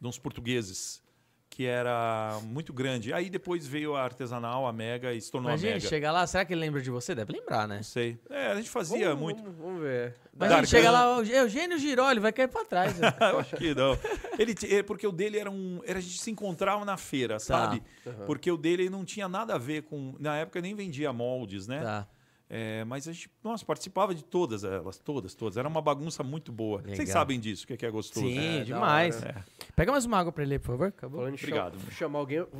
[0.00, 1.02] de uns portugueses,
[1.50, 3.12] que era muito grande.
[3.12, 5.88] Aí depois veio a artesanal, a Mega, e se tornou Imagina, a Mega.
[5.88, 7.12] chega lá, será que ele lembra de você?
[7.14, 7.76] Deve lembrar, né?
[7.76, 8.18] Não sei.
[8.30, 9.42] É, a gente fazia Vamos, muito.
[9.42, 10.14] Vamos, vamos ver.
[10.32, 10.66] Imagina, Dargan.
[10.66, 12.96] chega lá, o Eugênio Giró, ele vai cair pra trás.
[12.98, 13.12] né?
[13.20, 13.98] Eu acho que não.
[14.38, 15.80] Ele, é, porque o dele era um.
[15.84, 17.82] Era, a gente se encontrava na feira, sabe?
[18.06, 18.26] Aham.
[18.26, 20.14] Porque o dele não tinha nada a ver com.
[20.20, 21.80] Na época nem vendia moldes, né?
[21.82, 22.08] tá.
[22.52, 25.56] É, mas a gente, nossa, participava de todas elas, todas, todas.
[25.56, 26.80] Era uma bagunça muito boa.
[26.80, 26.96] Legal.
[26.96, 28.26] Vocês sabem disso, o que é, que é gostoso.
[28.26, 28.58] Sim, né?
[28.58, 29.22] da demais.
[29.22, 29.44] hora.
[29.76, 30.88] Pega mais uma água pra ele, por favor.
[30.88, 31.20] Acabou.
[31.20, 31.78] Falando Obrigado.
[31.80, 32.38] cham- chamar alguém.
[32.38, 32.50] eu-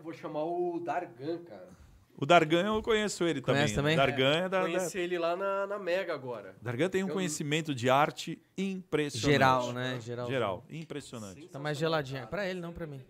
[0.00, 1.68] vou chamar o Dargan, cara.
[2.16, 3.96] O Dargan eu conheço ele Conhece também.
[3.96, 4.14] também?
[4.16, 6.54] Dargan é da, da- Conheci ele lá na, na Mega agora.
[6.62, 9.32] Dargan tem um Eu- conhecimento de arte impressionante.
[9.32, 9.98] Geral, né?
[10.00, 10.26] Geral.
[10.28, 11.48] Geral, impressionante.
[11.48, 12.28] Tá mais geladinha.
[12.28, 13.00] Pra ele, não pra mim.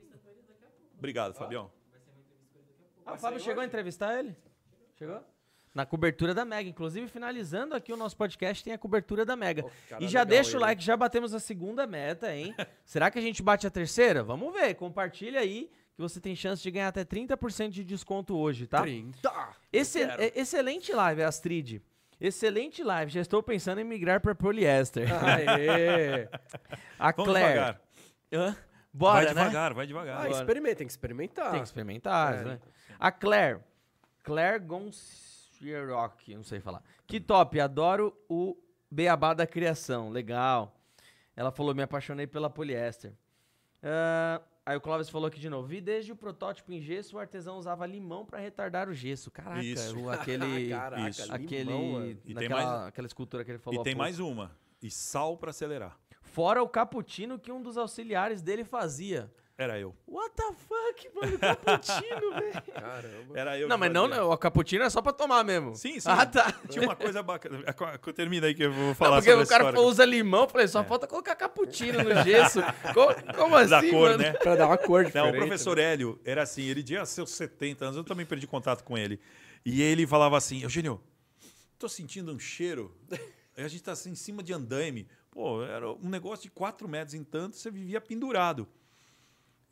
[0.97, 1.71] Obrigado, Fabião.
[3.05, 4.35] Ah, o Fábio chegou a entrevistar ele?
[5.07, 5.23] Chegou?
[5.75, 6.69] Na cobertura da Mega.
[6.71, 9.65] Inclusive, finalizando aqui o nosso podcast, tem a cobertura da Mega.
[9.89, 10.61] Cara e já legal deixa o ele.
[10.67, 12.55] like, já batemos a segunda meta, hein?
[12.85, 14.23] Será que a gente bate a terceira?
[14.23, 14.75] Vamos ver.
[14.75, 18.83] Compartilha aí que você tem chance de ganhar até 30% de desconto hoje, tá?
[18.83, 19.19] 30.
[19.73, 21.83] Esse, é- excelente live, Astrid.
[22.21, 23.11] Excelente live.
[23.11, 25.09] Já estou pensando em migrar para poliéster.
[25.25, 26.29] Aê!
[26.99, 27.53] A Vamos Claire.
[27.55, 27.81] devagar.
[28.33, 28.57] Hã?
[28.93, 29.41] Bora, vai né?
[29.41, 30.21] devagar, vai devagar.
[30.27, 31.51] Ah, experimenta, tem que experimentar.
[31.51, 32.45] Tem que experimentar, É.
[32.45, 32.61] né?
[32.99, 33.59] A Claire.
[34.25, 36.83] Claire Gonchiroc, não sei falar.
[37.07, 38.57] Que top, adoro o
[38.91, 40.11] beabá da criação.
[40.11, 40.75] Legal.
[41.37, 43.13] Ela falou, me apaixonei pela poliéster.
[43.83, 45.67] Ah, aí o Clóvis falou aqui de novo.
[45.69, 49.31] Vi desde o protótipo em gesso, o artesão usava limão para retardar o gesso.
[49.31, 49.99] Caraca, Isso.
[49.99, 50.71] o- aquele...
[50.71, 51.33] Caraca, Isso.
[51.33, 54.57] aquele limão, naquela, mais- aquela escultura que ele falou E tem mais uma.
[54.83, 55.99] E sal para acelerar.
[56.23, 59.31] Fora o cappuccino que um dos auxiliares dele fazia.
[59.57, 59.95] Era eu.
[60.09, 61.39] What the fuck, mano?
[61.39, 62.63] Cappuccino, velho.
[62.75, 63.39] Caramba.
[63.39, 65.77] Era eu Não, mas não, não, o cappuccino é só pra tomar mesmo.
[65.77, 66.09] Sim, sim.
[66.11, 66.53] Ah, tá.
[66.69, 67.63] Tinha uma coisa bacana.
[67.65, 69.89] É, Termina aí que eu vou Não, falar porque sobre o cara história.
[69.89, 72.61] usa limão, eu falei, só falta colocar cappuccino no gesso.
[72.93, 74.19] como, como assim, da cor, mano?
[74.19, 74.33] né?
[74.33, 75.35] Pra dar uma cor Não, diferente.
[75.37, 78.99] o professor Hélio era assim, ele tinha seus 70 anos, eu também perdi contato com
[78.99, 79.21] ele.
[79.65, 81.01] E ele falava assim, Eugênio,
[81.79, 82.93] tô sentindo um cheiro.
[83.57, 85.07] A gente tá assim, em cima de andaime.
[85.31, 88.67] Pô, era um negócio de 4 metros, em tanto você vivia pendurado.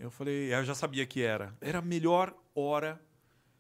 [0.03, 1.57] Eu falei, eu já sabia que era.
[1.61, 3.01] Era a melhor hora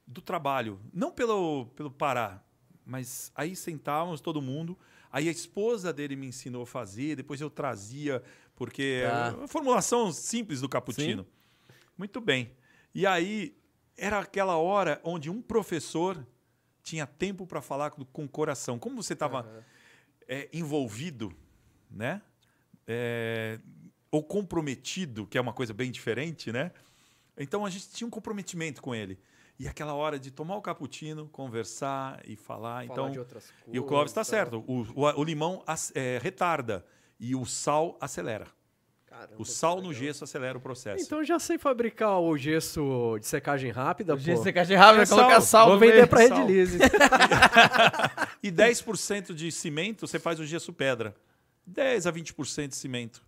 [0.04, 0.80] do trabalho.
[0.92, 2.44] Não pelo, pelo parar,
[2.84, 4.76] mas aí sentávamos todo mundo.
[5.12, 8.20] Aí a esposa dele me ensinou a fazer, depois eu trazia,
[8.56, 11.24] porque é uma formulação simples do cappuccino.
[11.96, 12.50] Muito bem.
[12.92, 13.56] E aí
[13.96, 16.26] era aquela hora onde um professor
[16.82, 18.80] tinha tempo para falar com, com o coração.
[18.80, 19.64] Como você estava
[20.26, 21.32] é, envolvido,
[21.88, 22.20] né?
[22.84, 23.60] É,
[24.12, 26.70] ou comprometido, que é uma coisa bem diferente, né?
[27.36, 29.18] Então a gente tinha um comprometimento com ele.
[29.58, 32.60] E aquela hora de tomar o cappuccino, conversar e falar.
[32.60, 34.64] Falar então, de outras e o Clóvis está coisas, certo.
[34.66, 35.64] O, o, o limão
[35.94, 36.84] é, retarda
[37.18, 38.46] e o sal acelera.
[39.06, 41.04] Caramba, O sal no gesso acelera o processo.
[41.04, 44.22] Então já sei fabricar o gesso de secagem rápida, O pô.
[44.22, 45.42] gesso secagem rápido, É colocar sal.
[45.42, 46.38] sal Vou vender pra sal.
[46.38, 46.78] Redilize.
[48.42, 51.14] E 10% de cimento, você faz o gesso pedra.
[51.64, 53.22] 10 a 20% de cimento.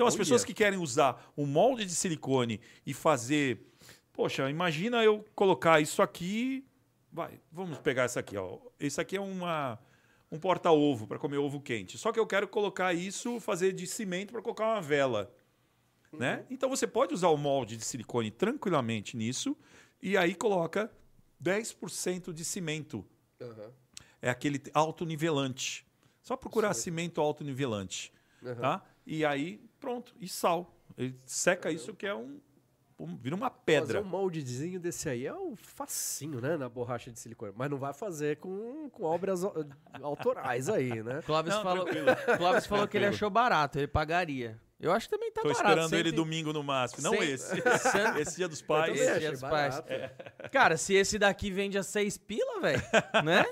[0.00, 0.20] Então, as Olha.
[0.22, 3.66] pessoas que querem usar um molde de silicone e fazer.
[4.14, 6.64] Poxa, imagina eu colocar isso aqui.
[7.12, 8.34] Vai, vamos pegar essa aqui.
[8.34, 8.60] Ó.
[8.78, 9.78] Esse aqui é uma,
[10.32, 11.98] um porta-ovo para comer ovo quente.
[11.98, 15.30] Só que eu quero colocar isso, fazer de cimento para colocar uma vela.
[16.10, 16.46] Né?
[16.48, 19.54] Então você pode usar o molde de silicone tranquilamente nisso
[20.00, 20.90] e aí coloca
[21.44, 23.04] 10% de cimento
[23.38, 23.70] Aham,
[24.22, 25.86] é aquele autonivelante.
[26.22, 28.10] Só procurar cimento autonivelante,
[28.42, 28.60] aham.
[28.60, 28.82] tá?
[29.12, 30.72] E aí, pronto, e sal.
[30.96, 32.38] Ele seca isso que é um
[32.96, 34.00] pô, vira uma Fazer pedra.
[34.00, 36.56] um moldezinho desse aí é um facinho, né?
[36.56, 37.52] Na borracha de silicone.
[37.56, 39.54] Mas não vai fazer com, com obras au-
[40.00, 41.20] autorais aí, né?
[41.26, 41.86] Clóvis Não, falou.
[42.36, 44.60] Clóvis falou que ele achou barato, ele pagaria.
[44.78, 45.66] Eu acho que também tá Tô barato.
[45.68, 47.02] esperando ele sempre- domingo no MASP.
[47.02, 47.52] Não Sem- esse.
[48.20, 48.98] Esse dia dos pais.
[48.98, 49.80] esse dia dos pais.
[49.80, 50.50] barato.
[50.52, 52.80] Cara, se esse daqui vende a seis pila, velho,
[53.24, 53.44] né?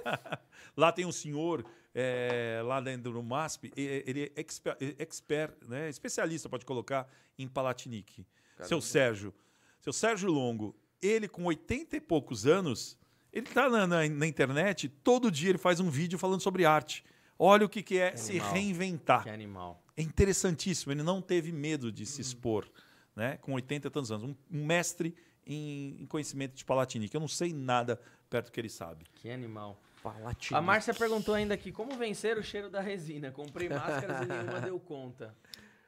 [0.76, 1.64] Lá tem um senhor,
[2.00, 7.48] é, lá dentro do MASP, ele é exper, é expert, né, especialista, pode colocar, em
[7.48, 8.24] Palatinique.
[8.62, 9.34] Seu Sérgio.
[9.80, 10.76] Seu Sérgio Longo.
[11.02, 12.96] Ele, com 80 e poucos anos,
[13.32, 17.04] ele está na, na- na internet, todo dia ele faz um vídeo falando sobre arte.
[17.38, 18.52] Olha o que, que é se animal.
[18.52, 19.22] reinventar.
[19.24, 19.82] Que animal.
[19.96, 20.92] É interessantíssimo.
[20.92, 22.68] Ele não teve medo de se expor,
[23.14, 23.36] né?
[23.38, 24.24] Com 80 e tantos anos.
[24.30, 25.14] Um, um mestre
[25.46, 27.14] em, em conhecimento de Palatinique.
[27.14, 29.04] Eu não sei nada perto do que ele sabe.
[29.14, 29.80] Que animal.
[30.12, 30.54] Palatinique.
[30.54, 33.30] A Márcia perguntou ainda aqui, como vencer o cheiro da resina?
[33.30, 35.34] Comprei máscaras e nenhuma deu conta.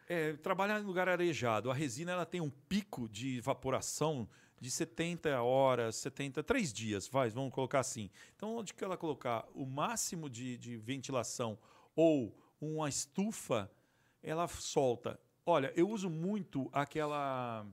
[0.09, 1.71] É, trabalhar em lugar arejado.
[1.71, 4.29] A resina ela tem um pico de evaporação
[4.61, 8.11] de 70 horas, 70, 3 dias, vai, vamos colocar assim.
[8.37, 11.59] Então, onde que ela colocar o máximo de, de ventilação
[11.97, 13.71] ou uma estufa,
[14.23, 15.19] ela solta.
[15.47, 17.67] Olha, eu uso muito aquela.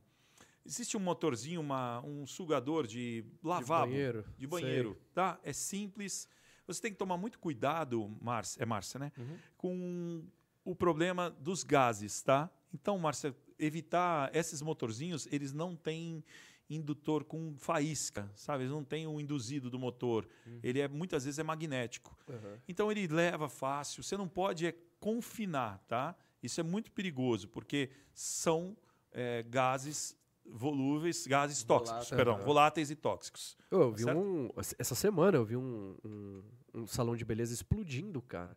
[0.65, 3.91] Existe um motorzinho, uma, um sugador de lavabo.
[3.91, 4.97] banheiro, De banheiro.
[5.13, 5.39] Tá?
[5.43, 6.27] É simples.
[6.67, 9.11] Você tem que tomar muito cuidado, Márcia, é Márcia, né?
[9.17, 9.37] Uhum.
[9.57, 10.23] Com
[10.65, 12.49] o problema dos gases, tá?
[12.73, 16.23] Então, Márcia, evitar esses motorzinhos, eles não têm
[16.69, 18.63] indutor com faísca, sabe?
[18.63, 20.27] Eles não têm o induzido do motor.
[20.61, 22.17] Ele é muitas vezes é magnético.
[22.27, 22.57] Uhum.
[22.67, 24.03] Então ele leva fácil.
[24.03, 26.15] Você não pode é, confinar, tá?
[26.43, 28.75] Isso é muito perigoso porque são
[29.11, 30.15] é, gases
[30.45, 33.57] volúveis, gases tóxicos, perdão, voláteis e tóxicos.
[33.69, 34.17] Eu, eu vi Certo?
[34.17, 34.49] um.
[34.77, 38.55] Essa semana eu vi um, um, um salão de beleza explodindo, cara.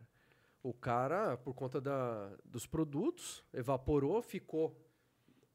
[0.63, 4.77] O cara, por conta da, dos produtos, evaporou, ficou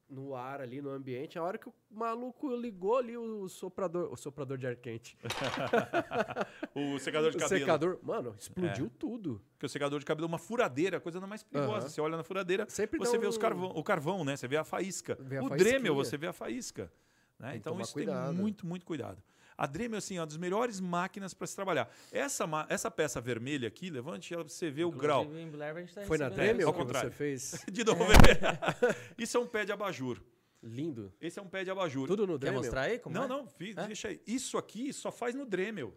[0.08, 1.38] no ar ali, no ambiente.
[1.38, 5.16] A hora que o maluco ligou ali o soprador, o soprador de ar quente.
[6.74, 7.60] O secador de o cabelo.
[7.60, 8.90] secador, mano, explodiu É.
[8.98, 9.40] tudo.
[9.52, 11.78] Porque o secador de cabelo é uma furadeira, a coisa mais perigosa.
[11.86, 11.88] Aham.
[11.88, 14.36] Você olha na furadeira, Sempre você vê os um- carvão, o carvão, né?
[14.36, 15.16] Você vê a faísca.
[15.20, 15.72] Vê a o faísquinha.
[15.78, 16.92] Dremel, você vê a faísca.
[17.38, 17.56] né?
[17.56, 18.28] Então isso cuidado.
[18.32, 19.22] tem muito, muito cuidado.
[19.58, 21.90] A Dremel, assim, é uma das melhores máquinas para se trabalhar.
[22.12, 25.24] Essa, essa peça vermelha aqui, levante ela pra você ver o grau.
[25.24, 27.64] Blair, a gente tá Foi na Dremel Ao que você fez?
[27.72, 28.04] De novo.
[29.16, 30.20] Isso é um pé de abajur.
[30.62, 31.12] Lindo.
[31.20, 32.06] Esse é um pé de abajur.
[32.06, 32.60] Tudo no Quer Dremel?
[32.60, 33.28] mostrar aí como não, é?
[33.28, 33.86] não, fi- É?
[33.86, 34.20] deixa aí.
[34.26, 35.94] Isso aqui só faz no Dremel.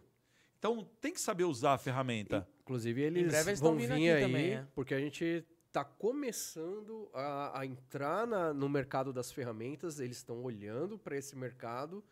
[0.58, 2.46] Então tem que saber usar a ferramenta.
[2.62, 4.66] Inclusive, eles breve eles vão vir aqui aí, também, é.
[4.74, 10.42] porque a gente tá começando a, a entrar na- no mercado das ferramentas, eles estão
[10.42, 12.04] olhando para esse mercado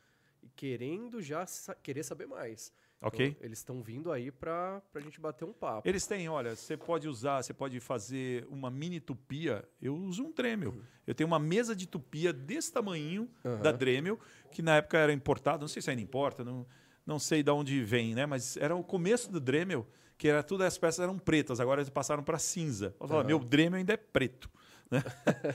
[0.56, 2.72] querendo já sa- querer saber mais.
[3.00, 3.26] Ok?
[3.28, 5.88] Então, eles estão vindo aí para a gente bater um papo.
[5.88, 9.64] Eles têm, olha, você pode usar, você pode fazer uma mini tupia.
[9.80, 10.74] Eu uso um Dremel.
[11.06, 13.62] Eu tenho uma mesa de tupia desse tamanho Aham.
[13.62, 14.18] da Dremel,
[14.50, 16.66] que na época era importado, não sei se ainda importa, não,
[17.06, 18.26] não sei de onde vem, né?
[18.26, 19.86] Mas era o começo do Dremel,
[20.16, 22.96] que era todas as peças eram pretas, agora eles passaram para cinza.
[23.00, 23.22] Eu Aham.
[23.24, 24.50] meu Dremel ainda é preto.
[24.90, 25.02] Né?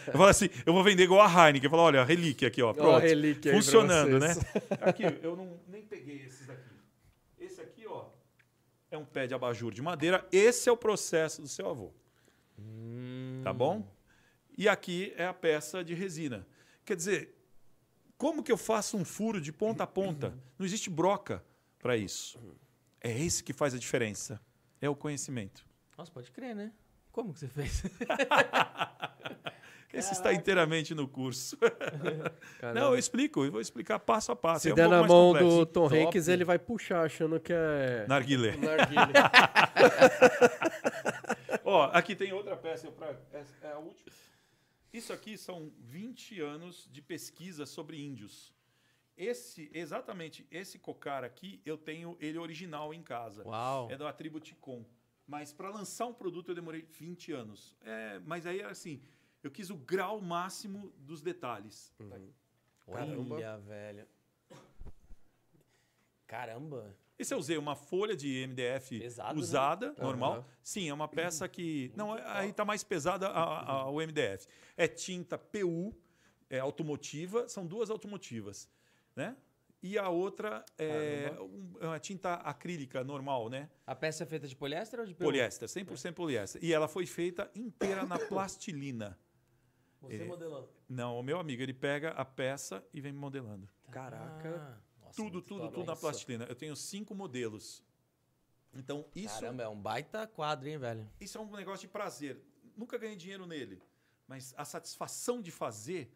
[0.08, 1.66] eu falo assim, eu vou vender igual a Heineken.
[1.66, 3.02] Eu falo, olha, a relíquia aqui, ó, pronto.
[3.02, 4.36] pra funcionando, né?
[4.82, 6.70] Aqui, eu não, nem peguei esses daqui.
[7.40, 8.06] Esse aqui, ó,
[8.92, 10.26] é um pé de abajur de madeira.
[10.32, 11.92] Esse é o processo do seu avô.
[13.44, 13.86] Tá bom?
[14.58, 16.48] E aqui é a peça de resina.
[16.86, 17.36] Quer dizer,
[18.18, 20.38] como que eu faço um furo de ponta a ponta?
[20.58, 21.44] Não existe broca
[21.80, 22.40] para isso.
[23.02, 24.40] É esse que faz a diferença.
[24.80, 25.66] É o conhecimento.
[25.98, 26.72] Nossa, pode crer, né?
[27.14, 27.84] Como que você fez?
[29.94, 31.56] Esse está inteiramente no curso.
[32.60, 32.80] Caramba.
[32.80, 34.64] Não, eu explico, eu vou explicar passo a passo.
[34.64, 35.58] Se é um der na mão complexo.
[35.58, 35.86] do Tom.
[35.86, 38.58] Hanks, ele vai puxar achando que é Narguilé.
[38.58, 39.14] narguilé.
[41.64, 42.92] Ó, aqui tem outra peça.
[42.92, 44.12] Pra, é, é a última.
[44.92, 48.52] Isso aqui são 20 anos de pesquisa sobre índios.
[49.16, 53.44] Esse, exatamente esse cocar aqui, eu tenho ele original em casa.
[53.46, 53.92] Uau.
[53.92, 54.84] É da tribo Ticon.
[55.28, 57.76] Mas para lançar um produto eu demorei 20 anos.
[57.82, 59.02] É, mas aí assim,
[59.42, 61.94] eu quis o grau máximo dos detalhes.
[62.12, 62.34] Aqui.
[62.86, 63.36] Caramba.
[63.36, 64.08] Olha, velho.
[66.28, 66.96] Caramba.
[67.18, 69.40] Esse eu usei uma folha de MDF Pesado, né?
[69.40, 70.34] usada, normal.
[70.34, 70.46] Aham.
[70.64, 71.92] Sim, é uma peça que.
[71.96, 74.48] Não, aí tá mais pesada a- a- o MDF.
[74.76, 75.96] É tinta PU,
[76.50, 78.68] é automotiva, são duas automotivas,
[79.16, 79.38] né?
[79.84, 81.36] E a outra é
[81.82, 83.70] é uma tinta acrílica normal, né?
[83.86, 85.26] A peça é feita de poliéster ou de PU?
[85.26, 86.64] Poliéster, 100% poliéster.
[86.64, 89.20] E ela foi feita inteira na plastilina.
[90.00, 90.74] Você Ele- modelou.
[90.88, 93.68] Não, o meu amigo, ele pega a peça e vem me modelando.
[93.92, 94.56] Caraca.
[94.56, 96.46] Ah, nossa, tudo, tudo, tudo na plastilina.
[96.46, 97.84] Eu tenho cinco modelos.
[98.74, 101.10] Então, isso Caramba, é um baita quadro, hein, velho?
[101.20, 102.42] Isso é um negócio de prazer.
[102.78, 103.82] Nunca ganhei dinheiro nele.
[104.28, 106.10] Mas a satisfação de fazer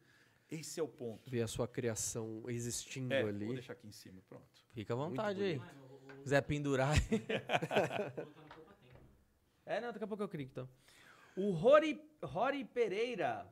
[0.50, 1.30] Esse é o ponto.
[1.30, 3.46] Ver a sua criação existindo É, ali.
[3.46, 4.46] vou deixar aqui em cima, pronto.
[4.74, 5.62] Fica à vontade aí.
[6.24, 6.94] Quiser pendurar.
[9.66, 10.70] É, não, daqui a pouco eu clico então.
[11.36, 13.46] O Rory, Rory Pereira.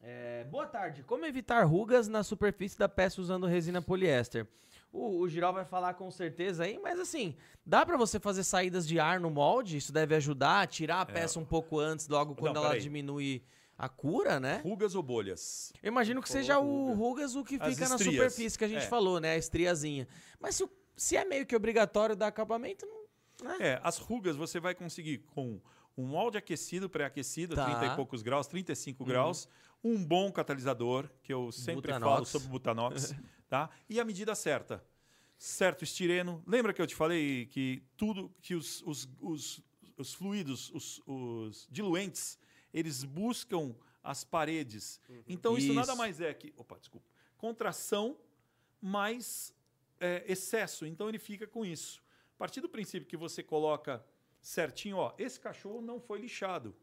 [0.00, 1.02] é, boa tarde.
[1.02, 4.46] Como evitar rugas na superfície da peça usando resina poliéster?
[4.92, 7.36] O, o Giral vai falar com certeza aí, mas assim,
[7.66, 9.76] dá pra você fazer saídas de ar no molde?
[9.76, 13.42] Isso deve ajudar, tirar a peça um pouco antes, logo quando Não, ela diminui
[13.82, 14.60] a cura, né?
[14.62, 15.72] Rugas ou bolhas?
[15.82, 16.94] Eu imagino que Falou seja o ruga.
[16.96, 18.88] rugas o que As fica na superfície que a gente É.
[18.88, 19.32] falou, né?
[19.32, 20.06] A estriazinha.
[20.38, 23.52] Mas se, se é meio que obrigatório dar acabamento, não.
[23.58, 25.58] É, as rugas você vai conseguir com
[25.96, 27.64] um molde aquecido, pré-aquecido, Tá.
[27.64, 29.48] 30 e poucos graus, 35 graus,
[29.82, 32.12] um bom catalisador, que eu sempre Butanox.
[32.14, 33.14] falo sobre o Butanox,
[33.48, 33.70] tá?
[33.88, 34.84] E a medida certa.
[35.38, 36.42] Certo estireno.
[36.46, 39.62] Lembra que eu te falei que tudo, que os, os, os,
[39.96, 42.38] os fluidos, os, os diluentes,
[42.72, 45.00] eles buscam as paredes.
[45.28, 45.98] Então isso, nada Isso.
[45.98, 47.06] mais é que, opa, desculpa,
[47.36, 48.16] contração
[48.80, 49.54] mais
[49.98, 50.86] é, excesso.
[50.86, 52.02] Então ele fica com isso.
[52.34, 54.04] A partir do princípio que você coloca
[54.40, 56.74] certinho, ó, esse cachorro não foi lixado.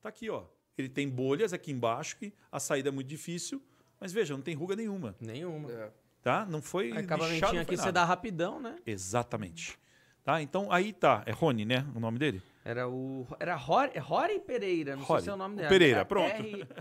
[0.00, 0.44] Tá aqui, ó.
[0.76, 3.62] Ele tem bolhas aqui embaixo, que a saída é muito difícil,
[4.00, 5.70] mas veja, não tem ruga nenhuma, Nenhuma.
[5.70, 5.92] É.
[6.22, 6.46] tá?
[6.46, 7.92] Não foi lixado, Acabamentinho aqui você nada.
[7.92, 8.78] dá rapidão, né?
[8.86, 9.78] Exatamente.
[10.24, 10.40] Tá?
[10.40, 12.42] Então aí tá, é Rony, né, o nome dele?
[12.64, 13.26] Era o.
[13.40, 15.20] Era Rory, é Rory Pereira, não Rory.
[15.22, 15.68] sei se é o nome O dele.
[15.68, 16.32] Pereira, pronto.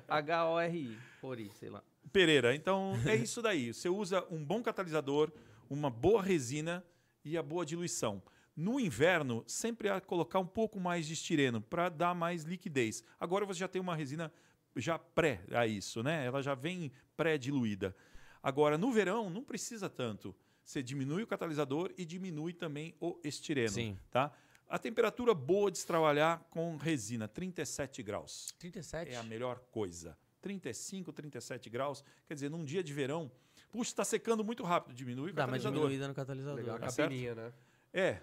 [0.08, 0.98] H-O-R-I.
[1.22, 1.84] Rory, sei lá.
[2.12, 2.54] Pereira.
[2.56, 3.74] Então é isso daí.
[3.74, 5.32] Você usa um bom catalisador,
[5.70, 6.84] uma boa resina
[7.26, 8.22] e a boa diluição.
[8.56, 13.04] No inverno, sempre a colocar um pouco mais de estireno para dar mais liquidez.
[13.20, 14.32] Agora você já tem uma resina
[14.76, 16.26] já pré a isso, né?
[16.26, 17.96] Ela já vem pré-diluída.
[18.44, 20.36] Agora no verão não precisa tanto.
[20.64, 23.98] Você diminui o catalisador e diminui também o estireno, Sim.
[24.12, 24.32] tá?
[24.72, 28.56] A temperatura boa de se trabalhar com resina, 37 graus.
[28.58, 29.12] 37.
[29.12, 30.18] É a melhor coisa.
[30.42, 32.04] 35, 37 graus.
[32.26, 33.30] Quer dizer, num dia de verão,
[33.70, 35.80] puxa, está secando muito rápido, diminui o Dá uma catalisador.
[35.82, 36.56] diminuída no catalisador.
[36.58, 37.10] Legal, a Tá certo?
[37.10, 37.54] capininha, né?
[37.92, 38.22] É.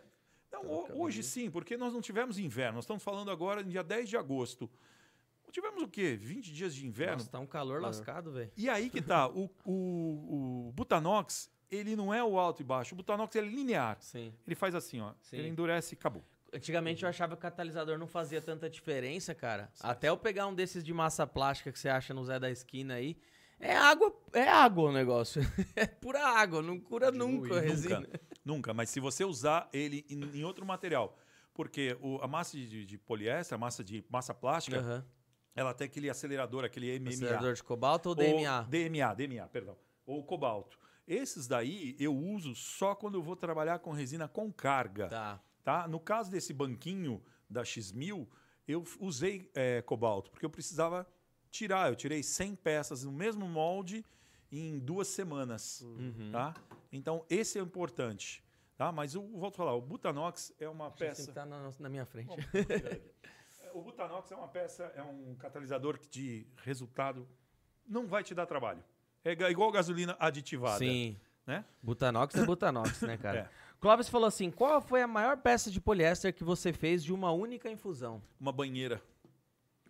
[0.51, 2.77] Não, bacana, hoje sim, porque nós não tivemos inverno.
[2.77, 4.70] Nós estamos falando agora no dia 10 de agosto.
[5.53, 6.16] Tivemos o quê?
[6.16, 7.19] 20 dias de inverno?
[7.19, 8.51] Nossa, tá um calor lascado, velho.
[8.57, 9.29] E aí que tá.
[9.29, 12.95] O, o, o Butanox, ele não é o alto e baixo.
[12.95, 13.99] O Butanox é linear.
[14.01, 14.33] Sim.
[14.47, 15.12] Ele faz assim, ó.
[15.20, 15.37] Sim.
[15.37, 16.25] Ele endurece e acabou.
[16.53, 19.70] Antigamente eu achava que o catalisador não fazia tanta diferença, cara.
[19.81, 22.95] Até eu pegar um desses de massa plástica que você acha no Zé da Esquina
[22.95, 23.19] aí.
[23.61, 25.43] É água, é água o negócio.
[25.77, 27.99] É pura água, não cura nunca a resina.
[28.01, 28.75] Nunca, nunca.
[28.75, 31.19] Mas se você usar ele em, em outro material,
[31.53, 35.05] porque o- a massa de, de poliéster, a massa de massa plástica, Aham.
[35.57, 37.11] ela tem aquele acelerador, aquele MMA.
[37.11, 38.62] Acelerador de cobalto ou Ou DMA?
[38.69, 39.77] DMA, DMA, perdão.
[40.07, 40.79] Ou cobalto.
[41.07, 45.09] Esses daí eu uso só quando eu vou trabalhar com resina com carga.
[45.09, 45.41] Tá.
[45.69, 45.86] Tá?
[45.86, 48.27] No caso desse banquinho da X1000,
[48.66, 51.07] eu usei eh, cobalto, porque eu precisava
[51.51, 51.90] tirar.
[51.90, 54.03] Eu tirei 100 peças no mesmo molde
[54.51, 55.82] em duas semanas.
[55.82, 56.31] Uhum.
[56.32, 56.55] Tá?
[56.90, 58.43] Então, esse é importante.
[58.78, 58.90] Tá?
[58.90, 61.16] Mas eu volto a falar, o Butanox é uma Acho peça...
[61.16, 62.28] Tem que tá na, na minha frente.
[62.28, 62.39] Bom.
[63.61, 67.28] É, o Butanox é uma peça, é um catalisador de resultado
[67.86, 68.82] não vai te dar trabalho.
[69.23, 70.78] É igual gasolina aditivada.
[70.78, 71.20] Sim.
[71.47, 71.65] Né?
[71.82, 73.39] Butanox é Butanox, né, cara?
[73.39, 73.68] É.
[73.80, 77.30] Clóvis falou assim: qual foi a maior peça de poliéster que você fez de uma
[77.32, 78.22] única infusão?
[78.40, 79.00] Uma banheira.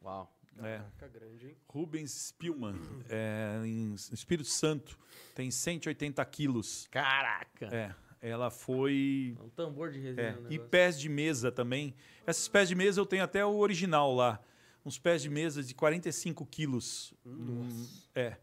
[0.02, 0.32] Uau.
[0.60, 0.78] É.
[0.98, 1.56] Caraca, grande, hein?
[1.68, 2.74] Rubens Spielmann,
[3.08, 4.98] é, em Espírito Santo,
[5.32, 6.88] tem 180 quilos.
[6.90, 7.66] Caraca!
[7.66, 9.36] É, ela foi.
[9.38, 10.20] É um tambor de resina.
[10.22, 11.94] É, o e pés de mesa também.
[12.26, 14.40] Esses pés de mesa eu tenho até o original lá.
[14.84, 17.14] Uns pés de mesa de 45 quilos.
[17.24, 18.36] Hum, é.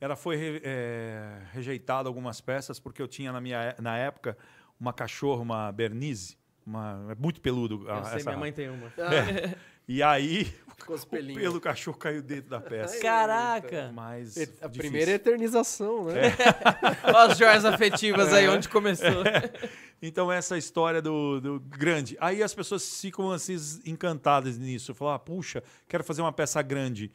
[0.00, 4.34] Ela foi re- é, rejeitada algumas peças porque eu tinha na minha na época
[4.80, 6.36] uma cachorra, uma Bernise,
[6.66, 7.84] uma é muito peludo.
[7.86, 8.86] Eu a- sei, essa minha mãe tem uma.
[9.12, 9.54] É.
[9.86, 10.52] E aí
[10.88, 12.98] os o pelo do cachorro caiu dentro da peça.
[13.00, 13.90] Caraca!
[13.92, 14.70] Mas E- A difícil.
[14.78, 16.22] primeira eternização, né?
[17.04, 19.06] Olha as joias afetivas aí, onde começou.
[20.02, 22.16] Então, essa história do, do grande.
[22.22, 23.54] Aí as pessoas ficam assim,
[23.84, 24.94] encantadas nisso.
[24.94, 27.12] Falam, ah, puxa, quero fazer uma peça grande.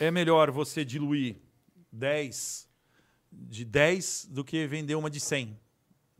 [0.00, 1.36] É melhor você diluir
[1.92, 2.66] 10
[3.30, 5.54] de 10 do que vender uma de 100.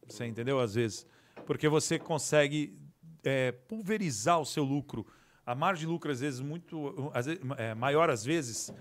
[0.09, 0.61] Você entendeu?
[0.61, 1.07] Às vezes.
[1.47, 2.79] Porque você consegue
[3.23, 5.07] é, pulverizar o seu lucro.
[5.47, 8.73] A margem de lucro, às vezes, muito às vezes, é, maior, às vezes,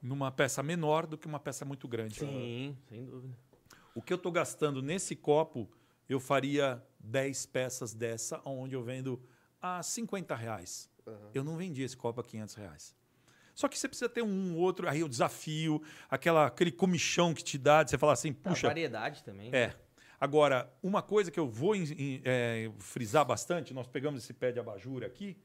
[0.00, 2.20] numa peça menor do que uma peça muito grande.
[2.20, 3.36] Sim, sem dúvida.
[3.94, 5.68] O que eu estou gastando nesse copo,
[6.08, 9.20] eu faria 10 peças dessa, onde eu vendo
[9.60, 10.90] a 50 reais.
[11.32, 12.96] Eu não vendi esse copo a 500 reais.
[13.54, 15.80] Só que você precisa ter um outro, aí o desafio,
[16.10, 19.50] aquela, aquele comichão que te dá, de você falar assim, A puxa, variedade também.
[19.50, 19.58] né?
[19.58, 19.83] é.
[20.28, 24.50] Agora, uma coisa que eu vou em- em, é, frisar bastante, nós pegamos esse pé
[24.50, 25.36] de abajur aqui,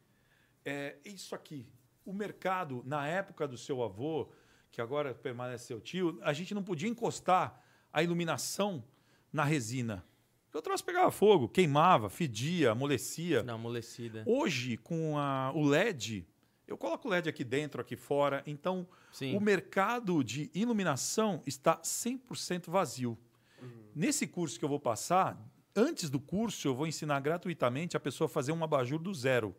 [0.64, 1.68] é isso aqui.
[2.06, 4.30] O mercado, na época do seu avô,
[4.72, 7.62] que agora permanece seu tio, a gente não podia encostar
[7.92, 8.82] a iluminação
[9.34, 10.06] na resina.
[10.46, 13.44] Porque o troço pegava fogo, queimava, fedia, amolecia.
[13.44, 14.24] Não, amolecida.
[14.26, 16.26] Hoje, com a- o LED,
[16.66, 19.36] eu coloco o LED aqui dentro, aqui fora, então Sim.
[19.36, 23.18] o mercado de iluminação está 100% vazio.
[23.96, 25.38] Nesse curso que eu vou passar,
[25.76, 29.56] antes do curso, eu vou ensinar gratuitamente a pessoa a fazer um abajur do zero.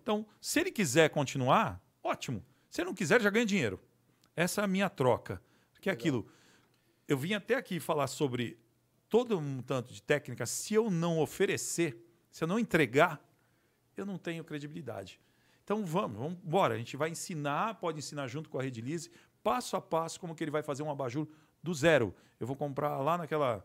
[0.00, 2.44] Então, se ele quiser continuar, ótimo.
[2.70, 3.80] Se ele não quiser, já ganha dinheiro.
[4.34, 5.42] Essa é a minha troca.
[5.80, 6.26] Que é aquilo.
[7.06, 8.58] Eu vim até aqui falar sobre
[9.08, 10.46] todo um tanto de técnica.
[10.46, 13.22] Se eu não oferecer, se eu não entregar,
[13.96, 15.20] eu não tenho credibilidade.
[15.62, 16.74] Então vamos, vamos embora.
[16.74, 19.10] A gente vai ensinar, pode ensinar junto com a Redilize,
[19.42, 21.28] passo a passo, como que ele vai fazer um abajur
[21.62, 22.14] do zero.
[22.40, 23.64] Eu vou comprar lá naquela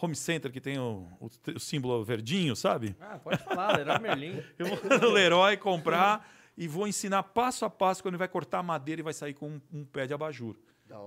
[0.00, 2.96] home center que tem o, o, o símbolo verdinho, sabe?
[3.00, 4.42] Ah, pode falar, Leroy Merlin.
[4.58, 8.58] Eu vou no Leroy comprar e vou ensinar passo a passo quando ele vai cortar
[8.60, 10.56] a madeira e vai sair com um, um pé de abajur.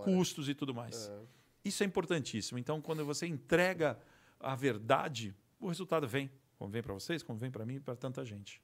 [0.03, 1.11] Custos e tudo mais.
[1.63, 2.57] Isso é importantíssimo.
[2.57, 3.97] Então, quando você entrega
[4.39, 6.29] a verdade, o resultado vem.
[6.57, 8.61] Como vem para vocês, como vem para mim e para tanta gente.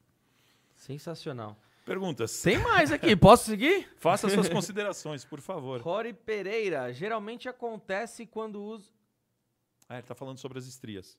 [0.76, 1.60] Sensacional.
[1.86, 2.42] Perguntas.
[2.42, 3.90] Tem mais aqui, posso seguir?
[3.98, 5.82] Faça suas considerações, por favor.
[5.82, 8.94] Rory Pereira, geralmente acontece quando uso.
[9.90, 11.18] Ah, ele está falando sobre as estrias.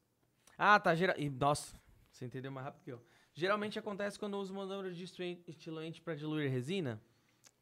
[0.56, 0.94] Ah, tá.
[0.94, 1.14] Gera...
[1.18, 1.76] e, nossa,
[2.10, 3.02] você entendeu mais rápido que eu.
[3.34, 7.02] Geralmente acontece quando uso manobra de estiluente para diluir resina?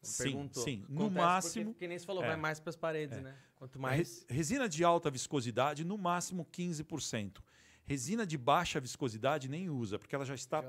[0.03, 0.63] Sim, Perguntou.
[0.63, 0.85] sim.
[0.89, 2.27] No Acontece máximo, Porque, que nem você falou, é.
[2.29, 3.37] vai mais para as paredes, né?
[3.57, 4.27] Quanto mais.
[4.29, 7.41] Resina de alta viscosidade, no máximo 15%.
[7.85, 10.69] Resina de baixa viscosidade nem usa, porque ela já está tá.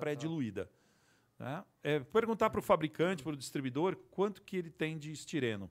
[1.39, 1.63] Né?
[1.83, 5.69] É, perguntar para o fabricante, para o distribuidor, quanto que ele tem de estireno.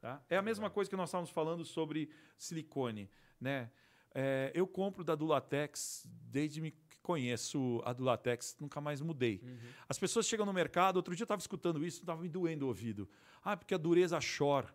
[0.00, 0.22] Tá?
[0.28, 3.10] É a mesma coisa que nós estávamos falando sobre silicone.
[3.40, 3.70] Né?
[4.14, 9.42] É, eu compro da Dulatex desde me que conheço a Dulatex, nunca mais mudei.
[9.88, 12.68] As pessoas chegam no mercado, outro dia eu estava escutando isso, estava me doendo o
[12.68, 13.08] ouvido.
[13.42, 14.74] Ah, porque a dureza chora.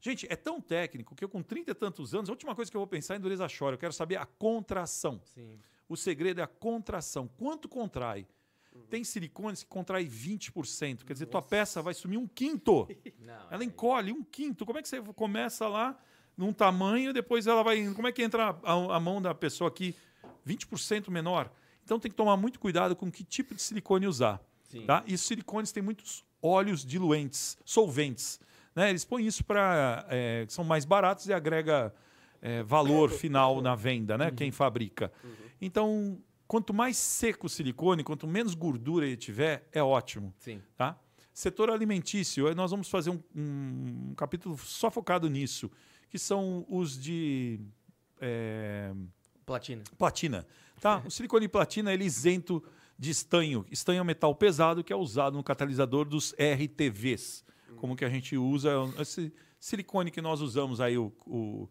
[0.00, 2.76] Gente, é tão técnico que eu, com 30 e tantos anos, a última coisa que
[2.76, 3.74] eu vou pensar é em dureza chora.
[3.74, 5.20] Eu quero saber a contração.
[5.26, 5.60] Sim.
[5.88, 7.28] O segredo é a contração.
[7.28, 8.26] Quanto contrai?
[8.88, 11.04] Tem silicones que contrai 20%.
[11.04, 12.86] Quer dizer, tua peça vai sumir um quinto.
[13.20, 14.66] Não, Ela é- encolhe um quinto.
[14.66, 15.98] Como é que você começa lá
[16.36, 17.92] num tamanho, depois ela vai.
[17.94, 19.94] Como é que entra a, a mão da pessoa aqui?
[20.46, 21.50] 20% menor.
[21.84, 24.40] Então tem que tomar muito cuidado com que tipo de silicone usar.
[24.64, 24.86] Sim.
[24.86, 25.02] Tá?
[25.06, 28.40] E os silicones têm muitos óleos diluentes, solventes.
[28.74, 28.90] Né?
[28.90, 30.06] Eles põem isso para.
[30.48, 31.94] são mais baratos e agrega
[32.40, 34.30] é, valor final na venda, né?
[34.30, 35.12] Quem fabrica.
[35.60, 36.18] Então,
[36.52, 40.34] quanto mais seco o silicone, quanto menos gordura ele tiver, é ótimo.
[40.38, 40.60] Sim.
[40.76, 40.98] Tá?
[41.32, 45.70] Setor alimentício, nós vamos fazer um, um capítulo só focado nisso,
[46.10, 47.58] que são os de
[48.20, 48.92] é,
[49.46, 49.82] Platina.
[49.96, 50.46] platina.
[50.78, 51.02] Tá?
[51.08, 52.62] O silicone platina ele é isento
[52.98, 53.64] de estanho.
[53.70, 57.46] Estanho é um metal pesado que é usado no catalisador dos RTVs,
[57.76, 61.66] como que a gente usa esse silicone que nós usamos aí o, o,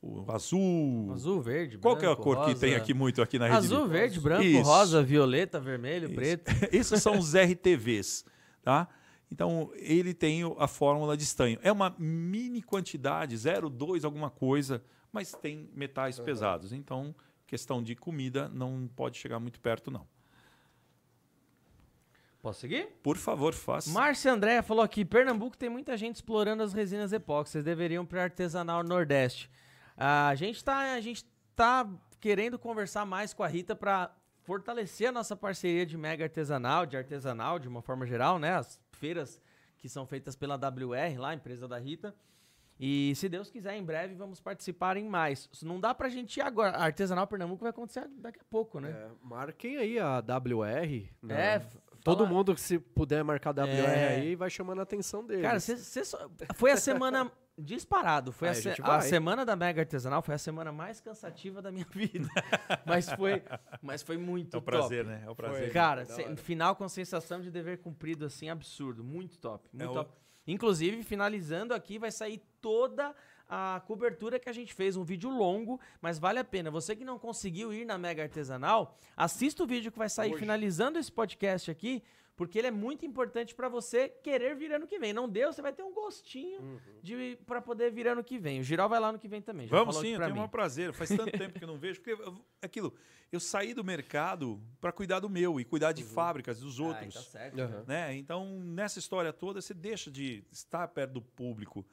[0.00, 1.10] o azul.
[1.12, 2.60] Azul, verde, Qual que é a branco, cor que rosa.
[2.60, 3.58] tem aqui muito aqui na rede?
[3.58, 4.62] Azul, verde, branco, Isso.
[4.62, 6.14] rosa, violeta, vermelho, Isso.
[6.14, 6.52] preto.
[6.72, 8.24] Esses são os RTVs,
[8.62, 8.88] tá?
[9.30, 11.58] Então, ele tem a fórmula de estanho.
[11.62, 16.72] É uma mini quantidade, 0,2 alguma coisa, mas tem metais pesados.
[16.72, 17.14] Então,
[17.46, 20.06] questão de comida, não pode chegar muito perto, não.
[22.40, 22.86] Posso seguir?
[23.02, 23.90] Por favor, faça.
[23.90, 27.52] Márcia Andréia falou aqui: Pernambuco tem muita gente explorando as resinas epóxi.
[27.52, 29.50] Vocês deveriam para artesanal Nordeste.
[30.00, 31.24] A gente tá, a gente
[31.56, 31.88] tá
[32.20, 36.96] querendo conversar mais com a Rita para fortalecer a nossa parceria de mega artesanal, de
[36.96, 38.54] artesanal de uma forma geral, né?
[38.54, 39.42] As feiras
[39.76, 42.14] que são feitas pela WR, lá, a empresa da Rita.
[42.80, 45.48] E se Deus quiser, em breve vamos participar em mais.
[45.62, 46.76] Não dá pra gente ir agora.
[46.76, 48.90] A Artesanal Pernambuco vai acontecer daqui a pouco, né?
[48.90, 51.10] É, marquem aí a WR.
[51.20, 51.56] né?
[51.56, 51.66] É,
[52.08, 54.08] Todo fala- mundo que se puder marcar WR É.
[54.16, 55.42] aí vai chamando a atenção deles.
[55.42, 58.30] Cara, cê, cê só- foi a semana disparado.
[58.32, 61.60] Foi a, Aí a se- a semana da Mega Artesanal foi a semana mais cansativa
[61.60, 62.28] da minha vida.
[62.86, 63.42] mas foi,
[63.82, 64.64] mas foi muito É o top.
[64.78, 65.22] prazer, né?
[65.26, 65.72] É o prazer.
[65.72, 66.36] Cara, se- hora.
[66.36, 70.10] final com sensação de dever cumprido assim absurdo, muito top, muito É o- top.
[70.46, 73.14] Inclusive, finalizando aqui, vai sair toda
[73.48, 76.70] a cobertura que a gente fez, um vídeo longo, mas vale a pena.
[76.70, 80.40] Você que não conseguiu ir na Mega Artesanal, assista o vídeo que vai sair Hoje.
[80.40, 82.02] finalizando esse podcast aqui,
[82.36, 85.12] porque ele é muito importante pra você querer vir ano que vem.
[85.12, 86.78] Não deu, você vai ter um gostinho Uhum.
[87.02, 88.60] de para poder vir ano que vem.
[88.60, 89.66] O Giral vai lá ano que vem também.
[89.66, 90.38] já Vamos falou sim, eu tenho o mim.
[90.40, 90.92] maior prazer.
[90.92, 92.94] Faz tanto tempo que eu não vejo, porque eu- aquilo,
[93.32, 97.14] eu saí do mercado para cuidar do meu e cuidar de fábricas dos Ai, outros.
[97.14, 97.58] tá certo.
[97.60, 97.84] Aham.
[97.88, 98.14] né?
[98.14, 101.84] Então, nessa história toda, você deixa de estar perto do público.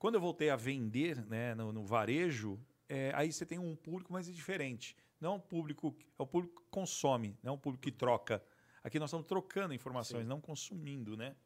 [0.00, 2.58] Quando eu voltei a vender né, no, no varejo,
[2.88, 4.96] é, aí você tem um público mais diferente.
[5.20, 8.42] Não é um público, é o público que consome, não é um público que troca.
[8.82, 11.36] Aqui nós estamos trocando informações, não consumindo, né?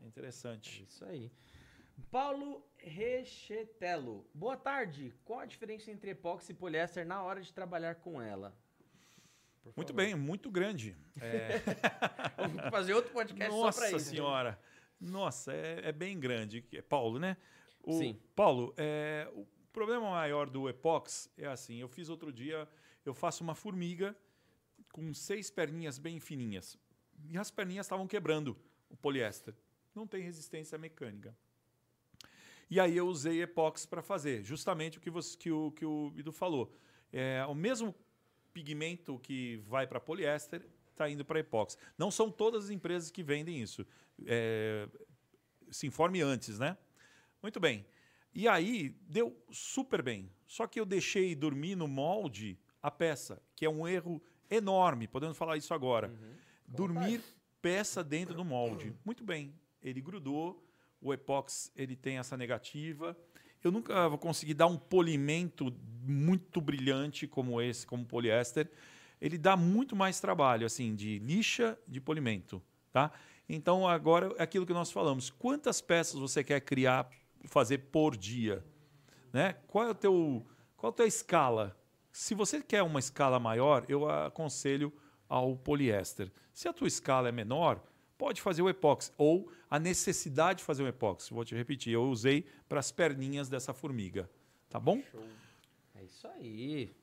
[0.00, 0.86] É interessante.
[0.88, 1.32] Isso aí.
[2.12, 4.24] Paulo Rechetello.
[4.32, 5.12] Boa tarde.
[5.24, 8.56] Qual a diferença entre epóxi e poliéster na hora de trabalhar com ela?
[9.74, 10.96] Muito bem, muito grande.
[11.20, 11.58] É,
[12.38, 14.10] Vamos fazer outro podcast só Nossa pra isso.
[14.10, 14.60] senhora.
[15.00, 16.64] Nossa, é, é bem grande.
[16.72, 17.36] É Paulo, né?
[17.82, 18.18] O- Sim.
[18.34, 22.68] Paulo, é, o problema maior do epox é assim, eu fiz outro dia,
[23.04, 24.16] eu faço uma formiga
[24.92, 26.78] com seis perninhas bem fininhas.
[27.28, 28.56] E as perninhas estavam quebrando
[28.88, 29.54] o poliéster.
[29.94, 31.36] Não tem resistência mecânica.
[32.70, 36.10] E aí eu usei epox para fazer, justamente o que, você, que, o, que o
[36.10, 36.72] Bidu falou.
[37.12, 37.94] É, o mesmo
[38.52, 41.76] pigmento que vai para poliéster está indo para epox.
[41.98, 43.84] Não são todas as empresas que vendem isso.
[44.24, 44.88] É,
[45.70, 46.76] se informe antes, né?
[47.42, 47.84] Muito bem.
[48.34, 50.30] E aí deu super bem.
[50.46, 55.06] Só que eu deixei dormir no molde a peça, que é um erro enorme.
[55.06, 56.12] Podemos falar isso agora.
[56.66, 57.20] Dormir
[57.60, 58.94] peça dentro do molde.
[59.04, 59.54] Muito bem.
[59.82, 60.66] Ele grudou.
[61.00, 63.16] O epox ele tem essa negativa.
[63.62, 68.70] Eu nunca vou conseguir dar um polimento muito brilhante como esse, como poliéster.
[69.20, 73.12] Ele dá muito mais trabalho, assim, de lixa de polimento, tá?
[73.48, 75.28] Então agora é aquilo que nós falamos.
[75.28, 77.10] Quantas peças você quer criar,
[77.44, 78.64] fazer por dia,
[79.32, 79.54] né?
[79.66, 80.46] Qual é o teu,
[80.76, 81.76] qual é a tua escala?
[82.12, 84.92] Se você quer uma escala maior, eu aconselho
[85.28, 86.30] ao poliéster.
[86.52, 87.82] Se a tua escala é menor,
[88.18, 91.32] pode fazer o epóxi ou a necessidade de fazer o epóxi.
[91.32, 94.28] Vou te repetir, eu usei para as perninhas dessa formiga,
[94.68, 95.02] tá bom?
[95.94, 96.94] É isso aí.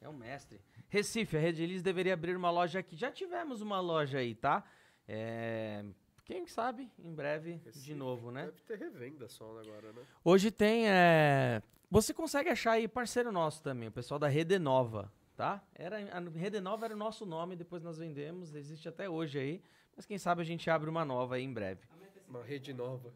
[0.00, 0.60] É um mestre.
[0.88, 2.94] Recife, a Rediliz deveria abrir uma loja aqui.
[2.94, 4.64] Já tivemos uma loja aí, tá?
[5.08, 5.84] É,
[6.24, 7.94] Quem sabe, em breve, de Recife.
[7.94, 8.46] novo, né?
[8.46, 10.02] Deve ter revenda só agora, né?
[10.24, 10.88] Hoje tem.
[10.88, 15.62] é, Você consegue achar aí parceiro nosso também, o pessoal da Redenova, tá?
[15.74, 15.98] Era...
[16.16, 19.62] A Redenova era o nosso nome, depois nós vendemos, existe até hoje aí.
[19.94, 21.82] Mas quem sabe a gente abre uma nova aí em breve.
[22.26, 23.12] Uma rede nova.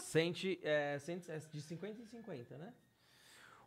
[0.00, 0.98] Sente, é,
[1.28, 2.74] é, de 50 em 50, né?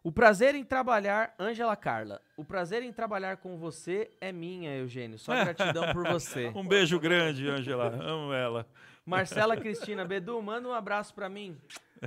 [0.05, 2.21] O prazer em trabalhar, Ângela Carla.
[2.37, 5.17] O prazer em trabalhar com você é minha, Eugênio.
[5.17, 6.49] Só gratidão por você.
[6.55, 7.87] Um beijo grande, Angela.
[7.87, 8.67] Amo ela.
[9.03, 11.57] Marcela Cristina Bedu, manda um abraço pra mim.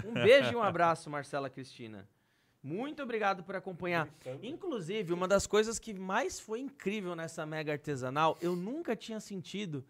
[0.04, 2.08] Um beijo e um abraço, Marcela Cristina.
[2.62, 4.08] Muito obrigado por acompanhar.
[4.44, 9.84] Inclusive, uma das coisas que mais foi incrível nessa mega artesanal, eu nunca tinha sentido,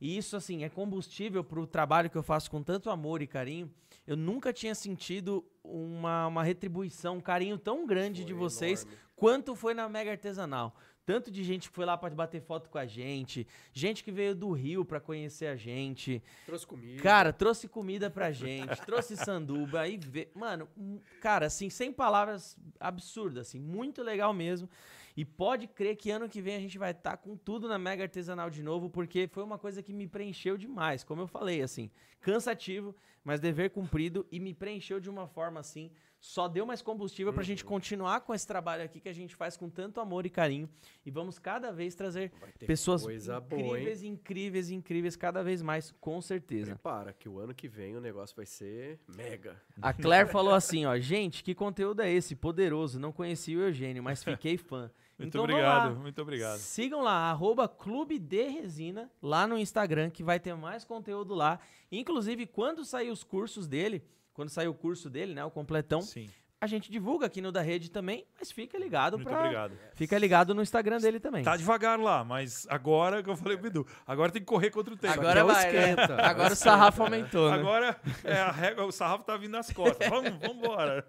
[0.00, 3.26] e isso assim é combustível para o trabalho que eu faço com tanto amor e
[3.26, 3.70] carinho.
[4.06, 9.00] Eu nunca tinha sentido uma, uma retribuição, um carinho tão grande de Foi vocês enorme.
[9.14, 10.74] quanto foi na Mega Artesanal.
[11.06, 14.34] Tanto de gente que foi lá para bater foto com a gente, gente que veio
[14.34, 16.22] do Rio para conhecer a gente.
[16.46, 17.02] Trouxe comida.
[17.02, 19.98] Cara, trouxe comida pra gente, trouxe sanduba e.
[20.34, 24.68] Mano, hum, cara, assim, sem palavras absurdas, assim, muito legal mesmo.
[25.16, 28.04] E pode crer que ano que vem a gente vai estar com tudo na Mega
[28.04, 31.02] Artesanal de novo, porque foi uma coisa que me preencheu demais.
[31.02, 31.90] Como eu falei, assim,
[32.20, 32.94] cansativo,
[33.24, 35.90] mas dever cumprido e me preencheu de uma forma assim.
[36.20, 39.56] Só deu mais combustível pra gente continuar com esse trabalho aqui que a gente faz
[39.56, 40.68] com tanto amor e carinho.
[41.04, 42.30] E vamos cada vez trazer
[42.66, 46.72] pessoas coisa boa, incríveis, incríveis, incríveis, cada vez mais, com certeza.
[46.72, 49.60] Prepara, que o ano que vem o negócio vai ser mega.
[49.80, 52.36] A Claire falou assim, ó, gente, que conteúdo é esse?
[52.36, 54.90] Poderoso, não conheci o Eugênio, mas fiquei fã.
[55.20, 56.58] Muito Então obrigado, muito obrigado.
[56.58, 61.60] Sigam lá, arroba Clube de Resina, lá no Instagram, que vai ter mais conteúdo lá.
[61.92, 64.02] Inclusive, quando sair os cursos dele,
[64.32, 67.60] quando sair o curso dele, né, o completão, Sim, a gente divulga aqui no da
[67.60, 69.40] rede também, mas fica ligado muito pra...
[69.40, 69.72] obrigado.
[69.94, 71.44] Fica ligado no Instagram dele também.
[71.44, 74.94] Tá devagar lá, mas agora que eu falei pro Bidu, agora tem que correr contra
[74.94, 75.12] o tempo.
[75.12, 75.90] Agora é o vai, né?
[75.90, 77.58] esquenta, é o Agora o sarrafo aumentou, né?
[77.58, 80.06] Agora é, a régua, o sarrafo tá vindo nas costas.
[80.08, 81.06] Vamos, vamos embora.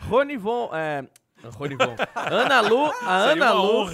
[0.00, 1.06] Ronivon, é...
[1.44, 1.94] Ronivon.
[2.14, 3.86] Ana Lu, a Ana Lu,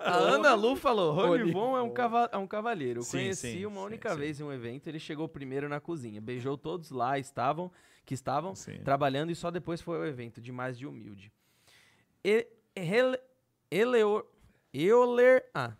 [0.00, 3.00] a Ana Lu falou, Rony Ronivon é um, cava é um cavalheiro.
[3.00, 4.16] Eu Sim, conheci sim, uma sim, única sim.
[4.18, 7.70] vez em um evento, ele chegou primeiro na cozinha, beijou todos lá, estavam,
[8.04, 8.80] que estavam Sim.
[8.82, 11.32] trabalhando e só depois foi ao evento, demais de humilde.
[12.24, 13.20] E, Ele-
[13.70, 14.26] Eleor,
[14.74, 15.72] Euler, ah,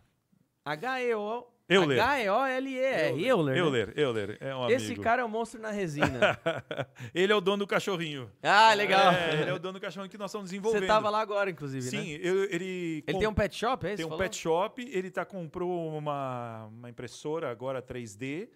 [0.63, 1.99] H-E-O, Euler.
[2.03, 3.59] H-E-O-L-E-R, Euler, né?
[3.59, 5.01] Euler, Euler, é um Esse amigo.
[5.03, 6.39] cara é um monstro na resina.
[7.13, 8.31] ele é o dono do cachorrinho.
[8.43, 9.11] ah, legal.
[9.13, 10.81] É, ele é o dono do cachorrinho que nós estamos desenvolvendo.
[10.81, 12.19] Você tava lá agora, inclusive, Sim, né?
[12.21, 13.97] eu- ele, Ele tem um pet shop, é isso?
[13.97, 14.23] tem um Falou?
[14.23, 18.49] pet shop, ele tá, comprou uma, uma impressora agora 3D,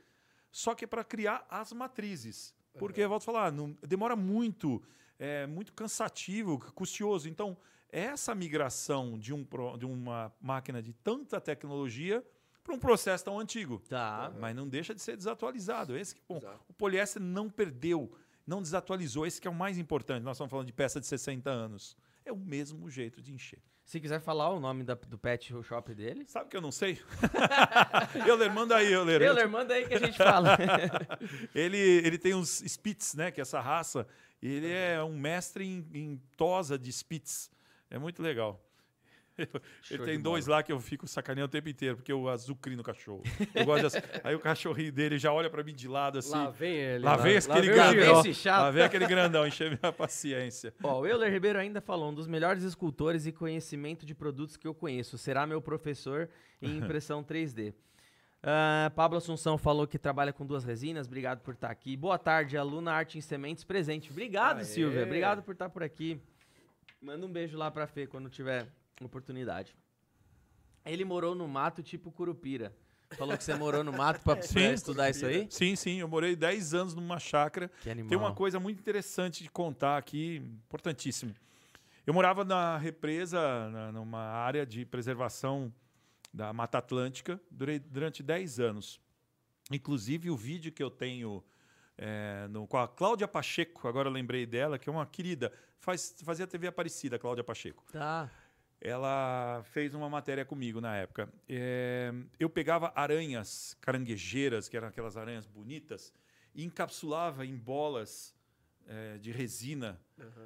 [0.52, 2.54] só que é para criar as matrizes.
[2.78, 4.84] Porque, eu volto a falar, não- demora muito,
[5.18, 7.30] é muito cansativo, custoso.
[7.30, 7.56] Então,
[7.90, 9.46] essa migração de, um,
[9.78, 12.22] de uma máquina de tanta tecnologia
[12.66, 13.82] para um processo tão antigo.
[13.88, 14.34] Tá.
[14.40, 15.96] Mas não deixa de ser desatualizado.
[15.96, 16.60] Esse que, bom, Exato.
[16.68, 18.12] o poliéster não perdeu,
[18.46, 19.26] não desatualizou.
[19.26, 20.24] Esse que é o mais importante.
[20.24, 21.96] Nós estamos falando de peça de 60 anos.
[22.26, 23.62] É o mesmo jeito de encher.
[23.86, 26.26] Se quiser falar o nome da- do pet shop dele.
[26.28, 27.00] Sabe que eu não sei?
[28.28, 29.22] Euler, manda aí, Euler.
[29.22, 30.58] Euler, manda aí que a gente fala.
[31.54, 33.30] Ele, ele tem uns Spitz, né?
[33.30, 34.08] Que é essa raça.
[34.42, 37.52] Ele é um mestre em, em tosa de Spitz.
[37.92, 38.60] É muito legal.
[39.92, 42.86] Ele tem dois lá que eu fico sacaneando o tempo inteiro, porque eu azucrino o
[42.86, 43.24] cachorro.
[43.54, 46.32] Eu gosto de, aí o cachorrinho dele já olha pra mim de lado assim.
[46.32, 47.04] Lá vem ele.
[47.04, 48.22] Lá vem aquele vem o Lá grandão.
[48.22, 48.62] vem esse chato.
[48.62, 50.74] Lá vem aquele grandão, encher minha paciência.
[50.82, 54.68] Ó, o Euler Ribeiro ainda falou, um dos melhores escultores e conhecimento de produtos que
[54.68, 55.18] eu conheço.
[55.18, 56.30] Será meu professor
[56.62, 57.74] em impressão 3D.
[58.48, 61.08] Ah, Pablo Assunção falou que trabalha com duas resinas.
[61.08, 61.98] Obrigado por estar aqui.
[61.98, 64.12] Boa tarde, aluna Arte em Sementes presente.
[64.12, 64.66] Obrigado, Aê.
[64.66, 65.04] Silvia.
[65.04, 66.22] Obrigado por estar por aqui.
[67.02, 68.68] Manda um beijo lá pra Fê quando tiver
[69.04, 69.76] oportunidade.
[70.86, 72.74] Ele morou no mato tipo Curupira.
[73.18, 74.72] Falou que você morou no mato pra, pra Sim.
[74.72, 75.48] estudar isso aí?
[75.50, 77.70] Sim, sim, eu morei 10 anos numa chácara.
[77.82, 78.10] Que animal.
[78.10, 81.34] Tem uma coisa muito interessante de contar aqui, importantíssimo.
[82.06, 85.74] Eu morava na represa, na- numa área de preservação
[86.34, 89.00] da Mata Atlântica, durei, durante 10 anos.
[89.72, 91.44] Inclusive, o vídeo que eu tenho
[91.98, 96.46] é, no- com a Cláudia Pacheco, agora lembrei dela, que é uma querida, faz, fazia
[96.46, 98.30] TV Aparecida, Cláudia Pacheco Tá.
[98.82, 101.30] Ela fez uma matéria comigo na época.
[101.50, 106.14] É, eu pegava aranhas caranguejeiras, que eram aquelas aranhas bonitas,
[106.54, 108.34] e encapsulava em bolas
[108.88, 110.00] é, de resina.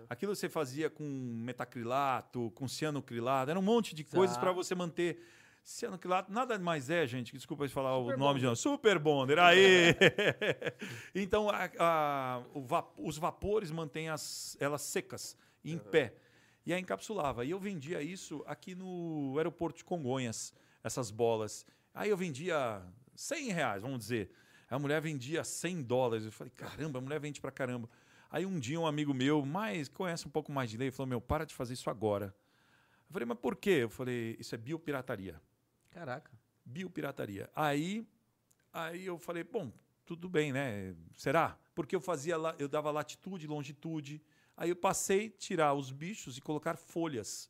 [0.09, 5.21] Aquilo você fazia com metacrilato, com cianocrilato, era um monte de coisas para você manter.
[5.61, 8.53] Cianocrilato nada mais é, gente, desculpa eu falar Super o nome Bonder.
[8.53, 8.59] de.
[8.59, 9.93] Super Bonder, aí!
[11.13, 16.13] então, a- a- va- os vapores mantêm as, elas secas, em pé.
[16.69, 17.43] E aí encapsulava.
[17.43, 21.65] E eu vendia isso aqui no aeroporto de Congonhas, essas bolas.
[21.95, 22.79] Aí eu vendia
[23.15, 24.29] 100 reais, vamos dizer.
[24.69, 26.25] A mulher vendia 100 dólares.
[26.25, 27.89] Eu falei, caramba, a mulher vende pra caramba.
[28.29, 31.19] Aí um dia um amigo meu, mais conhece um pouco mais de lei, falou, meu,
[31.19, 32.35] para de fazer isso agora.
[33.07, 33.79] Eu falei, mas por quê?
[33.81, 35.41] Eu falei, isso é biopirataria
[35.89, 36.31] Caraca.
[36.63, 37.49] biopirataria.
[37.55, 38.07] Aí,
[38.71, 39.73] aí eu falei, bom,
[40.05, 40.93] tudo bem, né?
[41.15, 41.57] Será?
[41.73, 44.21] Porque eu fazia eu dava latitude, longitude.
[44.61, 47.49] Aí eu passei a tirar os bichos e colocar folhas.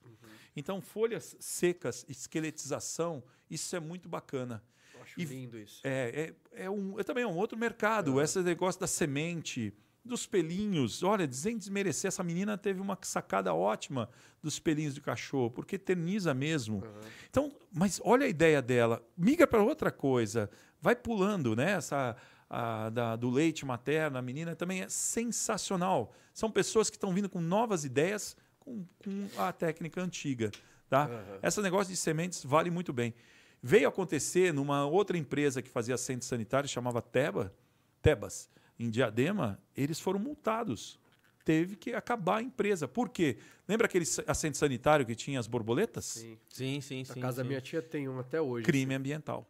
[0.56, 4.64] Então, folhas secas, esqueletização, isso é muito bacana.
[4.94, 5.82] Eu acho E- lindo isso.
[5.84, 8.14] É, é, é, um, é também um outro mercado.
[8.14, 8.22] Uhum.
[8.22, 9.74] Esse negócio da semente,
[10.06, 11.02] dos pelinhos.
[11.02, 14.08] Olha, sem desmerecer, essa menina teve uma sacada ótima
[14.42, 16.78] dos pelinhos do cachorro, porque eterniza mesmo.
[16.78, 17.02] Uhum.
[17.28, 19.04] Então, mas olha a ideia dela.
[19.18, 20.48] Migra para outra coisa.
[20.80, 21.72] Vai pulando, né?
[21.72, 22.16] Essa
[22.50, 26.14] a, da- do leite materno, a menina também é sensacional.
[26.34, 30.52] São pessoas que estão vindo com novas ideias com, com a técnica antiga.
[30.90, 31.08] Tá?
[31.08, 31.40] Uhum.
[31.44, 33.14] Esse negócio de sementes vale muito bem.
[33.62, 37.54] Veio acontecer numa outra empresa que fazia centro sanitário, chamava Teba,
[38.02, 40.98] Tebas, em Diadema, eles foram multados.
[41.44, 42.88] Teve que acabar a empresa.
[42.88, 43.38] Por quê?
[43.68, 46.06] Lembra aquele assento sanitário que tinha as borboletas?
[46.06, 46.38] Sim.
[46.48, 47.20] Sim, sim, sim.
[47.20, 47.50] Na casa da sim.
[47.50, 48.66] minha tia tem um até hoje.
[48.66, 49.50] Crime ambiental.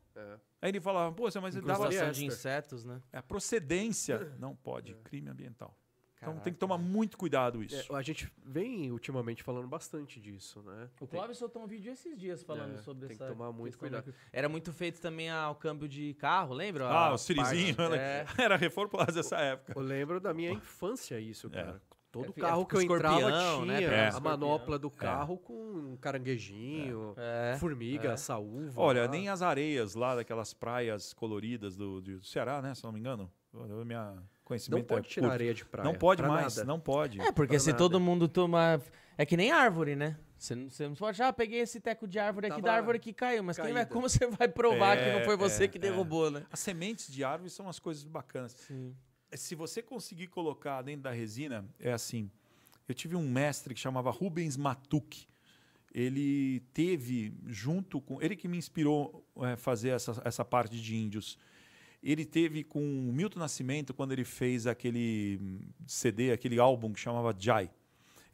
[0.61, 0.65] É.
[0.65, 3.01] Aí ele falava, pô, mas ele dava de insetos, né?
[3.13, 4.19] a procedência.
[4.39, 5.75] Não pode, crime ambiental.
[6.21, 6.51] Então tem Caraca.
[6.51, 7.95] que tomar muito cuidado isso.
[7.95, 10.89] É, a gente vem ultimamente falando bastante disso, né?
[10.99, 13.53] O Tem- Clóvis soltou um vídeo esses dias falando É, sobre tem que essa tomar
[13.53, 14.11] muito cuidado.
[14.11, 16.89] da- Era muito feito também ao câmbio de carro, lembra?
[16.89, 17.73] Ah, A o Sirizinho.
[17.73, 17.97] parte- né?
[17.97, 18.25] É.
[18.37, 19.71] Era Refor Plaza essa época.
[19.79, 21.51] Eu lembro da minha infância isso, É.
[21.51, 21.81] cara.
[22.11, 23.29] Todo É, carro é, que eu entrava
[23.65, 23.77] né?
[23.77, 24.09] tinha É.
[24.09, 27.55] a manopla do carro com um caranguejinho, É.
[27.59, 28.17] formiga, é.
[28.17, 28.81] saúva.
[28.81, 29.07] Olha, lá.
[29.07, 32.73] nem as areias lá daquelas praias coloridas do, do Ceará, né?
[32.73, 33.31] Se não me engano.
[33.53, 35.33] O minha Não conhecimento pode é tirar curto.
[35.33, 35.83] areia de praia.
[35.87, 36.67] Não pode pra mais, nada.
[36.67, 37.19] não pode.
[37.21, 37.77] É, porque Pra se nada.
[37.77, 38.81] todo mundo toma.
[39.17, 40.17] É que nem árvore, né?
[40.37, 42.97] Você não, você não pode, ah, peguei esse teco de árvore aqui Tava da árvore
[42.97, 43.43] que caiu.
[43.43, 45.81] Mas quem vai, como você vai provar que não foi É, você é, que é.
[45.81, 46.45] derrubou, né?
[46.51, 48.53] As sementes de árvore são as coisas bacanas.
[48.53, 48.95] Sim.
[49.33, 52.29] Se você conseguir colocar dentro da resina, é assim.
[52.87, 55.27] Eu tive um mestre que chamava Rubens Matuk.
[55.93, 58.21] Ele teve junto com.
[58.21, 61.37] Ele que me inspirou a fazer essa, essa parte de índios.
[62.01, 65.39] Ele teve com o Milton Nascimento quando ele fez aquele
[65.85, 67.69] CD, aquele álbum que chamava Jai.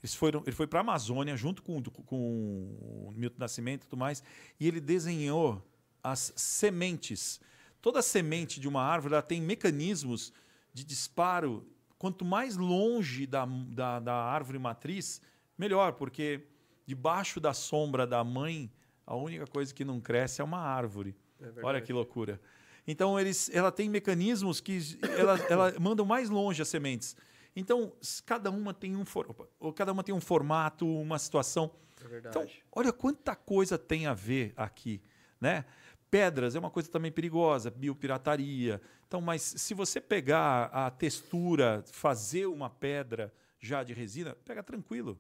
[0.02, 3.98] Eles foram, ele foi para a Amazônia junto com, com o Milton Nascimento e tudo
[3.98, 4.22] mais,
[4.60, 5.62] e ele desenhou
[6.04, 7.42] as sementes.
[7.82, 10.32] Toda semente de uma árvore ela tem mecanismos
[10.76, 11.66] de disparo.
[11.98, 15.22] Quanto mais longe da, da, da árvore matriz,
[15.58, 16.42] melhor, porque
[16.86, 18.70] debaixo da sombra da mãe,
[19.08, 21.16] a única coisa que não cresce é uma árvore.
[21.42, 22.42] É Olha que loucura.
[22.86, 24.80] Então, eles, ela tem mecanismos que
[25.18, 27.16] ela, ela mandam mais longe as sementes.
[27.56, 27.94] Então,
[28.26, 29.34] cada uma tem um for,
[29.74, 31.72] cada uma tem um formato, uma situação.
[32.04, 32.38] É verdade.
[32.38, 35.02] Então, olha quanta coisa tem a ver aqui,
[35.40, 35.64] né?
[36.16, 38.82] Pedras é uma coisa também perigosa, biopirataria.
[39.06, 45.20] Então, mas se você pegar a textura, fazer uma pedra já de resina, pega tranquilo,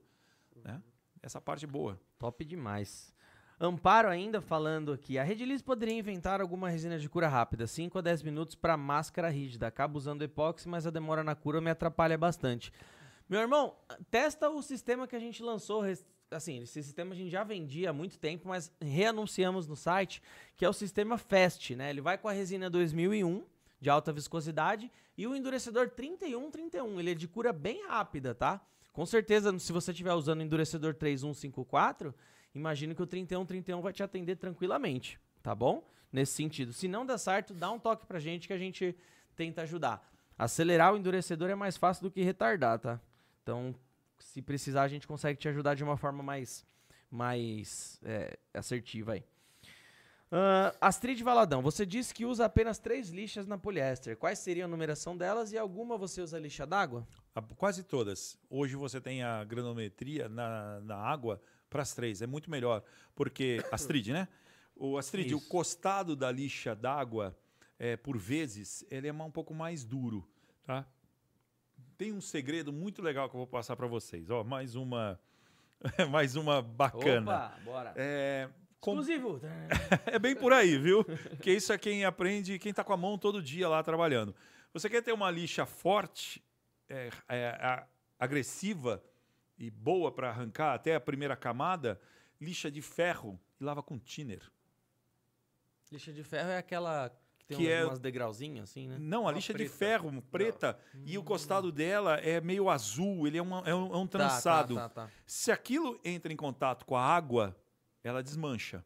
[0.63, 0.81] né?
[1.21, 1.99] essa parte boa.
[2.17, 3.13] Top demais.
[3.59, 8.01] Amparo ainda falando aqui, a Rediliz poderia inventar alguma resina de cura rápida, 5 a
[8.01, 9.67] 10 minutos para máscara rígida.
[9.67, 12.71] Acabo usando epóxi, mas a demora na cura me atrapalha bastante.
[13.27, 13.75] Meu irmão,
[14.09, 15.83] testa o sistema que a gente lançou,
[16.31, 20.21] assim, esse sistema a gente já vendia há muito tempo, mas reanunciamos no site,
[20.55, 21.89] que é o sistema FAST, né?
[21.89, 23.43] Ele vai com a resina 2001
[23.79, 28.61] de alta viscosidade e o endurecedor 3131, ele é de cura bem rápida, tá?
[28.91, 32.15] Com certeza, se você estiver usando o endurecedor 3154,
[32.53, 35.87] imagino que o 3131 vai te atender tranquilamente, tá bom?
[36.11, 36.71] Nesse sentido.
[36.71, 38.95] Se não der certo, dá um toque pra gente que a gente
[39.35, 40.09] tenta ajudar.
[40.37, 43.01] Acelerar o endurecedor é mais fácil do que retardar, tá?
[43.43, 43.75] Então,
[44.19, 46.65] se precisar, a gente consegue te ajudar de uma forma mais,
[47.09, 49.23] mais é, assertiva aí.
[50.31, 54.17] Ah, Astrid Valadão, você disse que usa apenas três lixas na poliéster.
[54.17, 57.07] Quais seriam a numeração delas e alguma você usa lixa d'água?
[57.55, 58.37] Quase todas.
[58.49, 62.21] Hoje você tem a granometria na, na água para as três.
[62.21, 62.83] É muito melhor.
[63.15, 64.27] Porque, Astrid, né?
[64.75, 65.47] O Astrid, o Isso.
[65.47, 67.37] costado da lixa d'água,
[67.79, 70.27] é, por vezes, ele é um pouco mais duro.
[70.65, 70.85] Tá?
[71.97, 74.29] Tem um segredo muito legal que eu vou passar para vocês.
[74.29, 75.19] Ó, mais uma,
[76.11, 77.21] mais uma bacana.
[77.47, 77.93] Opa, bora.
[77.95, 78.49] É,
[78.79, 79.39] com- Exclusivo.
[80.05, 81.03] é bem por aí, viu?
[81.05, 84.35] Porque isso é quem aprende, quem está com a mão todo dia lá trabalhando.
[84.73, 86.43] Você quer ter uma lixa forte,
[86.89, 87.87] é, é, a-
[88.19, 89.01] agressiva
[89.57, 91.99] e boa para arrancar até a primeira camada,
[92.41, 94.41] lixa de ferro e lava com thinner.
[95.91, 98.97] Lixa de ferro é aquela que tem Que uns- é- umas degrauzinhos assim, né?
[98.99, 99.75] Não, a Uma lixa de preta.
[99.75, 103.97] ferro preta e o costado dela é meio azul, ele é, uma- é um, é
[103.97, 104.75] um Tá, trançado.
[104.75, 105.11] Tá, tá, tá.
[105.25, 107.55] Se aquilo entra em contato com a água,
[108.03, 108.83] ela desmancha.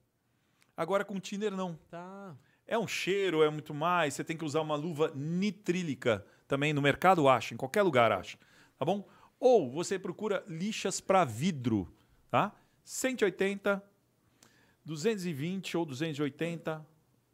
[0.75, 1.75] Agora com thinner não.
[1.89, 2.35] Tá.
[2.67, 4.13] É um cheiro, é muito mais.
[4.13, 8.37] Você tem que usar uma luva nitrílica também no mercado acha, em qualquer lugar acha,
[8.77, 9.07] tá bom?
[9.39, 11.91] Ou você procura lixas para vidro,
[12.29, 12.53] tá?
[12.83, 13.81] 180,
[14.85, 16.85] 220 ou 280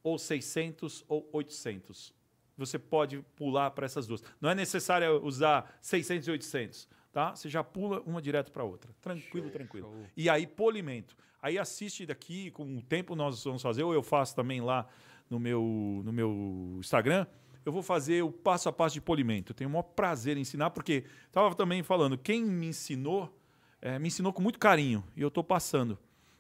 [0.06, 2.14] ou 600 ou 800.
[2.56, 4.24] Você pode pular para essas duas.
[4.40, 7.36] Não é necessário usar 600 e 800, tá?
[7.36, 8.96] Você já pula uma direto para outra.
[9.02, 9.88] Tranquilo, tranquilo.
[9.88, 10.06] show.
[10.16, 11.18] E aí polimento.
[11.42, 14.88] Aí assiste daqui, com o tempo nós vamos fazer, ou eu faço também lá
[15.28, 17.26] no meu, no meu Instagram,
[17.66, 19.52] eu vou fazer o passo a passo de polimento.
[19.52, 23.36] Eu tenho o maior prazer em ensinar, porque estava também falando, quem me ensinou,
[23.82, 25.98] eh, me ensinou com muito carinho, e eu estou passando.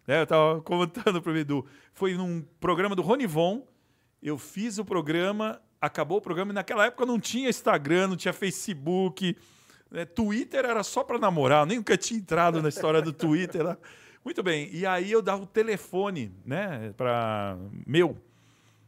[0.08, 0.20] Né?
[0.20, 3.66] eu estava contando para o Edu, foi num programa do Ronivon,
[4.22, 8.34] eu fiz o programa, acabou o programa, e naquela época não tinha Instagram, não tinha
[8.34, 9.36] Facebook,
[9.92, 10.06] né?
[10.06, 13.78] Twitter era só para namorar, eu nunca tinha entrado na história do Twitter lá.
[14.24, 18.18] Muito bem, e aí eu dava o telefone, né, para meu.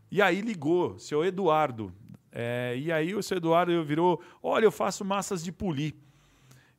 [0.09, 1.93] E aí ligou, seu Eduardo.
[2.31, 5.93] É, e aí o seu Eduardo virou, olha, eu faço massas de polir.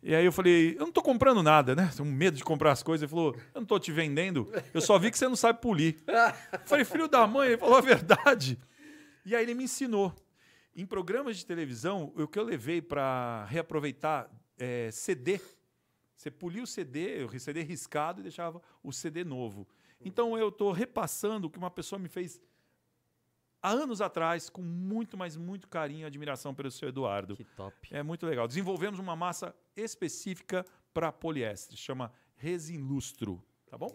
[0.08, 1.90] E aí eu falei, eu não tô comprando nada, né?
[1.94, 3.02] Tenho medo de comprar as coisas.
[3.02, 5.98] Ele falou, eu não tô te vendendo, eu só vi que você não sabe polir.
[6.50, 8.58] Eu falei, filho da mãe, ele falou a verdade.
[9.22, 10.16] E aí ele me ensinou.
[10.74, 15.38] Em programas de televisão, o que eu levei para reaproveitar é, CD.
[16.16, 19.68] Você polia o CD, o CD riscado e deixava o CD novo.
[20.00, 22.40] Então eu estou repassando o que uma pessoa me fez
[23.62, 27.36] há anos atrás, com muito, mas muito carinho e admiração pelo seu Eduardo.
[27.36, 27.76] Que top.
[27.90, 28.48] É muito legal.
[28.48, 33.94] Desenvolvemos uma massa específica para poliéster, chama Resinlustro, tá bom?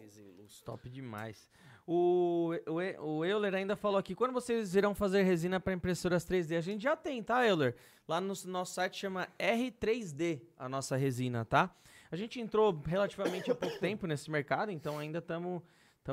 [0.63, 1.49] Top demais.
[1.85, 6.57] O, o, o Euler ainda falou aqui, quando vocês irão fazer resina para impressoras 3D?
[6.57, 7.75] A gente já tem, tá, Euler?
[8.07, 11.75] Lá no nosso site chama R3D a nossa resina, tá?
[12.09, 15.61] A gente entrou relativamente há pouco tempo nesse mercado, então ainda estamos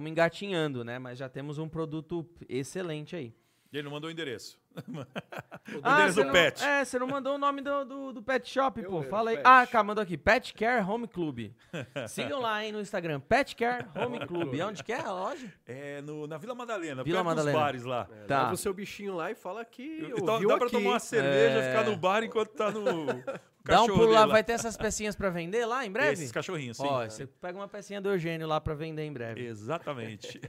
[0.07, 0.99] engatinhando, né?
[0.99, 3.35] Mas já temos um produto excelente aí.
[3.73, 4.60] E ele não mandou o endereço.
[4.77, 6.65] O Ah, você do não- pet.
[6.65, 9.03] É, você não mandou o nome do, do, do pet shop, Eu pô.
[9.05, 9.37] Fala aí.
[9.37, 9.47] Pet.
[9.47, 10.17] Ah, cá, mandou aqui.
[10.17, 11.51] Pet Care Home Club.
[12.09, 13.21] Sigam lá, hein, no Instagram.
[13.21, 14.55] Pet Care Home Club.
[14.61, 15.53] Onde que é a loja?
[15.67, 17.53] É no, na Vila Madalena, Vila perto Madalena.
[17.53, 18.09] dos bares lá.
[18.11, 18.43] É, Tá.
[18.43, 20.77] Leva o seu bichinho lá e fala que Então, dá pra aqui.
[20.77, 21.71] tomar uma cerveja, É.
[21.71, 22.81] ficar no bar enquanto tá no.
[23.63, 26.15] Dá um pulo lá, vai ter essas pecinhas pra vender lá em breve?
[26.15, 26.87] Esses cachorrinhos, sim.
[26.87, 29.45] Ó, você pega uma pecinha do Eugênio lá pra vender em breve.
[29.47, 30.41] Exatamente.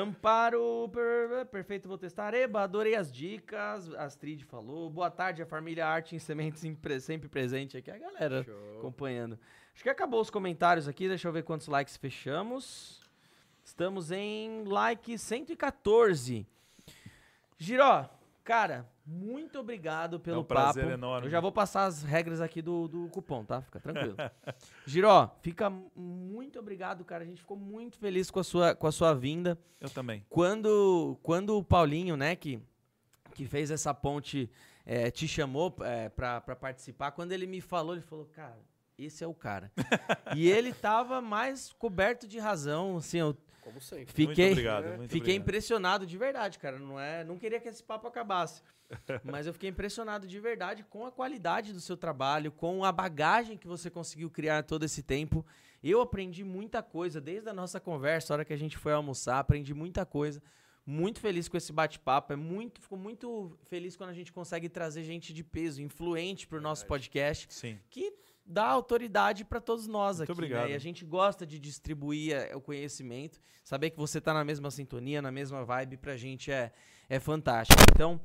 [0.00, 2.34] Amparo, per- perfeito, vou testar.
[2.34, 3.88] Eba, adorei as dicas.
[3.94, 4.90] Astrid falou.
[4.90, 7.90] Boa tarde, a família Arte em Sementes em pre- sempre presente aqui.
[7.90, 8.78] A galera Show.
[8.78, 9.38] acompanhando.
[9.72, 11.08] Acho que acabou os comentários aqui.
[11.08, 13.00] Deixa eu ver quantos likes fechamos.
[13.64, 16.46] Estamos em like 114.
[17.56, 18.06] Giró,
[18.44, 20.94] cara, muito obrigado pelo É um prazer papo.
[20.94, 21.26] enorme.
[21.28, 23.62] Eu já vou passar as regras aqui do, do cupom, tá?
[23.62, 24.16] Fica tranquilo.
[24.84, 27.22] Giró, fica muito obrigado, cara.
[27.22, 29.56] A gente ficou muito feliz com a sua, com a sua vinda.
[29.80, 30.24] Eu também.
[30.28, 32.60] Quando, quando o Paulinho, né, que,
[33.32, 34.50] que fez essa ponte,
[34.84, 38.58] eh, te chamou eh, pra, pra participar, quando ele me falou, ele falou, cara,
[38.98, 39.70] esse é o cara.
[40.34, 43.36] e ele tava mais coberto de razão, assim, eu
[43.66, 44.06] Como sempre.
[44.06, 44.84] fiquei, muito obrigado.
[44.84, 45.42] Muito fiquei obrigado.
[45.42, 46.78] impressionado de verdade, cara.
[46.78, 48.62] Não é, não queria que esse papo acabasse,
[49.24, 53.58] mas eu fiquei impressionado de verdade com a qualidade do seu trabalho, com a bagagem
[53.58, 55.44] que você conseguiu criar todo esse tempo.
[55.82, 59.40] Eu aprendi muita coisa desde a nossa conversa, a hora que a gente foi almoçar,
[59.40, 60.40] aprendi muita coisa.
[60.86, 62.32] Muito feliz com esse bate-papo.
[62.32, 66.60] É muito, fico muito feliz quando a gente consegue trazer gente de peso, influente pro
[66.60, 67.80] nosso podcast Sim.
[67.90, 68.12] que
[68.46, 70.32] dá autoridade para todos nós Muito aqui.
[70.32, 70.66] obrigado.
[70.66, 70.72] Né?
[70.72, 73.40] E a gente gosta de distribuir eh, o conhecimento.
[73.64, 76.72] Saber que você tá na mesma sintonia, na mesma vibe, pra gente é,
[77.08, 77.82] é fantástico.
[77.92, 78.20] Então,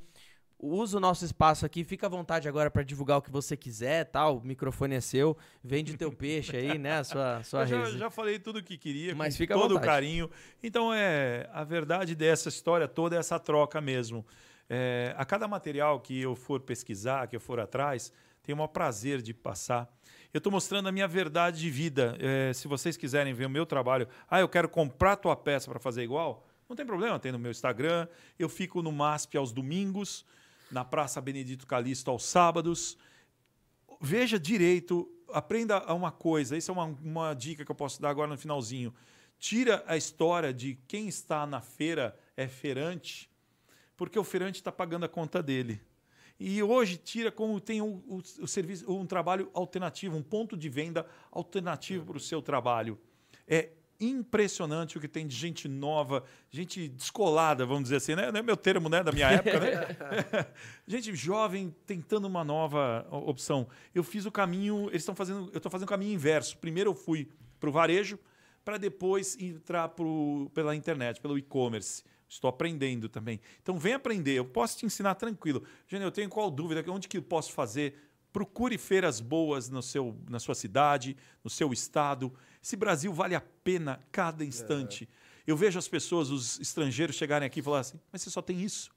[0.60, 4.06] usa o nosso espaço aqui, fica à vontade agora para divulgar o que você quiser,
[4.06, 4.38] tal.
[4.38, 5.36] O microfone é seu.
[5.64, 7.00] Vende o teu peixe aí, né?
[7.00, 9.82] A sua, sua Eu já, já falei tudo o que queria, Mas com todo o
[9.82, 10.30] carinho.
[10.62, 14.26] Então, é a verdade dessa história toda é essa troca mesmo.
[14.70, 18.70] É, a cada material que eu for pesquisar, que eu for atrás, tenho o maior
[18.70, 19.92] prazer de passar.
[20.34, 22.18] Eu estou mostrando a minha verdade de vida.
[22.20, 25.80] É, se vocês quiserem ver o meu trabalho, ah, eu quero comprar tua peça para
[25.80, 28.08] fazer igual, não tem problema, tem no meu Instagram.
[28.40, 30.26] Eu fico no MASP aos domingos,
[30.72, 32.98] na Praça Benedito Calixto aos sábados
[34.02, 36.58] veja direito, aprenda uma coisa.
[36.58, 38.94] Isso é uma, uma dica que eu posso dar agora no finalzinho.
[39.38, 43.30] Tira a história de quem está na feira é feirante,
[43.96, 45.80] porque o feirante está pagando a conta dele.
[46.44, 50.70] E hoje tira como tem o, o- o serviço, um trabalho alternativo, um ponto de
[50.70, 52.98] venda alternativo para o seu trabalho.
[53.48, 58.32] É impressionante o que tem de gente nova, gente descolada, vamos dizer assim, né?
[58.32, 60.48] Não é meu termo, né, da minha época, né?
[60.88, 63.68] gente jovem tentando uma nova opção.
[63.94, 66.58] Eu fiz o caminho, eles estão fazendo, eu estou fazendo o caminho inverso.
[66.58, 67.30] Primeiro eu fui
[67.60, 68.18] para o varejo,
[68.66, 72.04] para depois entrar pro, pela internet, pelo e-commerce.
[72.32, 73.42] Estou aprendendo também.
[73.62, 75.64] Então vem aprender, eu posso te ensinar tranquilo.
[75.86, 77.94] Jânio, eu tenho qual dúvida, onde que eu posso fazer?
[78.32, 82.34] Procure feiras boas no seu, na sua cidade, no seu estado.
[82.64, 85.10] Esse Brasil vale a pena cada instante.
[85.46, 88.62] Eu vejo as pessoas, os estrangeiros chegarem aqui e falar assim, mas você só tem
[88.62, 88.92] isso?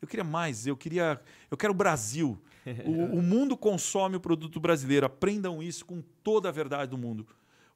[0.00, 1.20] Eu queria mais, eu queria.
[1.50, 2.40] Eu quero o Brasil.
[2.86, 5.04] O, o mundo consome o produto brasileiro.
[5.04, 7.26] Aprendam isso com toda a verdade do mundo.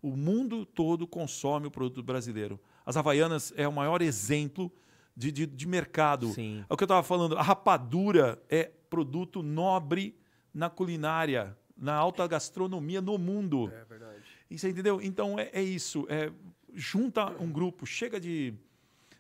[0.01, 2.61] O mundo todo consome o produto brasileiro.
[2.85, 4.73] As Havaianas é o maior exemplo
[5.17, 6.29] de, de, de mercado.
[6.29, 6.65] Sim.
[6.69, 7.39] É o que eu estava falando.
[7.39, 10.19] A rapadura é produto nobre
[10.53, 13.73] na culinária, na alta gastronomia no mundo.
[13.73, 14.23] É verdade.
[14.51, 15.01] E Você entendeu?
[15.01, 16.07] Então é, é isso.
[16.09, 16.31] É,
[16.75, 18.55] junta um grupo, chega de.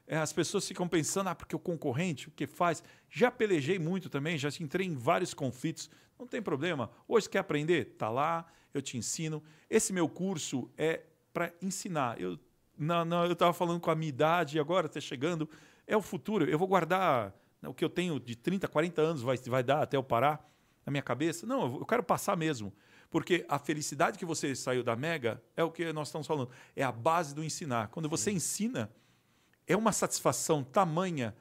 [0.06, 2.82] é, as pessoas ficam pensando, ah, porque o concorrente, o que faz?
[3.08, 5.90] Já pelejei muito também, já entrei em vários conflitos.
[6.18, 6.90] Não tem problema.
[7.08, 7.96] Hoje quer aprender?
[7.98, 9.42] Tá lá, eu te ensino.
[9.68, 11.02] Esse meu curso é
[11.32, 12.20] para ensinar.
[12.20, 12.38] Eu
[12.78, 15.48] não, não, eu estava falando com a minha idade, agora está chegando.
[15.86, 16.48] É o futuro.
[16.48, 19.82] Eu vou guardar né, o que eu tenho de 30, 40 anos, vai, vai dar
[19.82, 20.48] até eu parar
[20.84, 21.46] na minha cabeça.
[21.46, 22.72] Não, eu quero passar mesmo.
[23.10, 26.50] Porque a felicidade que você saiu da Mega é o que nós estamos falando.
[26.74, 27.88] É a base do ensinar.
[27.88, 28.90] Quando você ensina,
[29.66, 31.34] é uma satisfação tamanha,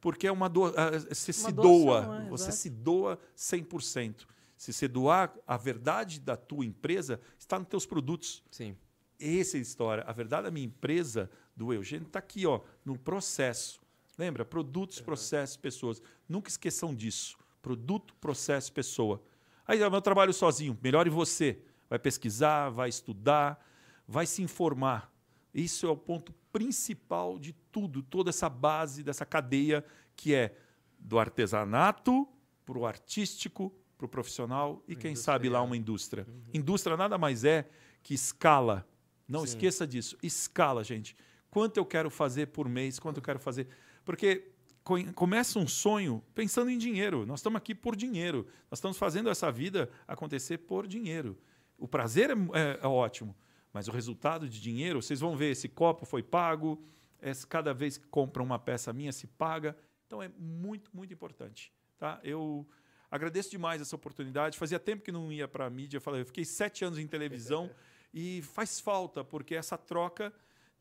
[0.00, 0.66] porque é uma do...
[0.66, 2.24] ah, você se doação, doa.
[2.26, 2.56] é, você exato.
[2.56, 4.26] se doa 100%.
[4.56, 8.44] Se você doar, a verdade da tua empresa está nos teus produtos.
[8.50, 8.76] Sim.
[9.18, 10.04] Essa é a história.
[10.04, 13.81] A verdade da minha empresa, do Eugênio, está aqui, ó, no processo.
[14.22, 14.44] Lembra?
[14.44, 16.00] Produtos, processos, pessoas.
[16.28, 17.36] Nunca esqueçam disso.
[17.60, 19.20] Produto, processo, pessoa.
[19.66, 20.78] Aí o meu trabalho sozinho.
[20.80, 21.60] Melhore você.
[21.90, 23.60] Vai pesquisar, vai estudar,
[24.06, 25.12] vai se informar.
[25.52, 29.84] Isso é o ponto principal de tudo, toda essa base dessa cadeia
[30.14, 30.54] que é
[31.00, 32.28] do artesanato
[32.64, 36.28] para o artístico, para o profissional e, quem sabe, lá uma indústria.
[36.54, 37.68] Indústria nada mais é
[38.04, 38.86] que escala.
[39.26, 39.46] Não Sim.
[39.46, 40.16] esqueça disso.
[40.22, 41.16] Escala, gente.
[41.50, 43.66] Quanto eu quero fazer por mês, quanto eu quero fazer.
[44.04, 44.50] Porque
[44.82, 47.24] co- começa um sonho pensando em dinheiro.
[47.26, 48.46] Nós estamos aqui por dinheiro.
[48.70, 51.38] Nós estamos fazendo essa vida acontecer por dinheiro.
[51.78, 53.36] O prazer é, é- é ótimo,
[53.72, 56.82] mas o resultado de dinheiro, vocês vão ver, esse copo foi pago,
[57.20, 59.76] esse- cada vez que compram uma peça minha se paga.
[60.06, 61.72] Então é muito, muito importante.
[61.98, 62.20] Tá?
[62.22, 62.66] Eu
[63.10, 64.58] agradeço demais essa oportunidade.
[64.58, 66.00] Fazia tempo que não ia para a mídia.
[66.04, 67.70] Eu fiquei sete anos em televisão
[68.12, 70.32] e faz falta, porque essa troca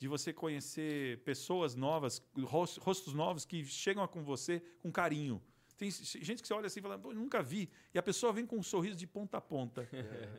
[0.01, 5.39] de você conhecer pessoas novas, ros- rostos novos que chegam com você com carinho.
[5.77, 7.69] Tem gente que você olha assim e fala, "Pô, nunca vi.
[7.93, 9.88] E a pessoa vem com um sorriso de ponta a ponta.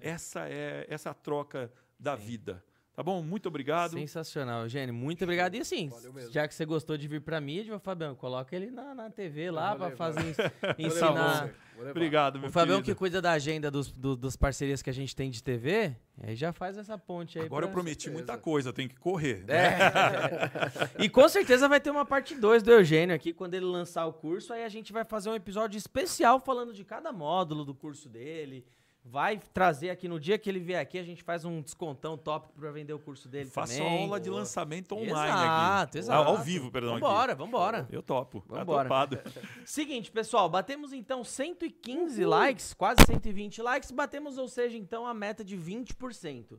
[0.00, 2.64] Essa é essa é a troca da vida.
[2.94, 3.22] Tá bom?
[3.22, 3.92] Muito obrigado.
[3.92, 4.94] Sensacional, Eugênio.
[4.94, 5.54] Muito obrigado.
[5.54, 5.90] E assim,
[6.30, 9.72] já que você gostou de vir pra mídia, Fabião, coloca ele na, na TV lá
[9.72, 9.92] levar.
[9.96, 10.36] fazer
[10.78, 11.50] ensinar.
[11.90, 15.16] Obrigado, meu O Fabião que cuida da agenda dos, do- das parcerias que a gente
[15.16, 17.46] tem de TV, aí já faz essa ponte aí.
[17.46, 18.14] Agora eu prometi certeza.
[18.24, 19.42] muita coisa, tenho que correr.
[19.48, 21.02] É.
[21.02, 24.12] e com certeza vai ter uma parte 2 do Eugênio aqui, quando ele lançar o
[24.12, 28.08] curso, aí a gente vai fazer um episódio especial falando de cada módulo do curso
[28.08, 28.64] dele,
[29.04, 32.52] vai trazer aqui no dia que ele vier aqui, a gente faz um descontão top
[32.54, 34.02] pra vender o curso dele Faço também.
[34.04, 35.98] aula de lançamento online Exato, aqui.
[35.98, 36.28] exato.
[36.28, 36.92] Ao vivo, perdão.
[36.92, 37.00] aqui.
[37.00, 37.88] Vambora, vambora.
[37.90, 38.40] Eu topo.
[38.48, 38.84] Tá Vambora.
[38.88, 39.18] topado.
[39.66, 45.44] Seguinte, pessoal, batemos então 115 likes, quase 120 likes, batemos, ou seja, então a meta
[45.44, 46.58] de 20%.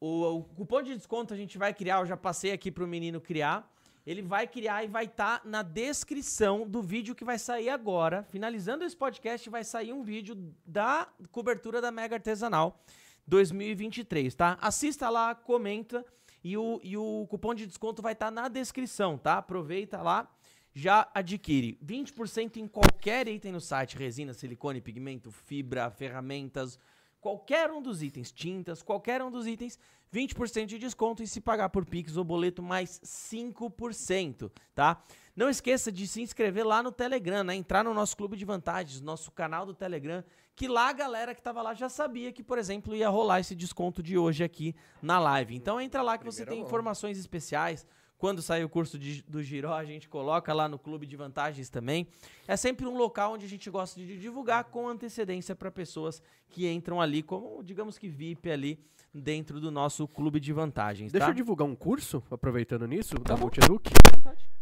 [0.00, 3.20] O, o cupom de desconto a gente vai criar, eu já passei aqui pro menino
[3.20, 3.70] criar.
[4.06, 8.24] Ele vai criar e vai estar na descrição do vídeo que vai sair agora.
[8.30, 10.34] Finalizando esse podcast, vai sair um vídeo
[10.66, 12.82] da cobertura da Mega Artesanal
[13.26, 14.58] 2023, tá?
[14.60, 16.04] Assista lá, comenta
[16.42, 19.38] e o, e o cupom de desconto vai estar na descrição, tá?
[19.38, 20.28] Aproveita lá
[20.74, 26.78] já adquire 20% em qualquer item no site, resina, silicone, pigmento, fibra, ferramentas,
[27.22, 29.78] qualquer um dos itens, tintas, qualquer um dos itens,
[30.12, 35.02] 20% de desconto e se pagar por Pix ou boleto mais 5%, tá?
[35.34, 37.54] Não esqueça de se inscrever lá no Telegram, né?
[37.54, 40.22] Entrar no nosso clube de vantagens, nosso canal do Telegram,
[40.54, 43.54] que lá a galera que tava lá já sabia que, por exemplo, ia rolar esse
[43.54, 45.54] desconto de hoje aqui na live.
[45.54, 46.66] Então entra lá que você tem mão.
[46.66, 47.86] informações especiais,
[48.22, 51.68] quando sair o curso de- do Giró, a gente coloca lá no clube de vantagens
[51.68, 52.06] também.
[52.46, 56.68] É sempre um local onde a gente gosta de divulgar com antecedência para pessoas que
[56.70, 58.78] entram ali como, digamos que VIP ali
[59.12, 61.32] dentro do nosso clube de vantagens, Deixa tá?
[61.32, 63.40] eu divulgar um curso, aproveitando nisso, da bom.
[63.40, 63.90] Multieduc.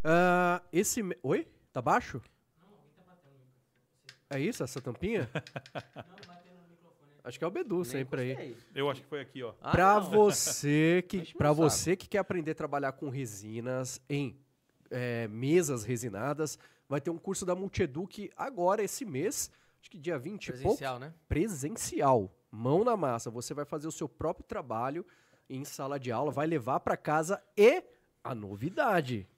[0.03, 1.03] Ah, esse.
[1.03, 1.47] me- Oi?
[1.71, 2.23] Tá baixo?
[4.31, 5.29] É isso, essa tampinha?
[7.31, 8.57] Acho que é o Bedu sempre aí.
[8.75, 9.55] Eu acho que foi aqui, ó.
[9.63, 10.11] Ah, Pra não.
[10.11, 14.37] você que para você que quer aprender a trabalhar com resinas em
[14.91, 19.49] é, mesas resinadas, vai ter um curso da Multieduc agora esse mês,
[19.81, 21.15] acho que dia 20 e pouco, Presencial, né?
[21.29, 23.31] presencial, mão na massa.
[23.31, 25.07] Você vai fazer o seu próprio trabalho
[25.49, 27.81] em sala de aula, vai levar para casa e
[28.25, 29.29] a novidade.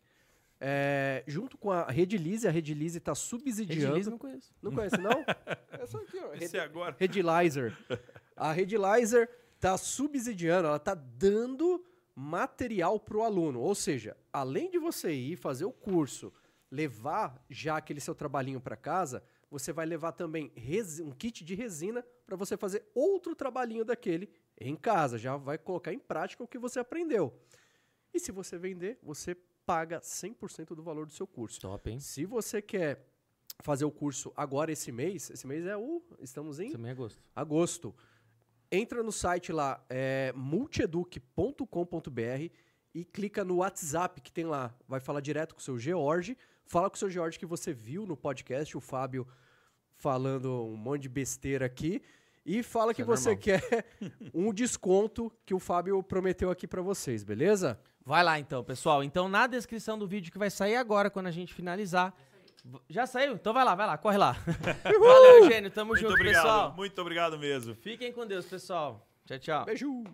[0.64, 3.82] É, junto com a Redilize, a Redilize está subsidiando.
[3.82, 4.54] Redilize não conheço.
[4.62, 5.24] Não conhece, não?
[5.72, 6.32] É só aqui, ó.
[6.34, 6.94] Esse é agora.
[6.96, 7.76] Redilizer.
[8.36, 11.84] A Redilizer tá subsidiando, ela tá dando
[12.14, 13.58] material pro aluno.
[13.58, 16.32] Ou seja, além de você ir fazer o curso,
[16.70, 20.52] levar já aquele seu trabalhinho para casa, você vai levar também
[21.02, 25.18] um kit de resina para você fazer outro trabalhinho daquele em casa.
[25.18, 27.36] Já vai colocar em prática o que você aprendeu.
[28.14, 31.60] E se você vender, você paga 100% do valor do seu curso.
[31.60, 32.00] Top, hein?
[32.00, 33.06] Se você quer
[33.62, 36.02] fazer o curso agora esse mês, esse mês é o.
[36.20, 37.22] Estamos em Também é gosto.
[37.34, 37.94] agosto.
[38.70, 42.50] Entra no site lá, é multieduc.com.br
[42.94, 44.74] e clica no WhatsApp que tem lá.
[44.88, 46.36] Vai falar direto com o seu George.
[46.64, 49.26] Fala com o seu George que você viu no podcast, o Fábio
[49.96, 52.02] falando um monte de besteira aqui.
[52.44, 53.42] E fala que Isso é você normal.
[53.44, 53.86] quer
[54.34, 57.78] um desconto que o Fábio prometeu aqui pra vocês, beleza?
[58.04, 59.02] Vai lá então, pessoal.
[59.04, 62.12] Então, na descrição do vídeo que vai sair agora, quando a gente finalizar.
[62.88, 63.34] Já saiu?
[63.34, 64.36] Então vai lá, vai lá, corre lá.
[64.84, 65.70] Valeu, Eugênio.
[65.70, 66.42] Tamo Muito junto, obrigado.
[66.42, 66.74] pessoal.
[66.76, 67.74] Muito obrigado mesmo.
[67.74, 69.04] Fiquem com Deus, pessoal.
[69.26, 69.64] Tchau, tchau.
[69.64, 70.04] Beijo!